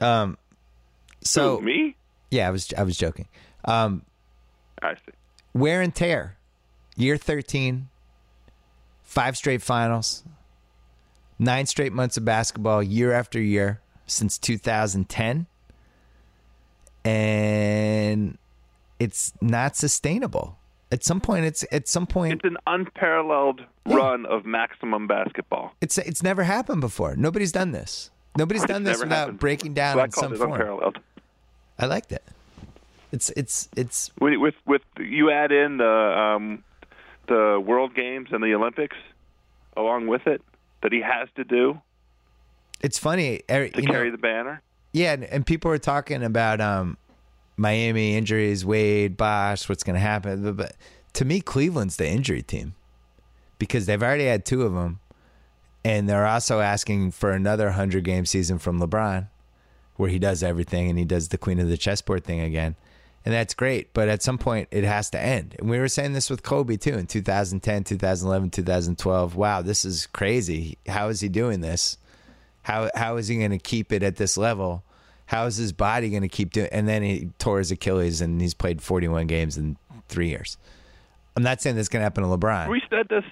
Um. 0.00 0.36
So 1.22 1.58
Who, 1.58 1.66
me? 1.66 1.96
yeah, 2.30 2.48
I 2.48 2.50
was 2.50 2.72
I 2.76 2.82
was 2.82 2.96
joking. 2.96 3.28
Um, 3.64 4.02
I 4.82 4.94
see. 4.94 5.12
wear 5.54 5.80
and 5.82 5.94
tear. 5.94 6.36
Year 6.96 7.16
13, 7.16 7.88
five 9.02 9.36
straight 9.36 9.62
finals, 9.62 10.24
nine 11.38 11.64
straight 11.66 11.92
months 11.92 12.16
of 12.16 12.24
basketball 12.24 12.82
year 12.82 13.12
after 13.12 13.40
year 13.40 13.80
since 14.06 14.36
2010. 14.38 15.46
And 17.04 18.36
it's 18.98 19.32
not 19.40 19.76
sustainable. 19.76 20.58
At 20.92 21.04
some 21.04 21.20
point, 21.20 21.44
it's 21.44 21.64
at 21.70 21.86
some 21.88 22.06
point, 22.06 22.34
It's 22.34 22.44
an 22.44 22.56
unparalleled 22.66 23.62
run 23.86 24.26
of 24.26 24.44
maximum 24.44 25.06
basketball. 25.06 25.72
it's 25.80 25.96
it's 25.98 26.22
never 26.22 26.42
happened 26.42 26.80
before. 26.80 27.14
Nobody's 27.16 27.52
done 27.52 27.70
this. 27.70 28.10
Nobody's 28.36 28.64
done 28.64 28.84
this 28.84 29.00
without 29.00 29.16
happened. 29.16 29.38
breaking 29.38 29.74
down 29.74 29.98
I 29.98 30.04
in 30.04 30.10
some 30.12 30.36
form. 30.36 30.52
unparalleled. 30.52 30.98
I 31.78 31.86
like 31.86 32.08
that. 32.08 32.22
It's 33.12 33.30
it's 33.30 33.68
it's 33.76 34.10
With, 34.20 34.38
with 34.38 34.54
with 34.66 34.82
you 34.98 35.30
add 35.30 35.50
in 35.50 35.78
the 35.78 35.84
um, 35.84 36.64
the 37.26 37.62
World 37.64 37.94
Games 37.94 38.28
and 38.32 38.42
the 38.42 38.54
Olympics 38.54 38.96
along 39.76 40.06
with 40.06 40.26
it 40.26 40.42
that 40.82 40.92
he 40.92 41.00
has 41.00 41.28
to 41.36 41.44
do 41.44 41.80
it's 42.80 42.98
funny. 42.98 43.42
er, 43.50 43.68
to 43.68 43.80
you 43.80 43.86
know, 43.88 43.92
carry 43.92 44.10
the 44.10 44.18
banner. 44.18 44.62
Yeah, 44.92 45.12
and, 45.12 45.24
and 45.24 45.46
people 45.46 45.70
are 45.70 45.78
talking 45.78 46.22
about 46.22 46.60
um, 46.60 46.96
Miami 47.56 48.16
injuries, 48.16 48.64
Wade, 48.64 49.16
Bosh, 49.16 49.68
what's 49.68 49.82
going 49.82 49.94
to 49.94 50.00
happen. 50.00 50.42
But, 50.42 50.56
but 50.56 50.76
to 51.14 51.24
me, 51.24 51.40
Cleveland's 51.40 51.96
the 51.96 52.08
injury 52.08 52.42
team 52.42 52.74
because 53.58 53.86
they've 53.86 54.02
already 54.02 54.26
had 54.26 54.44
two 54.44 54.62
of 54.62 54.72
them, 54.72 55.00
and 55.84 56.08
they're 56.08 56.26
also 56.26 56.60
asking 56.60 57.12
for 57.12 57.30
another 57.30 57.70
hundred 57.70 58.04
game 58.04 58.26
season 58.26 58.58
from 58.58 58.80
LeBron, 58.80 59.28
where 59.96 60.10
he 60.10 60.18
does 60.18 60.42
everything 60.42 60.88
and 60.88 60.98
he 60.98 61.04
does 61.04 61.28
the 61.28 61.38
queen 61.38 61.58
of 61.58 61.68
the 61.68 61.76
chessboard 61.76 62.24
thing 62.24 62.40
again. 62.40 62.76
And 63.24 63.34
that's 63.34 63.52
great, 63.52 63.92
but 63.92 64.08
at 64.08 64.22
some 64.22 64.38
point 64.38 64.68
it 64.70 64.84
has 64.84 65.10
to 65.10 65.20
end. 65.20 65.54
And 65.58 65.68
we 65.68 65.78
were 65.78 65.88
saying 65.88 66.14
this 66.14 66.30
with 66.30 66.42
Kobe 66.42 66.76
too 66.76 66.94
in 66.94 67.06
2010, 67.06 67.84
2011, 67.84 68.50
2012. 68.50 69.36
Wow, 69.36 69.62
this 69.62 69.84
is 69.84 70.06
crazy. 70.06 70.78
How 70.88 71.08
is 71.08 71.20
he 71.20 71.28
doing 71.28 71.60
this? 71.60 71.98
How 72.62 72.90
how 72.94 73.16
is 73.16 73.28
he 73.28 73.36
going 73.36 73.50
to 73.50 73.58
keep 73.58 73.92
it 73.92 74.02
at 74.02 74.16
this 74.16 74.36
level? 74.36 74.84
How 75.26 75.46
is 75.46 75.56
his 75.56 75.72
body 75.72 76.10
going 76.10 76.22
to 76.22 76.28
keep 76.28 76.52
doing? 76.52 76.68
And 76.72 76.88
then 76.88 77.02
he 77.02 77.30
tore 77.38 77.58
his 77.58 77.70
Achilles, 77.70 78.20
and 78.20 78.40
he's 78.40 78.52
played 78.52 78.82
41 78.82 79.28
games 79.28 79.56
in 79.56 79.76
three 80.08 80.28
years. 80.28 80.56
I'm 81.36 81.44
not 81.44 81.62
saying 81.62 81.76
that's 81.76 81.88
going 81.88 82.00
to 82.00 82.04
happen 82.04 82.24
to 82.24 82.28
LeBron, 82.28 82.68
We 82.68 82.82
said 82.90 83.06
this 83.08 83.24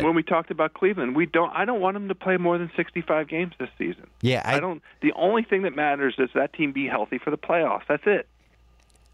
but 0.00 0.04
when 0.04 0.14
we 0.14 0.22
talked 0.22 0.50
about 0.50 0.74
Cleveland. 0.74 1.14
We 1.16 1.26
don't. 1.26 1.50
I 1.54 1.64
don't 1.64 1.80
want 1.80 1.96
him 1.96 2.08
to 2.08 2.14
play 2.14 2.36
more 2.36 2.58
than 2.58 2.70
65 2.76 3.28
games 3.28 3.52
this 3.58 3.68
season. 3.78 4.06
yeah, 4.20 4.42
I, 4.44 4.60
don't. 4.60 4.82
The 5.00 5.12
only 5.14 5.42
thing 5.42 5.62
that 5.62 5.74
matters 5.76 6.14
is 6.18 6.30
that 6.34 6.52
team 6.52 6.72
be 6.72 6.86
healthy 6.86 7.18
for 7.18 7.30
the 7.30 7.38
playoffs. 7.38 7.82
That's 7.88 8.02
it. 8.06 8.26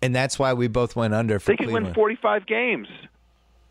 and 0.02 0.14
that's 0.14 0.38
why 0.38 0.52
we 0.52 0.68
both 0.68 0.94
went 0.96 1.14
under 1.14 1.38
for 1.38 1.52
They 1.52 1.56
can 1.56 1.66
Cleveland. 1.66 1.86
win 1.86 1.94
45 1.94 2.46
games. 2.46 2.88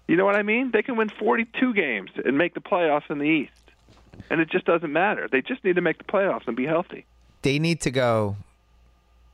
You 0.08 0.16
know 0.16 0.26
what 0.26 0.36
I 0.36 0.44
mean? 0.44 0.72
They 0.72 0.82
can 0.84 0.96
win 0.98 1.10
42 1.10 1.74
games 1.74 2.12
and 2.24 2.38
make 2.38 2.54
the 2.54 2.62
playoffs 2.62 3.10
in 3.10 3.18
the 3.20 3.26
East. 3.26 3.52
And 4.30 4.40
it 4.42 4.50
just 4.50 4.66
doesn't 4.66 4.92
matter. 4.92 5.28
They 5.32 5.42
just 5.42 5.64
need 5.64 5.76
to 5.76 5.82
make 5.82 5.98
the 5.98 6.04
playoffs 6.06 6.48
and 6.48 6.56
be 6.56 6.66
healthy. 6.66 7.06
they 7.42 7.60
need 7.60 7.82
to 7.82 7.92
go 7.92 8.38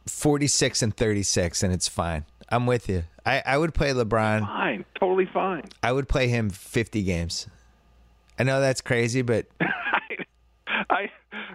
46 0.07 0.81
and 0.81 0.95
36, 0.95 1.63
and 1.63 1.73
it's 1.73 1.87
fine. 1.87 2.25
I'm 2.49 2.65
with 2.65 2.89
you. 2.89 3.03
I, 3.25 3.41
I 3.45 3.57
would 3.57 3.73
play 3.73 3.91
LeBron. 3.93 4.41
Fine, 4.41 4.85
totally 4.99 5.25
fine. 5.25 5.63
I 5.81 5.91
would 5.91 6.09
play 6.09 6.27
him 6.27 6.49
50 6.49 7.03
games. 7.03 7.47
I 8.39 8.43
know 8.43 8.59
that's 8.61 8.81
crazy, 8.81 9.21
but 9.21 9.45
I 10.89 11.09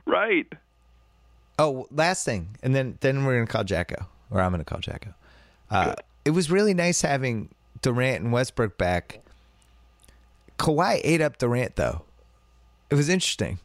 right. 0.06 0.46
oh, 1.58 1.86
last 1.90 2.24
thing, 2.24 2.56
and 2.62 2.74
then 2.74 2.98
then 3.00 3.24
we're 3.24 3.34
gonna 3.34 3.46
call 3.46 3.64
JackO, 3.64 4.06
or 4.30 4.40
I'm 4.40 4.50
gonna 4.52 4.64
call 4.64 4.78
JackO. 4.80 5.14
Uh, 5.70 5.94
it 6.24 6.30
was 6.30 6.50
really 6.50 6.74
nice 6.74 7.02
having 7.02 7.48
Durant 7.82 8.22
and 8.24 8.32
Westbrook 8.32 8.78
back. 8.78 9.20
Kawhi 10.58 11.00
ate 11.04 11.20
up 11.20 11.38
Durant 11.38 11.76
though. 11.76 12.02
It 12.90 12.94
was 12.94 13.08
interesting. 13.08 13.58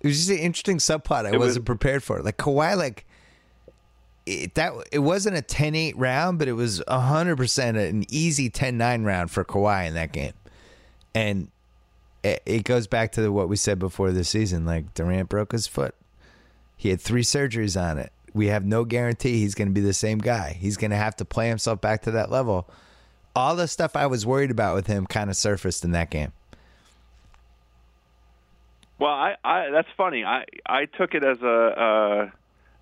It 0.00 0.06
was 0.08 0.18
just 0.18 0.30
an 0.30 0.38
interesting 0.38 0.78
subplot 0.78 1.26
I 1.26 1.28
It 1.28 1.32
was- 1.38 1.48
wasn't 1.48 1.66
prepared 1.66 2.02
for. 2.02 2.20
Like 2.22 2.36
Kawhi, 2.36 2.76
like 2.76 3.04
it, 4.26 4.54
that. 4.54 4.72
It 4.92 5.00
wasn't 5.00 5.36
a 5.36 5.42
10-8 5.42 5.94
round, 5.96 6.38
but 6.38 6.48
it 6.48 6.52
was 6.52 6.82
hundred 6.88 7.36
percent 7.36 7.76
an 7.76 8.04
easy 8.08 8.50
10-9 8.50 9.04
round 9.04 9.30
for 9.30 9.44
Kawhi 9.44 9.86
in 9.88 9.94
that 9.94 10.12
game. 10.12 10.32
And 11.14 11.48
it, 12.22 12.42
it 12.46 12.64
goes 12.64 12.86
back 12.86 13.12
to 13.12 13.28
what 13.30 13.48
we 13.48 13.56
said 13.56 13.78
before 13.78 14.10
this 14.12 14.28
season. 14.28 14.64
Like 14.64 14.94
Durant 14.94 15.28
broke 15.28 15.52
his 15.52 15.66
foot. 15.66 15.94
He 16.76 16.88
had 16.90 17.00
three 17.00 17.22
surgeries 17.22 17.80
on 17.80 17.98
it. 17.98 18.12
We 18.34 18.46
have 18.46 18.64
no 18.64 18.84
guarantee 18.84 19.38
he's 19.40 19.54
going 19.54 19.68
to 19.68 19.74
be 19.74 19.80
the 19.80 19.92
same 19.92 20.18
guy. 20.18 20.56
He's 20.58 20.76
going 20.76 20.90
to 20.90 20.96
have 20.96 21.14
to 21.16 21.24
play 21.24 21.48
himself 21.48 21.80
back 21.80 22.02
to 22.02 22.10
that 22.12 22.30
level. 22.30 22.68
All 23.36 23.54
the 23.56 23.68
stuff 23.68 23.94
I 23.96 24.06
was 24.06 24.24
worried 24.26 24.50
about 24.50 24.74
with 24.74 24.86
him 24.86 25.06
kind 25.06 25.30
of 25.30 25.36
surfaced 25.36 25.84
in 25.84 25.92
that 25.92 26.10
game. 26.10 26.32
Well, 28.98 29.10
I, 29.10 29.34
I 29.42 29.70
that's 29.70 29.88
funny. 29.96 30.24
I 30.24 30.44
I 30.66 30.84
took 30.86 31.14
it 31.14 31.24
as 31.24 31.38
a 31.42 32.30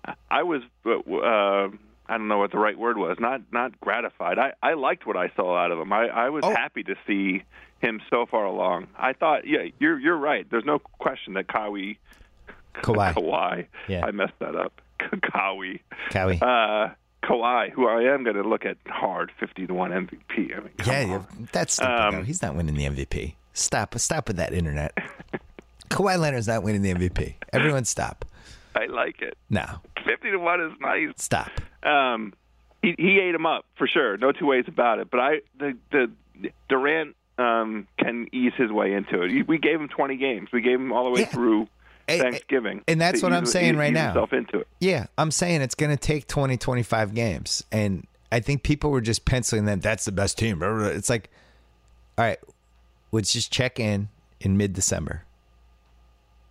uh, 0.05 0.13
I 0.29 0.43
was 0.43 0.61
uh, 0.85 1.75
I 2.07 2.17
don't 2.17 2.27
know 2.27 2.37
what 2.37 2.51
the 2.51 2.59
right 2.59 2.77
word 2.77 2.97
was. 2.97 3.17
Not 3.19 3.41
not 3.51 3.79
gratified. 3.81 4.37
I 4.37 4.53
I 4.61 4.73
liked 4.73 5.05
what 5.07 5.17
I 5.17 5.31
saw 5.35 5.55
out 5.57 5.71
of 5.71 5.79
him. 5.79 5.91
I 5.91 6.07
I 6.07 6.29
was 6.29 6.43
Oh. 6.45 6.51
happy 6.53 6.83
to 6.83 6.95
see 7.07 7.43
him 7.81 8.01
so 8.09 8.25
far 8.25 8.45
along. 8.45 8.87
I 8.97 9.13
thought, 9.13 9.47
yeah, 9.47 9.65
you're 9.79 9.99
you're 9.99 10.17
right. 10.17 10.45
There's 10.49 10.65
no 10.65 10.79
question 10.79 11.33
that 11.33 11.47
Kawhi 11.47 11.97
Kawhi. 12.75 13.13
Kawhi. 13.15 13.67
Yeah. 13.87 14.05
I 14.05 14.11
messed 14.11 14.37
that 14.39 14.55
up. 14.55 14.81
Kawhi. 14.99 15.79
Cowie. 16.11 16.39
Uh, 16.41 16.89
Kawhi, 17.23 17.69
who 17.71 17.87
I 17.87 18.13
am 18.13 18.23
going 18.23 18.35
to 18.35 18.43
look 18.43 18.65
at 18.65 18.77
hard, 18.87 19.31
fifty 19.39 19.67
to 19.67 19.73
one 19.73 19.91
MVP. 19.91 20.55
I 20.57 20.59
mean, 20.59 20.69
yeah, 20.85 21.01
on. 21.03 21.09
yeah, 21.09 21.23
that's. 21.51 21.81
Um. 21.81 22.23
He's 22.25 22.41
not 22.41 22.55
winning 22.55 22.75
the 22.75 22.85
MVP. 22.85 23.35
Stop, 23.53 23.97
stop 23.99 24.27
with 24.27 24.37
that 24.37 24.53
internet. 24.53 24.97
Kawhi 25.89 26.17
Leonard's 26.17 26.47
not 26.47 26.63
winning 26.63 26.81
the 26.81 26.93
MVP. 26.93 27.35
Everyone 27.51 27.83
stop. 27.83 28.23
I 28.73 28.85
like 28.85 29.21
it. 29.21 29.37
No, 29.49 29.65
Fifty 30.05 30.31
to 30.31 30.37
one 30.37 30.61
is 30.61 30.71
nice. 30.79 31.09
stop. 31.17 31.51
um, 31.83 32.33
he 32.81 32.95
he 32.97 33.19
ate 33.19 33.35
him 33.35 33.45
up 33.45 33.65
for 33.77 33.87
sure. 33.87 34.17
No 34.17 34.31
two 34.31 34.45
ways 34.45 34.65
about 34.67 34.99
it. 34.99 35.11
But 35.11 35.19
I 35.19 35.31
the 35.59 35.77
the 35.91 36.11
Durant 36.69 37.15
um, 37.41 37.87
can 37.97 38.27
ease 38.31 38.53
his 38.57 38.71
way 38.71 38.93
into 38.93 39.21
it. 39.21 39.47
We 39.47 39.57
gave 39.57 39.79
him 39.79 39.87
20 39.87 40.17
games. 40.17 40.49
We 40.53 40.61
gave 40.61 40.79
him 40.79 40.91
all 40.93 41.05
the 41.05 41.09
way 41.11 41.21
Yeah. 41.21 41.27
through 41.27 41.67
Thanksgiving. 42.07 42.83
and 42.87 42.99
that's 42.99 43.23
what 43.23 43.33
I'm 43.33 43.45
saying 43.45 43.73
ease 43.73 43.79
right 43.79 43.93
now. 43.93 44.27
Into 44.31 44.59
it. 44.59 44.67
Yeah, 44.79 45.07
I'm 45.17 45.31
saying 45.31 45.61
it's 45.61 45.75
going 45.75 45.91
to 45.91 45.97
take 45.97 46.27
20, 46.27 46.57
25 46.57 47.13
games. 47.13 47.63
And 47.71 48.05
I 48.31 48.39
think 48.39 48.63
people 48.63 48.91
were 48.91 49.01
just 49.01 49.25
penciling 49.25 49.65
them. 49.65 49.79
That's 49.79 50.05
the 50.05 50.11
best 50.11 50.37
team. 50.37 50.61
It's 50.61 51.09
like, 51.09 51.29
all 52.17 52.25
right, 52.25 52.39
let's 53.11 53.33
just 53.33 53.51
check 53.51 53.79
in 53.79 54.09
in 54.39 54.57
mid 54.57 54.73
December. 54.73 55.23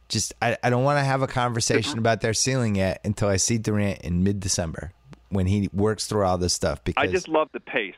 Just, 0.08 0.34
I, 0.42 0.56
I 0.62 0.70
don't 0.70 0.82
want 0.82 0.98
to 0.98 1.04
have 1.04 1.22
a 1.22 1.28
conversation 1.28 1.98
about 1.98 2.20
their 2.20 2.34
ceiling 2.34 2.74
yet 2.74 3.00
until 3.04 3.28
I 3.28 3.36
see 3.36 3.58
Durant 3.58 4.00
in 4.00 4.24
mid 4.24 4.40
December 4.40 4.92
when 5.28 5.46
he 5.46 5.70
works 5.72 6.06
through 6.06 6.24
all 6.24 6.36
this 6.36 6.52
stuff 6.52 6.82
because 6.82 7.02
I 7.02 7.06
just 7.06 7.28
love 7.28 7.48
the 7.52 7.60
pace. 7.60 7.94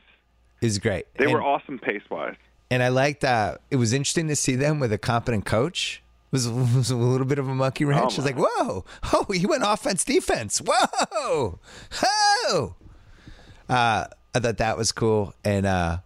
it's 0.61 0.77
great. 0.77 1.07
They 1.17 1.25
and, 1.25 1.33
were 1.33 1.41
awesome 1.41 1.79
pace 1.79 2.03
wise. 2.11 2.35
And 2.73 2.81
I 2.83 2.87
liked, 2.89 3.23
uh, 3.23 3.57
it 3.69 3.75
was 3.75 3.93
interesting 3.93 4.27
to 4.29 4.35
see 4.35 4.55
them 4.55 4.79
with 4.79 4.91
a 4.91 4.97
competent 4.97 5.45
coach. 5.45 6.01
It 6.31 6.31
was, 6.33 6.45
it 6.47 6.53
was 6.53 6.89
a 6.91 6.95
little 6.95 7.27
bit 7.27 7.37
of 7.39 7.47
a 7.47 7.53
monkey 7.53 7.85
wrench. 7.85 8.01
Oh, 8.03 8.07
It's 8.07 8.17
my. 8.17 8.23
like, 8.25 8.37
whoa, 8.37 8.85
oh, 9.13 9.25
he 9.31 9.45
went 9.45 9.63
offense, 9.65 10.03
defense. 10.03 10.59
Whoa, 10.59 11.59
oh. 12.47 12.75
Uh, 13.69 14.05
I 14.35 14.39
thought 14.39 14.57
that 14.57 14.77
was 14.77 14.91
cool, 14.91 15.33
and 15.45 15.65
uh, 15.65 15.97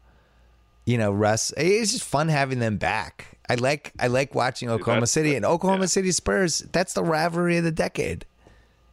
you 0.86 0.98
know, 0.98 1.12
Russ. 1.12 1.54
It's 1.58 1.92
just 1.94 2.04
fun 2.04 2.28
having 2.28 2.60
them 2.60 2.78
back. 2.78 3.38
I 3.50 3.56
like 3.56 3.94
I 4.00 4.08
like 4.08 4.36
watching 4.36 4.70
Oklahoma 4.70 5.08
City 5.08 5.36
and 5.36 5.46
Oklahoma 5.46 5.84
yeah. 5.84 5.88
City 5.88 6.12
Spurs. 6.12 6.60
That's 6.72 6.94
the 6.94 7.04
rivalry 7.04 7.58
of 7.58 7.64
the 7.64 7.72
decade. 7.72 8.26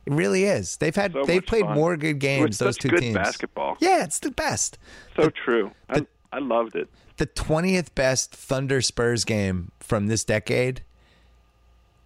It 0.06 0.12
really 0.12 0.44
is. 0.44 0.76
They've 0.76 0.94
had 0.94 1.12
So 1.12 1.24
they've 1.24 1.44
played 1.44 1.64
fun. 1.64 1.74
more 1.74 1.96
good 1.96 2.14
was 2.16 2.20
games. 2.20 2.58
Those 2.58 2.76
such 2.76 2.82
two 2.82 2.88
good 2.90 3.00
teams. 3.00 3.14
basketball. 3.14 3.76
Yeah, 3.80 4.04
it's 4.04 4.18
the 4.18 4.30
best. 4.30 4.78
So 5.16 5.30
true. 5.44 5.72
I, 5.88 6.06
I 6.32 6.38
loved 6.38 6.76
it. 6.76 6.88
The 7.16 7.26
twentieth 7.26 7.94
best 7.94 8.34
Thunder 8.34 8.80
Spurs 8.80 9.24
game 9.24 9.70
from 9.80 10.08
this 10.08 10.24
decade 10.24 10.82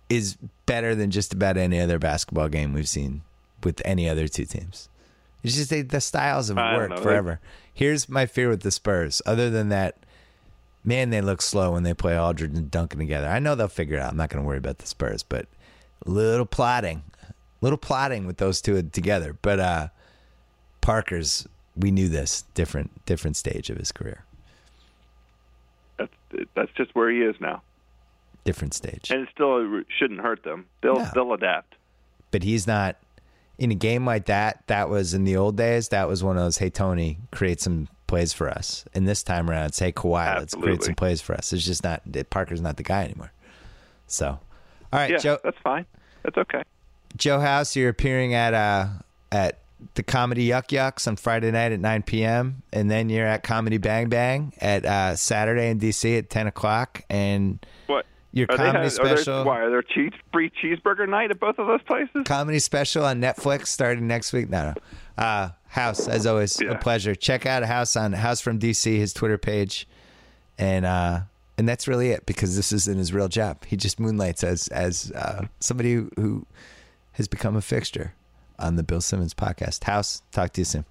is 0.09 0.37
better 0.67 0.95
than 0.95 1.11
just 1.11 1.33
about 1.33 1.57
any 1.57 1.81
other 1.81 1.99
basketball 1.99 2.49
game 2.49 2.73
we've 2.73 2.89
seen 2.89 3.23
with 3.63 3.83
any 3.85 4.09
other 4.09 4.29
two 4.29 4.45
teams. 4.45 4.89
It's 5.43 5.55
just 5.55 5.71
they, 5.71 5.83
the 5.83 6.01
styles 6.01 6.49
have 6.49 6.57
worked 6.57 6.97
know. 6.97 7.03
forever. 7.03 7.41
Here's 7.73 8.09
my 8.09 8.27
fear 8.27 8.49
with 8.49 8.63
the 8.63 8.71
Spurs. 8.71 9.23
Other 9.25 9.51
than 9.51 9.69
that, 9.69 9.97
man, 10.85 11.11
they 11.11 11.21
look 11.21 11.41
slow 11.41 11.73
when 11.73 11.85
they 11.85 11.95
play 11.95 12.19
Aldridge 12.19 12.57
and 12.57 12.71
Duncan 12.71 12.99
together. 12.99 13.29
I 13.29 13.39
know 13.39 13.55
they'll 13.55 13.69
figure 13.69 13.97
it 13.97 14.03
out. 14.03 14.11
I'm 14.11 14.17
not 14.17 14.31
going 14.31 14.43
to 14.43 14.47
worry 14.47 14.59
about 14.59 14.79
the 14.79 14.87
Spurs, 14.87 15.23
but 15.23 15.47
little 16.05 16.47
plotting, 16.47 17.03
little 17.61 17.79
plotting 17.79 18.27
with 18.27 18.39
those 18.39 18.61
two 18.61 18.83
together. 18.83 19.37
But 19.41 19.61
uh, 19.61 19.89
Parker's, 20.81 21.47
we 21.77 21.91
knew 21.91 22.09
this 22.09 22.45
different 22.55 23.05
different 23.07 23.37
stage 23.37 23.71
of 23.71 23.77
his 23.77 23.93
career, 23.93 24.25
That's 26.55 26.71
just 26.77 26.95
where 26.95 27.11
he 27.11 27.19
is 27.23 27.37
now, 27.41 27.63
different 28.45 28.75
stage. 28.75 29.11
and 29.11 29.23
it 29.23 29.29
still 29.35 29.83
shouldn't 29.99 30.21
hurt 30.21 30.43
them. 30.45 30.67
They'll 30.83 30.97
No. 30.97 31.11
they'll 31.15 31.33
adapt. 31.33 31.75
but 32.31 32.43
he's 32.43 32.67
not 32.67 32.97
in 33.59 33.71
a 33.71 33.75
game 33.75 34.05
like 34.07 34.27
that. 34.27 34.63
That 34.67 34.89
was 34.89 35.15
in 35.15 35.25
the 35.25 35.37
old 35.37 35.57
days. 35.57 35.89
That 35.89 36.09
was 36.09 36.23
one 36.23 36.37
of 36.37 36.43
those. 36.43 36.59
Hey 36.59 36.71
Tony, 36.71 37.19
create 37.33 37.61
some 37.61 37.89
plays 38.07 38.33
for 38.33 38.49
us. 38.49 38.85
And 38.95 39.07
this 39.09 39.23
time 39.23 39.51
around, 39.51 39.67
it's 39.67 39.79
hey 39.79 39.93
Kawhi, 39.93 40.39
let's 40.39 40.55
create 40.55 40.83
some 40.83 40.95
plays 40.95 41.21
for 41.21 41.35
us. 41.35 41.53
It's 41.53 41.65
just 41.65 41.83
not 41.85 42.03
Parker's 42.31 42.61
not 42.61 42.77
the 42.77 42.83
guy 42.83 43.05
anymore. 43.05 43.33
So, 44.07 44.29
all 44.29 44.41
right, 44.93 45.11
Yeah, 45.11 45.19
Joe 45.19 45.39
that's 45.43 45.59
fine. 45.63 45.85
That's 46.23 46.37
okay. 46.39 46.63
Joe 47.17 47.41
House, 47.41 47.75
you're 47.77 47.89
appearing 47.89 48.35
at 48.35 48.55
uh 48.55 48.87
at 49.33 49.59
the 49.95 50.03
Comedy 50.03 50.49
Yuck 50.49 50.69
Yucks 50.69 51.07
on 51.07 51.17
Friday 51.17 51.51
night 51.51 51.73
at 51.73 51.81
9 51.81 52.03
p.m. 52.03 52.63
and 52.73 52.91
then 52.91 53.09
you're 53.11 53.27
at 53.27 53.43
Comedy 53.43 53.79
Bang 53.79 54.09
Bang 54.09 54.53
at 54.61 54.85
uh, 54.85 55.15
Saturday 55.17 55.71
in 55.71 55.79
DC 55.79 56.19
at 56.19 56.31
10 56.31 56.47
o'clock. 56.49 57.03
And 57.09 57.65
What? 57.87 58.07
your 58.33 58.47
Are 58.51 58.57
comedy 58.57 58.79
have- 58.85 58.99
are 58.99 59.05
there- 59.07 59.17
special. 59.17 59.45
why 59.45 59.61
are 59.61 59.71
there 59.71 59.83
cheese, 59.83 60.13
free 60.33 60.51
cheeseburger 60.63 61.09
night 61.09 61.31
at 61.31 61.39
both 61.41 61.59
of 61.59 61.67
those 61.67 61.83
places? 61.83 62.23
comedy 62.27 62.59
special 62.59 63.05
on 63.05 63.21
Netflix 63.21 63.69
starting 63.69 64.07
next 64.07 64.33
week. 64.33 64.49
No, 64.51 64.73
no. 65.17 65.23
Uh, 65.23 65.51
House, 65.69 66.09
as 66.09 66.27
always, 66.27 66.61
a 66.63 66.75
pleasure. 66.77 67.15
Check 67.15 67.45
out 67.47 67.63
House 67.65 67.95
on 67.97 68.13
House 68.15 68.41
from 68.41 68.59
DC, 68.59 68.97
his 68.99 69.13
Twitter 69.13 69.37
page, 69.39 69.87
and 70.57 70.87
uh, 70.87 71.21
and 71.59 71.69
that's 71.69 71.87
really 71.87 72.09
it 72.11 72.25
because 72.25 72.57
this 72.57 72.73
isn't 72.73 72.97
his 72.97 73.13
real 73.13 73.29
job. 73.29 73.65
He 73.67 73.77
just 73.77 74.01
moonlights 74.01 74.43
as 74.43 74.69
as 74.69 75.13
uh, 75.13 75.47
somebody 75.61 75.93
who 76.17 76.47
has 77.13 77.29
become 77.29 77.55
a 77.55 77.61
fixture 77.61 78.15
on 78.59 78.77
the 78.77 78.83
Bill 78.83 79.01
Simmons 79.01 79.35
podcast. 79.35 79.85
House, 79.85 80.23
talk 80.33 80.53
to 80.55 80.61
you 80.61 80.65
soon. 80.65 80.85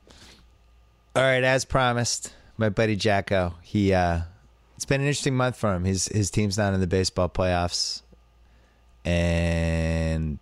All 1.15 1.23
right, 1.23 1.43
as 1.43 1.65
promised, 1.65 2.33
my 2.57 2.69
buddy 2.69 2.95
JackO, 2.95 3.53
he 3.61 3.93
uh, 3.93 4.21
It's 4.75 4.85
been 4.85 5.01
an 5.01 5.07
interesting 5.07 5.35
month 5.35 5.55
for 5.55 5.73
him. 5.73 5.83
His 5.83 6.07
his 6.07 6.29
team's 6.29 6.57
not 6.57 6.73
in 6.73 6.79
the 6.79 6.87
baseball 6.87 7.29
playoffs, 7.29 8.01
and 9.03 10.39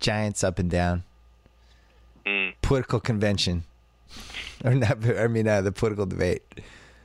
Giants 0.00 0.42
up 0.42 0.58
and 0.58 0.70
down. 0.70 1.04
Mm. 2.24 2.54
Political 2.62 3.00
convention, 3.00 3.64
or 4.64 4.74
not? 4.74 5.04
I 5.18 5.28
mean, 5.28 5.46
uh, 5.46 5.60
the 5.60 5.72
political 5.72 6.06
debate. 6.06 6.42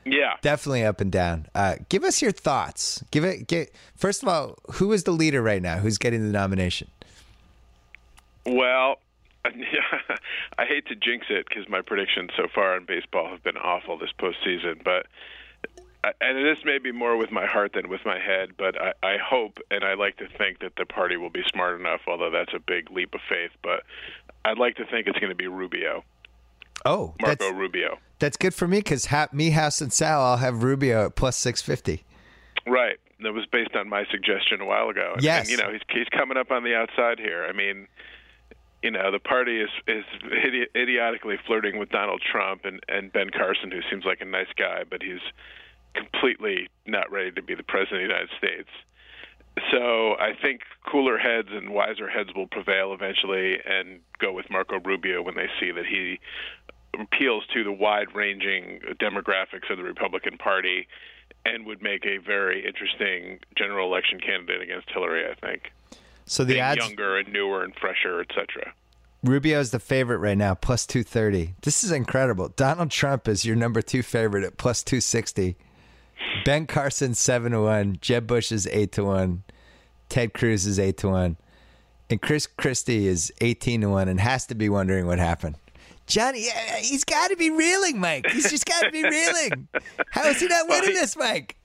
Yeah. 0.03 0.37
Definitely 0.41 0.83
up 0.83 0.99
and 0.99 1.11
down. 1.11 1.45
Uh, 1.53 1.75
give 1.89 2.03
us 2.03 2.21
your 2.21 2.31
thoughts. 2.31 3.03
Give 3.11 3.23
it. 3.23 3.47
Get, 3.47 3.71
first 3.95 4.23
of 4.23 4.29
all, 4.29 4.57
who 4.73 4.91
is 4.93 5.03
the 5.03 5.11
leader 5.11 5.41
right 5.41 5.61
now? 5.61 5.77
Who's 5.77 5.99
getting 5.99 6.23
the 6.25 6.31
nomination? 6.31 6.89
Well, 8.45 8.97
I 10.57 10.65
hate 10.65 10.85
to 10.87 10.95
jinx 10.95 11.27
it 11.29 11.47
because 11.47 11.67
my 11.67 11.81
predictions 11.81 12.31
so 12.35 12.47
far 12.53 12.77
in 12.77 12.85
baseball 12.85 13.29
have 13.29 13.43
been 13.43 13.57
awful 13.57 13.97
this 13.97 14.11
postseason, 14.19 14.83
but 14.83 15.07
uh, 16.03 16.11
and 16.19 16.37
this 16.37 16.63
may 16.65 16.79
be 16.79 16.91
more 16.91 17.15
with 17.17 17.31
my 17.31 17.45
heart 17.45 17.73
than 17.73 17.87
with 17.89 18.01
my 18.05 18.19
head, 18.19 18.51
but 18.57 18.79
I, 18.81 18.93
I 19.03 19.17
hope 19.17 19.59
and 19.69 19.83
I 19.83 19.93
like 19.93 20.17
to 20.17 20.27
think 20.37 20.59
that 20.59 20.73
the 20.77 20.85
party 20.85 21.17
will 21.17 21.29
be 21.29 21.43
smart 21.51 21.79
enough, 21.79 22.01
although 22.07 22.31
that's 22.31 22.53
a 22.55 22.59
big 22.59 22.89
leap 22.91 23.13
of 23.13 23.21
faith. 23.29 23.51
But 23.61 23.83
I'd 24.43 24.57
like 24.57 24.75
to 24.77 24.85
think 24.85 25.07
it's 25.07 25.19
going 25.19 25.29
to 25.29 25.35
be 25.35 25.47
Rubio. 25.47 26.03
Oh, 26.85 27.13
Marco 27.21 27.45
that's, 27.45 27.55
Rubio. 27.55 27.99
That's 28.17 28.37
good 28.37 28.55
for 28.55 28.67
me 28.67 28.79
because 28.79 29.07
ha- 29.07 29.27
me, 29.31 29.51
House, 29.51 29.81
and 29.81 29.93
Sal, 29.93 30.21
I'll 30.21 30.37
have 30.37 30.63
Rubio 30.63 31.05
at 31.07 31.15
plus 31.15 31.37
six 31.37 31.61
fifty. 31.61 32.03
Right. 32.65 32.97
That 33.21 33.33
was 33.33 33.45
based 33.45 33.75
on 33.75 33.87
my 33.87 34.05
suggestion 34.09 34.61
a 34.61 34.65
while 34.65 34.89
ago. 34.89 35.11
And, 35.13 35.23
Yes. 35.23 35.41
And, 35.41 35.49
you 35.49 35.63
know, 35.63 35.71
he's 35.71 35.81
he's 35.89 36.09
coming 36.09 36.37
up 36.37 36.49
on 36.49 36.63
the 36.63 36.75
outside 36.75 37.19
here. 37.19 37.45
I 37.47 37.53
mean, 37.53 37.87
you 38.83 38.91
know, 38.91 39.11
the 39.11 39.19
party 39.19 39.61
is 39.61 39.69
is 39.87 40.05
idi- 40.25 40.75
idiotically 40.75 41.37
flirting 41.45 41.77
with 41.77 41.89
Donald 41.89 42.21
Trump 42.21 42.65
and 42.65 42.79
and 42.87 43.11
Ben 43.11 43.29
Carson, 43.29 43.71
who 43.71 43.81
seems 43.89 44.05
like 44.05 44.21
a 44.21 44.25
nice 44.25 44.51
guy, 44.55 44.83
but 44.89 45.01
he's 45.01 45.21
completely 45.93 46.69
not 46.85 47.11
ready 47.11 47.31
to 47.31 47.41
be 47.41 47.53
the 47.55 47.63
president 47.63 48.03
of 48.03 48.07
the 48.09 48.13
United 48.13 48.29
States. 48.37 48.69
So 49.69 50.13
I 50.13 50.31
think 50.41 50.61
cooler 50.89 51.17
heads 51.17 51.49
and 51.51 51.71
wiser 51.71 52.07
heads 52.07 52.29
will 52.33 52.47
prevail 52.47 52.93
eventually 52.93 53.59
and 53.65 53.99
go 54.17 54.31
with 54.31 54.49
Marco 54.49 54.79
Rubio 54.79 55.21
when 55.21 55.35
they 55.35 55.49
see 55.59 55.71
that 55.71 55.85
he 55.85 56.19
appeals 56.99 57.43
to 57.53 57.63
the 57.63 57.71
wide-ranging 57.71 58.79
demographics 58.99 59.69
of 59.69 59.77
the 59.77 59.83
Republican 59.83 60.37
Party 60.37 60.87
and 61.45 61.65
would 61.65 61.81
make 61.81 62.05
a 62.05 62.17
very 62.17 62.65
interesting 62.65 63.39
general 63.57 63.87
election 63.87 64.19
candidate 64.19 64.61
against 64.61 64.89
Hillary, 64.89 65.29
I 65.29 65.33
think. 65.35 65.71
So 66.25 66.43
the 66.43 66.61
odds 66.61 66.85
younger 66.85 67.17
and 67.17 67.31
newer 67.33 67.63
and 67.63 67.73
fresher, 67.75 68.21
etc. 68.21 68.73
Rubio 69.23 69.59
is 69.59 69.71
the 69.71 69.79
favorite 69.79 70.17
right 70.17 70.37
now, 70.37 70.55
plus 70.55 70.85
two 70.85 71.03
thirty. 71.03 71.53
This 71.61 71.83
is 71.83 71.91
incredible. 71.91 72.49
Donald 72.49 72.89
Trump 72.91 73.27
is 73.27 73.45
your 73.45 73.55
number 73.55 73.81
two 73.81 74.01
favorite 74.01 74.43
at 74.43 74.57
plus 74.57 74.83
two 74.83 75.01
sixty. 75.01 75.57
Ben 76.45 76.65
Carson 76.67 77.13
seven 77.13 77.51
to 77.51 77.61
one. 77.61 77.97
Jeb 78.01 78.27
Bush 78.27 78.51
is 78.51 78.67
eight 78.67 78.91
to 78.93 79.03
one. 79.03 79.43
Ted 80.09 80.33
Cruz 80.33 80.65
is 80.65 80.79
eight 80.79 80.97
to 80.97 81.09
one, 81.09 81.37
and 82.09 82.21
Chris 82.21 82.47
Christie 82.47 83.07
is 83.07 83.31
eighteen 83.41 83.81
to 83.81 83.89
one, 83.89 84.07
and 84.07 84.19
has 84.19 84.45
to 84.47 84.55
be 84.55 84.69
wondering 84.69 85.05
what 85.07 85.19
happened. 85.19 85.55
Johnny, 86.07 86.47
he's 86.81 87.03
got 87.05 87.29
to 87.29 87.37
be 87.37 87.49
reeling, 87.49 87.99
Mike. 87.99 88.25
He's 88.31 88.49
just 88.49 88.65
got 88.65 88.81
to 88.81 88.91
be 88.91 89.03
reeling. 89.07 89.67
How 90.09 90.27
is 90.27 90.39
he 90.41 90.47
not 90.47 90.67
Well, 90.67 90.81
winning 90.81 90.95
he- 90.95 90.99
this, 90.99 91.15
Mike? 91.15 91.55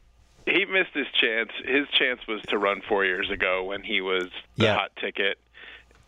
He 0.46 0.64
missed 0.64 0.92
his 0.94 1.06
chance. 1.20 1.50
His 1.64 1.86
chance 1.88 2.20
was 2.26 2.40
to 2.48 2.56
run 2.58 2.80
four 2.88 3.04
years 3.04 3.30
ago 3.30 3.64
when 3.64 3.82
he 3.82 4.00
was 4.00 4.28
the 4.56 4.64
Yeah. 4.66 4.74
hot 4.76 4.92
ticket, 4.96 5.38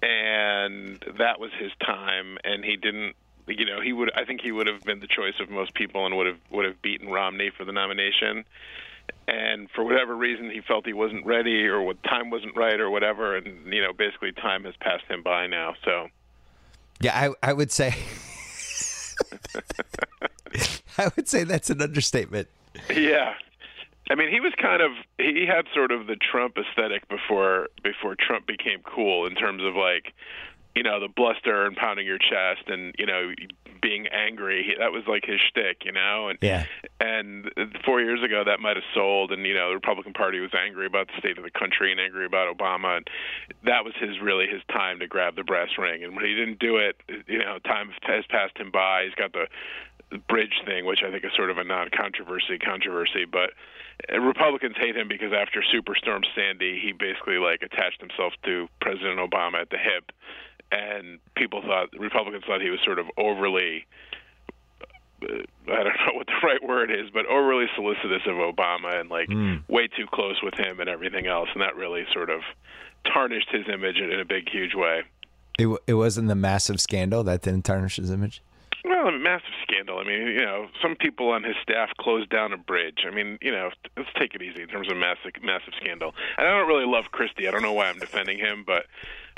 and 0.03 1.03
that 1.19 1.41
was 1.41 1.51
his 1.59 1.73
time. 1.85 2.39
And 2.45 2.65
he 2.65 2.77
didn't. 2.77 3.17
You 3.49 3.65
know, 3.65 3.81
he 3.81 3.93
would. 3.93 4.11
I 4.15 4.25
think 4.25 4.41
he 4.43 4.53
would 4.53 4.67
have 4.67 4.83
been 4.85 5.01
the 5.01 5.07
choice 5.07 5.41
of 5.41 5.49
most 5.51 5.75
people 5.75 6.05
and 6.07 6.17
would 6.17 6.27
have 6.27 6.39
would 6.51 6.65
have 6.67 6.81
beaten 6.83 7.09
Romney 7.09 7.51
for 7.51 7.65
the 7.65 7.73
nomination. 7.73 8.45
And 9.27 9.71
for 9.71 9.85
whatever 9.85 10.15
reason, 10.15 10.51
he 10.51 10.61
felt 10.61 10.85
he 10.87 10.93
wasn't 10.93 11.25
ready, 11.27 11.67
or 11.67 11.81
what 11.83 12.03
time 12.03 12.29
wasn't 12.31 12.55
right, 12.57 12.79
or 12.79 12.91
whatever. 12.91 13.37
And 13.37 13.73
you 13.73 13.81
know, 13.83 13.93
basically, 13.93 14.33
time 14.33 14.65
has 14.65 14.77
passed 14.77 15.05
him 15.07 15.23
by 15.23 15.47
now. 15.47 15.75
So 15.85 16.09
Yeah, 17.01 17.33
I, 17.43 17.51
I 17.51 17.53
would 17.55 17.73
say. 17.73 17.95
I 20.99 21.11
would 21.17 21.29
say 21.29 21.45
that's 21.45 21.71
an 21.71 21.81
understatement. 21.83 22.49
Yeah. 22.95 23.35
I 24.11 24.15
mean, 24.15 24.31
he 24.31 24.41
was 24.41 24.53
kind 24.61 24.83
of 24.83 24.93
he 25.19 25.47
had 25.47 25.67
sort 25.75 25.93
of 25.93 26.07
the 26.07 26.17
Trump 26.17 26.57
aesthetic 26.57 27.09
before 27.09 27.69
before 27.83 28.17
Trump 28.19 28.47
became 28.47 28.81
cool 28.83 29.27
in 29.27 29.35
terms 29.35 29.63
of 29.63 29.75
like, 29.75 30.15
you 30.75 30.83
know, 30.83 31.01
the 31.01 31.09
bluster 31.09 31.67
and 31.67 31.77
pounding 31.77 32.07
your 32.07 32.19
chest 32.19 32.69
and 32.69 32.95
you 32.99 33.07
know 33.07 33.33
being 33.81 34.07
angry. 34.09 34.65
He, 34.65 34.75
that 34.79 34.93
was 34.93 35.05
like 35.07 35.25
his 35.25 35.41
shtick, 35.49 35.85
you 35.85 35.93
know. 35.93 36.29
And 36.29 36.39
Yeah. 36.41 36.65
and 37.01 37.51
four 37.85 38.01
years 38.01 38.23
ago 38.23 38.45
that 38.45 38.61
might 38.61 38.77
have 38.77 38.85
sold, 38.95 39.31
and 39.31 39.45
you 39.47 39.55
know 39.55 39.69
the 39.69 39.75
Republican 39.75 40.15
Party 40.15 40.41
was 40.41 40.51
angry 40.55 40.87
about 40.87 41.09
the 41.09 41.19
state 41.19 41.39
of 41.39 41.45
the 41.45 41.51
country 41.51 41.93
and 41.93 42.01
angry 42.01 42.25
about 42.25 42.57
Obama, 42.57 42.97
and 42.97 43.09
that 43.65 43.85
was 43.85 43.95
his 44.01 44.21
really 44.21 44.47
his 44.47 44.63
time 44.73 44.99
to 45.01 45.07
grab 45.07 45.37
the 45.37 45.45
brass 45.45 45.71
ring. 45.79 46.03
And 46.03 46.17
when 46.17 46.25
he 46.25 46.35
didn't 46.35 46.59
do 46.59 46.77
it, 46.79 46.97
you 47.27 47.39
know, 47.39 47.59
time 47.65 47.91
has 48.03 48.25
passed 48.31 48.57
him 48.57 48.71
by. 48.71 49.05
He's 49.05 49.15
got 49.15 49.33
the 49.33 49.49
bridge 50.29 50.63
thing, 50.65 50.85
which 50.87 51.01
I 51.07 51.11
think 51.11 51.25
is 51.25 51.33
sort 51.37 51.51
of 51.51 51.59
a 51.59 51.65
non-controversy 51.65 52.59
controversy, 52.59 53.25
but 53.31 53.51
Republicans 54.19 54.77
hate 54.79 54.97
him 54.97 55.09
because 55.09 55.33
after 55.33 55.63
Superstorm 55.75 56.25
Sandy, 56.35 56.81
he 56.83 56.93
basically 56.93 57.37
like 57.39 57.63
attached 57.63 58.01
himself 58.01 58.33
to 58.45 58.69
President 58.81 59.19
Obama 59.19 59.61
at 59.61 59.71
the 59.71 59.77
hip, 59.77 60.13
and 60.73 61.19
people 61.37 61.63
thought 61.63 61.89
Republicans 61.99 62.45
thought 62.47 62.61
he 62.61 62.71
was 62.71 62.81
sort 62.85 62.99
of 62.99 63.07
overly. 63.17 63.87
Uh, 65.21 65.43
I 65.67 65.83
don't 65.83 65.97
know 66.07 66.15
what 66.15 66.27
the 66.27 66.47
right 66.47 66.63
word 66.63 66.91
is, 66.91 67.11
but 67.13 67.27
overly 67.27 67.67
solicitous 67.75 68.23
of 68.27 68.37
Obama 68.37 69.01
and 69.01 69.11
like 69.11 69.29
way 69.69 69.89
too 69.89 70.07
close 70.13 70.37
with 70.43 70.55
him 70.55 70.81
and 70.81 70.89
everything 70.89 71.27
else, 71.27 71.49
and 71.53 71.61
that 71.61 71.77
really 71.77 72.05
sort 72.15 72.31
of 72.31 72.41
tarnished 73.13 73.49
his 73.51 73.67
image 73.73 73.97
in 73.97 74.21
a 74.21 74.25
big, 74.25 74.49
huge 74.49 74.75
way. 74.75 75.03
It, 75.59 75.65
w- 75.65 75.79
it 75.89 75.95
wasn't 75.95 76.29
the 76.29 76.37
massive 76.37 76.81
scandal 76.81 77.25
that 77.25 77.43
didn't 77.43 77.65
tarnish 77.65 77.97
his 77.97 78.11
image. 78.11 78.43
Well, 78.85 79.09
a 79.09 79.19
massive 79.19 79.51
scandal. 79.63 79.99
I 79.99 80.05
mean, 80.05 80.29
you 80.29 80.41
know, 80.45 80.69
some 80.81 80.95
people 80.97 81.31
on 81.31 81.43
his 81.43 81.57
staff 81.63 81.91
closed 82.01 82.31
down 82.31 82.53
a 82.53 82.57
bridge. 82.57 82.99
I 83.07 83.15
mean, 83.15 83.39
you 83.43 83.51
know, 83.51 83.71
let's 83.97 84.09
take 84.19 84.35
it 84.35 84.43
easy 84.43 84.63
in 84.63 84.69
terms 84.69 84.91
of 84.91 84.97
massive, 84.97 85.33
massive 85.43 85.75
scandal. 85.81 86.15
And 86.37 86.47
I 86.47 86.51
don't 86.57 86.69
really 86.69 86.87
love 86.87 87.07
Christie. 87.11 87.49
I 87.49 87.51
don't 87.51 87.63
know 87.63 87.73
why 87.73 87.89
I'm 87.89 87.99
defending 87.99 88.39
him, 88.39 88.65
but 88.67 88.87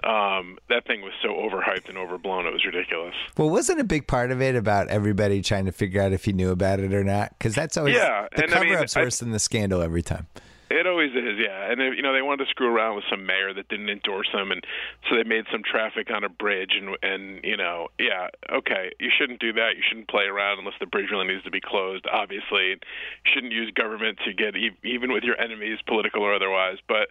um, 0.08 0.58
that 0.68 0.86
thing 0.86 1.00
was 1.02 1.12
so 1.22 1.28
overhyped 1.30 1.88
and 1.88 1.96
overblown. 1.98 2.46
It 2.46 2.52
was 2.52 2.64
ridiculous. 2.64 3.14
Well, 3.36 3.50
wasn't 3.50 3.80
a 3.80 3.84
big 3.84 4.06
part 4.06 4.30
of 4.30 4.40
it 4.42 4.56
about 4.56 4.88
everybody 4.88 5.42
trying 5.42 5.64
to 5.66 5.72
figure 5.72 6.02
out 6.02 6.12
if 6.12 6.24
he 6.26 6.32
knew 6.32 6.50
about 6.50 6.80
it 6.80 6.92
or 6.92 7.02
not? 7.04 7.30
Because 7.38 7.54
that's 7.54 7.76
always 7.76 7.94
Yeah, 7.96 8.26
the 8.36 8.44
and 8.44 8.54
I 8.54 8.60
mean, 8.60 8.70
cover 8.72 8.82
up's 8.84 8.96
I- 8.96 9.02
worse 9.02 9.18
than 9.20 9.30
the 9.32 9.38
scandal 9.38 9.82
every 9.82 10.02
time. 10.02 10.26
It 10.70 10.86
always 10.86 11.10
is, 11.10 11.34
yeah. 11.36 11.72
And 11.72 11.80
you 11.96 12.02
know, 12.02 12.12
they 12.12 12.22
wanted 12.22 12.44
to 12.44 12.50
screw 12.50 12.72
around 12.72 12.94
with 12.94 13.04
some 13.10 13.26
mayor 13.26 13.52
that 13.52 13.68
didn't 13.68 13.88
endorse 13.88 14.28
them, 14.32 14.52
and 14.52 14.64
so 15.08 15.16
they 15.16 15.24
made 15.24 15.44
some 15.50 15.62
traffic 15.64 16.10
on 16.14 16.22
a 16.22 16.28
bridge. 16.28 16.78
And 16.78 16.96
and 17.02 17.42
you 17.42 17.56
know, 17.56 17.88
yeah, 17.98 18.28
okay, 18.52 18.92
you 19.00 19.10
shouldn't 19.10 19.40
do 19.40 19.52
that. 19.54 19.74
You 19.76 19.82
shouldn't 19.82 20.06
play 20.06 20.24
around 20.24 20.60
unless 20.60 20.78
the 20.78 20.86
bridge 20.86 21.10
really 21.10 21.26
needs 21.26 21.42
to 21.42 21.50
be 21.50 21.60
closed. 21.60 22.06
Obviously, 22.06 22.78
you 22.78 22.78
shouldn't 23.24 23.52
use 23.52 23.72
government 23.74 24.18
to 24.24 24.32
get 24.32 24.54
even 24.56 25.12
with 25.12 25.24
your 25.24 25.40
enemies, 25.40 25.78
political 25.88 26.22
or 26.22 26.32
otherwise. 26.32 26.78
But 26.86 27.08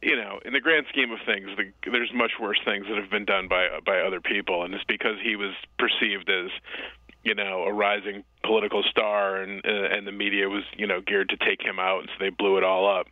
you 0.00 0.14
know, 0.14 0.38
in 0.44 0.52
the 0.52 0.60
grand 0.60 0.86
scheme 0.88 1.10
of 1.10 1.18
things, 1.26 1.48
the, 1.56 1.90
there's 1.90 2.12
much 2.14 2.32
worse 2.40 2.60
things 2.64 2.86
that 2.88 2.96
have 2.96 3.10
been 3.10 3.24
done 3.24 3.48
by 3.48 3.80
by 3.84 4.00
other 4.00 4.20
people, 4.20 4.62
and 4.62 4.72
it's 4.72 4.84
because 4.84 5.16
he 5.20 5.34
was 5.34 5.54
perceived 5.78 6.30
as 6.30 6.50
you 7.24 7.34
know, 7.34 7.64
a 7.64 7.72
rising 7.72 8.22
political 8.44 8.82
star, 8.82 9.36
and 9.36 9.64
uh, 9.64 9.88
and 9.96 10.06
the 10.06 10.12
media 10.12 10.48
was, 10.48 10.62
you 10.76 10.86
know, 10.86 11.00
geared 11.00 11.28
to 11.30 11.36
take 11.36 11.62
him 11.62 11.78
out, 11.78 12.00
and 12.00 12.08
so 12.10 12.14
they 12.24 12.30
blew 12.30 12.56
it 12.58 12.64
all 12.64 12.86
up. 12.98 13.06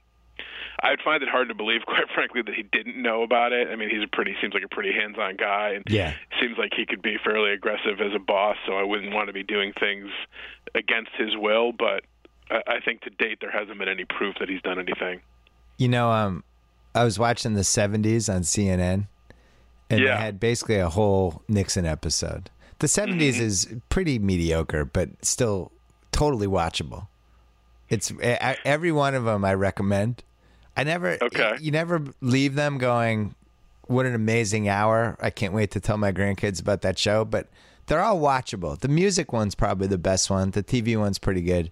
I'd 0.85 1.01
find 1.05 1.23
it 1.23 1.29
hard 1.29 1.49
to 1.49 1.55
believe, 1.55 1.83
quite 1.87 2.09
frankly, 2.15 2.43
that 2.43 2.55
he 2.55 2.63
didn't 2.65 3.01
know 3.01 3.23
about 3.23 3.53
it. 3.53 3.69
I 3.71 3.77
mean, 3.77 3.89
he's 3.89 4.03
a 4.03 4.09
pretty 4.09 4.35
seems 4.41 4.53
like 4.55 4.65
a 4.65 4.69
pretty 4.69 4.93
hands-on 4.93 5.37
guy, 5.37 5.71
and 5.77 5.85
Yeah. 5.89 6.15
seems 6.41 6.59
like 6.59 6.73
he 6.77 6.85
could 6.87 7.03
be 7.03 7.17
fairly 7.25 7.53
aggressive 7.53 8.01
as 8.01 8.13
a 8.15 8.19
boss. 8.19 8.57
So 8.67 8.73
I 8.75 8.83
wouldn't 8.83 9.13
want 9.15 9.29
to 9.29 9.33
be 9.33 9.43
doing 9.45 9.73
things 9.79 10.09
against 10.75 11.11
his 11.17 11.37
will. 11.37 11.73
But 11.73 12.03
I, 12.51 12.63
I 12.67 12.81
think 12.85 13.03
to 13.03 13.11
date 13.11 13.39
there 13.41 13.51
hasn't 13.53 13.79
been 13.79 13.89
any 13.89 14.05
proof 14.05 14.35
that 14.41 14.49
he's 14.49 14.63
done 14.63 14.79
anything. 14.79 15.21
You 15.79 15.89
know, 15.89 16.11
um, 16.11 16.43
I 16.95 17.05
was 17.05 17.19
watching 17.19 17.55
the 17.55 17.61
'70s 17.63 18.29
on 18.35 18.43
CNN, 18.43 19.07
and 19.89 20.01
Yeah. 20.01 20.17
they 20.17 20.23
had 20.23 20.41
basically 20.41 20.77
a 20.79 20.89
whole 20.89 21.43
Nixon 21.49 21.87
episode. 21.87 22.51
The 22.83 22.89
'70s 22.89 23.35
Mm-hmm. 23.35 23.43
is 23.45 23.75
pretty 23.89 24.19
mediocre, 24.19 24.85
but 24.85 25.11
still 25.25 25.71
totally 26.11 26.49
watchable. 26.49 27.07
It's 27.89 28.13
every 28.65 28.91
one 28.93 29.15
of 29.15 29.25
them 29.25 29.45
I 29.45 29.55
recommend. 29.55 30.25
I 30.77 30.83
never, 30.85 31.17
Okay. 31.23 31.57
you 31.61 31.71
never 31.71 32.03
leave 32.21 32.55
them 32.57 32.79
going, 32.79 33.35
"What 33.87 34.05
an 34.07 34.15
amazing 34.15 34.69
hour!" 34.69 35.17
I 35.21 35.31
can't 35.31 35.53
wait 35.55 35.71
to 35.73 35.81
tell 35.81 35.97
my 35.97 36.11
grandkids 36.13 36.61
about 36.61 36.83
that 36.83 36.99
show. 36.99 37.25
But 37.25 37.49
they're 37.87 38.01
all 38.03 38.19
watchable. 38.21 38.79
The 38.79 38.89
music 38.89 39.33
one's 39.33 39.55
probably 39.55 39.87
the 39.87 39.99
best 39.99 40.29
one. 40.31 40.51
The 40.51 40.63
TV 40.63 40.99
one's 40.99 41.19
pretty 41.19 41.43
good 41.43 41.71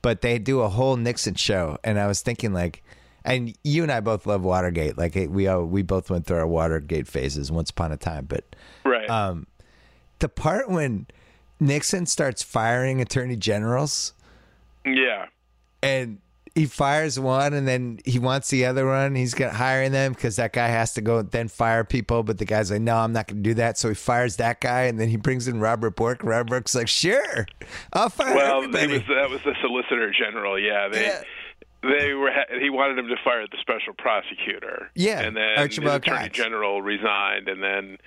but 0.00 0.20
they 0.20 0.36
do 0.36 0.62
a 0.62 0.68
whole 0.68 0.96
Nixon 0.96 1.34
show, 1.36 1.78
and 1.84 1.96
I 1.96 2.08
was 2.08 2.22
thinking 2.22 2.52
like, 2.52 2.82
and 3.24 3.56
you 3.62 3.84
and 3.84 3.92
I 3.92 4.00
both 4.00 4.26
love 4.26 4.42
Watergate. 4.42 4.98
Like 4.98 5.14
we 5.30 5.46
all, 5.46 5.64
we 5.64 5.82
both 5.82 6.10
went 6.10 6.26
through 6.26 6.38
our 6.38 6.46
Watergate 6.48 7.06
phases 7.06 7.52
once 7.52 7.70
upon 7.70 7.92
a 7.92 7.96
time, 7.96 8.24
but 8.28 8.42
Right. 8.84 9.08
um, 9.08 9.46
the 10.22 10.28
part 10.28 10.70
when 10.70 11.06
Nixon 11.60 12.06
starts 12.06 12.42
firing 12.42 13.00
attorney 13.00 13.36
generals, 13.36 14.14
yeah. 14.86 15.26
and 15.82 16.18
he 16.54 16.66
fires 16.66 17.18
one 17.18 17.54
and 17.54 17.66
then 17.66 17.98
he 18.04 18.18
wants 18.18 18.50
the 18.50 18.66
other 18.66 18.86
one. 18.86 19.14
He's 19.14 19.34
gonna 19.34 19.52
hiring 19.52 19.92
them 19.92 20.12
because 20.12 20.36
that 20.36 20.52
guy 20.52 20.68
has 20.68 20.94
to 20.94 21.00
go 21.00 21.22
then 21.22 21.48
fire 21.48 21.82
people. 21.82 22.22
But 22.22 22.38
the 22.38 22.44
guy's 22.44 22.70
like, 22.70 22.82
no, 22.82 22.96
I'm 22.96 23.12
not 23.12 23.26
gonna 23.26 23.40
do 23.40 23.54
that. 23.54 23.78
So 23.78 23.88
he 23.88 23.94
fires 23.94 24.36
that 24.36 24.60
guy 24.60 24.82
and 24.82 25.00
then 25.00 25.08
he 25.08 25.16
brings 25.16 25.48
in 25.48 25.60
Robert 25.60 25.96
Bork. 25.96 26.22
Robert 26.22 26.50
Bork's 26.50 26.74
like, 26.74 26.88
sure, 26.88 27.46
I'll 27.92 28.10
fire 28.10 28.34
Well, 28.34 28.58
everybody. 28.58 28.92
was, 28.98 29.02
that 29.08 29.30
was 29.30 29.40
the 29.44 29.54
Solicitor 29.60 30.10
General. 30.12 30.58
Yeah, 30.58 30.88
they 30.88 31.06
Yeah. 31.06 31.22
They 31.82 32.14
were. 32.14 32.30
ha- 32.30 32.58
He 32.60 32.70
wanted 32.70 32.98
him 32.98 33.08
to 33.08 33.16
fire 33.24 33.44
the 33.50 33.58
special 33.60 33.92
prosecutor. 33.98 34.90
Yeah, 34.94 35.20
and 35.20 35.36
then 35.36 35.58
Archibald 35.58 36.04
his 36.04 36.12
attorney 36.12 36.26
Cox. 36.28 36.36
general 36.38 36.82
resigned, 36.82 37.48
and 37.48 37.62
then 37.62 37.98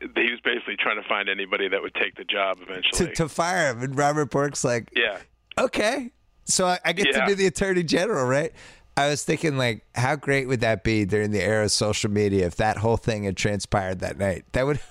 he 0.00 0.30
was 0.30 0.40
basically 0.44 0.76
trying 0.76 1.00
to 1.02 1.08
find 1.08 1.28
anybody 1.28 1.68
that 1.68 1.80
would 1.82 1.94
take 1.94 2.14
the 2.16 2.24
job 2.24 2.58
eventually. 2.62 3.08
to, 3.08 3.14
to 3.14 3.28
fire 3.28 3.70
him. 3.70 3.82
And 3.82 3.96
Robert 3.96 4.30
Bork's 4.30 4.64
like, 4.64 4.88
yeah. 4.94 5.18
okay. 5.58 6.10
So 6.44 6.66
I, 6.66 6.78
I 6.84 6.92
get 6.92 7.08
Yeah. 7.08 7.20
to 7.20 7.26
be 7.26 7.34
the 7.34 7.46
attorney 7.46 7.82
general, 7.82 8.24
right? 8.26 8.52
I 8.96 9.08
was 9.08 9.22
thinking, 9.24 9.56
like, 9.56 9.84
how 9.94 10.16
great 10.16 10.48
would 10.48 10.60
that 10.60 10.82
be 10.82 11.04
during 11.04 11.30
the 11.30 11.42
era 11.42 11.64
of 11.64 11.70
social 11.70 12.10
media 12.10 12.46
if 12.46 12.56
that 12.56 12.78
whole 12.78 12.96
thing 12.96 13.24
had 13.24 13.36
transpired 13.36 14.00
that 14.00 14.18
night? 14.18 14.44
That 14.52 14.66
would. 14.66 14.80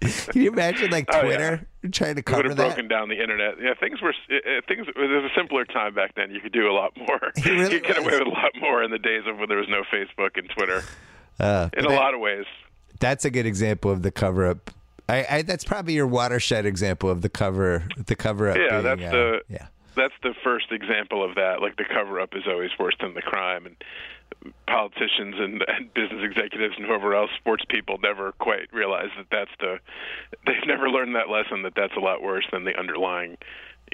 Can 0.28 0.42
you 0.42 0.50
imagine, 0.52 0.90
like, 0.90 1.06
Oh, 1.12 1.16
yeah. 1.16 1.22
Twitter 1.22 1.66
trying 1.92 2.14
to 2.14 2.18
would 2.20 2.24
cover 2.24 2.48
have 2.48 2.56
that? 2.56 2.66
broken 2.68 2.88
down 2.88 3.08
the 3.08 3.20
internet. 3.20 3.54
Yeah, 3.60 3.74
things 3.80 4.00
were 4.02 4.14
things. 4.68 4.86
There 4.94 5.08
was 5.08 5.30
a 5.30 5.34
simpler 5.36 5.64
time 5.64 5.94
back 5.94 6.14
then. 6.14 6.30
You 6.30 6.40
could 6.40 6.52
do 6.52 6.68
a 6.70 6.72
lot 6.72 6.96
more. 6.96 7.32
It 7.36 7.44
really 7.46 7.62
you 7.74 7.80
could 7.80 7.86
get 7.88 7.98
away 7.98 8.12
with 8.18 8.26
a 8.26 8.30
lot 8.30 8.52
more 8.60 8.82
in 8.82 8.90
the 8.90 8.98
days 8.98 9.22
of 9.26 9.38
when 9.38 9.48
there 9.48 9.58
was 9.58 9.68
no 9.68 9.82
Facebook 9.92 10.36
and 10.36 10.48
Twitter. 10.50 10.82
Uh, 11.40 11.68
In 11.76 11.84
a 11.84 11.88
that- 11.88 11.94
lot 11.94 12.14
of 12.14 12.20
ways. 12.20 12.44
That's 13.00 13.24
a 13.24 13.30
good 13.30 13.46
example 13.46 13.90
of 13.92 14.02
the 14.02 14.10
cover 14.10 14.46
up. 14.46 14.70
I, 15.08 15.26
I 15.30 15.42
that's 15.42 15.64
probably 15.64 15.94
your 15.94 16.06
watershed 16.06 16.66
example 16.66 17.08
of 17.08 17.22
the 17.22 17.28
cover 17.28 17.84
the 18.06 18.14
cover 18.16 18.50
up. 18.50 18.56
Yeah, 18.58 18.80
being, 18.80 18.82
that's 18.82 19.02
uh, 19.02 19.10
the 19.16 19.40
yeah. 19.48 19.66
that's 19.96 20.14
the 20.22 20.34
first 20.44 20.72
example 20.72 21.24
of 21.24 21.36
that. 21.36 21.62
Like 21.62 21.76
the 21.76 21.84
cover 21.84 22.20
up 22.20 22.34
is 22.34 22.42
always 22.48 22.70
worse 22.78 22.94
than 23.00 23.14
the 23.14 23.22
crime, 23.22 23.66
and 23.66 23.76
politicians 24.66 25.34
and, 25.38 25.62
and 25.68 25.92
business 25.94 26.22
executives 26.22 26.74
and 26.76 26.86
whoever 26.86 27.14
else, 27.14 27.30
sports 27.38 27.64
people, 27.68 27.98
never 28.02 28.32
quite 28.32 28.72
realize 28.72 29.08
that 29.16 29.26
that's 29.30 29.50
the. 29.60 29.78
They've 30.46 30.66
never 30.66 30.88
learned 30.88 31.14
that 31.16 31.28
lesson 31.28 31.62
that 31.62 31.74
that's 31.74 31.94
a 31.96 32.00
lot 32.00 32.22
worse 32.22 32.46
than 32.52 32.64
the 32.64 32.78
underlying, 32.78 33.36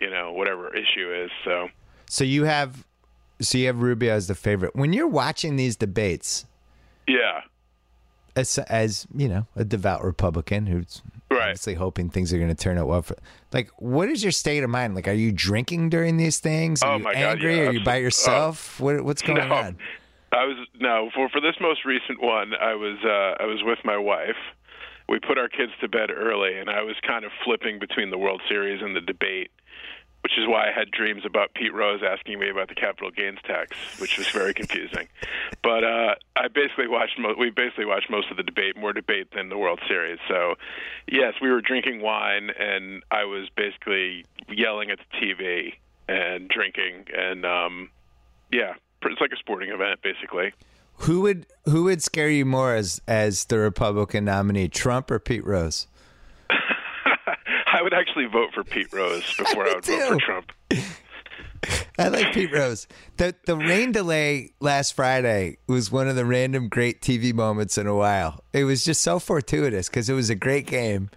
you 0.00 0.10
know, 0.10 0.32
whatever 0.32 0.74
issue 0.74 1.12
is. 1.24 1.30
So 1.44 1.68
So 2.06 2.24
you 2.24 2.44
have, 2.44 2.84
so 3.40 3.58
you 3.58 3.66
have 3.66 3.80
Rubio 3.80 4.12
as 4.14 4.26
the 4.28 4.34
favorite. 4.34 4.74
When 4.76 4.92
you're 4.92 5.08
watching 5.08 5.56
these 5.56 5.76
debates, 5.76 6.44
yeah, 7.08 7.42
as 8.36 8.58
as 8.58 9.06
you 9.14 9.28
know, 9.28 9.46
a 9.56 9.64
devout 9.64 10.04
Republican 10.04 10.66
who's 10.66 11.02
Right. 11.30 11.40
obviously 11.48 11.74
hoping 11.74 12.10
things 12.10 12.32
are 12.32 12.36
going 12.38 12.50
to 12.50 12.54
turn 12.54 12.78
out 12.78 12.86
well. 12.86 13.02
For, 13.02 13.16
like, 13.52 13.68
what 13.78 14.08
is 14.08 14.22
your 14.22 14.30
state 14.30 14.62
of 14.62 14.70
mind? 14.70 14.94
Like, 14.94 15.08
are 15.08 15.12
you 15.12 15.32
drinking 15.32 15.88
during 15.88 16.16
these 16.16 16.38
things? 16.38 16.80
Are 16.82 16.92
Oh, 16.92 16.96
you 16.98 17.02
my 17.02 17.12
God, 17.14 17.20
angry? 17.22 17.56
yeah, 17.56 17.62
are 17.68 17.72
you 17.72 17.82
by 17.82 17.96
yourself? 17.96 18.78
Oh. 18.80 18.84
what, 18.84 19.04
what's 19.04 19.22
going 19.26 19.48
no, 19.48 19.52
on? 19.54 19.76
I 20.34 20.44
was 20.46 20.56
no 20.80 21.10
for 21.14 21.28
for 21.28 21.40
this 21.40 21.54
most 21.60 21.84
recent 21.84 22.20
one. 22.20 22.54
I 22.60 22.74
was 22.74 22.98
uh, 23.04 23.42
I 23.42 23.46
was 23.46 23.62
with 23.62 23.78
my 23.84 23.96
wife. 23.96 24.40
We 25.08 25.20
put 25.20 25.38
our 25.38 25.48
kids 25.48 25.72
to 25.80 25.88
bed 25.88 26.10
early, 26.10 26.58
and 26.58 26.68
I 26.68 26.82
was 26.82 26.96
kind 27.06 27.24
of 27.24 27.30
flipping 27.44 27.78
between 27.78 28.10
the 28.10 28.18
World 28.18 28.40
Series 28.48 28.82
and 28.82 28.96
the 28.96 29.02
debate, 29.02 29.50
which 30.22 30.32
is 30.38 30.48
why 30.48 30.68
I 30.68 30.72
had 30.72 30.90
dreams 30.90 31.24
about 31.26 31.52
Pete 31.54 31.74
Rose 31.74 32.00
asking 32.02 32.40
me 32.40 32.48
about 32.48 32.68
the 32.68 32.74
capital 32.74 33.10
gains 33.10 33.38
tax, 33.44 33.76
which 34.00 34.18
was 34.18 34.26
very 34.28 34.54
confusing. 34.54 35.06
But 35.62 35.84
uh, 35.84 36.14
I 36.34 36.48
basically 36.48 36.88
watched. 36.88 37.16
Mo- 37.18 37.36
we 37.38 37.50
basically 37.50 37.84
watched 37.84 38.10
most 38.10 38.30
of 38.30 38.36
the 38.36 38.42
debate, 38.42 38.76
more 38.76 38.92
debate 38.92 39.28
than 39.36 39.50
the 39.50 39.58
World 39.58 39.80
Series. 39.86 40.18
So, 40.26 40.54
yes, 41.06 41.34
we 41.40 41.50
were 41.50 41.60
drinking 41.60 42.00
wine, 42.00 42.50
and 42.58 43.04
I 43.10 43.24
was 43.24 43.50
basically 43.54 44.24
yelling 44.48 44.90
at 44.90 44.98
the 44.98 45.18
TV 45.18 45.74
and 46.08 46.48
drinking, 46.48 47.06
and 47.16 47.46
um, 47.46 47.90
yeah, 48.50 48.74
it's 49.12 49.20
like 49.20 49.32
a 49.32 49.36
sporting 49.36 49.70
event, 49.70 50.00
basically. 50.02 50.52
Who 50.98 51.22
would 51.22 51.46
who 51.64 51.84
would 51.84 52.02
scare 52.02 52.28
you 52.28 52.44
more 52.44 52.74
as 52.74 53.00
as 53.08 53.46
the 53.46 53.58
Republican 53.58 54.24
nominee, 54.24 54.68
Trump 54.68 55.10
or 55.10 55.18
Pete 55.18 55.44
Rose? 55.44 55.86
I 56.50 57.82
would 57.82 57.94
actually 57.94 58.26
vote 58.26 58.50
for 58.54 58.62
Pete 58.62 58.92
Rose 58.92 59.24
before 59.36 59.64
Me 59.64 59.70
I 59.72 59.74
would 59.74 59.84
vote 59.84 60.08
for 60.08 60.18
Trump. 60.18 60.52
I 61.98 62.08
like 62.08 62.32
Pete 62.32 62.52
Rose. 62.52 62.86
The 63.16 63.34
the 63.46 63.56
rain 63.56 63.92
delay 63.92 64.52
last 64.60 64.94
Friday 64.94 65.58
was 65.66 65.90
one 65.90 66.08
of 66.08 66.16
the 66.16 66.24
random 66.24 66.68
great 66.68 67.00
TV 67.00 67.32
moments 67.32 67.78
in 67.78 67.86
a 67.86 67.94
while. 67.94 68.44
It 68.52 68.64
was 68.64 68.84
just 68.84 69.02
so 69.02 69.18
fortuitous 69.18 69.88
because 69.88 70.08
it 70.08 70.14
was 70.14 70.30
a 70.30 70.34
great 70.34 70.66
game. 70.66 71.10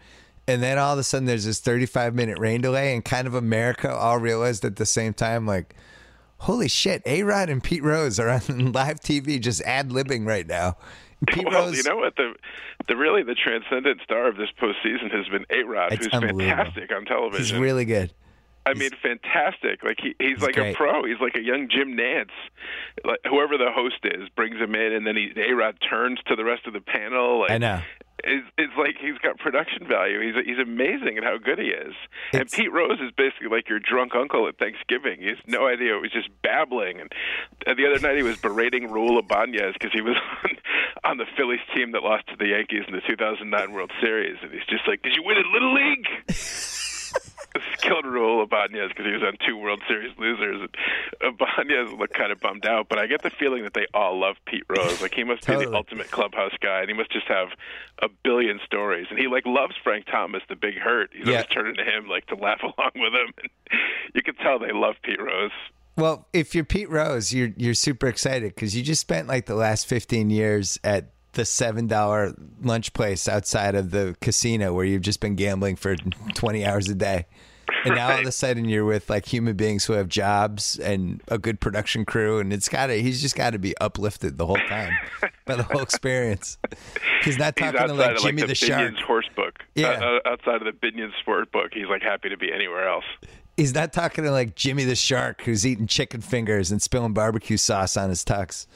And 0.47 0.63
then 0.63 0.77
all 0.77 0.93
of 0.93 0.99
a 0.99 1.03
sudden 1.03 1.25
there's 1.25 1.45
this 1.45 1.59
35 1.59 2.15
minute 2.15 2.39
rain 2.39 2.61
delay 2.61 2.93
and 2.95 3.03
kind 3.03 3.27
of 3.27 3.35
America 3.35 3.93
all 3.93 4.17
realized 4.17 4.63
at 4.63 4.77
the 4.77 4.85
same 4.85 5.13
time 5.13 5.45
like 5.45 5.75
holy 6.39 6.67
shit, 6.67 7.01
A-Rod 7.05 7.49
and 7.49 7.63
Pete 7.63 7.83
Rose 7.83 8.19
are 8.19 8.29
on 8.29 8.71
live 8.73 8.99
TV 8.99 9.39
just 9.39 9.61
ad-libbing 9.61 10.25
right 10.27 10.47
now. 10.47 10.77
Pete 11.27 11.45
well, 11.49 11.65
Rose 11.65 11.77
you 11.77 11.83
know 11.83 11.97
what 11.97 12.15
the 12.15 12.35
the 12.87 12.95
really 12.95 13.23
the 13.23 13.33
transcendent 13.33 14.01
star 14.03 14.27
of 14.27 14.37
this 14.37 14.49
postseason 14.61 15.11
has 15.11 15.27
been 15.27 15.45
A 15.49 15.63
Rod, 15.63 15.91
who's 15.93 16.07
fantastic 16.07 16.91
on 16.91 17.05
television. 17.05 17.43
he's 17.43 17.53
really 17.53 17.85
good. 17.85 18.13
I 18.67 18.73
mean, 18.73 18.89
fantastic. 19.01 19.81
Like 19.83 19.97
he, 20.01 20.13
he's, 20.19 20.29
He's 20.31 20.41
like 20.41 20.55
great. 20.55 20.73
a 20.73 20.77
pro. 20.77 21.05
He's 21.05 21.19
like 21.21 21.35
a 21.35 21.41
young 21.41 21.69
Jim 21.69 21.95
Nantz. 21.95 22.31
Like 23.05 23.19
whoever 23.27 23.57
the 23.57 23.71
host 23.71 23.99
is 24.03 24.27
brings 24.35 24.57
him 24.59 24.75
in, 24.75 24.93
and 24.93 25.07
then 25.07 25.15
he 25.15 25.31
A 25.37 25.53
Rod 25.55 25.77
turns 25.89 26.19
to 26.27 26.35
the 26.35 26.43
rest 26.43 26.67
of 26.67 26.73
the 26.73 26.81
panel. 26.81 27.39
Like, 27.41 27.51
I 27.51 27.57
know. 27.57 27.81
It's, 28.23 28.47
it's 28.57 28.73
like 28.77 28.95
he's 28.99 29.17
got 29.19 29.37
production 29.37 29.87
value. 29.87 30.19
He's 30.21 30.45
he's 30.45 30.59
amazing 30.59 31.17
at 31.17 31.23
how 31.23 31.37
good 31.37 31.59
he 31.59 31.67
is. 31.67 31.93
and 32.33 32.49
Pete 32.49 32.71
Rose 32.71 32.99
is 32.99 33.11
basically 33.15 33.49
like 33.49 33.69
your 33.69 33.79
drunk 33.79 34.15
uncle 34.15 34.47
at 34.47 34.57
Thanksgiving. 34.57 35.21
He 35.21 35.27
has 35.27 35.37
no 35.45 35.67
idea. 35.67 35.93
He 35.93 36.01
was 36.01 36.11
just 36.11 36.29
babbling. 36.41 36.99
And, 36.99 37.11
the 37.65 37.85
other 37.85 37.99
night 37.99 38.17
he 38.17 38.23
was 38.23 38.37
berating 38.37 38.89
Raul 38.89 39.19
Ibanez 39.19 39.73
because 39.73 39.91
he 39.93 40.01
was 40.01 40.15
on, 40.43 41.11
on 41.11 41.17
the 41.17 41.25
Phillies 41.37 41.59
team 41.75 41.91
that 41.91 42.01
lost 42.01 42.27
to 42.27 42.35
the 42.37 42.47
Yankees 42.47 42.83
in 42.87 42.95
the 42.95 43.01
2009 43.07 43.71
World 43.71 43.91
Series. 44.01 44.37
And 44.41 44.51
he's 44.51 44.65
just 44.69 44.87
like, 44.87 45.01
"Did 45.03 45.13
you 45.15 45.23
win 45.23 45.37
in 45.37 45.51
Little 45.51 45.73
League?" 45.73 46.07
This 47.57 47.81
killed 47.81 48.05
Raul 48.05 48.43
Ibanez 48.43 48.89
because 48.89 49.05
he 49.05 49.11
was 49.11 49.23
on 49.23 49.33
two 49.45 49.57
World 49.57 49.81
Series 49.87 50.11
losers. 50.17 50.61
Uh, 50.61 51.27
and 51.27 51.39
Ibanez 51.39 51.93
looked 51.97 52.13
kind 52.13 52.31
of 52.31 52.39
bummed 52.39 52.65
out, 52.65 52.87
but 52.89 52.99
I 52.99 53.07
get 53.07 53.23
the 53.23 53.29
feeling 53.29 53.63
that 53.63 53.73
they 53.73 53.87
all 53.93 54.19
love 54.19 54.35
Pete 54.45 54.63
Rose. 54.69 55.01
Like 55.01 55.13
he 55.13 55.23
must 55.23 55.45
be 55.47 55.55
the 55.55 55.73
ultimate 55.73 56.11
clubhouse 56.11 56.53
guy, 56.61 56.81
and 56.81 56.89
he 56.89 56.95
must 56.95 57.11
just 57.11 57.27
have 57.27 57.49
a 58.01 58.09
billion 58.23 58.59
stories. 58.65 59.07
And 59.09 59.17
he 59.19 59.27
like 59.27 59.45
loves 59.45 59.75
Frank 59.83 60.05
Thomas, 60.05 60.43
the 60.49 60.55
big 60.55 60.75
hurt. 60.77 61.09
He's 61.13 61.25
Yeah. 61.27 61.33
always 61.33 61.47
turning 61.47 61.75
to 61.75 61.83
him 61.83 62.07
like 62.07 62.25
to 62.27 62.35
laugh 62.35 62.61
along 62.63 62.91
with 62.95 63.13
him. 63.13 63.33
And 63.41 63.49
you 64.13 64.21
can 64.21 64.35
tell 64.35 64.59
they 64.59 64.71
love 64.71 64.95
Pete 65.03 65.21
Rose. 65.21 65.51
Well, 65.95 66.27
if 66.31 66.53
you're 66.53 66.63
Pete 66.63 66.89
Rose, 66.91 67.33
you're 67.33 67.49
you're 67.57 67.73
super 67.73 68.07
excited 68.07 68.53
because 68.53 68.75
you 68.75 68.83
just 68.83 69.01
spent 69.01 69.27
like 69.27 69.47
the 69.47 69.55
last 69.55 69.87
15 69.87 70.29
years 70.29 70.79
at 70.83 71.11
the 71.37 71.45
seven 71.45 71.87
dollar 71.87 72.33
lunch 72.61 72.91
place 72.91 73.29
outside 73.29 73.75
of 73.75 73.91
the 73.91 74.17
casino 74.21 74.73
where 74.73 74.83
you've 74.83 75.03
just 75.03 75.21
been 75.21 75.35
gambling 75.35 75.77
for 75.77 75.95
20 75.95 76.65
hours 76.65 76.89
a 76.89 76.95
day, 76.95 77.25
and 77.85 77.95
now 77.95 78.11
all 78.11 78.19
of 78.19 78.25
a 78.25 78.31
sudden 78.31 78.65
you're 78.65 78.83
with 78.83 79.09
like 79.09 79.25
human 79.25 79.55
beings 79.55 79.85
who 79.85 79.93
have 79.93 80.09
jobs 80.09 80.77
and 80.79 81.21
a 81.27 81.37
good 81.37 81.59
production 81.59 82.05
crew, 82.05 82.39
and 82.39 82.51
it's 82.51 82.67
got 82.67 82.87
to 82.87 83.01
he's 83.01 83.21
just 83.21 83.35
got 83.35 83.51
to 83.51 83.59
be 83.59 83.77
uplifted 83.77 84.37
the 84.37 84.45
whole 84.45 84.59
time 84.67 84.91
by 85.45 85.55
the 85.55 85.63
whole 85.63 85.81
experience. 85.81 86.57
He's 87.23 87.37
not 87.37 87.57
He's 87.57 87.71
talking 87.71 87.87
to 87.87 87.93
like 87.93 88.17
of 88.17 88.21
Jimmy 88.21 88.41
like 88.41 88.49
the, 88.49 88.53
the, 88.53 88.55
Shark. 88.55 88.93
Horse 89.05 89.29
book. 89.35 89.59
Yeah. 89.75 89.89
Uh, 89.89 90.05
uh, 90.05 90.31
outside 90.31 90.61
of 90.61 90.65
the 90.65 90.71
Binion 90.71 91.11
sport 91.21 91.51
book, 91.51 91.71
he's 91.73 91.87
like 91.87 92.01
happy 92.01 92.29
to 92.29 92.37
be 92.37 92.51
anywhere 92.51 92.87
else. 92.87 93.05
He's 93.55 93.73
not 93.73 93.93
talking 93.93 94.23
to 94.23 94.31
like 94.31 94.55
Jimmy 94.55 94.83
the 94.83 94.95
Shark 94.95 95.41
who's 95.43 95.65
eating 95.65 95.87
chicken 95.87 96.21
fingers 96.21 96.71
and 96.71 96.81
spilling 96.81 97.13
barbecue 97.13 97.57
sauce 97.57 97.95
on 97.95 98.09
his 98.09 98.25
tux. 98.25 98.67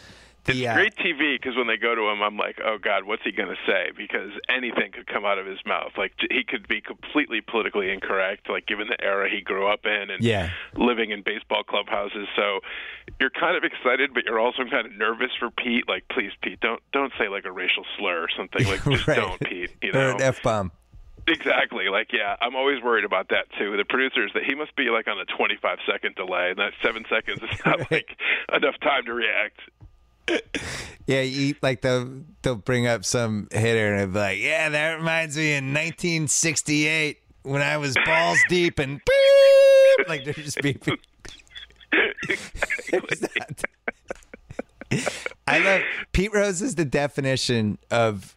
It's 0.47 0.59
great 0.59 0.95
TV 0.95 1.39
because 1.39 1.55
when 1.55 1.67
they 1.67 1.77
go 1.77 1.93
to 1.93 2.09
him, 2.09 2.21
I'm 2.21 2.35
like, 2.35 2.57
oh 2.65 2.77
God, 2.81 3.03
what's 3.03 3.21
he 3.23 3.31
going 3.31 3.49
to 3.49 3.57
say? 3.67 3.91
Because 3.95 4.31
anything 4.49 4.91
could 4.91 5.05
come 5.07 5.23
out 5.23 5.37
of 5.37 5.45
his 5.45 5.59
mouth. 5.65 5.91
Like 5.97 6.13
he 6.29 6.43
could 6.43 6.67
be 6.67 6.81
completely 6.81 7.41
politically 7.41 7.91
incorrect, 7.91 8.49
like 8.49 8.65
given 8.65 8.87
the 8.87 8.99
era 9.03 9.29
he 9.29 9.41
grew 9.41 9.67
up 9.71 9.85
in 9.85 10.09
and 10.09 10.23
Yeah. 10.23 10.49
living 10.75 11.11
in 11.11 11.21
baseball 11.21 11.63
clubhouses. 11.63 12.27
So 12.35 12.61
you're 13.19 13.29
kind 13.29 13.55
of 13.55 13.63
excited, 13.63 14.13
but 14.13 14.25
you're 14.25 14.39
also 14.39 14.63
kind 14.69 14.87
of 14.87 14.93
nervous 14.93 15.31
for 15.39 15.51
Pete. 15.51 15.87
Like, 15.87 16.05
please, 16.09 16.31
Pete, 16.41 16.59
don't 16.59 16.81
don't 16.91 17.13
say 17.19 17.27
like 17.27 17.45
a 17.45 17.51
racial 17.51 17.85
slur 17.97 18.21
or 18.23 18.29
something. 18.35 18.65
Like, 18.65 18.83
just 18.89 19.07
Right. 19.07 19.15
don't, 19.17 19.39
Pete. 19.41 19.69
You 19.83 19.89
or 19.91 19.93
know, 19.93 20.15
an 20.15 20.21
F 20.21 20.41
bomb. 20.41 20.71
Exactly. 21.27 21.87
Like, 21.87 22.07
yeah, 22.11 22.35
I'm 22.41 22.55
always 22.55 22.81
worried 22.81 23.05
about 23.05 23.29
that 23.29 23.45
too. 23.59 23.77
The 23.77 23.85
producers 23.85 24.31
that 24.33 24.43
he 24.43 24.55
must 24.55 24.75
be 24.75 24.89
like 24.89 25.07
on 25.07 25.19
a 25.19 25.25
25 25.25 25.77
second 25.85 26.15
delay, 26.15 26.49
and 26.49 26.57
that 26.57 26.73
seven 26.83 27.05
seconds 27.09 27.41
is 27.43 27.59
not 27.63 27.77
Right. 27.91 27.91
like 27.91 28.17
enough 28.51 28.79
time 28.81 29.05
to 29.05 29.13
react. 29.13 29.59
Yeah, 31.07 31.21
you 31.21 31.55
like 31.61 31.81
they'll 31.81 32.21
they'll 32.41 32.55
bring 32.55 32.87
up 32.87 33.03
some 33.03 33.47
hitter 33.51 33.95
and 33.95 34.13
be 34.13 34.19
like, 34.19 34.39
"Yeah, 34.39 34.69
that 34.69 34.93
reminds 34.93 35.35
me 35.35 35.53
in 35.53 35.73
1968 35.73 37.17
when 37.43 37.61
I 37.61 37.77
was 37.77 37.97
balls 38.05 38.39
deep 38.47 38.79
and 38.79 39.01
beep, 39.97 40.07
like 40.07 40.23
they're 40.23 40.33
just 40.33 40.59
beeping." 40.59 40.97
I 45.47 45.59
love 45.59 45.81
Pete 46.13 46.33
Rose 46.33 46.61
is 46.61 46.75
the 46.75 46.85
definition 46.85 47.77
of, 47.89 48.35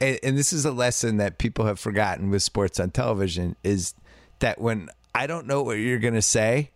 and, 0.00 0.18
and 0.22 0.36
this 0.36 0.52
is 0.52 0.64
a 0.64 0.72
lesson 0.72 1.16
that 1.18 1.38
people 1.38 1.64
have 1.64 1.78
forgotten 1.80 2.28
with 2.30 2.42
sports 2.42 2.80
on 2.80 2.90
television 2.90 3.56
is 3.62 3.94
that 4.40 4.60
when 4.60 4.90
I 5.14 5.26
don't 5.26 5.46
know 5.46 5.62
what 5.62 5.74
you're 5.78 5.98
gonna 6.00 6.20
say, 6.22 6.70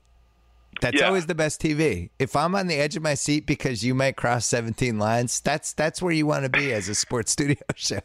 That's 0.82 0.98
Yeah. 1.00 1.06
always 1.06 1.26
the 1.26 1.34
best 1.34 1.60
TV. 1.62 2.10
If 2.18 2.34
I'm 2.36 2.54
on 2.56 2.66
the 2.66 2.74
edge 2.74 2.96
of 2.96 3.02
my 3.04 3.14
seat 3.14 3.46
because 3.46 3.84
you 3.84 3.94
might 3.94 4.16
cross 4.16 4.44
17 4.46 4.98
lines, 4.98 5.40
that's 5.40 5.72
that's 5.72 6.02
where 6.02 6.12
you 6.12 6.26
want 6.26 6.42
to 6.42 6.50
be 6.50 6.72
as 6.72 6.88
a 6.88 6.94
sports 6.94 7.30
studio 7.36 7.56
show. 7.76 8.00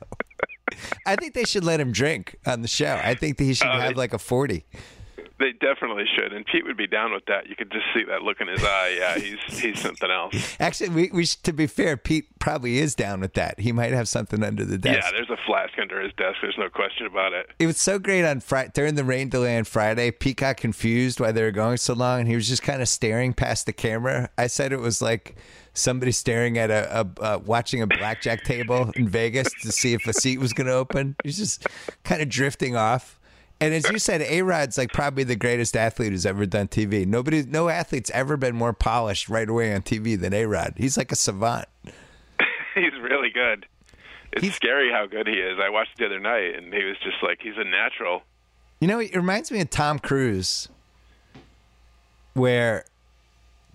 I 1.05 1.15
think 1.15 1.33
they 1.33 1.43
should 1.43 1.63
let 1.63 1.79
him 1.79 1.91
drink 1.91 2.35
on 2.45 2.61
the 2.61 2.67
show. 2.67 2.99
I 3.03 3.15
think 3.15 3.37
that 3.37 3.45
he 3.45 3.53
should 3.55 3.67
Uh, 3.67 3.79
have 3.79 3.97
like 3.97 4.13
a 4.13 4.19
40. 4.19 4.63
They 5.39 5.51
definitely 5.51 6.05
should, 6.15 6.33
and 6.33 6.45
Pete 6.45 6.65
would 6.65 6.77
be 6.77 6.87
down 6.87 7.13
with 7.13 7.25
that. 7.27 7.47
You 7.47 7.55
could 7.55 7.71
just 7.71 7.85
see 7.93 8.03
that 8.05 8.23
look 8.23 8.41
in 8.41 8.47
his 8.47 8.63
eye. 8.63 8.95
Yeah, 8.97 9.15
he's 9.19 9.59
he's 9.59 9.79
something 9.79 10.09
else. 10.09 10.57
Actually, 10.59 10.89
we, 10.89 11.09
we 11.13 11.25
to 11.25 11.53
be 11.53 11.67
fair, 11.67 11.95
Pete 11.95 12.39
probably 12.39 12.79
is 12.79 12.95
down 12.95 13.19
with 13.19 13.33
that. 13.33 13.59
He 13.59 13.71
might 13.71 13.91
have 13.91 14.07
something 14.07 14.43
under 14.43 14.65
the 14.65 14.77
desk. 14.77 14.99
Yeah, 15.03 15.11
there's 15.11 15.29
a 15.29 15.37
flask 15.45 15.77
under 15.79 16.01
his 16.01 16.11
desk. 16.13 16.37
There's 16.41 16.57
no 16.57 16.69
question 16.69 17.05
about 17.05 17.33
it. 17.33 17.49
it 17.59 17.67
was 17.67 17.79
so 17.79 17.99
great 17.99 18.25
on 18.25 18.39
Friday 18.39 18.71
during 18.73 18.95
the 18.95 19.03
rain 19.03 19.29
delay 19.29 19.57
on 19.57 19.63
Friday. 19.63 20.09
Pete 20.09 20.37
got 20.37 20.57
confused 20.57 21.19
why 21.19 21.31
they 21.31 21.43
were 21.43 21.51
going 21.51 21.77
so 21.77 21.93
long, 21.93 22.21
and 22.21 22.27
he 22.27 22.35
was 22.35 22.47
just 22.47 22.63
kind 22.63 22.81
of 22.81 22.89
staring 22.89 23.33
past 23.33 23.67
the 23.67 23.73
camera. 23.73 24.29
I 24.37 24.47
said 24.47 24.73
it 24.73 24.79
was 24.79 25.01
like 25.01 25.35
somebody 25.77 26.11
staring 26.11 26.57
at 26.57 26.71
a, 26.71 27.01
a 27.01 27.23
uh, 27.23 27.39
watching 27.45 27.81
a 27.81 27.87
blackjack 27.87 28.43
table 28.43 28.91
in 28.95 29.07
Vegas 29.07 29.53
to 29.61 29.71
see 29.71 29.93
if 29.93 30.07
a 30.07 30.13
seat 30.13 30.39
was 30.39 30.53
going 30.53 30.67
to 30.67 30.73
open. 30.73 31.15
He's 31.23 31.37
just 31.37 31.67
kind 32.03 32.21
of 32.21 32.29
drifting 32.29 32.75
off. 32.75 33.16
And 33.59 33.73
as 33.73 33.89
you 33.89 33.97
said, 33.97 34.21
A 34.21 34.41
Rod's 34.43 34.77
like 34.77 34.93
probably 34.93 35.23
the 35.23 35.35
greatest 35.35 35.75
athlete 35.75 36.11
who's 36.11 36.25
ever 36.27 36.45
done 36.45 36.67
TV. 36.67 37.07
Nobody, 37.07 37.43
no 37.43 37.69
athlete's 37.69 38.11
ever 38.11 38.37
been 38.37 38.55
more 38.55 38.73
polished 38.73 39.29
right 39.29 39.49
away 39.49 39.73
on 39.73 39.81
TV 39.81 40.19
than 40.19 40.33
A 40.33 40.45
Rod. 40.45 40.73
He's 40.77 40.95
like 40.97 41.11
a 41.11 41.15
savant. 41.15 41.65
he's 42.75 42.93
really 43.01 43.31
good. 43.31 43.65
It's 44.31 44.43
He's- 44.43 44.55
scary 44.55 44.91
how 44.91 45.07
good 45.07 45.25
he 45.27 45.33
is. 45.33 45.57
I 45.59 45.69
watched 45.69 45.97
the 45.97 46.05
other 46.05 46.19
night, 46.19 46.55
and 46.55 46.71
he 46.73 46.83
was 46.83 46.97
just 47.03 47.17
like 47.23 47.39
he's 47.41 47.57
a 47.57 47.63
natural. 47.63 48.21
You 48.79 48.87
know, 48.87 48.99
it 48.99 49.15
reminds 49.15 49.51
me 49.51 49.59
of 49.61 49.71
Tom 49.71 49.97
Cruise, 49.97 50.67
where 52.33 52.85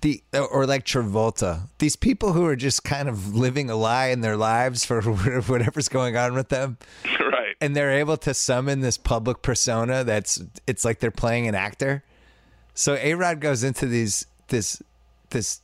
the 0.02 0.22
or 0.32 0.66
like 0.66 0.84
Travolta, 0.84 1.62
these 1.78 1.96
people 1.96 2.32
who 2.32 2.44
are 2.46 2.54
just 2.54 2.84
kind 2.84 3.08
of 3.08 3.34
living 3.34 3.68
a 3.70 3.74
lie 3.76 4.08
in 4.08 4.20
their 4.20 4.36
lives 4.36 4.84
for 4.84 5.00
whatever's 5.02 5.88
going 5.88 6.16
on 6.16 6.34
with 6.34 6.50
them, 6.50 6.76
right. 7.20 7.41
And 7.62 7.76
they're 7.76 7.92
able 7.92 8.16
to 8.16 8.34
summon 8.34 8.80
this 8.80 8.98
public 8.98 9.40
persona 9.40 10.02
that's 10.02 10.42
it's 10.66 10.84
like 10.84 10.98
they're 10.98 11.12
playing 11.12 11.46
an 11.46 11.54
actor. 11.54 12.02
So 12.74 12.98
A 13.00 13.14
Rod 13.14 13.40
goes 13.40 13.62
into 13.62 13.86
these 13.86 14.26
this 14.48 14.82
this 15.30 15.60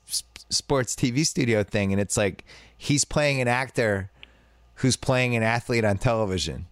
sports 0.48 0.94
TV 0.94 1.26
studio 1.26 1.64
thing, 1.64 1.92
and 1.92 2.00
it's 2.00 2.16
like 2.16 2.44
he's 2.76 3.04
playing 3.04 3.40
an 3.40 3.48
actor 3.48 4.10
who's 4.76 4.96
playing 4.96 5.34
an 5.34 5.42
athlete 5.42 5.84
on 5.84 5.98
television. 5.98 6.66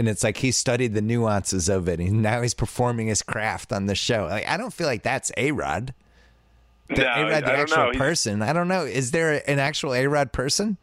And 0.00 0.08
it's 0.08 0.24
like 0.24 0.38
he 0.38 0.50
studied 0.50 0.94
the 0.94 1.00
nuances 1.00 1.68
of 1.68 1.88
it, 1.88 2.00
and 2.00 2.20
now 2.20 2.42
he's 2.42 2.54
performing 2.54 3.06
his 3.06 3.22
craft 3.22 3.72
on 3.72 3.86
the 3.86 3.94
show. 3.94 4.26
Like 4.28 4.48
I 4.48 4.56
don't 4.56 4.72
feel 4.72 4.88
like 4.88 5.04
that's 5.04 5.30
A 5.36 5.52
Rod. 5.52 5.94
no, 6.90 7.04
A 7.04 7.06
Rod, 7.06 7.32
I 7.32 7.40
the 7.40 7.46
don't 7.46 7.60
actual 7.60 7.92
person. 7.92 8.42
I 8.42 8.52
don't 8.52 8.66
know. 8.66 8.84
Is 8.84 9.12
there 9.12 9.48
an 9.48 9.60
actual 9.60 9.94
A 9.94 10.08
Rod 10.08 10.32
person? 10.32 10.76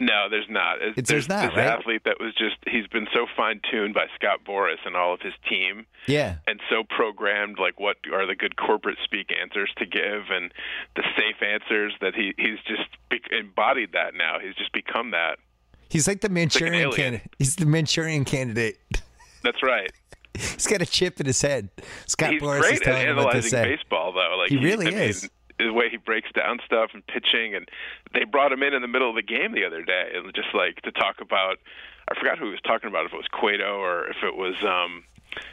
No, 0.00 0.28
there's 0.28 0.48
not. 0.48 0.82
It's, 0.82 0.98
It's- 0.98 1.08
there's 1.08 1.28
not, 1.28 1.50
this 1.50 1.56
right? 1.56 1.66
athlete 1.78 2.02
that 2.04 2.18
was 2.20 2.34
just 2.34 2.56
he's 2.66 2.86
been 2.88 3.06
so 3.14 3.26
fine 3.36 3.60
tuned 3.70 3.94
by 3.94 4.06
Scott 4.16 4.40
Boras 4.46 4.84
and 4.84 4.96
all 4.96 5.14
of 5.14 5.20
his 5.20 5.34
team. 5.48 5.86
Yeah. 6.06 6.36
and 6.46 6.60
so 6.68 6.82
programmed 6.84 7.58
like 7.58 7.78
what 7.80 7.96
are 8.12 8.26
the 8.26 8.34
good 8.34 8.56
corporate 8.56 8.98
speak 9.04 9.30
answers 9.40 9.70
to 9.78 9.86
give 9.86 10.24
and 10.30 10.52
the 10.96 11.02
safe 11.16 11.42
answers 11.42 11.94
that 12.02 12.14
he 12.14 12.34
he's 12.36 12.58
just 12.66 12.88
embodied 13.32 13.92
that 13.92 14.14
now 14.14 14.38
he's 14.38 14.54
just 14.56 14.72
become 14.72 15.12
that 15.12 15.38
He's 15.88 16.08
like 16.08 16.20
the 16.22 16.28
Manchurian 16.28 16.74
alien. 16.74 16.92
candidate. 16.96 17.34
He's 17.38 17.56
the 17.56 17.66
Manchurian 17.66 18.24
candidate. 18.24 18.78
that's 19.42 19.62
right 19.62 19.90
He's 20.34 20.66
got 20.66 20.82
a 20.82 20.86
chip 20.86 21.20
in 21.20 21.26
his 21.26 21.40
head. 21.40 21.68
Scott 22.06 22.32
he's 22.32 22.42
Boras 22.42 22.56
is 22.58 22.60
great 22.66 22.74
at 22.74 22.82
telling 22.82 23.06
him 23.06 23.16
what 23.16 23.22
to 23.22 23.28
analyzing 23.28 23.50
say. 23.50 23.64
baseball 23.76 24.12
though 24.12 24.36
like 24.38 24.50
He 24.50 24.56
really 24.58 24.88
I 24.88 24.90
mean, 24.90 24.98
is. 24.98 25.30
The 25.58 25.72
way 25.72 25.88
he 25.90 25.96
breaks 25.96 26.30
down 26.32 26.58
stuff 26.64 26.90
and 26.94 27.06
pitching 27.06 27.54
and 27.54 27.68
they 28.12 28.24
brought 28.24 28.52
him 28.52 28.62
in 28.62 28.74
in 28.74 28.82
the 28.82 28.88
middle 28.88 29.08
of 29.08 29.16
the 29.16 29.22
game 29.22 29.52
the 29.52 29.64
other 29.64 29.82
day 29.82 30.10
and 30.14 30.32
just 30.34 30.54
like 30.54 30.80
to 30.82 30.92
talk 30.92 31.20
about 31.20 31.58
I 32.08 32.14
forgot 32.18 32.38
who 32.38 32.46
he 32.46 32.50
was 32.50 32.60
talking 32.60 32.88
about 32.88 33.06
if 33.06 33.12
it 33.12 33.16
was 33.16 33.28
Cueto 33.32 33.78
or 33.78 34.06
if 34.08 34.16
it 34.22 34.36
was 34.36 34.56
um 34.62 35.04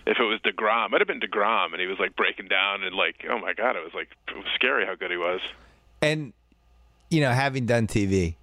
if 0.05 0.17
it 0.19 0.23
was 0.23 0.39
Degrom, 0.41 0.85
it 0.85 0.91
might 0.91 1.01
have 1.01 1.07
been 1.07 1.19
Degrom, 1.19 1.71
and 1.71 1.81
he 1.81 1.87
was 1.87 1.99
like 1.99 2.15
breaking 2.15 2.47
down 2.47 2.83
and 2.83 2.95
like, 2.95 3.25
oh 3.29 3.39
my 3.39 3.53
god, 3.53 3.75
it 3.75 3.83
was 3.83 3.93
like 3.93 4.09
it 4.27 4.35
was 4.35 4.45
scary 4.55 4.85
how 4.85 4.95
good 4.95 5.11
he 5.11 5.17
was. 5.17 5.41
And 6.01 6.33
you 7.09 7.21
know, 7.21 7.31
having 7.31 7.65
done 7.65 7.87
TV, 7.87 8.35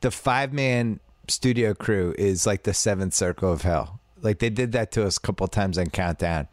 the 0.00 0.10
five 0.10 0.52
man 0.52 1.00
studio 1.28 1.74
crew 1.74 2.14
is 2.18 2.46
like 2.46 2.64
the 2.64 2.74
seventh 2.74 3.14
circle 3.14 3.52
of 3.52 3.62
hell. 3.62 4.00
Like 4.20 4.38
they 4.38 4.50
did 4.50 4.72
that 4.72 4.92
to 4.92 5.06
us 5.06 5.16
a 5.16 5.20
couple 5.20 5.46
times 5.48 5.78
on 5.78 5.86
Countdown. 5.86 6.48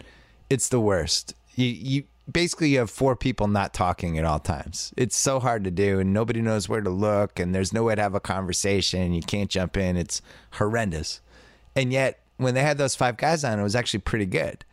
It's 0.49 0.69
the 0.69 0.80
worst. 0.80 1.35
You 1.55 1.67
you 1.67 2.03
basically 2.31 2.69
you 2.69 2.80
have 2.80 2.89
four 2.89 3.15
people 3.15 3.47
not 3.47 3.73
talking 3.73 4.18
at 4.18 4.26
all 4.26 4.39
times. 4.39 4.93
It's 4.97 5.18
so 5.18 5.39
hard 5.39 5.64
to 5.64 5.72
do 5.72 5.99
and 5.99 6.14
nobody 6.14 6.41
knows 6.41 6.68
where 6.69 6.81
to 6.81 6.89
look 6.89 7.39
and 7.39 7.53
there's 7.53 7.73
no 7.73 7.84
way 7.84 7.95
to 7.95 8.01
have 8.01 8.15
a 8.15 8.19
conversation. 8.19 9.14
You 9.14 9.22
can't 9.22 9.49
jump 9.49 9.77
in. 9.77 9.97
It's 9.97 10.22
horrendous. 10.53 11.22
And 11.76 11.91
yet 11.91 12.19
when 12.38 12.53
they 12.53 12.61
had 12.61 12.77
those 12.77 12.95
five 12.95 13.18
guys 13.18 13.43
on, 13.43 13.60
it 13.60 13.64
was 13.64 13.76
actually 13.76 13.99
pretty 14.01 14.26
good 14.26 14.64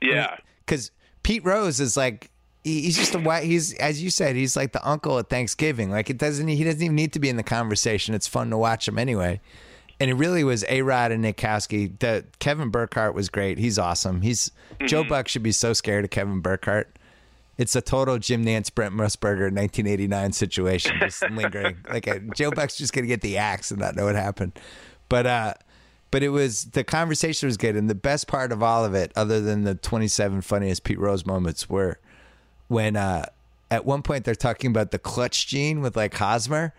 Yeah, 0.00 0.36
because 0.64 0.90
Pete 1.22 1.44
Rose 1.44 1.80
is 1.80 1.96
like 1.96 2.30
he's 2.64 2.96
just 2.96 3.14
a 3.14 3.18
white. 3.18 3.44
He's 3.44 3.74
as 3.74 4.02
you 4.02 4.10
said, 4.10 4.36
he's 4.36 4.56
like 4.56 4.72
the 4.72 4.86
uncle 4.86 5.18
at 5.18 5.28
Thanksgiving. 5.28 5.90
Like 5.90 6.10
it 6.10 6.18
doesn't. 6.18 6.48
He 6.48 6.64
doesn't 6.64 6.82
even 6.82 6.96
need 6.96 7.12
to 7.12 7.20
be 7.20 7.28
in 7.28 7.36
the 7.36 7.42
conversation. 7.42 8.14
It's 8.14 8.26
fun 8.26 8.50
to 8.50 8.58
watch 8.58 8.88
him 8.88 8.98
anyway. 8.98 9.40
And 10.04 10.10
it 10.10 10.16
really 10.16 10.44
was 10.44 10.66
A 10.68 10.82
Rod 10.82 11.12
and 11.12 11.22
Nick 11.22 11.38
Kowski. 11.38 11.98
The 11.98 12.26
Kevin 12.38 12.68
Burkhardt 12.68 13.14
was 13.14 13.30
great. 13.30 13.56
He's 13.56 13.78
awesome. 13.78 14.20
He's 14.20 14.50
Joe 14.84 15.02
Buck 15.02 15.28
should 15.28 15.42
be 15.42 15.50
so 15.50 15.72
scared 15.72 16.04
of 16.04 16.10
Kevin 16.10 16.40
Burkhardt. 16.40 16.94
It's 17.56 17.74
a 17.74 17.80
total 17.80 18.18
Jim 18.18 18.44
Nantz, 18.44 18.70
Brent 18.74 18.92
Musburger, 18.92 19.50
1989 19.50 20.32
situation, 20.32 20.98
just 21.00 21.22
lingering. 21.30 21.78
Like 21.88 22.06
a, 22.06 22.20
Joe 22.20 22.50
Buck's 22.50 22.76
just 22.76 22.92
gonna 22.92 23.06
get 23.06 23.22
the 23.22 23.38
axe 23.38 23.70
and 23.70 23.80
not 23.80 23.96
know 23.96 24.04
what 24.04 24.14
happened. 24.14 24.52
But 25.08 25.24
uh, 25.26 25.54
but 26.10 26.22
it 26.22 26.28
was 26.28 26.66
the 26.66 26.84
conversation 26.84 27.46
was 27.46 27.56
good, 27.56 27.74
and 27.74 27.88
the 27.88 27.94
best 27.94 28.26
part 28.26 28.52
of 28.52 28.62
all 28.62 28.84
of 28.84 28.92
it, 28.92 29.10
other 29.16 29.40
than 29.40 29.64
the 29.64 29.74
27 29.74 30.42
funniest 30.42 30.84
Pete 30.84 30.98
Rose 30.98 31.24
moments, 31.24 31.70
were 31.70 31.98
when 32.68 32.96
uh, 32.96 33.24
at 33.70 33.86
one 33.86 34.02
point 34.02 34.24
they're 34.26 34.34
talking 34.34 34.68
about 34.68 34.90
the 34.90 34.98
clutch 34.98 35.46
gene 35.46 35.80
with 35.80 35.96
like 35.96 36.12
Hosmer. 36.12 36.74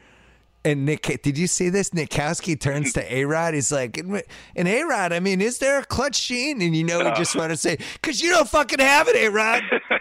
And 0.66 0.84
Nick, 0.84 1.04
did 1.22 1.38
you 1.38 1.46
see 1.46 1.70
this? 1.70 1.94
Nick 1.94 2.10
Kowski 2.10 2.60
turns 2.60 2.92
to 2.94 3.14
A 3.14 3.26
Rod. 3.26 3.54
He's 3.54 3.72
like, 3.72 4.00
"And 4.00 4.68
A 4.68 4.84
Rod, 4.84 5.14
I 5.14 5.20
mean, 5.20 5.40
is 5.40 5.60
there 5.60 5.78
a 5.78 5.86
clutch 5.86 6.28
gene?" 6.28 6.60
And 6.60 6.76
you 6.76 6.84
know, 6.84 7.06
he 7.06 7.12
just 7.12 7.36
wanted 7.36 7.50
to 7.50 7.58
say, 7.58 7.78
"Cause 8.02 8.20
you 8.20 8.32
don't 8.32 8.50
fucking 8.50 8.80
have 8.80 9.08
it, 9.08 9.16
A 9.16 9.30
Rod." 9.30 9.62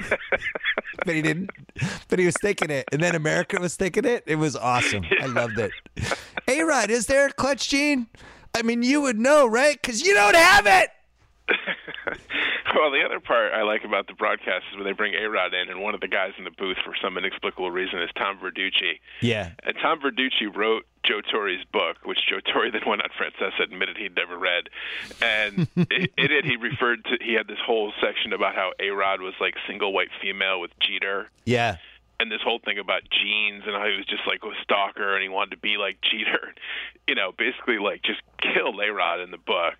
but 1.04 1.14
he 1.14 1.20
didn't. 1.20 1.50
But 2.08 2.18
he 2.18 2.24
was 2.24 2.34
thinking 2.40 2.70
it, 2.70 2.88
and 2.92 3.02
then 3.02 3.14
America 3.14 3.60
was 3.60 3.76
thinking 3.76 4.06
it. 4.06 4.24
It 4.26 4.36
was 4.36 4.56
awesome. 4.56 5.04
I 5.20 5.26
loved 5.26 5.58
it. 5.58 5.70
A 6.48 6.62
Rod, 6.62 6.88
is 6.88 7.06
there 7.06 7.26
a 7.26 7.32
clutch 7.32 7.68
gene? 7.68 8.06
I 8.54 8.62
mean, 8.62 8.82
you 8.82 9.02
would 9.02 9.18
know, 9.18 9.46
right? 9.46 9.80
Cause 9.82 10.00
you 10.00 10.14
don't 10.14 10.34
have 10.34 10.66
it. 10.66 10.88
well, 12.74 12.90
the 12.90 13.02
other 13.04 13.20
part 13.20 13.52
I 13.52 13.62
like 13.62 13.84
about 13.84 14.06
the 14.06 14.14
broadcast 14.14 14.64
is 14.70 14.76
when 14.76 14.84
they 14.84 14.92
bring 14.92 15.14
A 15.14 15.28
Rod 15.28 15.54
in, 15.54 15.68
and 15.70 15.80
one 15.80 15.94
of 15.94 16.00
the 16.00 16.08
guys 16.08 16.32
in 16.38 16.44
the 16.44 16.50
booth 16.50 16.76
for 16.84 16.94
some 17.00 17.16
inexplicable 17.18 17.70
reason 17.70 18.00
is 18.02 18.10
Tom 18.16 18.38
Verducci. 18.38 19.00
Yeah. 19.20 19.50
And 19.62 19.74
Tom 19.80 20.00
Verducci 20.00 20.54
wrote 20.54 20.84
Joe 21.04 21.20
Torre's 21.20 21.64
book, 21.72 21.98
which 22.04 22.18
Joe 22.28 22.40
Torre 22.40 22.70
then 22.70 22.82
went 22.86 23.02
on 23.02 23.08
Francesa 23.18 23.62
admitted 23.62 23.96
he'd 23.96 24.16
never 24.16 24.38
read. 24.38 24.68
And 25.20 25.68
in 25.76 25.86
it, 26.16 26.44
he 26.44 26.56
referred 26.56 27.04
to, 27.04 27.18
he 27.20 27.34
had 27.34 27.46
this 27.46 27.58
whole 27.64 27.92
section 28.00 28.32
about 28.32 28.54
how 28.54 28.72
A 28.80 28.90
Rod 28.90 29.20
was 29.20 29.34
like 29.40 29.54
single 29.68 29.92
white 29.92 30.08
female 30.22 30.60
with 30.60 30.70
Jeter. 30.80 31.28
Yeah. 31.44 31.76
and 32.20 32.30
this 32.32 32.40
whole 32.42 32.60
thing 32.64 32.78
about 32.78 33.02
genes 33.10 33.64
and 33.66 33.74
how 33.74 33.86
he 33.86 33.96
was 33.96 34.06
just 34.06 34.22
like 34.26 34.40
a 34.44 34.54
stalker 34.62 35.14
and 35.14 35.22
he 35.22 35.28
wanted 35.28 35.50
to 35.50 35.58
be 35.58 35.76
like 35.76 35.98
Jeter, 36.00 36.54
you 37.08 37.14
know, 37.14 37.32
basically 37.36 37.78
like 37.78 38.02
just 38.02 38.20
killed 38.40 38.80
A 38.80 38.92
Rod 38.92 39.20
in 39.20 39.30
the 39.30 39.38
book. 39.38 39.76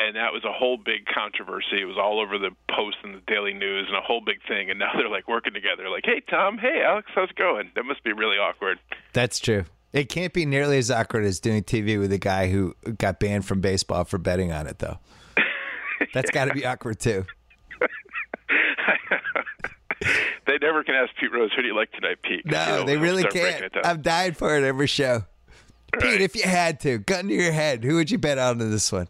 And 0.00 0.14
that 0.16 0.32
was 0.32 0.44
a 0.44 0.52
whole 0.52 0.76
big 0.76 1.06
controversy. 1.12 1.82
It 1.82 1.84
was 1.84 1.98
all 1.98 2.20
over 2.20 2.38
the 2.38 2.50
Post 2.70 2.98
and 3.02 3.14
the 3.16 3.20
Daily 3.26 3.52
News 3.52 3.86
and 3.88 3.96
a 3.96 4.00
whole 4.00 4.20
big 4.20 4.38
thing. 4.46 4.70
And 4.70 4.78
now 4.78 4.92
they're 4.96 5.08
like 5.08 5.26
working 5.26 5.52
together, 5.54 5.88
like, 5.90 6.04
hey, 6.06 6.20
Tom, 6.30 6.56
hey, 6.58 6.82
Alex, 6.86 7.10
how's 7.14 7.30
it 7.30 7.36
going? 7.36 7.70
That 7.74 7.82
must 7.84 8.04
be 8.04 8.12
really 8.12 8.36
awkward. 8.36 8.78
That's 9.12 9.40
true. 9.40 9.64
It 9.92 10.08
can't 10.08 10.32
be 10.32 10.46
nearly 10.46 10.78
as 10.78 10.90
awkward 10.90 11.24
as 11.24 11.40
doing 11.40 11.62
TV 11.64 11.98
with 11.98 12.12
a 12.12 12.18
guy 12.18 12.48
who 12.50 12.74
got 12.98 13.18
banned 13.18 13.44
from 13.46 13.60
baseball 13.60 14.04
for 14.04 14.18
betting 14.18 14.52
on 14.52 14.66
it, 14.66 14.78
though. 14.78 14.98
That's 16.14 16.30
got 16.30 16.44
to 16.44 16.54
be 16.54 16.64
awkward 16.64 17.00
too. 17.00 17.24
they 20.46 20.58
never 20.60 20.84
can 20.84 20.94
ask 20.94 21.10
Pete 21.18 21.32
Rose, 21.32 21.50
who 21.56 21.62
do 21.62 21.68
you 21.68 21.74
like 21.74 21.90
tonight, 21.92 22.18
Pete?" 22.22 22.46
No, 22.46 22.58
he'll- 22.64 22.84
they 22.84 22.96
really 22.96 23.24
can't. 23.24 23.74
I've 23.84 24.02
died 24.02 24.36
for 24.36 24.56
it 24.56 24.62
every 24.64 24.86
show. 24.86 25.24
Pete, 25.94 26.04
Right. 26.04 26.20
if 26.20 26.36
you 26.36 26.42
had 26.42 26.80
to, 26.80 26.98
gun 26.98 27.28
to 27.28 27.34
your 27.34 27.50
head, 27.52 27.82
who 27.82 27.94
would 27.96 28.10
you 28.10 28.18
bet 28.18 28.38
on 28.38 28.60
in 28.60 28.70
this 28.70 28.92
one? 28.92 29.08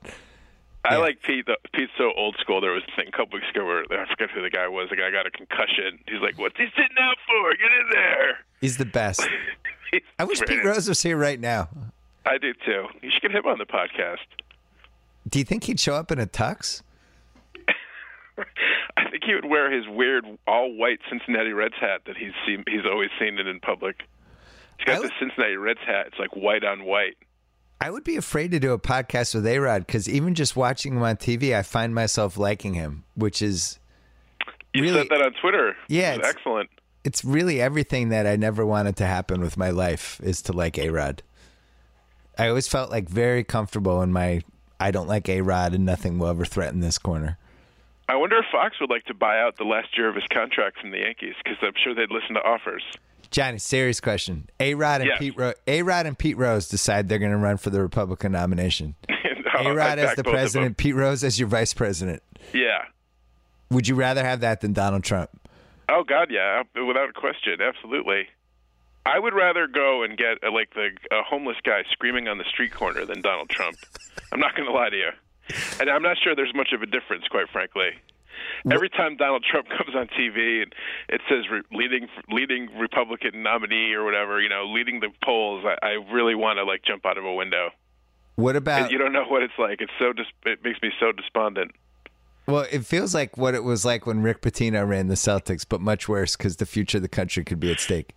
I 0.89 0.95
Yeah. 0.95 0.99
like 1.01 1.23
Pete. 1.23 1.45
Though. 1.47 1.57
Pete's 1.75 1.93
so 1.99 2.13
old 2.17 2.37
school. 2.41 2.61
There 2.61 2.73
was 2.73 2.83
a 2.91 2.97
thing 2.97 3.09
a 3.09 3.11
couple 3.13 3.39
weeks 3.39 3.51
ago 3.51 3.65
where 3.67 3.83
I 3.83 4.07
forget 4.09 4.31
who 4.31 4.41
the 4.43 4.51
guy 4.51 4.67
was. 4.69 4.89
The 4.91 4.97
guy 4.97 5.11
got 5.11 5.27
a 5.27 5.31
concussion. 5.31 5.99
He's 6.09 6.21
like, 6.21 6.39
"What's 6.39 6.57
he 6.57 6.67
sitting 6.77 6.97
out 7.01 7.17
for? 7.27 7.51
Get 7.57 7.71
in 7.73 7.89
there!" 7.93 8.39
He's 8.61 8.77
the 8.79 8.85
best. 8.87 9.21
I 10.19 10.25
wish 10.25 10.41
Pete 10.47 10.65
Rose 10.65 10.89
was 10.89 11.03
here 11.03 11.17
right 11.17 11.39
now. 11.41 11.69
I 12.27 12.39
do 12.39 12.53
too. 12.65 12.87
You 13.03 13.11
should 13.11 13.23
get 13.23 13.33
him 13.33 13.47
on 13.47 13.59
the 13.59 13.67
podcast. 13.67 14.19
Do 15.29 15.39
you 15.39 15.45
think 15.45 15.65
he'd 15.65 15.81
show 15.81 15.95
up 15.95 16.11
in 16.11 16.19
a 16.19 16.27
tux? 16.27 16.83
I 18.97 19.11
think 19.11 19.25
he 19.25 19.35
would 19.35 19.45
wear 19.47 19.71
his 19.71 19.87
weird 19.89 20.25
all 20.47 20.73
white 20.73 21.01
Cincinnati 21.11 21.53
Reds 21.53 21.75
hat 21.81 22.03
that 22.07 22.17
he's 22.17 22.33
seen, 22.47 22.65
he's 22.69 22.87
always 22.87 23.11
seen 23.19 23.39
it 23.39 23.47
in 23.47 23.61
public. 23.61 24.03
He's 24.79 24.87
got 24.87 24.99
I 25.05 25.09
the 25.09 25.13
Cincinnati 25.19 25.57
Reds 25.57 25.81
hat. 25.87 26.07
It's 26.09 26.19
like 26.19 26.35
white 26.37 26.65
on 26.65 26.85
white. 26.85 27.17
I 27.81 27.91
would 27.91 28.05
be 28.05 28.17
afraid 28.17 28.51
to 28.51 28.59
do 28.61 28.73
a 28.73 28.79
podcast 28.79 29.35
with 29.35 29.47
A 29.47 29.59
Rod 29.59 29.87
because 29.87 30.09
even 30.09 30.35
just 30.35 30.57
watching 30.57 30.95
him 30.97 31.03
on 31.03 31.17
TV, 31.17 31.55
I 31.57 31.63
find 31.63 31.95
myself 31.95 32.37
liking 32.37 32.75
him, 32.75 33.05
which 33.15 33.41
is 33.41 33.79
You 34.75 34.83
Really- 34.83 34.99
said 34.99 35.09
that 35.11 35.23
on 35.23 35.33
Twitter. 35.41 35.77
Yeah, 35.89 36.15
it's- 36.15 36.29
excellent. 36.29 36.69
it's 37.05 37.25
really 37.25 37.61
everything 37.61 38.11
that 38.11 38.27
I 38.27 38.37
never 38.37 38.67
wanted 38.67 38.97
to 38.97 39.07
happen 39.07 39.41
with 39.41 39.57
my 39.57 39.71
life 39.71 40.21
is 40.23 40.43
to 40.43 40.53
like 40.53 40.79
A 40.79 40.91
Rod. 40.91 41.23
I 42.37 42.49
always 42.49 42.69
felt 42.69 42.91
like 42.91 43.09
very 43.09 43.43
comfortable 43.45 44.03
in 44.03 44.13
my 44.13 44.43
I 44.81 44.91
don't 44.93 45.09
like 45.09 45.29
A 45.29 45.41
Rod 45.41 45.75
and 45.75 45.85
nothing 45.85 46.19
will 46.19 46.29
ever 46.29 46.45
threaten 46.45 46.79
this 46.81 46.99
corner. 46.99 47.37
I 48.09 48.15
wonder 48.17 48.39
if 48.39 48.45
Fox 48.53 48.79
would 48.81 48.91
like 48.91 49.05
to 49.07 49.15
buy 49.15 49.41
out 49.41 49.57
the 49.57 49.65
last 49.65 49.97
year 49.99 50.09
of 50.09 50.15
his 50.15 50.25
contract 50.33 50.79
from 50.81 50.91
the 50.93 50.99
Yankees 50.99 51.35
because 51.43 51.59
I'm 51.63 51.73
sure 51.83 51.95
they'd 51.95 52.11
listen 52.13 52.35
to 52.35 52.43
offers. 52.43 52.83
Johnny, 53.31 53.59
serious 53.59 54.01
question. 54.01 54.49
A 54.59 54.75
Rod 54.75 55.01
and 55.03 55.09
Yes. 55.11 55.19
Pete 55.19 55.37
Ro- 55.37 55.53
A 55.67 55.83
Rod 55.83 56.07
and 56.07 56.19
Pete 56.19 56.37
Rose 56.37 56.69
decide 56.69 57.09
they're 57.09 57.19
going 57.19 57.31
to 57.33 57.37
run 57.37 57.57
for 57.59 57.71
the 57.71 57.81
Republican 57.83 58.33
nomination. 58.33 58.95
Oh, 59.55 59.67
A 59.71 59.75
Rod 59.75 59.99
as 59.99 60.15
the 60.17 60.25
president, 60.25 60.77
Pete 60.77 60.95
Rose 60.95 61.25
as 61.25 61.39
your 61.39 61.49
vice 61.49 61.75
president. 61.75 62.23
Yeah. 62.53 62.85
Would 63.71 63.89
you 63.89 63.95
rather 63.97 64.25
have 64.25 64.41
that 64.41 64.61
than 64.61 64.73
Donald 64.73 65.05
Trump? 65.05 65.31
Oh 65.91 66.05
God, 66.05 66.29
yeah, 66.31 66.63
without 66.87 67.09
a 67.11 67.13
question, 67.13 67.61
absolutely. 67.61 68.29
I 69.07 69.19
would 69.19 69.35
rather 69.35 69.67
go 69.67 70.03
and 70.03 70.17
get 70.19 70.39
uh, 70.47 70.53
like 70.53 70.75
the 70.75 70.91
a 71.11 71.23
homeless 71.23 71.57
guy 71.65 71.83
screaming 71.93 72.29
on 72.29 72.39
the 72.39 72.45
street 72.45 72.73
corner 72.73 73.05
than 73.07 73.21
Donald 73.23 73.49
Trump. 73.49 73.77
I'm 74.33 74.39
not 74.41 74.55
going 74.55 74.67
to 74.69 74.73
lie 74.73 74.91
to 74.91 74.97
you, 74.97 75.11
and 75.81 75.89
I'm 75.91 76.03
not 76.03 76.17
sure 76.23 76.37
there's 76.37 76.55
much 76.55 76.73
of 76.75 76.83
a 76.83 76.87
difference, 76.87 77.25
quite 77.31 77.49
frankly. 77.51 77.89
Every 78.73 78.89
time 78.89 79.17
Donald 79.17 79.45
Trump 79.49 79.69
comes 79.77 79.95
on 79.95 80.09
TV 80.09 80.63
and 80.63 80.75
it 81.09 81.21
says 81.29 81.45
re- 81.51 81.63
leading 81.73 82.09
leading 82.31 82.69
Republican 82.79 83.43
nominee 83.43 83.93
or 83.93 84.05
whatever, 84.05 84.41
you 84.41 84.49
know, 84.49 84.65
leading 84.67 85.01
the 85.01 85.09
polls, 85.25 85.65
I, 85.65 85.87
I 85.87 85.91
really 86.13 86.35
want 86.35 86.59
to 86.59 86.65
like 86.65 86.83
jump 86.85 87.07
out 87.07 87.19
of 87.19 87.25
a 87.25 87.35
window. 87.35 87.71
What 88.37 88.57
about 88.57 88.91
you 88.91 88.99
don't 88.99 89.13
know 89.13 89.25
what 89.25 89.43
it's 89.43 89.59
like. 89.59 89.81
It's 89.81 89.93
so 89.99 90.13
dis- 90.13 90.27
it 90.47 90.63
makes 90.63 90.81
me 90.81 90.91
so 91.01 91.13
despondent. 91.13 91.73
Well, 92.47 92.67
it 92.71 92.87
feels 92.87 93.15
like 93.15 93.37
what 93.37 93.55
it 93.55 93.63
was 93.63 93.85
like 93.85 94.07
when 94.07 94.23
Rick 94.23 94.41
Pitino 94.41 94.89
ran 94.89 95.09
the 95.09 95.17
Celtics, 95.17 95.67
but 95.69 95.83
much 95.83 96.09
worse 96.09 96.35
because 96.35 96.57
the 96.57 96.65
future 96.65 96.97
of 96.97 97.03
the 97.03 97.09
country 97.09 97.45
could 97.45 97.61
be 97.61 97.71
at 97.71 97.79
stake. 97.79 98.15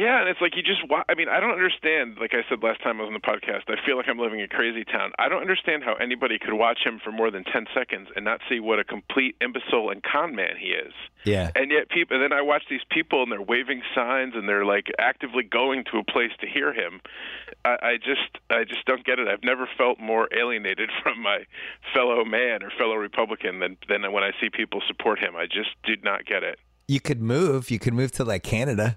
Yeah, 0.00 0.20
and 0.20 0.30
it's 0.30 0.40
like 0.40 0.56
you 0.56 0.62
just. 0.62 0.80
I 0.88 1.14
mean, 1.14 1.28
I 1.28 1.40
don't 1.40 1.52
understand. 1.52 2.16
Like 2.18 2.32
I 2.32 2.40
said 2.48 2.62
last 2.62 2.82
time 2.82 3.00
I 3.00 3.04
was 3.04 3.08
on 3.08 3.12
the 3.12 3.20
podcast, 3.20 3.68
I 3.68 3.76
feel 3.84 3.98
like 3.98 4.08
I'm 4.08 4.18
living 4.18 4.38
in 4.38 4.46
a 4.46 4.48
crazy 4.48 4.82
town. 4.82 5.12
I 5.18 5.28
don't 5.28 5.42
understand 5.42 5.84
how 5.84 5.92
anybody 6.00 6.38
could 6.38 6.54
watch 6.54 6.78
him 6.82 7.00
for 7.04 7.12
more 7.12 7.30
than 7.30 7.44
ten 7.44 7.66
seconds 7.74 8.08
and 8.16 8.24
not 8.24 8.40
see 8.48 8.60
what 8.60 8.78
a 8.78 8.84
complete 8.84 9.36
imbecile 9.42 9.90
and 9.90 10.02
con 10.02 10.34
man 10.34 10.56
he 10.58 10.68
is. 10.68 10.94
Yeah. 11.24 11.50
And 11.54 11.70
yet, 11.70 11.90
people. 11.90 12.16
And 12.16 12.24
then 12.24 12.32
I 12.32 12.40
watch 12.40 12.62
these 12.70 12.80
people, 12.90 13.22
and 13.22 13.30
they're 13.30 13.42
waving 13.42 13.82
signs, 13.94 14.32
and 14.34 14.48
they're 14.48 14.64
like 14.64 14.86
actively 14.98 15.42
going 15.42 15.84
to 15.92 15.98
a 15.98 16.04
place 16.04 16.32
to 16.40 16.48
hear 16.48 16.72
him. 16.72 17.02
I, 17.66 17.76
I 17.82 17.96
just, 17.98 18.40
I 18.48 18.64
just 18.64 18.86
don't 18.86 19.04
get 19.04 19.18
it. 19.18 19.28
I've 19.28 19.44
never 19.44 19.68
felt 19.76 20.00
more 20.00 20.28
alienated 20.32 20.88
from 21.02 21.20
my 21.20 21.44
fellow 21.92 22.24
man 22.24 22.62
or 22.62 22.70
fellow 22.70 22.94
Republican 22.94 23.60
than 23.60 23.76
than 23.86 24.10
when 24.12 24.24
I 24.24 24.30
see 24.40 24.48
people 24.48 24.80
support 24.88 25.18
him. 25.18 25.36
I 25.36 25.44
just 25.44 25.76
did 25.84 26.02
not 26.02 26.24
get 26.24 26.42
it. 26.42 26.58
You 26.88 27.00
could 27.00 27.20
move. 27.20 27.70
You 27.70 27.78
could 27.78 27.92
move 27.92 28.12
to 28.12 28.24
like 28.24 28.42
Canada. 28.42 28.96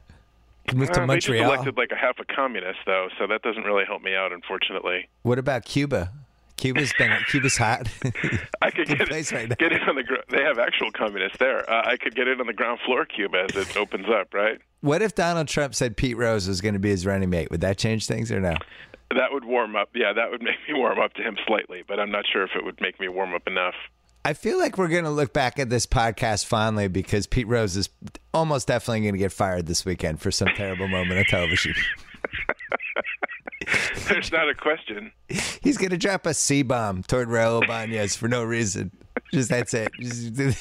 Could 0.68 0.78
move 0.78 0.92
to 0.92 1.02
Uh, 1.04 1.06
they 1.08 1.16
just 1.20 1.30
elected 1.30 1.78
like 1.78 1.92
a 1.92 1.96
half 1.96 2.20
a 2.20 2.26
communist, 2.26 2.80
though, 2.86 3.10
so 3.20 3.28
that 3.28 3.42
doesn't 3.42 3.64
really 3.64 3.86
help 3.86 4.02
me 4.02 4.16
out, 4.16 4.32
unfortunately. 4.32 5.10
What 5.24 5.38
about 5.40 5.66
Cuba? 5.66 6.12
Cuba's 6.58 6.94
been 6.98 7.12
Cuba's 7.30 7.58
hot. 7.58 7.88
I 8.62 8.70
could 8.72 8.88
get, 8.88 9.08
place 9.10 9.34
right 9.34 9.50
now. 9.50 9.56
get 9.56 9.74
in 9.74 9.82
on 9.82 9.96
the. 9.96 10.04
gr- 10.04 10.16
They 10.30 10.44
have 10.44 10.60
actual 10.60 10.92
communists 10.92 11.38
there. 11.40 11.70
Uh, 11.70 11.82
I 11.90 11.98
could 11.98 12.16
get 12.16 12.28
in 12.28 12.40
on 12.40 12.48
the 12.48 12.54
ground 12.54 12.80
floor, 12.86 13.06
Cuba, 13.06 13.48
as 13.50 13.56
it 13.56 13.76
opens 13.76 14.06
up. 14.08 14.34
Right? 14.34 14.60
what 14.82 15.02
if 15.02 15.16
Donald 15.16 15.48
Trump 15.48 15.74
said 15.76 15.98
Pete 15.98 16.16
Rose 16.18 16.48
was 16.48 16.62
going 16.62 16.74
to 16.74 16.80
be 16.80 16.90
his 16.90 17.06
running 17.06 17.30
mate? 17.30 17.50
Would 17.52 17.62
that 17.62 17.78
change 17.78 18.06
things 18.06 18.32
or 18.32 18.40
no? 18.40 18.56
That 19.16 19.32
would 19.32 19.44
warm 19.46 19.76
up. 19.76 19.90
Yeah, 19.94 20.14
that 20.14 20.32
would 20.32 20.42
make 20.50 20.56
me 20.68 20.74
warm 20.76 21.00
up 21.00 21.14
to 21.16 21.22
him 21.24 21.38
slightly, 21.46 21.84
but 21.88 22.00
I'm 22.00 22.12
not 22.12 22.26
sure 22.32 22.44
if 22.44 22.52
it 22.56 22.64
would 22.64 22.80
make 22.80 23.00
me 23.00 23.08
warm 23.10 23.34
up 23.34 23.48
enough. 23.48 23.76
I 24.26 24.34
feel 24.34 24.58
like 24.58 24.78
we're 24.78 24.88
going 24.88 25.04
to 25.04 25.10
look 25.10 25.34
back 25.34 25.60
at 25.60 25.70
this 25.70 25.86
podcast 25.86 26.46
fondly 26.46 26.88
because 26.88 27.28
Pete 27.28 27.48
Rose 27.48 27.76
is 27.76 27.90
almost 28.34 28.68
definitely 28.68 29.02
going 29.02 29.14
to 29.16 29.20
get 29.20 29.34
fired 29.34 29.66
this 29.66 29.84
weekend 29.86 30.22
for 30.22 30.32
some 30.32 30.48
terrible 30.56 30.88
moment 30.88 31.20
of 31.20 31.28
television. 31.28 31.74
There's 34.08 34.32
not 34.32 34.50
a 34.50 34.56
question. 34.56 35.12
He's 35.62 35.78
going 35.78 35.90
to 35.92 35.98
drop 35.98 36.26
a 36.26 36.34
C 36.34 36.64
bomb 36.64 37.04
toward 37.04 37.28
Raul 37.30 37.64
Ibanez 37.64 38.16
for 38.16 38.28
no 38.28 38.44
reason. 38.44 38.92
Just 39.34 39.50
that's 39.50 39.74
it. 39.74 39.92
Just 40.00 40.36
the- 40.36 40.56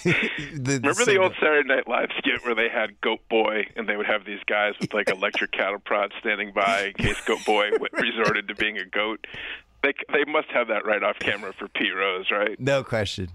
the- 0.55 0.81
Remember 0.81 1.05
the 1.05 1.19
old 1.19 1.35
Saturday 1.41 1.69
Night 1.69 1.87
Live 1.89 2.09
skit 2.19 2.45
where 2.45 2.55
they 2.55 2.69
had 2.69 3.01
Goat 3.01 3.21
Boy 3.29 3.67
and 3.77 3.89
they 3.89 3.97
would 3.97 4.07
have 4.07 4.25
these 4.25 4.41
guys 4.47 4.75
with 4.81 4.93
like 4.95 5.09
electric 5.11 5.53
cattle 5.53 5.79
prods 5.79 6.15
standing 6.21 6.53
by 6.53 6.87
in 6.87 6.93
case 6.95 7.21
Goat 7.27 7.45
Boy 7.45 7.71
resorted 7.93 8.49
to 8.49 8.55
being 8.55 8.79
a 8.79 8.85
goat? 8.87 9.27
They 9.83 9.93
they 10.13 10.25
must 10.31 10.49
have 10.55 10.69
that 10.69 10.85
right 10.87 11.03
off 11.03 11.19
camera 11.19 11.53
for 11.53 11.69
Pete 11.69 11.95
Rose, 11.95 12.31
right? 12.31 12.59
No 12.61 12.85
question. 12.85 13.29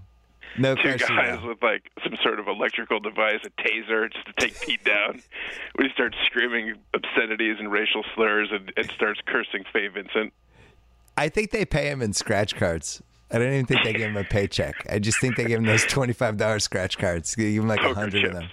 No 0.56 0.74
two 0.74 0.96
guys 0.96 1.40
no. 1.40 1.48
with 1.48 1.62
like 1.62 1.90
some 2.02 2.16
sort 2.22 2.40
of 2.40 2.48
electrical 2.48 3.00
device, 3.00 3.40
a 3.44 3.50
taser, 3.62 4.12
just 4.12 4.26
to 4.26 4.32
take 4.38 4.60
Pete 4.60 4.84
down. 4.84 5.22
When 5.74 5.86
he 5.86 5.92
starts 5.92 6.16
screaming 6.26 6.74
obscenities 6.92 7.56
and 7.60 7.70
racial 7.70 8.04
slurs 8.14 8.48
and, 8.50 8.72
and 8.76 8.90
starts 8.90 9.20
cursing 9.26 9.64
Fay 9.72 9.86
Vincent. 9.88 10.32
I 11.16 11.28
think 11.28 11.52
they 11.52 11.64
pay 11.64 11.88
him 11.88 12.02
in 12.02 12.12
scratch 12.12 12.56
cards. 12.56 13.00
I 13.30 13.38
don't 13.38 13.52
even 13.52 13.66
think 13.66 13.84
they 13.84 13.92
give 13.92 14.10
him 14.10 14.16
a 14.16 14.24
paycheck. 14.24 14.74
I 14.90 14.98
just 14.98 15.20
think 15.20 15.36
they 15.36 15.44
give 15.44 15.58
him 15.58 15.66
those 15.66 15.84
twenty-five 15.84 16.36
dollars 16.36 16.64
scratch 16.64 16.98
cards. 16.98 17.34
They 17.34 17.52
give 17.52 17.62
him 17.62 17.68
like 17.68 17.80
a 17.80 17.94
hundred 17.94 18.24
of 18.24 18.32
them. 18.32 18.48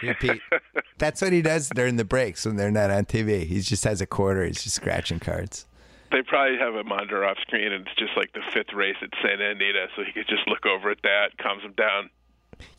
Here, 0.00 0.14
Pete. 0.20 0.40
That's 0.98 1.22
what 1.22 1.32
he 1.32 1.42
does 1.42 1.68
during 1.68 1.96
the 1.96 2.04
breaks 2.04 2.44
when 2.44 2.56
they're 2.56 2.70
not 2.70 2.90
on 2.90 3.06
TV. 3.06 3.46
He 3.46 3.60
just 3.60 3.84
has 3.84 4.00
a 4.00 4.06
quarter. 4.06 4.44
He's 4.44 4.62
just 4.62 4.76
scratching 4.76 5.18
cards. 5.20 5.66
They 6.12 6.22
probably 6.22 6.58
have 6.58 6.74
a 6.74 6.84
monitor 6.84 7.24
off 7.24 7.38
screen, 7.40 7.72
and 7.72 7.86
it's 7.86 7.96
just 7.96 8.12
like 8.16 8.32
the 8.34 8.42
fifth 8.52 8.74
race 8.74 8.96
at 9.02 9.08
Santa 9.22 9.50
Anita, 9.50 9.86
so 9.96 10.04
he 10.04 10.12
could 10.12 10.28
just 10.28 10.46
look 10.46 10.66
over 10.66 10.90
at 10.90 10.98
that, 11.02 11.38
calms 11.38 11.62
him 11.62 11.72
down. 11.72 12.10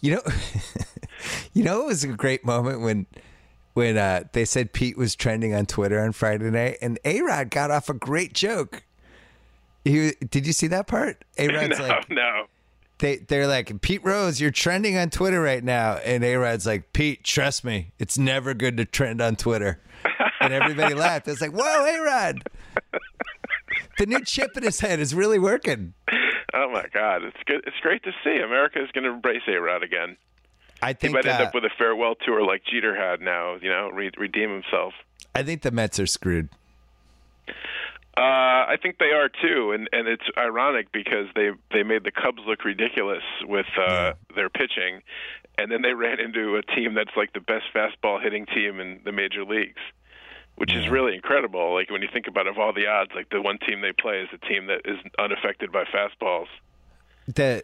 You 0.02 0.16
know, 0.16 0.22
you 1.54 1.64
know, 1.64 1.82
it 1.82 1.88
was 1.88 2.04
a 2.04 2.10
great 2.10 2.46
moment 2.46 2.82
when 2.82 3.08
when 3.74 3.98
uh, 3.98 4.24
they 4.34 4.46
said 4.46 4.72
Pete 4.72 4.98
was 4.98 5.16
trending 5.16 5.54
on 5.54 5.66
Twitter 5.66 6.00
on 6.00 6.12
Friday 6.12 6.50
night, 6.50 6.78
and 6.82 7.00
A 7.06 7.22
Rod 7.22 7.50
got 7.50 7.72
off 7.72 7.90
a 7.90 7.94
great 7.94 8.34
joke. 8.34 8.84
He, 9.84 10.12
did 10.30 10.48
you 10.48 10.54
see 10.54 10.68
that 10.68 10.88
part? 10.88 11.24
A 11.38 11.48
Rod's 11.48 11.80
no, 11.80 11.88
like, 11.88 12.10
no. 12.10 12.46
they 13.00 13.18
they're 13.18 13.48
like 13.48 13.82
Pete 13.82 14.04
Rose, 14.04 14.40
you're 14.40 14.52
trending 14.52 14.98
on 14.98 15.10
Twitter 15.10 15.42
right 15.42 15.64
now, 15.64 15.96
and 15.98 16.24
A 16.24 16.36
Rod's 16.36 16.66
like 16.66 16.94
Pete, 16.94 17.24
trust 17.24 17.64
me, 17.64 17.92
it's 18.00 18.18
never 18.18 18.54
good 18.54 18.78
to 18.78 18.86
trend 18.86 19.22
on 19.22 19.36
Twitter, 19.36 19.82
and 20.40 20.54
everybody 20.54 20.94
laughed. 20.96 21.28
It's 21.28 21.42
like, 21.42 21.52
whoa, 21.52 21.86
A 21.86 22.00
Rod, 22.00 22.44
the 23.98 24.06
new 24.06 24.24
chip 24.24 24.56
in 24.58 24.64
his 24.64 24.80
head 24.80 25.00
is 25.00 25.14
really 25.14 25.40
working. 25.40 25.94
Oh 26.54 26.70
my 26.72 26.86
God, 26.94 27.24
it's 27.24 27.38
good. 27.46 27.64
It's 27.66 27.80
great 27.82 28.04
to 28.04 28.12
see. 28.24 28.38
America 28.38 28.82
is 28.84 28.92
going 28.92 29.06
to 29.06 29.12
embrace 29.12 29.42
A 29.48 29.60
Rod 29.60 29.84
again. 29.84 30.18
I 30.82 30.94
think 30.94 31.12
He 31.12 31.14
might 31.14 31.26
end 31.26 31.42
uh, 31.42 31.46
up 31.46 31.54
with 31.54 31.64
a 31.64 31.70
farewell 31.78 32.16
tour 32.16 32.46
like 32.46 32.62
Jeter 32.66 32.96
had 32.96 33.22
now. 33.22 33.56
You 33.56 33.70
know, 33.70 33.90
re- 33.92 34.12
redeem 34.18 34.50
himself. 34.52 34.94
I 35.34 35.42
think 35.44 35.62
the 35.62 35.72
Mets 35.72 36.00
are 36.00 36.06
screwed. 36.06 36.50
Uh, 38.16 38.22
I 38.70 38.76
think 38.82 39.00
they 39.00 39.12
are 39.12 39.28
too, 39.28 39.72
and 39.72 39.90
and 39.92 40.08
it's 40.08 40.24
ironic 40.38 40.92
because 40.92 41.26
they 41.36 41.50
they 41.72 41.82
made 41.82 42.04
the 42.04 42.12
Cubs 42.12 42.44
look 42.46 42.64
ridiculous 42.64 43.24
with 43.44 43.66
uh, 43.76 44.14
their 44.36 44.50
pitching, 44.50 45.02
and 45.58 45.72
then 45.72 45.82
they 45.82 45.94
ran 45.94 46.20
into 46.20 46.58
a 46.58 46.62
team 46.76 46.94
that's 46.94 47.16
like 47.18 47.34
the 47.34 47.40
best 47.40 47.66
fastball 47.74 48.22
hitting 48.22 48.46
team 48.46 48.80
in 48.80 49.00
the 49.04 49.12
major 49.12 49.44
leagues, 49.44 49.82
which 50.56 50.74
is 50.74 50.88
really 50.90 51.16
incredible. 51.16 51.74
Like 51.74 51.90
when 51.90 52.02
you 52.02 52.08
think 52.12 52.28
about 52.28 52.46
it, 52.48 52.52
of 52.52 52.60
all 52.60 52.74
the 52.74 52.88
odds, 52.88 53.12
like 53.16 53.30
the 53.30 53.42
one 53.42 53.58
team 53.60 53.82
they 53.82 53.92
play 53.92 54.20
is 54.22 54.30
a 54.34 54.38
team 54.48 54.68
that 54.68 54.82
is 54.86 54.98
unaffected 55.20 55.72
by 55.72 55.84
fastballs, 55.86 56.48
The 57.28 57.64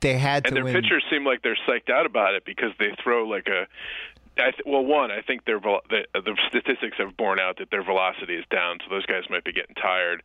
they 0.00 0.18
had 0.18 0.46
and 0.46 0.56
their 0.56 0.64
win. 0.64 0.74
pitchers 0.74 1.04
seem 1.10 1.24
like 1.24 1.42
they're 1.42 1.58
psyched 1.68 1.90
out 1.90 2.06
about 2.06 2.34
it 2.34 2.44
because 2.44 2.72
they 2.78 2.94
throw 3.02 3.26
like 3.28 3.46
a. 3.48 3.66
I 4.38 4.50
th- 4.50 4.62
well, 4.64 4.82
one, 4.82 5.10
I 5.10 5.20
think 5.20 5.44
their 5.44 5.60
vel- 5.60 5.82
the, 5.90 6.06
uh, 6.14 6.22
the 6.22 6.34
statistics 6.48 6.96
have 6.96 7.18
borne 7.18 7.38
out 7.38 7.58
that 7.58 7.70
their 7.70 7.82
velocity 7.84 8.34
is 8.36 8.46
down, 8.50 8.78
so 8.82 8.88
those 8.88 9.04
guys 9.04 9.24
might 9.28 9.44
be 9.44 9.52
getting 9.52 9.74
tired. 9.74 10.22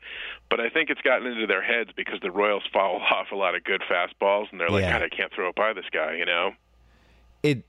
But 0.50 0.62
I 0.62 0.70
think 0.70 0.90
it's 0.90 1.02
gotten 1.02 1.28
into 1.28 1.46
their 1.46 1.62
heads 1.62 1.90
because 1.94 2.22
the 2.22 2.32
Royals 2.32 2.64
foul 2.72 3.02
off 3.12 3.28
a 3.34 3.36
lot 3.36 3.54
of 3.56 3.66
good 3.66 3.82
fastballs, 3.82 4.50
and 4.50 4.62
they're 4.62 4.70
like, 4.70 4.84
Yeah. 4.84 4.94
God, 5.00 5.04
I 5.04 5.10
can't 5.10 5.34
throw 5.34 5.50
it 5.50 5.56
by 5.56 5.74
this 5.74 5.84
guy, 5.92 6.16
you 6.16 6.26
know? 6.26 6.52
it 7.44 7.66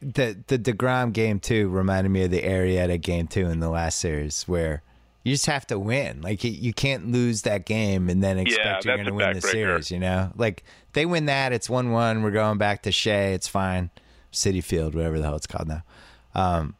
the 0.00 0.36
the 0.46 0.58
Degrom 0.58 1.12
game 1.12 1.40
too 1.40 1.68
reminded 1.68 2.10
me 2.10 2.24
of 2.24 2.30
the 2.30 2.42
Arrieta 2.42 3.00
game 3.00 3.26
too 3.26 3.46
in 3.48 3.60
the 3.60 3.68
last 3.68 3.98
series 3.98 4.44
where 4.44 4.82
you 5.24 5.34
just 5.34 5.46
have 5.46 5.66
to 5.66 5.78
win. 5.78 6.22
Like 6.22 6.42
you, 6.42 6.72
can't 6.72 7.12
lose 7.12 7.42
that 7.42 7.66
game 7.66 8.08
and 8.08 8.22
then 8.22 8.38
expect 8.38 8.84
you're 8.86 8.96
going 8.96 9.06
to 9.06 9.12
win 9.12 9.34
the 9.34 9.40
series. 9.42 9.90
You 9.90 9.98
know, 9.98 10.32
like 10.36 10.64
they 10.94 11.04
win 11.04 11.26
that, 11.26 11.52
it's 11.52 11.68
one 11.68 11.90
one. 11.90 12.22
We're 12.22 12.30
going 12.30 12.56
back 12.56 12.82
to 12.82 12.92
Shea. 12.92 13.34
It's 13.34 13.46
fine. 13.46 13.90
Citi 14.32 14.64
Field, 14.64 14.94
whatever 14.94 15.18
the 15.18 15.24
hell 15.24 15.36
it's 15.36 15.46
called 15.46 15.68
now. 15.68 15.82
Um, 16.34 16.76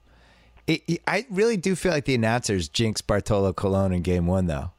it, 0.67 0.83
it- 0.89 1.03
I 1.07 1.27
really 1.29 1.57
do 1.59 1.75
feel 1.77 1.93
like 1.93 2.07
the 2.07 2.15
announcers 2.15 2.69
jinx 2.69 3.03
Bartolo 3.03 3.53
Colon 3.53 3.93
in 3.93 4.01
game 4.03 4.27
one 4.27 4.47
though. 4.47 4.71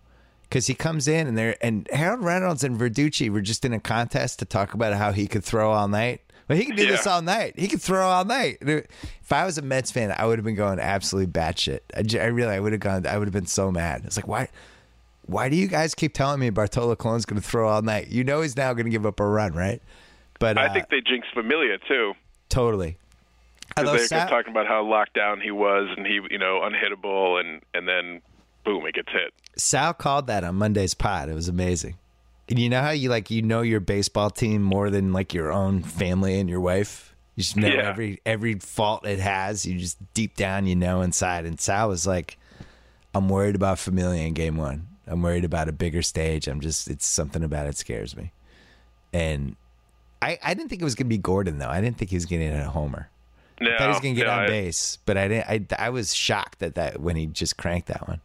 Because 0.44 0.68
he 0.68 0.74
comes 0.74 1.08
in 1.08 1.28
and 1.28 1.38
they 1.38 1.56
and 1.62 1.88
Harold 1.94 2.24
Reynolds 2.26 2.64
and 2.64 2.78
Verducci 2.80 3.30
were 3.30 3.42
just 3.42 3.64
in 3.64 3.72
a 3.74 3.80
contest 3.80 4.40
to 4.40 4.46
talk 4.46 4.74
about 4.74 4.94
how 4.94 5.12
he 5.12 5.28
could 5.28 5.44
throw 5.44 5.72
all 5.72 5.88
night. 5.88 6.22
But 6.52 6.58
he 6.58 6.66
can 6.66 6.76
do 6.76 6.86
this 6.86 7.08
all 7.08 7.22
night. 7.22 7.58
He 7.58 7.70
can 7.70 7.80
throw 7.80 8.06
all 8.06 8.26
night. 8.26 8.58
If 8.60 9.32
I 9.32 9.46
was 9.46 9.58
a 9.58 9.62
Mets 9.62 9.90
fan, 9.90 10.14
I 10.18 10.26
would 10.26 10.38
have 10.38 10.44
been 10.44 10.56
going 10.56 10.80
absolutely 10.82 11.32
batshit. 11.32 11.80
I, 11.96 12.02
j- 12.04 12.20
I 12.20 12.26
really, 12.26 12.54
I 12.54 12.60
would 12.60 12.74
have 12.74 12.82
gone. 12.82 13.08
I 13.08 13.18
would 13.18 13.26
have 13.26 13.34
been 13.34 13.46
so 13.46 13.72
mad. 13.72 14.02
It's 14.04 14.18
like, 14.18 14.28
why, 14.28 14.50
why 15.28 15.48
do 15.48 15.56
you 15.56 15.70
guys 15.70 15.96
keep 15.96 16.14
telling 16.14 16.42
me 16.42 16.50
Bartolo 16.50 16.98
Colon's 16.98 17.24
going 17.24 17.42
to 17.42 17.48
throw 17.48 17.70
all 17.70 17.82
night? 17.82 18.10
You 18.10 18.26
know 18.26 18.42
he's 18.42 18.58
now 18.58 18.74
going 18.74 18.84
to 18.84 18.90
give 18.90 19.06
up 19.06 19.22
a 19.22 19.26
run, 19.26 19.54
right? 19.54 19.82
But 20.42 20.58
uh, 20.58 20.62
I 20.62 20.74
think 20.74 20.90
they 20.90 21.00
jinxed 21.00 21.34
Familia 21.34 21.78
too. 21.88 22.16
totally. 22.50 22.98
Although 23.78 23.96
they 23.96 24.08
kept 24.10 24.30
talking 24.30 24.52
about 24.52 24.68
how 24.68 24.84
locked 24.84 25.14
down 25.14 25.40
he 25.40 25.52
was 25.52 25.88
and 25.96 26.06
he, 26.06 26.20
you 26.30 26.38
know, 26.38 26.60
unhittable, 26.70 27.40
and 27.40 27.62
and 27.74 27.88
then 27.88 28.22
boom, 28.66 28.86
it 28.86 28.96
gets 28.96 29.10
hit. 29.10 29.34
Sal 29.56 29.94
called 29.94 30.28
that 30.28 30.44
on 30.44 30.56
Monday's 30.56 30.94
pod. 30.96 31.30
It 31.30 31.34
was 31.34 31.48
amazing. 31.48 31.96
And 32.50 32.60
you 32.60 32.70
know 32.70 32.82
how 32.82 32.92
you 32.92 33.10
like 33.10 33.32
you 33.32 33.42
know 33.42 33.62
your 33.62 33.80
baseball 33.80 34.30
team 34.30 34.62
more 34.62 34.90
than 34.90 35.14
like 35.14 35.34
your 35.34 35.52
own 35.52 35.84
family 35.84 36.40
and 36.40 36.50
your 36.50 36.60
wife. 36.60 37.16
You 37.36 37.44
just 37.44 37.56
know 37.56 37.68
Yeah. 37.68 37.88
every 37.90 38.20
every 38.26 38.56
fault 38.60 39.06
it 39.06 39.20
has. 39.20 39.66
You 39.66 39.80
just 39.80 39.98
deep 40.14 40.36
down 40.36 40.68
you 40.68 40.76
know 40.76 41.02
inside. 41.02 41.46
And 41.46 41.60
Sal 41.60 41.88
was 41.88 42.06
like, 42.06 42.38
"I'm 43.14 43.30
worried 43.30 43.56
about 43.56 43.80
Familia 43.80 44.24
in 44.24 44.34
Game 44.34 44.58
One. 44.58 44.88
I'm 45.08 45.22
worried 45.22 45.46
about 45.46 45.70
a 45.70 45.72
bigger 45.72 46.02
stage. 46.02 46.48
I'm 46.48 46.60
just 46.60 46.90
it's 46.90 47.06
something 47.06 47.44
about 47.44 47.68
it 47.68 47.78
scares 47.78 48.18
me." 48.18 48.32
And 49.14 49.56
I 50.22 50.38
I 50.44 50.54
didn't 50.54 50.70
think 50.70 50.82
it 50.82 50.86
was 50.86 50.96
gonna 50.96 51.08
be 51.08 51.18
Gordon 51.18 51.58
though. 51.58 51.70
I 51.70 51.80
didn't 51.80 51.98
think 51.98 52.12
he 52.12 52.18
was 52.18 52.26
hit 52.26 52.54
a 52.54 52.70
homer. 52.70 53.10
No, 53.62 53.70
I 53.74 53.78
thought 53.78 53.84
he 53.84 53.88
was 53.90 54.00
gonna 54.00 54.14
get 54.16 54.26
no, 54.28 54.34
on 54.34 54.40
I- 54.40 54.48
base, 54.48 54.98
but 55.06 55.18
I 55.18 55.28
didn't. 55.30 55.72
I 55.80 55.86
I 55.86 55.90
was 55.90 56.14
shocked 56.14 56.62
at 56.64 56.76
that 56.76 57.00
when 57.00 57.16
he 57.16 57.28
just 57.28 57.56
cranked 57.56 57.88
that 57.88 58.08
one. 58.10 58.20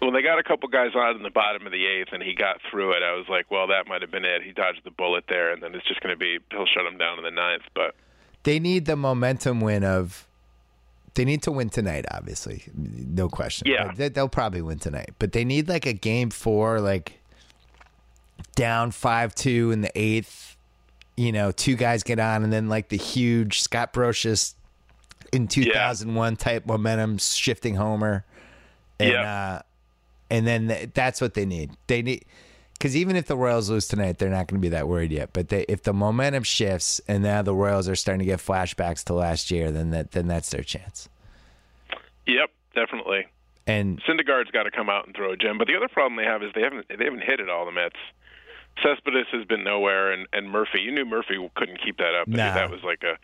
When 0.00 0.12
they 0.12 0.22
got 0.22 0.38
a 0.38 0.42
couple 0.42 0.68
guys 0.68 0.90
on 0.94 1.16
in 1.16 1.22
the 1.22 1.30
bottom 1.30 1.64
of 1.66 1.72
the 1.72 1.86
eighth 1.86 2.08
and 2.12 2.22
he 2.22 2.34
got 2.34 2.60
through 2.70 2.92
it, 2.92 3.02
I 3.02 3.12
was 3.14 3.26
like, 3.28 3.50
well, 3.50 3.66
that 3.68 3.86
might 3.88 4.02
have 4.02 4.10
been 4.10 4.24
it. 4.24 4.42
He 4.42 4.52
dodged 4.52 4.82
the 4.84 4.90
bullet 4.90 5.24
there, 5.28 5.50
and 5.52 5.62
then 5.62 5.74
it's 5.74 5.86
just 5.86 6.00
going 6.00 6.14
to 6.14 6.18
be 6.18 6.38
he'll 6.50 6.66
shut 6.66 6.84
him 6.84 6.98
down 6.98 7.16
in 7.18 7.24
the 7.24 7.30
ninth. 7.30 7.62
But 7.74 7.94
they 8.42 8.58
need 8.60 8.84
the 8.84 8.96
momentum 8.96 9.60
win 9.62 9.82
of 9.84 10.26
they 11.14 11.24
need 11.24 11.42
to 11.44 11.52
win 11.52 11.70
tonight 11.70 12.04
obviously 12.10 12.64
no 12.76 13.28
question 13.28 13.68
Yeah. 13.70 13.92
They- 13.94 14.08
they'll 14.08 14.28
probably 14.28 14.60
win 14.62 14.80
tonight 14.80 15.10
but 15.20 15.30
they 15.32 15.44
need 15.44 15.68
like 15.68 15.86
a 15.86 15.92
game 15.92 16.28
four 16.28 16.80
like 16.80 17.20
down 18.56 18.90
5-2 18.90 19.72
in 19.72 19.80
the 19.82 19.90
eighth 19.98 20.56
you 21.16 21.30
know 21.32 21.52
two 21.52 21.76
guys 21.76 22.02
get 22.02 22.18
on 22.18 22.42
and 22.42 22.52
then 22.52 22.68
like 22.68 22.88
the 22.88 22.96
huge 22.96 23.60
Scott 23.60 23.92
Brosius 23.92 24.54
in 25.32 25.46
2001 25.48 26.36
type 26.36 26.66
momentum 26.66 27.18
shifting 27.18 27.76
homer 27.76 28.24
and 28.98 29.10
Yeah. 29.12 29.22
uh 29.58 29.62
and 30.30 30.46
then 30.46 30.68
th- 30.68 30.90
that's 30.94 31.20
what 31.20 31.34
they 31.34 31.44
need 31.44 31.70
they 31.86 32.02
need 32.02 32.24
because 32.74 32.96
even 32.96 33.16
if 33.16 33.26
the 33.26 33.36
Royals 33.36 33.70
lose 33.70 33.88
tonight, 33.88 34.18
they're 34.18 34.28
not 34.28 34.46
going 34.48 34.60
to 34.60 34.62
be 34.62 34.68
that 34.70 34.88
worried 34.88 35.12
yet. 35.12 35.30
But 35.32 35.48
they, 35.48 35.64
if 35.68 35.84
the 35.84 35.94
momentum 35.94 36.42
shifts 36.42 37.00
and 37.08 37.22
now 37.22 37.40
the 37.40 37.54
Royals 37.54 37.88
are 37.88 37.94
starting 37.94 38.18
to 38.18 38.24
get 38.26 38.40
flashbacks 38.40 39.04
to 39.04 39.14
last 39.14 39.50
year, 39.50 39.70
then 39.70 39.90
that 39.90 40.10
then 40.12 40.26
that's 40.26 40.50
their 40.50 40.62
chance. 40.62 41.08
yep, 42.26 42.50
definitely. 42.74 43.26
And 43.66 44.02
Syndergaard's 44.02 44.50
got 44.50 44.64
to 44.64 44.70
come 44.70 44.90
out 44.90 45.06
and 45.06 45.16
throw 45.16 45.32
a 45.32 45.36
gem. 45.36 45.56
But 45.56 45.68
the 45.68 45.76
other 45.76 45.88
problem 45.88 46.16
they 46.16 46.30
have 46.30 46.42
is 46.42 46.50
they 46.54 46.60
haven't 46.60 46.86
they 46.88 47.04
haven't 47.04 47.22
hit 47.22 47.40
it 47.40 47.48
all 47.48 47.64
the 47.64 47.72
Mets. 47.72 47.96
Cespedes 48.82 49.26
has 49.32 49.44
been 49.46 49.62
nowhere, 49.64 50.12
and 50.12 50.26
and 50.32 50.50
Murphy. 50.50 50.80
You 50.80 50.90
knew 50.92 51.04
Murphy 51.04 51.36
couldn't 51.54 51.80
keep 51.84 51.98
that 51.98 52.14
up. 52.14 52.28
Nah. 52.28 52.54
That 52.54 52.70
was 52.70 52.82
like 52.82 53.02
a 53.02 53.16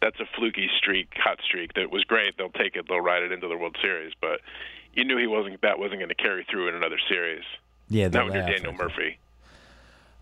that's 0.00 0.20
a 0.20 0.26
fluky 0.36 0.68
streak, 0.78 1.08
hot 1.16 1.38
streak 1.44 1.74
that 1.74 1.90
was 1.90 2.04
great. 2.04 2.36
They'll 2.38 2.50
take 2.50 2.76
it. 2.76 2.86
They'll 2.88 3.00
ride 3.00 3.22
it 3.22 3.32
into 3.32 3.48
the 3.48 3.56
World 3.56 3.76
Series. 3.82 4.12
But 4.20 4.40
you 4.94 5.04
knew 5.04 5.16
he 5.18 5.26
wasn't 5.26 5.60
that 5.62 5.78
wasn't 5.78 6.00
going 6.00 6.08
to 6.08 6.14
carry 6.14 6.44
through 6.48 6.68
in 6.68 6.74
another 6.74 6.98
series. 7.08 7.42
yeah, 7.88 8.04
Not 8.04 8.12
they'll 8.12 8.24
with 8.26 8.34
your 8.34 8.46
Daniel 8.46 8.72
that. 8.72 8.78
Murphy. 8.78 9.18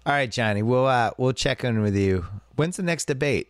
All 0.07 0.15
right, 0.15 0.31
Johnny, 0.31 0.62
we'll 0.62 0.86
uh, 0.86 1.11
we'll 1.19 1.32
check 1.35 1.62
in 1.62 1.82
with 1.82 1.94
you. 1.97 2.24
When's 2.57 2.77
the 2.78 2.82
next 2.82 3.05
debate? 3.05 3.48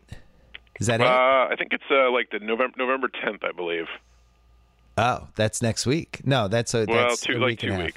Is 0.81 0.89
that 0.89 1.01
it? 1.01 1.07
Uh, 1.07 1.49
I 1.51 1.55
think 1.59 1.73
it's 1.73 1.85
uh, 1.91 2.11
like 2.11 2.31
the 2.31 2.39
November 2.41 2.75
November 2.79 3.09
10th, 3.09 3.45
I 3.45 3.53
believe. 3.53 3.87
Oh, 4.99 5.29
that's 5.37 5.63
next 5.63 5.87
week. 5.87 6.21
No, 6.25 6.49
that's 6.49 6.75
a 6.75 6.85
Well, 6.89 7.09
that's 7.09 7.21
two 7.21 7.35
a 7.35 7.39
like 7.39 7.47
week 7.47 7.59
two 7.61 7.69
a 7.69 7.75
half. 7.75 7.91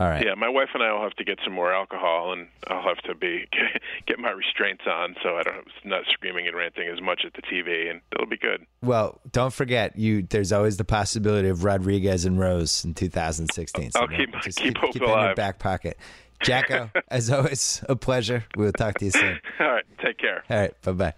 All 0.00 0.08
right. 0.08 0.24
Yeah, 0.24 0.34
my 0.34 0.48
wife 0.48 0.68
and 0.74 0.82
I 0.82 0.92
will 0.92 1.02
have 1.02 1.14
to 1.14 1.24
get 1.24 1.38
some 1.42 1.52
more 1.52 1.72
alcohol, 1.74 2.32
and 2.32 2.46
I'll 2.68 2.82
have 2.82 2.98
to 2.98 3.14
be 3.16 3.48
get 4.06 4.18
my 4.20 4.30
restraints 4.30 4.84
on, 4.86 5.16
so 5.22 5.36
I 5.36 5.42
don't 5.42 5.66
not 5.84 6.04
screaming 6.12 6.46
and 6.46 6.56
ranting 6.56 6.88
as 6.88 7.00
much 7.00 7.22
at 7.26 7.32
the 7.34 7.42
TV, 7.42 7.90
and 7.90 8.00
it'll 8.12 8.26
be 8.26 8.36
good. 8.36 8.64
Well, 8.80 9.20
don't 9.32 9.52
forget 9.52 9.98
you. 9.98 10.22
There's 10.22 10.52
always 10.52 10.76
the 10.76 10.84
possibility 10.84 11.48
of 11.48 11.64
Rodriguez 11.64 12.24
and 12.24 12.38
Rose 12.38 12.84
in 12.84 12.94
2016. 12.94 13.90
So 13.90 14.00
I'll 14.00 14.06
keep- 14.08 14.32
keep 14.56 14.78
hope 14.78 14.92
keep 14.92 15.02
it 15.02 15.08
in 15.08 15.18
your 15.18 15.34
back 15.34 15.58
pocket. 15.58 15.98
JackO, 16.44 16.90
as 17.08 17.30
always, 17.30 17.82
a 17.88 17.96
pleasure. 17.96 18.44
We'll 18.56 18.70
talk 18.72 18.98
to 18.98 19.04
you 19.06 19.10
soon. 19.10 19.40
All 19.60 19.66
right, 19.72 19.84
take 20.04 20.18
care. 20.18 20.44
All 20.48 20.56
right, 20.58 20.82
bye 20.82 20.92
bye. 20.92 21.14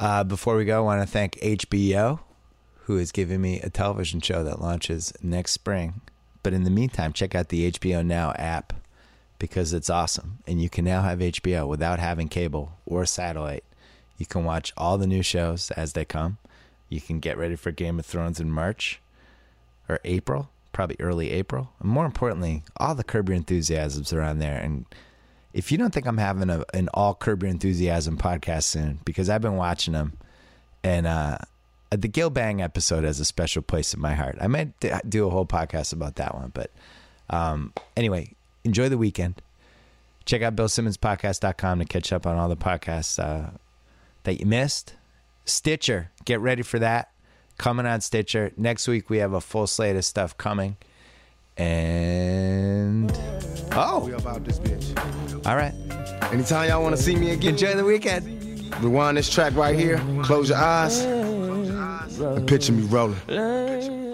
Uh, 0.00 0.24
before 0.24 0.56
we 0.56 0.64
go, 0.64 0.78
I 0.78 0.80
want 0.80 1.02
to 1.02 1.06
thank 1.06 1.34
HBO, 1.36 2.18
who 2.82 2.98
is 2.98 3.12
giving 3.12 3.40
me 3.40 3.60
a 3.60 3.70
television 3.70 4.20
show 4.20 4.42
that 4.42 4.60
launches 4.60 5.12
next 5.22 5.52
spring. 5.52 6.00
But 6.44 6.52
in 6.52 6.62
the 6.62 6.70
meantime, 6.70 7.12
check 7.12 7.34
out 7.34 7.48
the 7.48 7.72
HBO 7.72 8.06
Now 8.06 8.32
app 8.32 8.74
because 9.38 9.72
it's 9.72 9.90
awesome. 9.90 10.38
And 10.46 10.62
you 10.62 10.68
can 10.68 10.84
now 10.84 11.02
have 11.02 11.18
HBO 11.18 11.66
without 11.66 11.98
having 11.98 12.28
cable 12.28 12.78
or 12.86 13.04
satellite. 13.06 13.64
You 14.18 14.26
can 14.26 14.44
watch 14.44 14.72
all 14.76 14.96
the 14.96 15.08
new 15.08 15.22
shows 15.22 15.72
as 15.72 15.94
they 15.94 16.04
come. 16.04 16.38
You 16.88 17.00
can 17.00 17.18
get 17.18 17.38
ready 17.38 17.56
for 17.56 17.72
Game 17.72 17.98
of 17.98 18.06
Thrones 18.06 18.38
in 18.38 18.50
March 18.50 19.00
or 19.88 19.98
April, 20.04 20.50
probably 20.72 20.96
early 21.00 21.30
April. 21.30 21.72
And 21.80 21.88
more 21.88 22.04
importantly, 22.04 22.62
all 22.76 22.94
the 22.94 23.04
Curb 23.04 23.30
Your 23.30 23.36
Enthusiasms 23.36 24.12
are 24.12 24.22
on 24.22 24.38
there. 24.38 24.58
And 24.58 24.84
if 25.54 25.72
you 25.72 25.78
don't 25.78 25.94
think 25.94 26.06
I'm 26.06 26.18
having 26.18 26.50
a, 26.50 26.64
an 26.74 26.90
all 26.92 27.14
Curb 27.14 27.42
Your 27.42 27.50
Enthusiasm 27.50 28.18
podcast 28.18 28.64
soon, 28.64 29.00
because 29.06 29.30
I've 29.30 29.42
been 29.42 29.56
watching 29.56 29.94
them, 29.94 30.18
and 30.82 31.06
uh, 31.06 31.38
the 32.00 32.08
Gil 32.08 32.30
Bang 32.30 32.60
episode 32.62 33.04
has 33.04 33.20
a 33.20 33.24
special 33.24 33.62
place 33.62 33.94
in 33.94 34.00
my 34.00 34.14
heart. 34.14 34.36
I 34.40 34.46
might 34.46 34.72
do 35.08 35.26
a 35.26 35.30
whole 35.30 35.46
podcast 35.46 35.92
about 35.92 36.16
that 36.16 36.34
one, 36.34 36.50
but 36.54 36.70
um, 37.30 37.72
anyway, 37.96 38.32
enjoy 38.64 38.88
the 38.88 38.98
weekend. 38.98 39.40
Check 40.24 40.42
out 40.42 40.56
BillSimmonsPodcast.com 40.56 41.78
to 41.80 41.84
catch 41.84 42.12
up 42.12 42.26
on 42.26 42.36
all 42.36 42.48
the 42.48 42.56
podcasts 42.56 43.22
uh, 43.22 43.50
that 44.22 44.40
you 44.40 44.46
missed. 44.46 44.94
Stitcher, 45.44 46.10
get 46.24 46.40
ready 46.40 46.62
for 46.62 46.78
that. 46.78 47.10
Coming 47.58 47.86
on 47.86 48.00
Stitcher. 48.00 48.52
Next 48.56 48.88
week, 48.88 49.10
we 49.10 49.18
have 49.18 49.32
a 49.34 49.40
full 49.40 49.66
slate 49.66 49.96
of 49.96 50.04
stuff 50.04 50.36
coming. 50.36 50.76
And. 51.56 53.12
Oh! 53.72 54.04
We 54.06 54.12
about 54.12 54.44
this 54.44 54.58
bitch. 54.58 55.46
all 55.46 55.56
right. 55.56 55.74
Anytime 56.32 56.68
y'all 56.68 56.82
want 56.82 56.96
to 56.96 57.02
see 57.02 57.14
me 57.16 57.30
again, 57.30 57.50
Enjoy 57.50 57.74
the 57.74 57.84
weekend. 57.84 58.74
rewind 58.82 59.16
this 59.18 59.28
track 59.32 59.54
right 59.54 59.78
here. 59.78 59.98
Close 60.22 60.48
your 60.48 60.58
eyes 60.58 61.04
picture 62.46 62.72
me 62.72 62.82
rolling. 62.82 64.13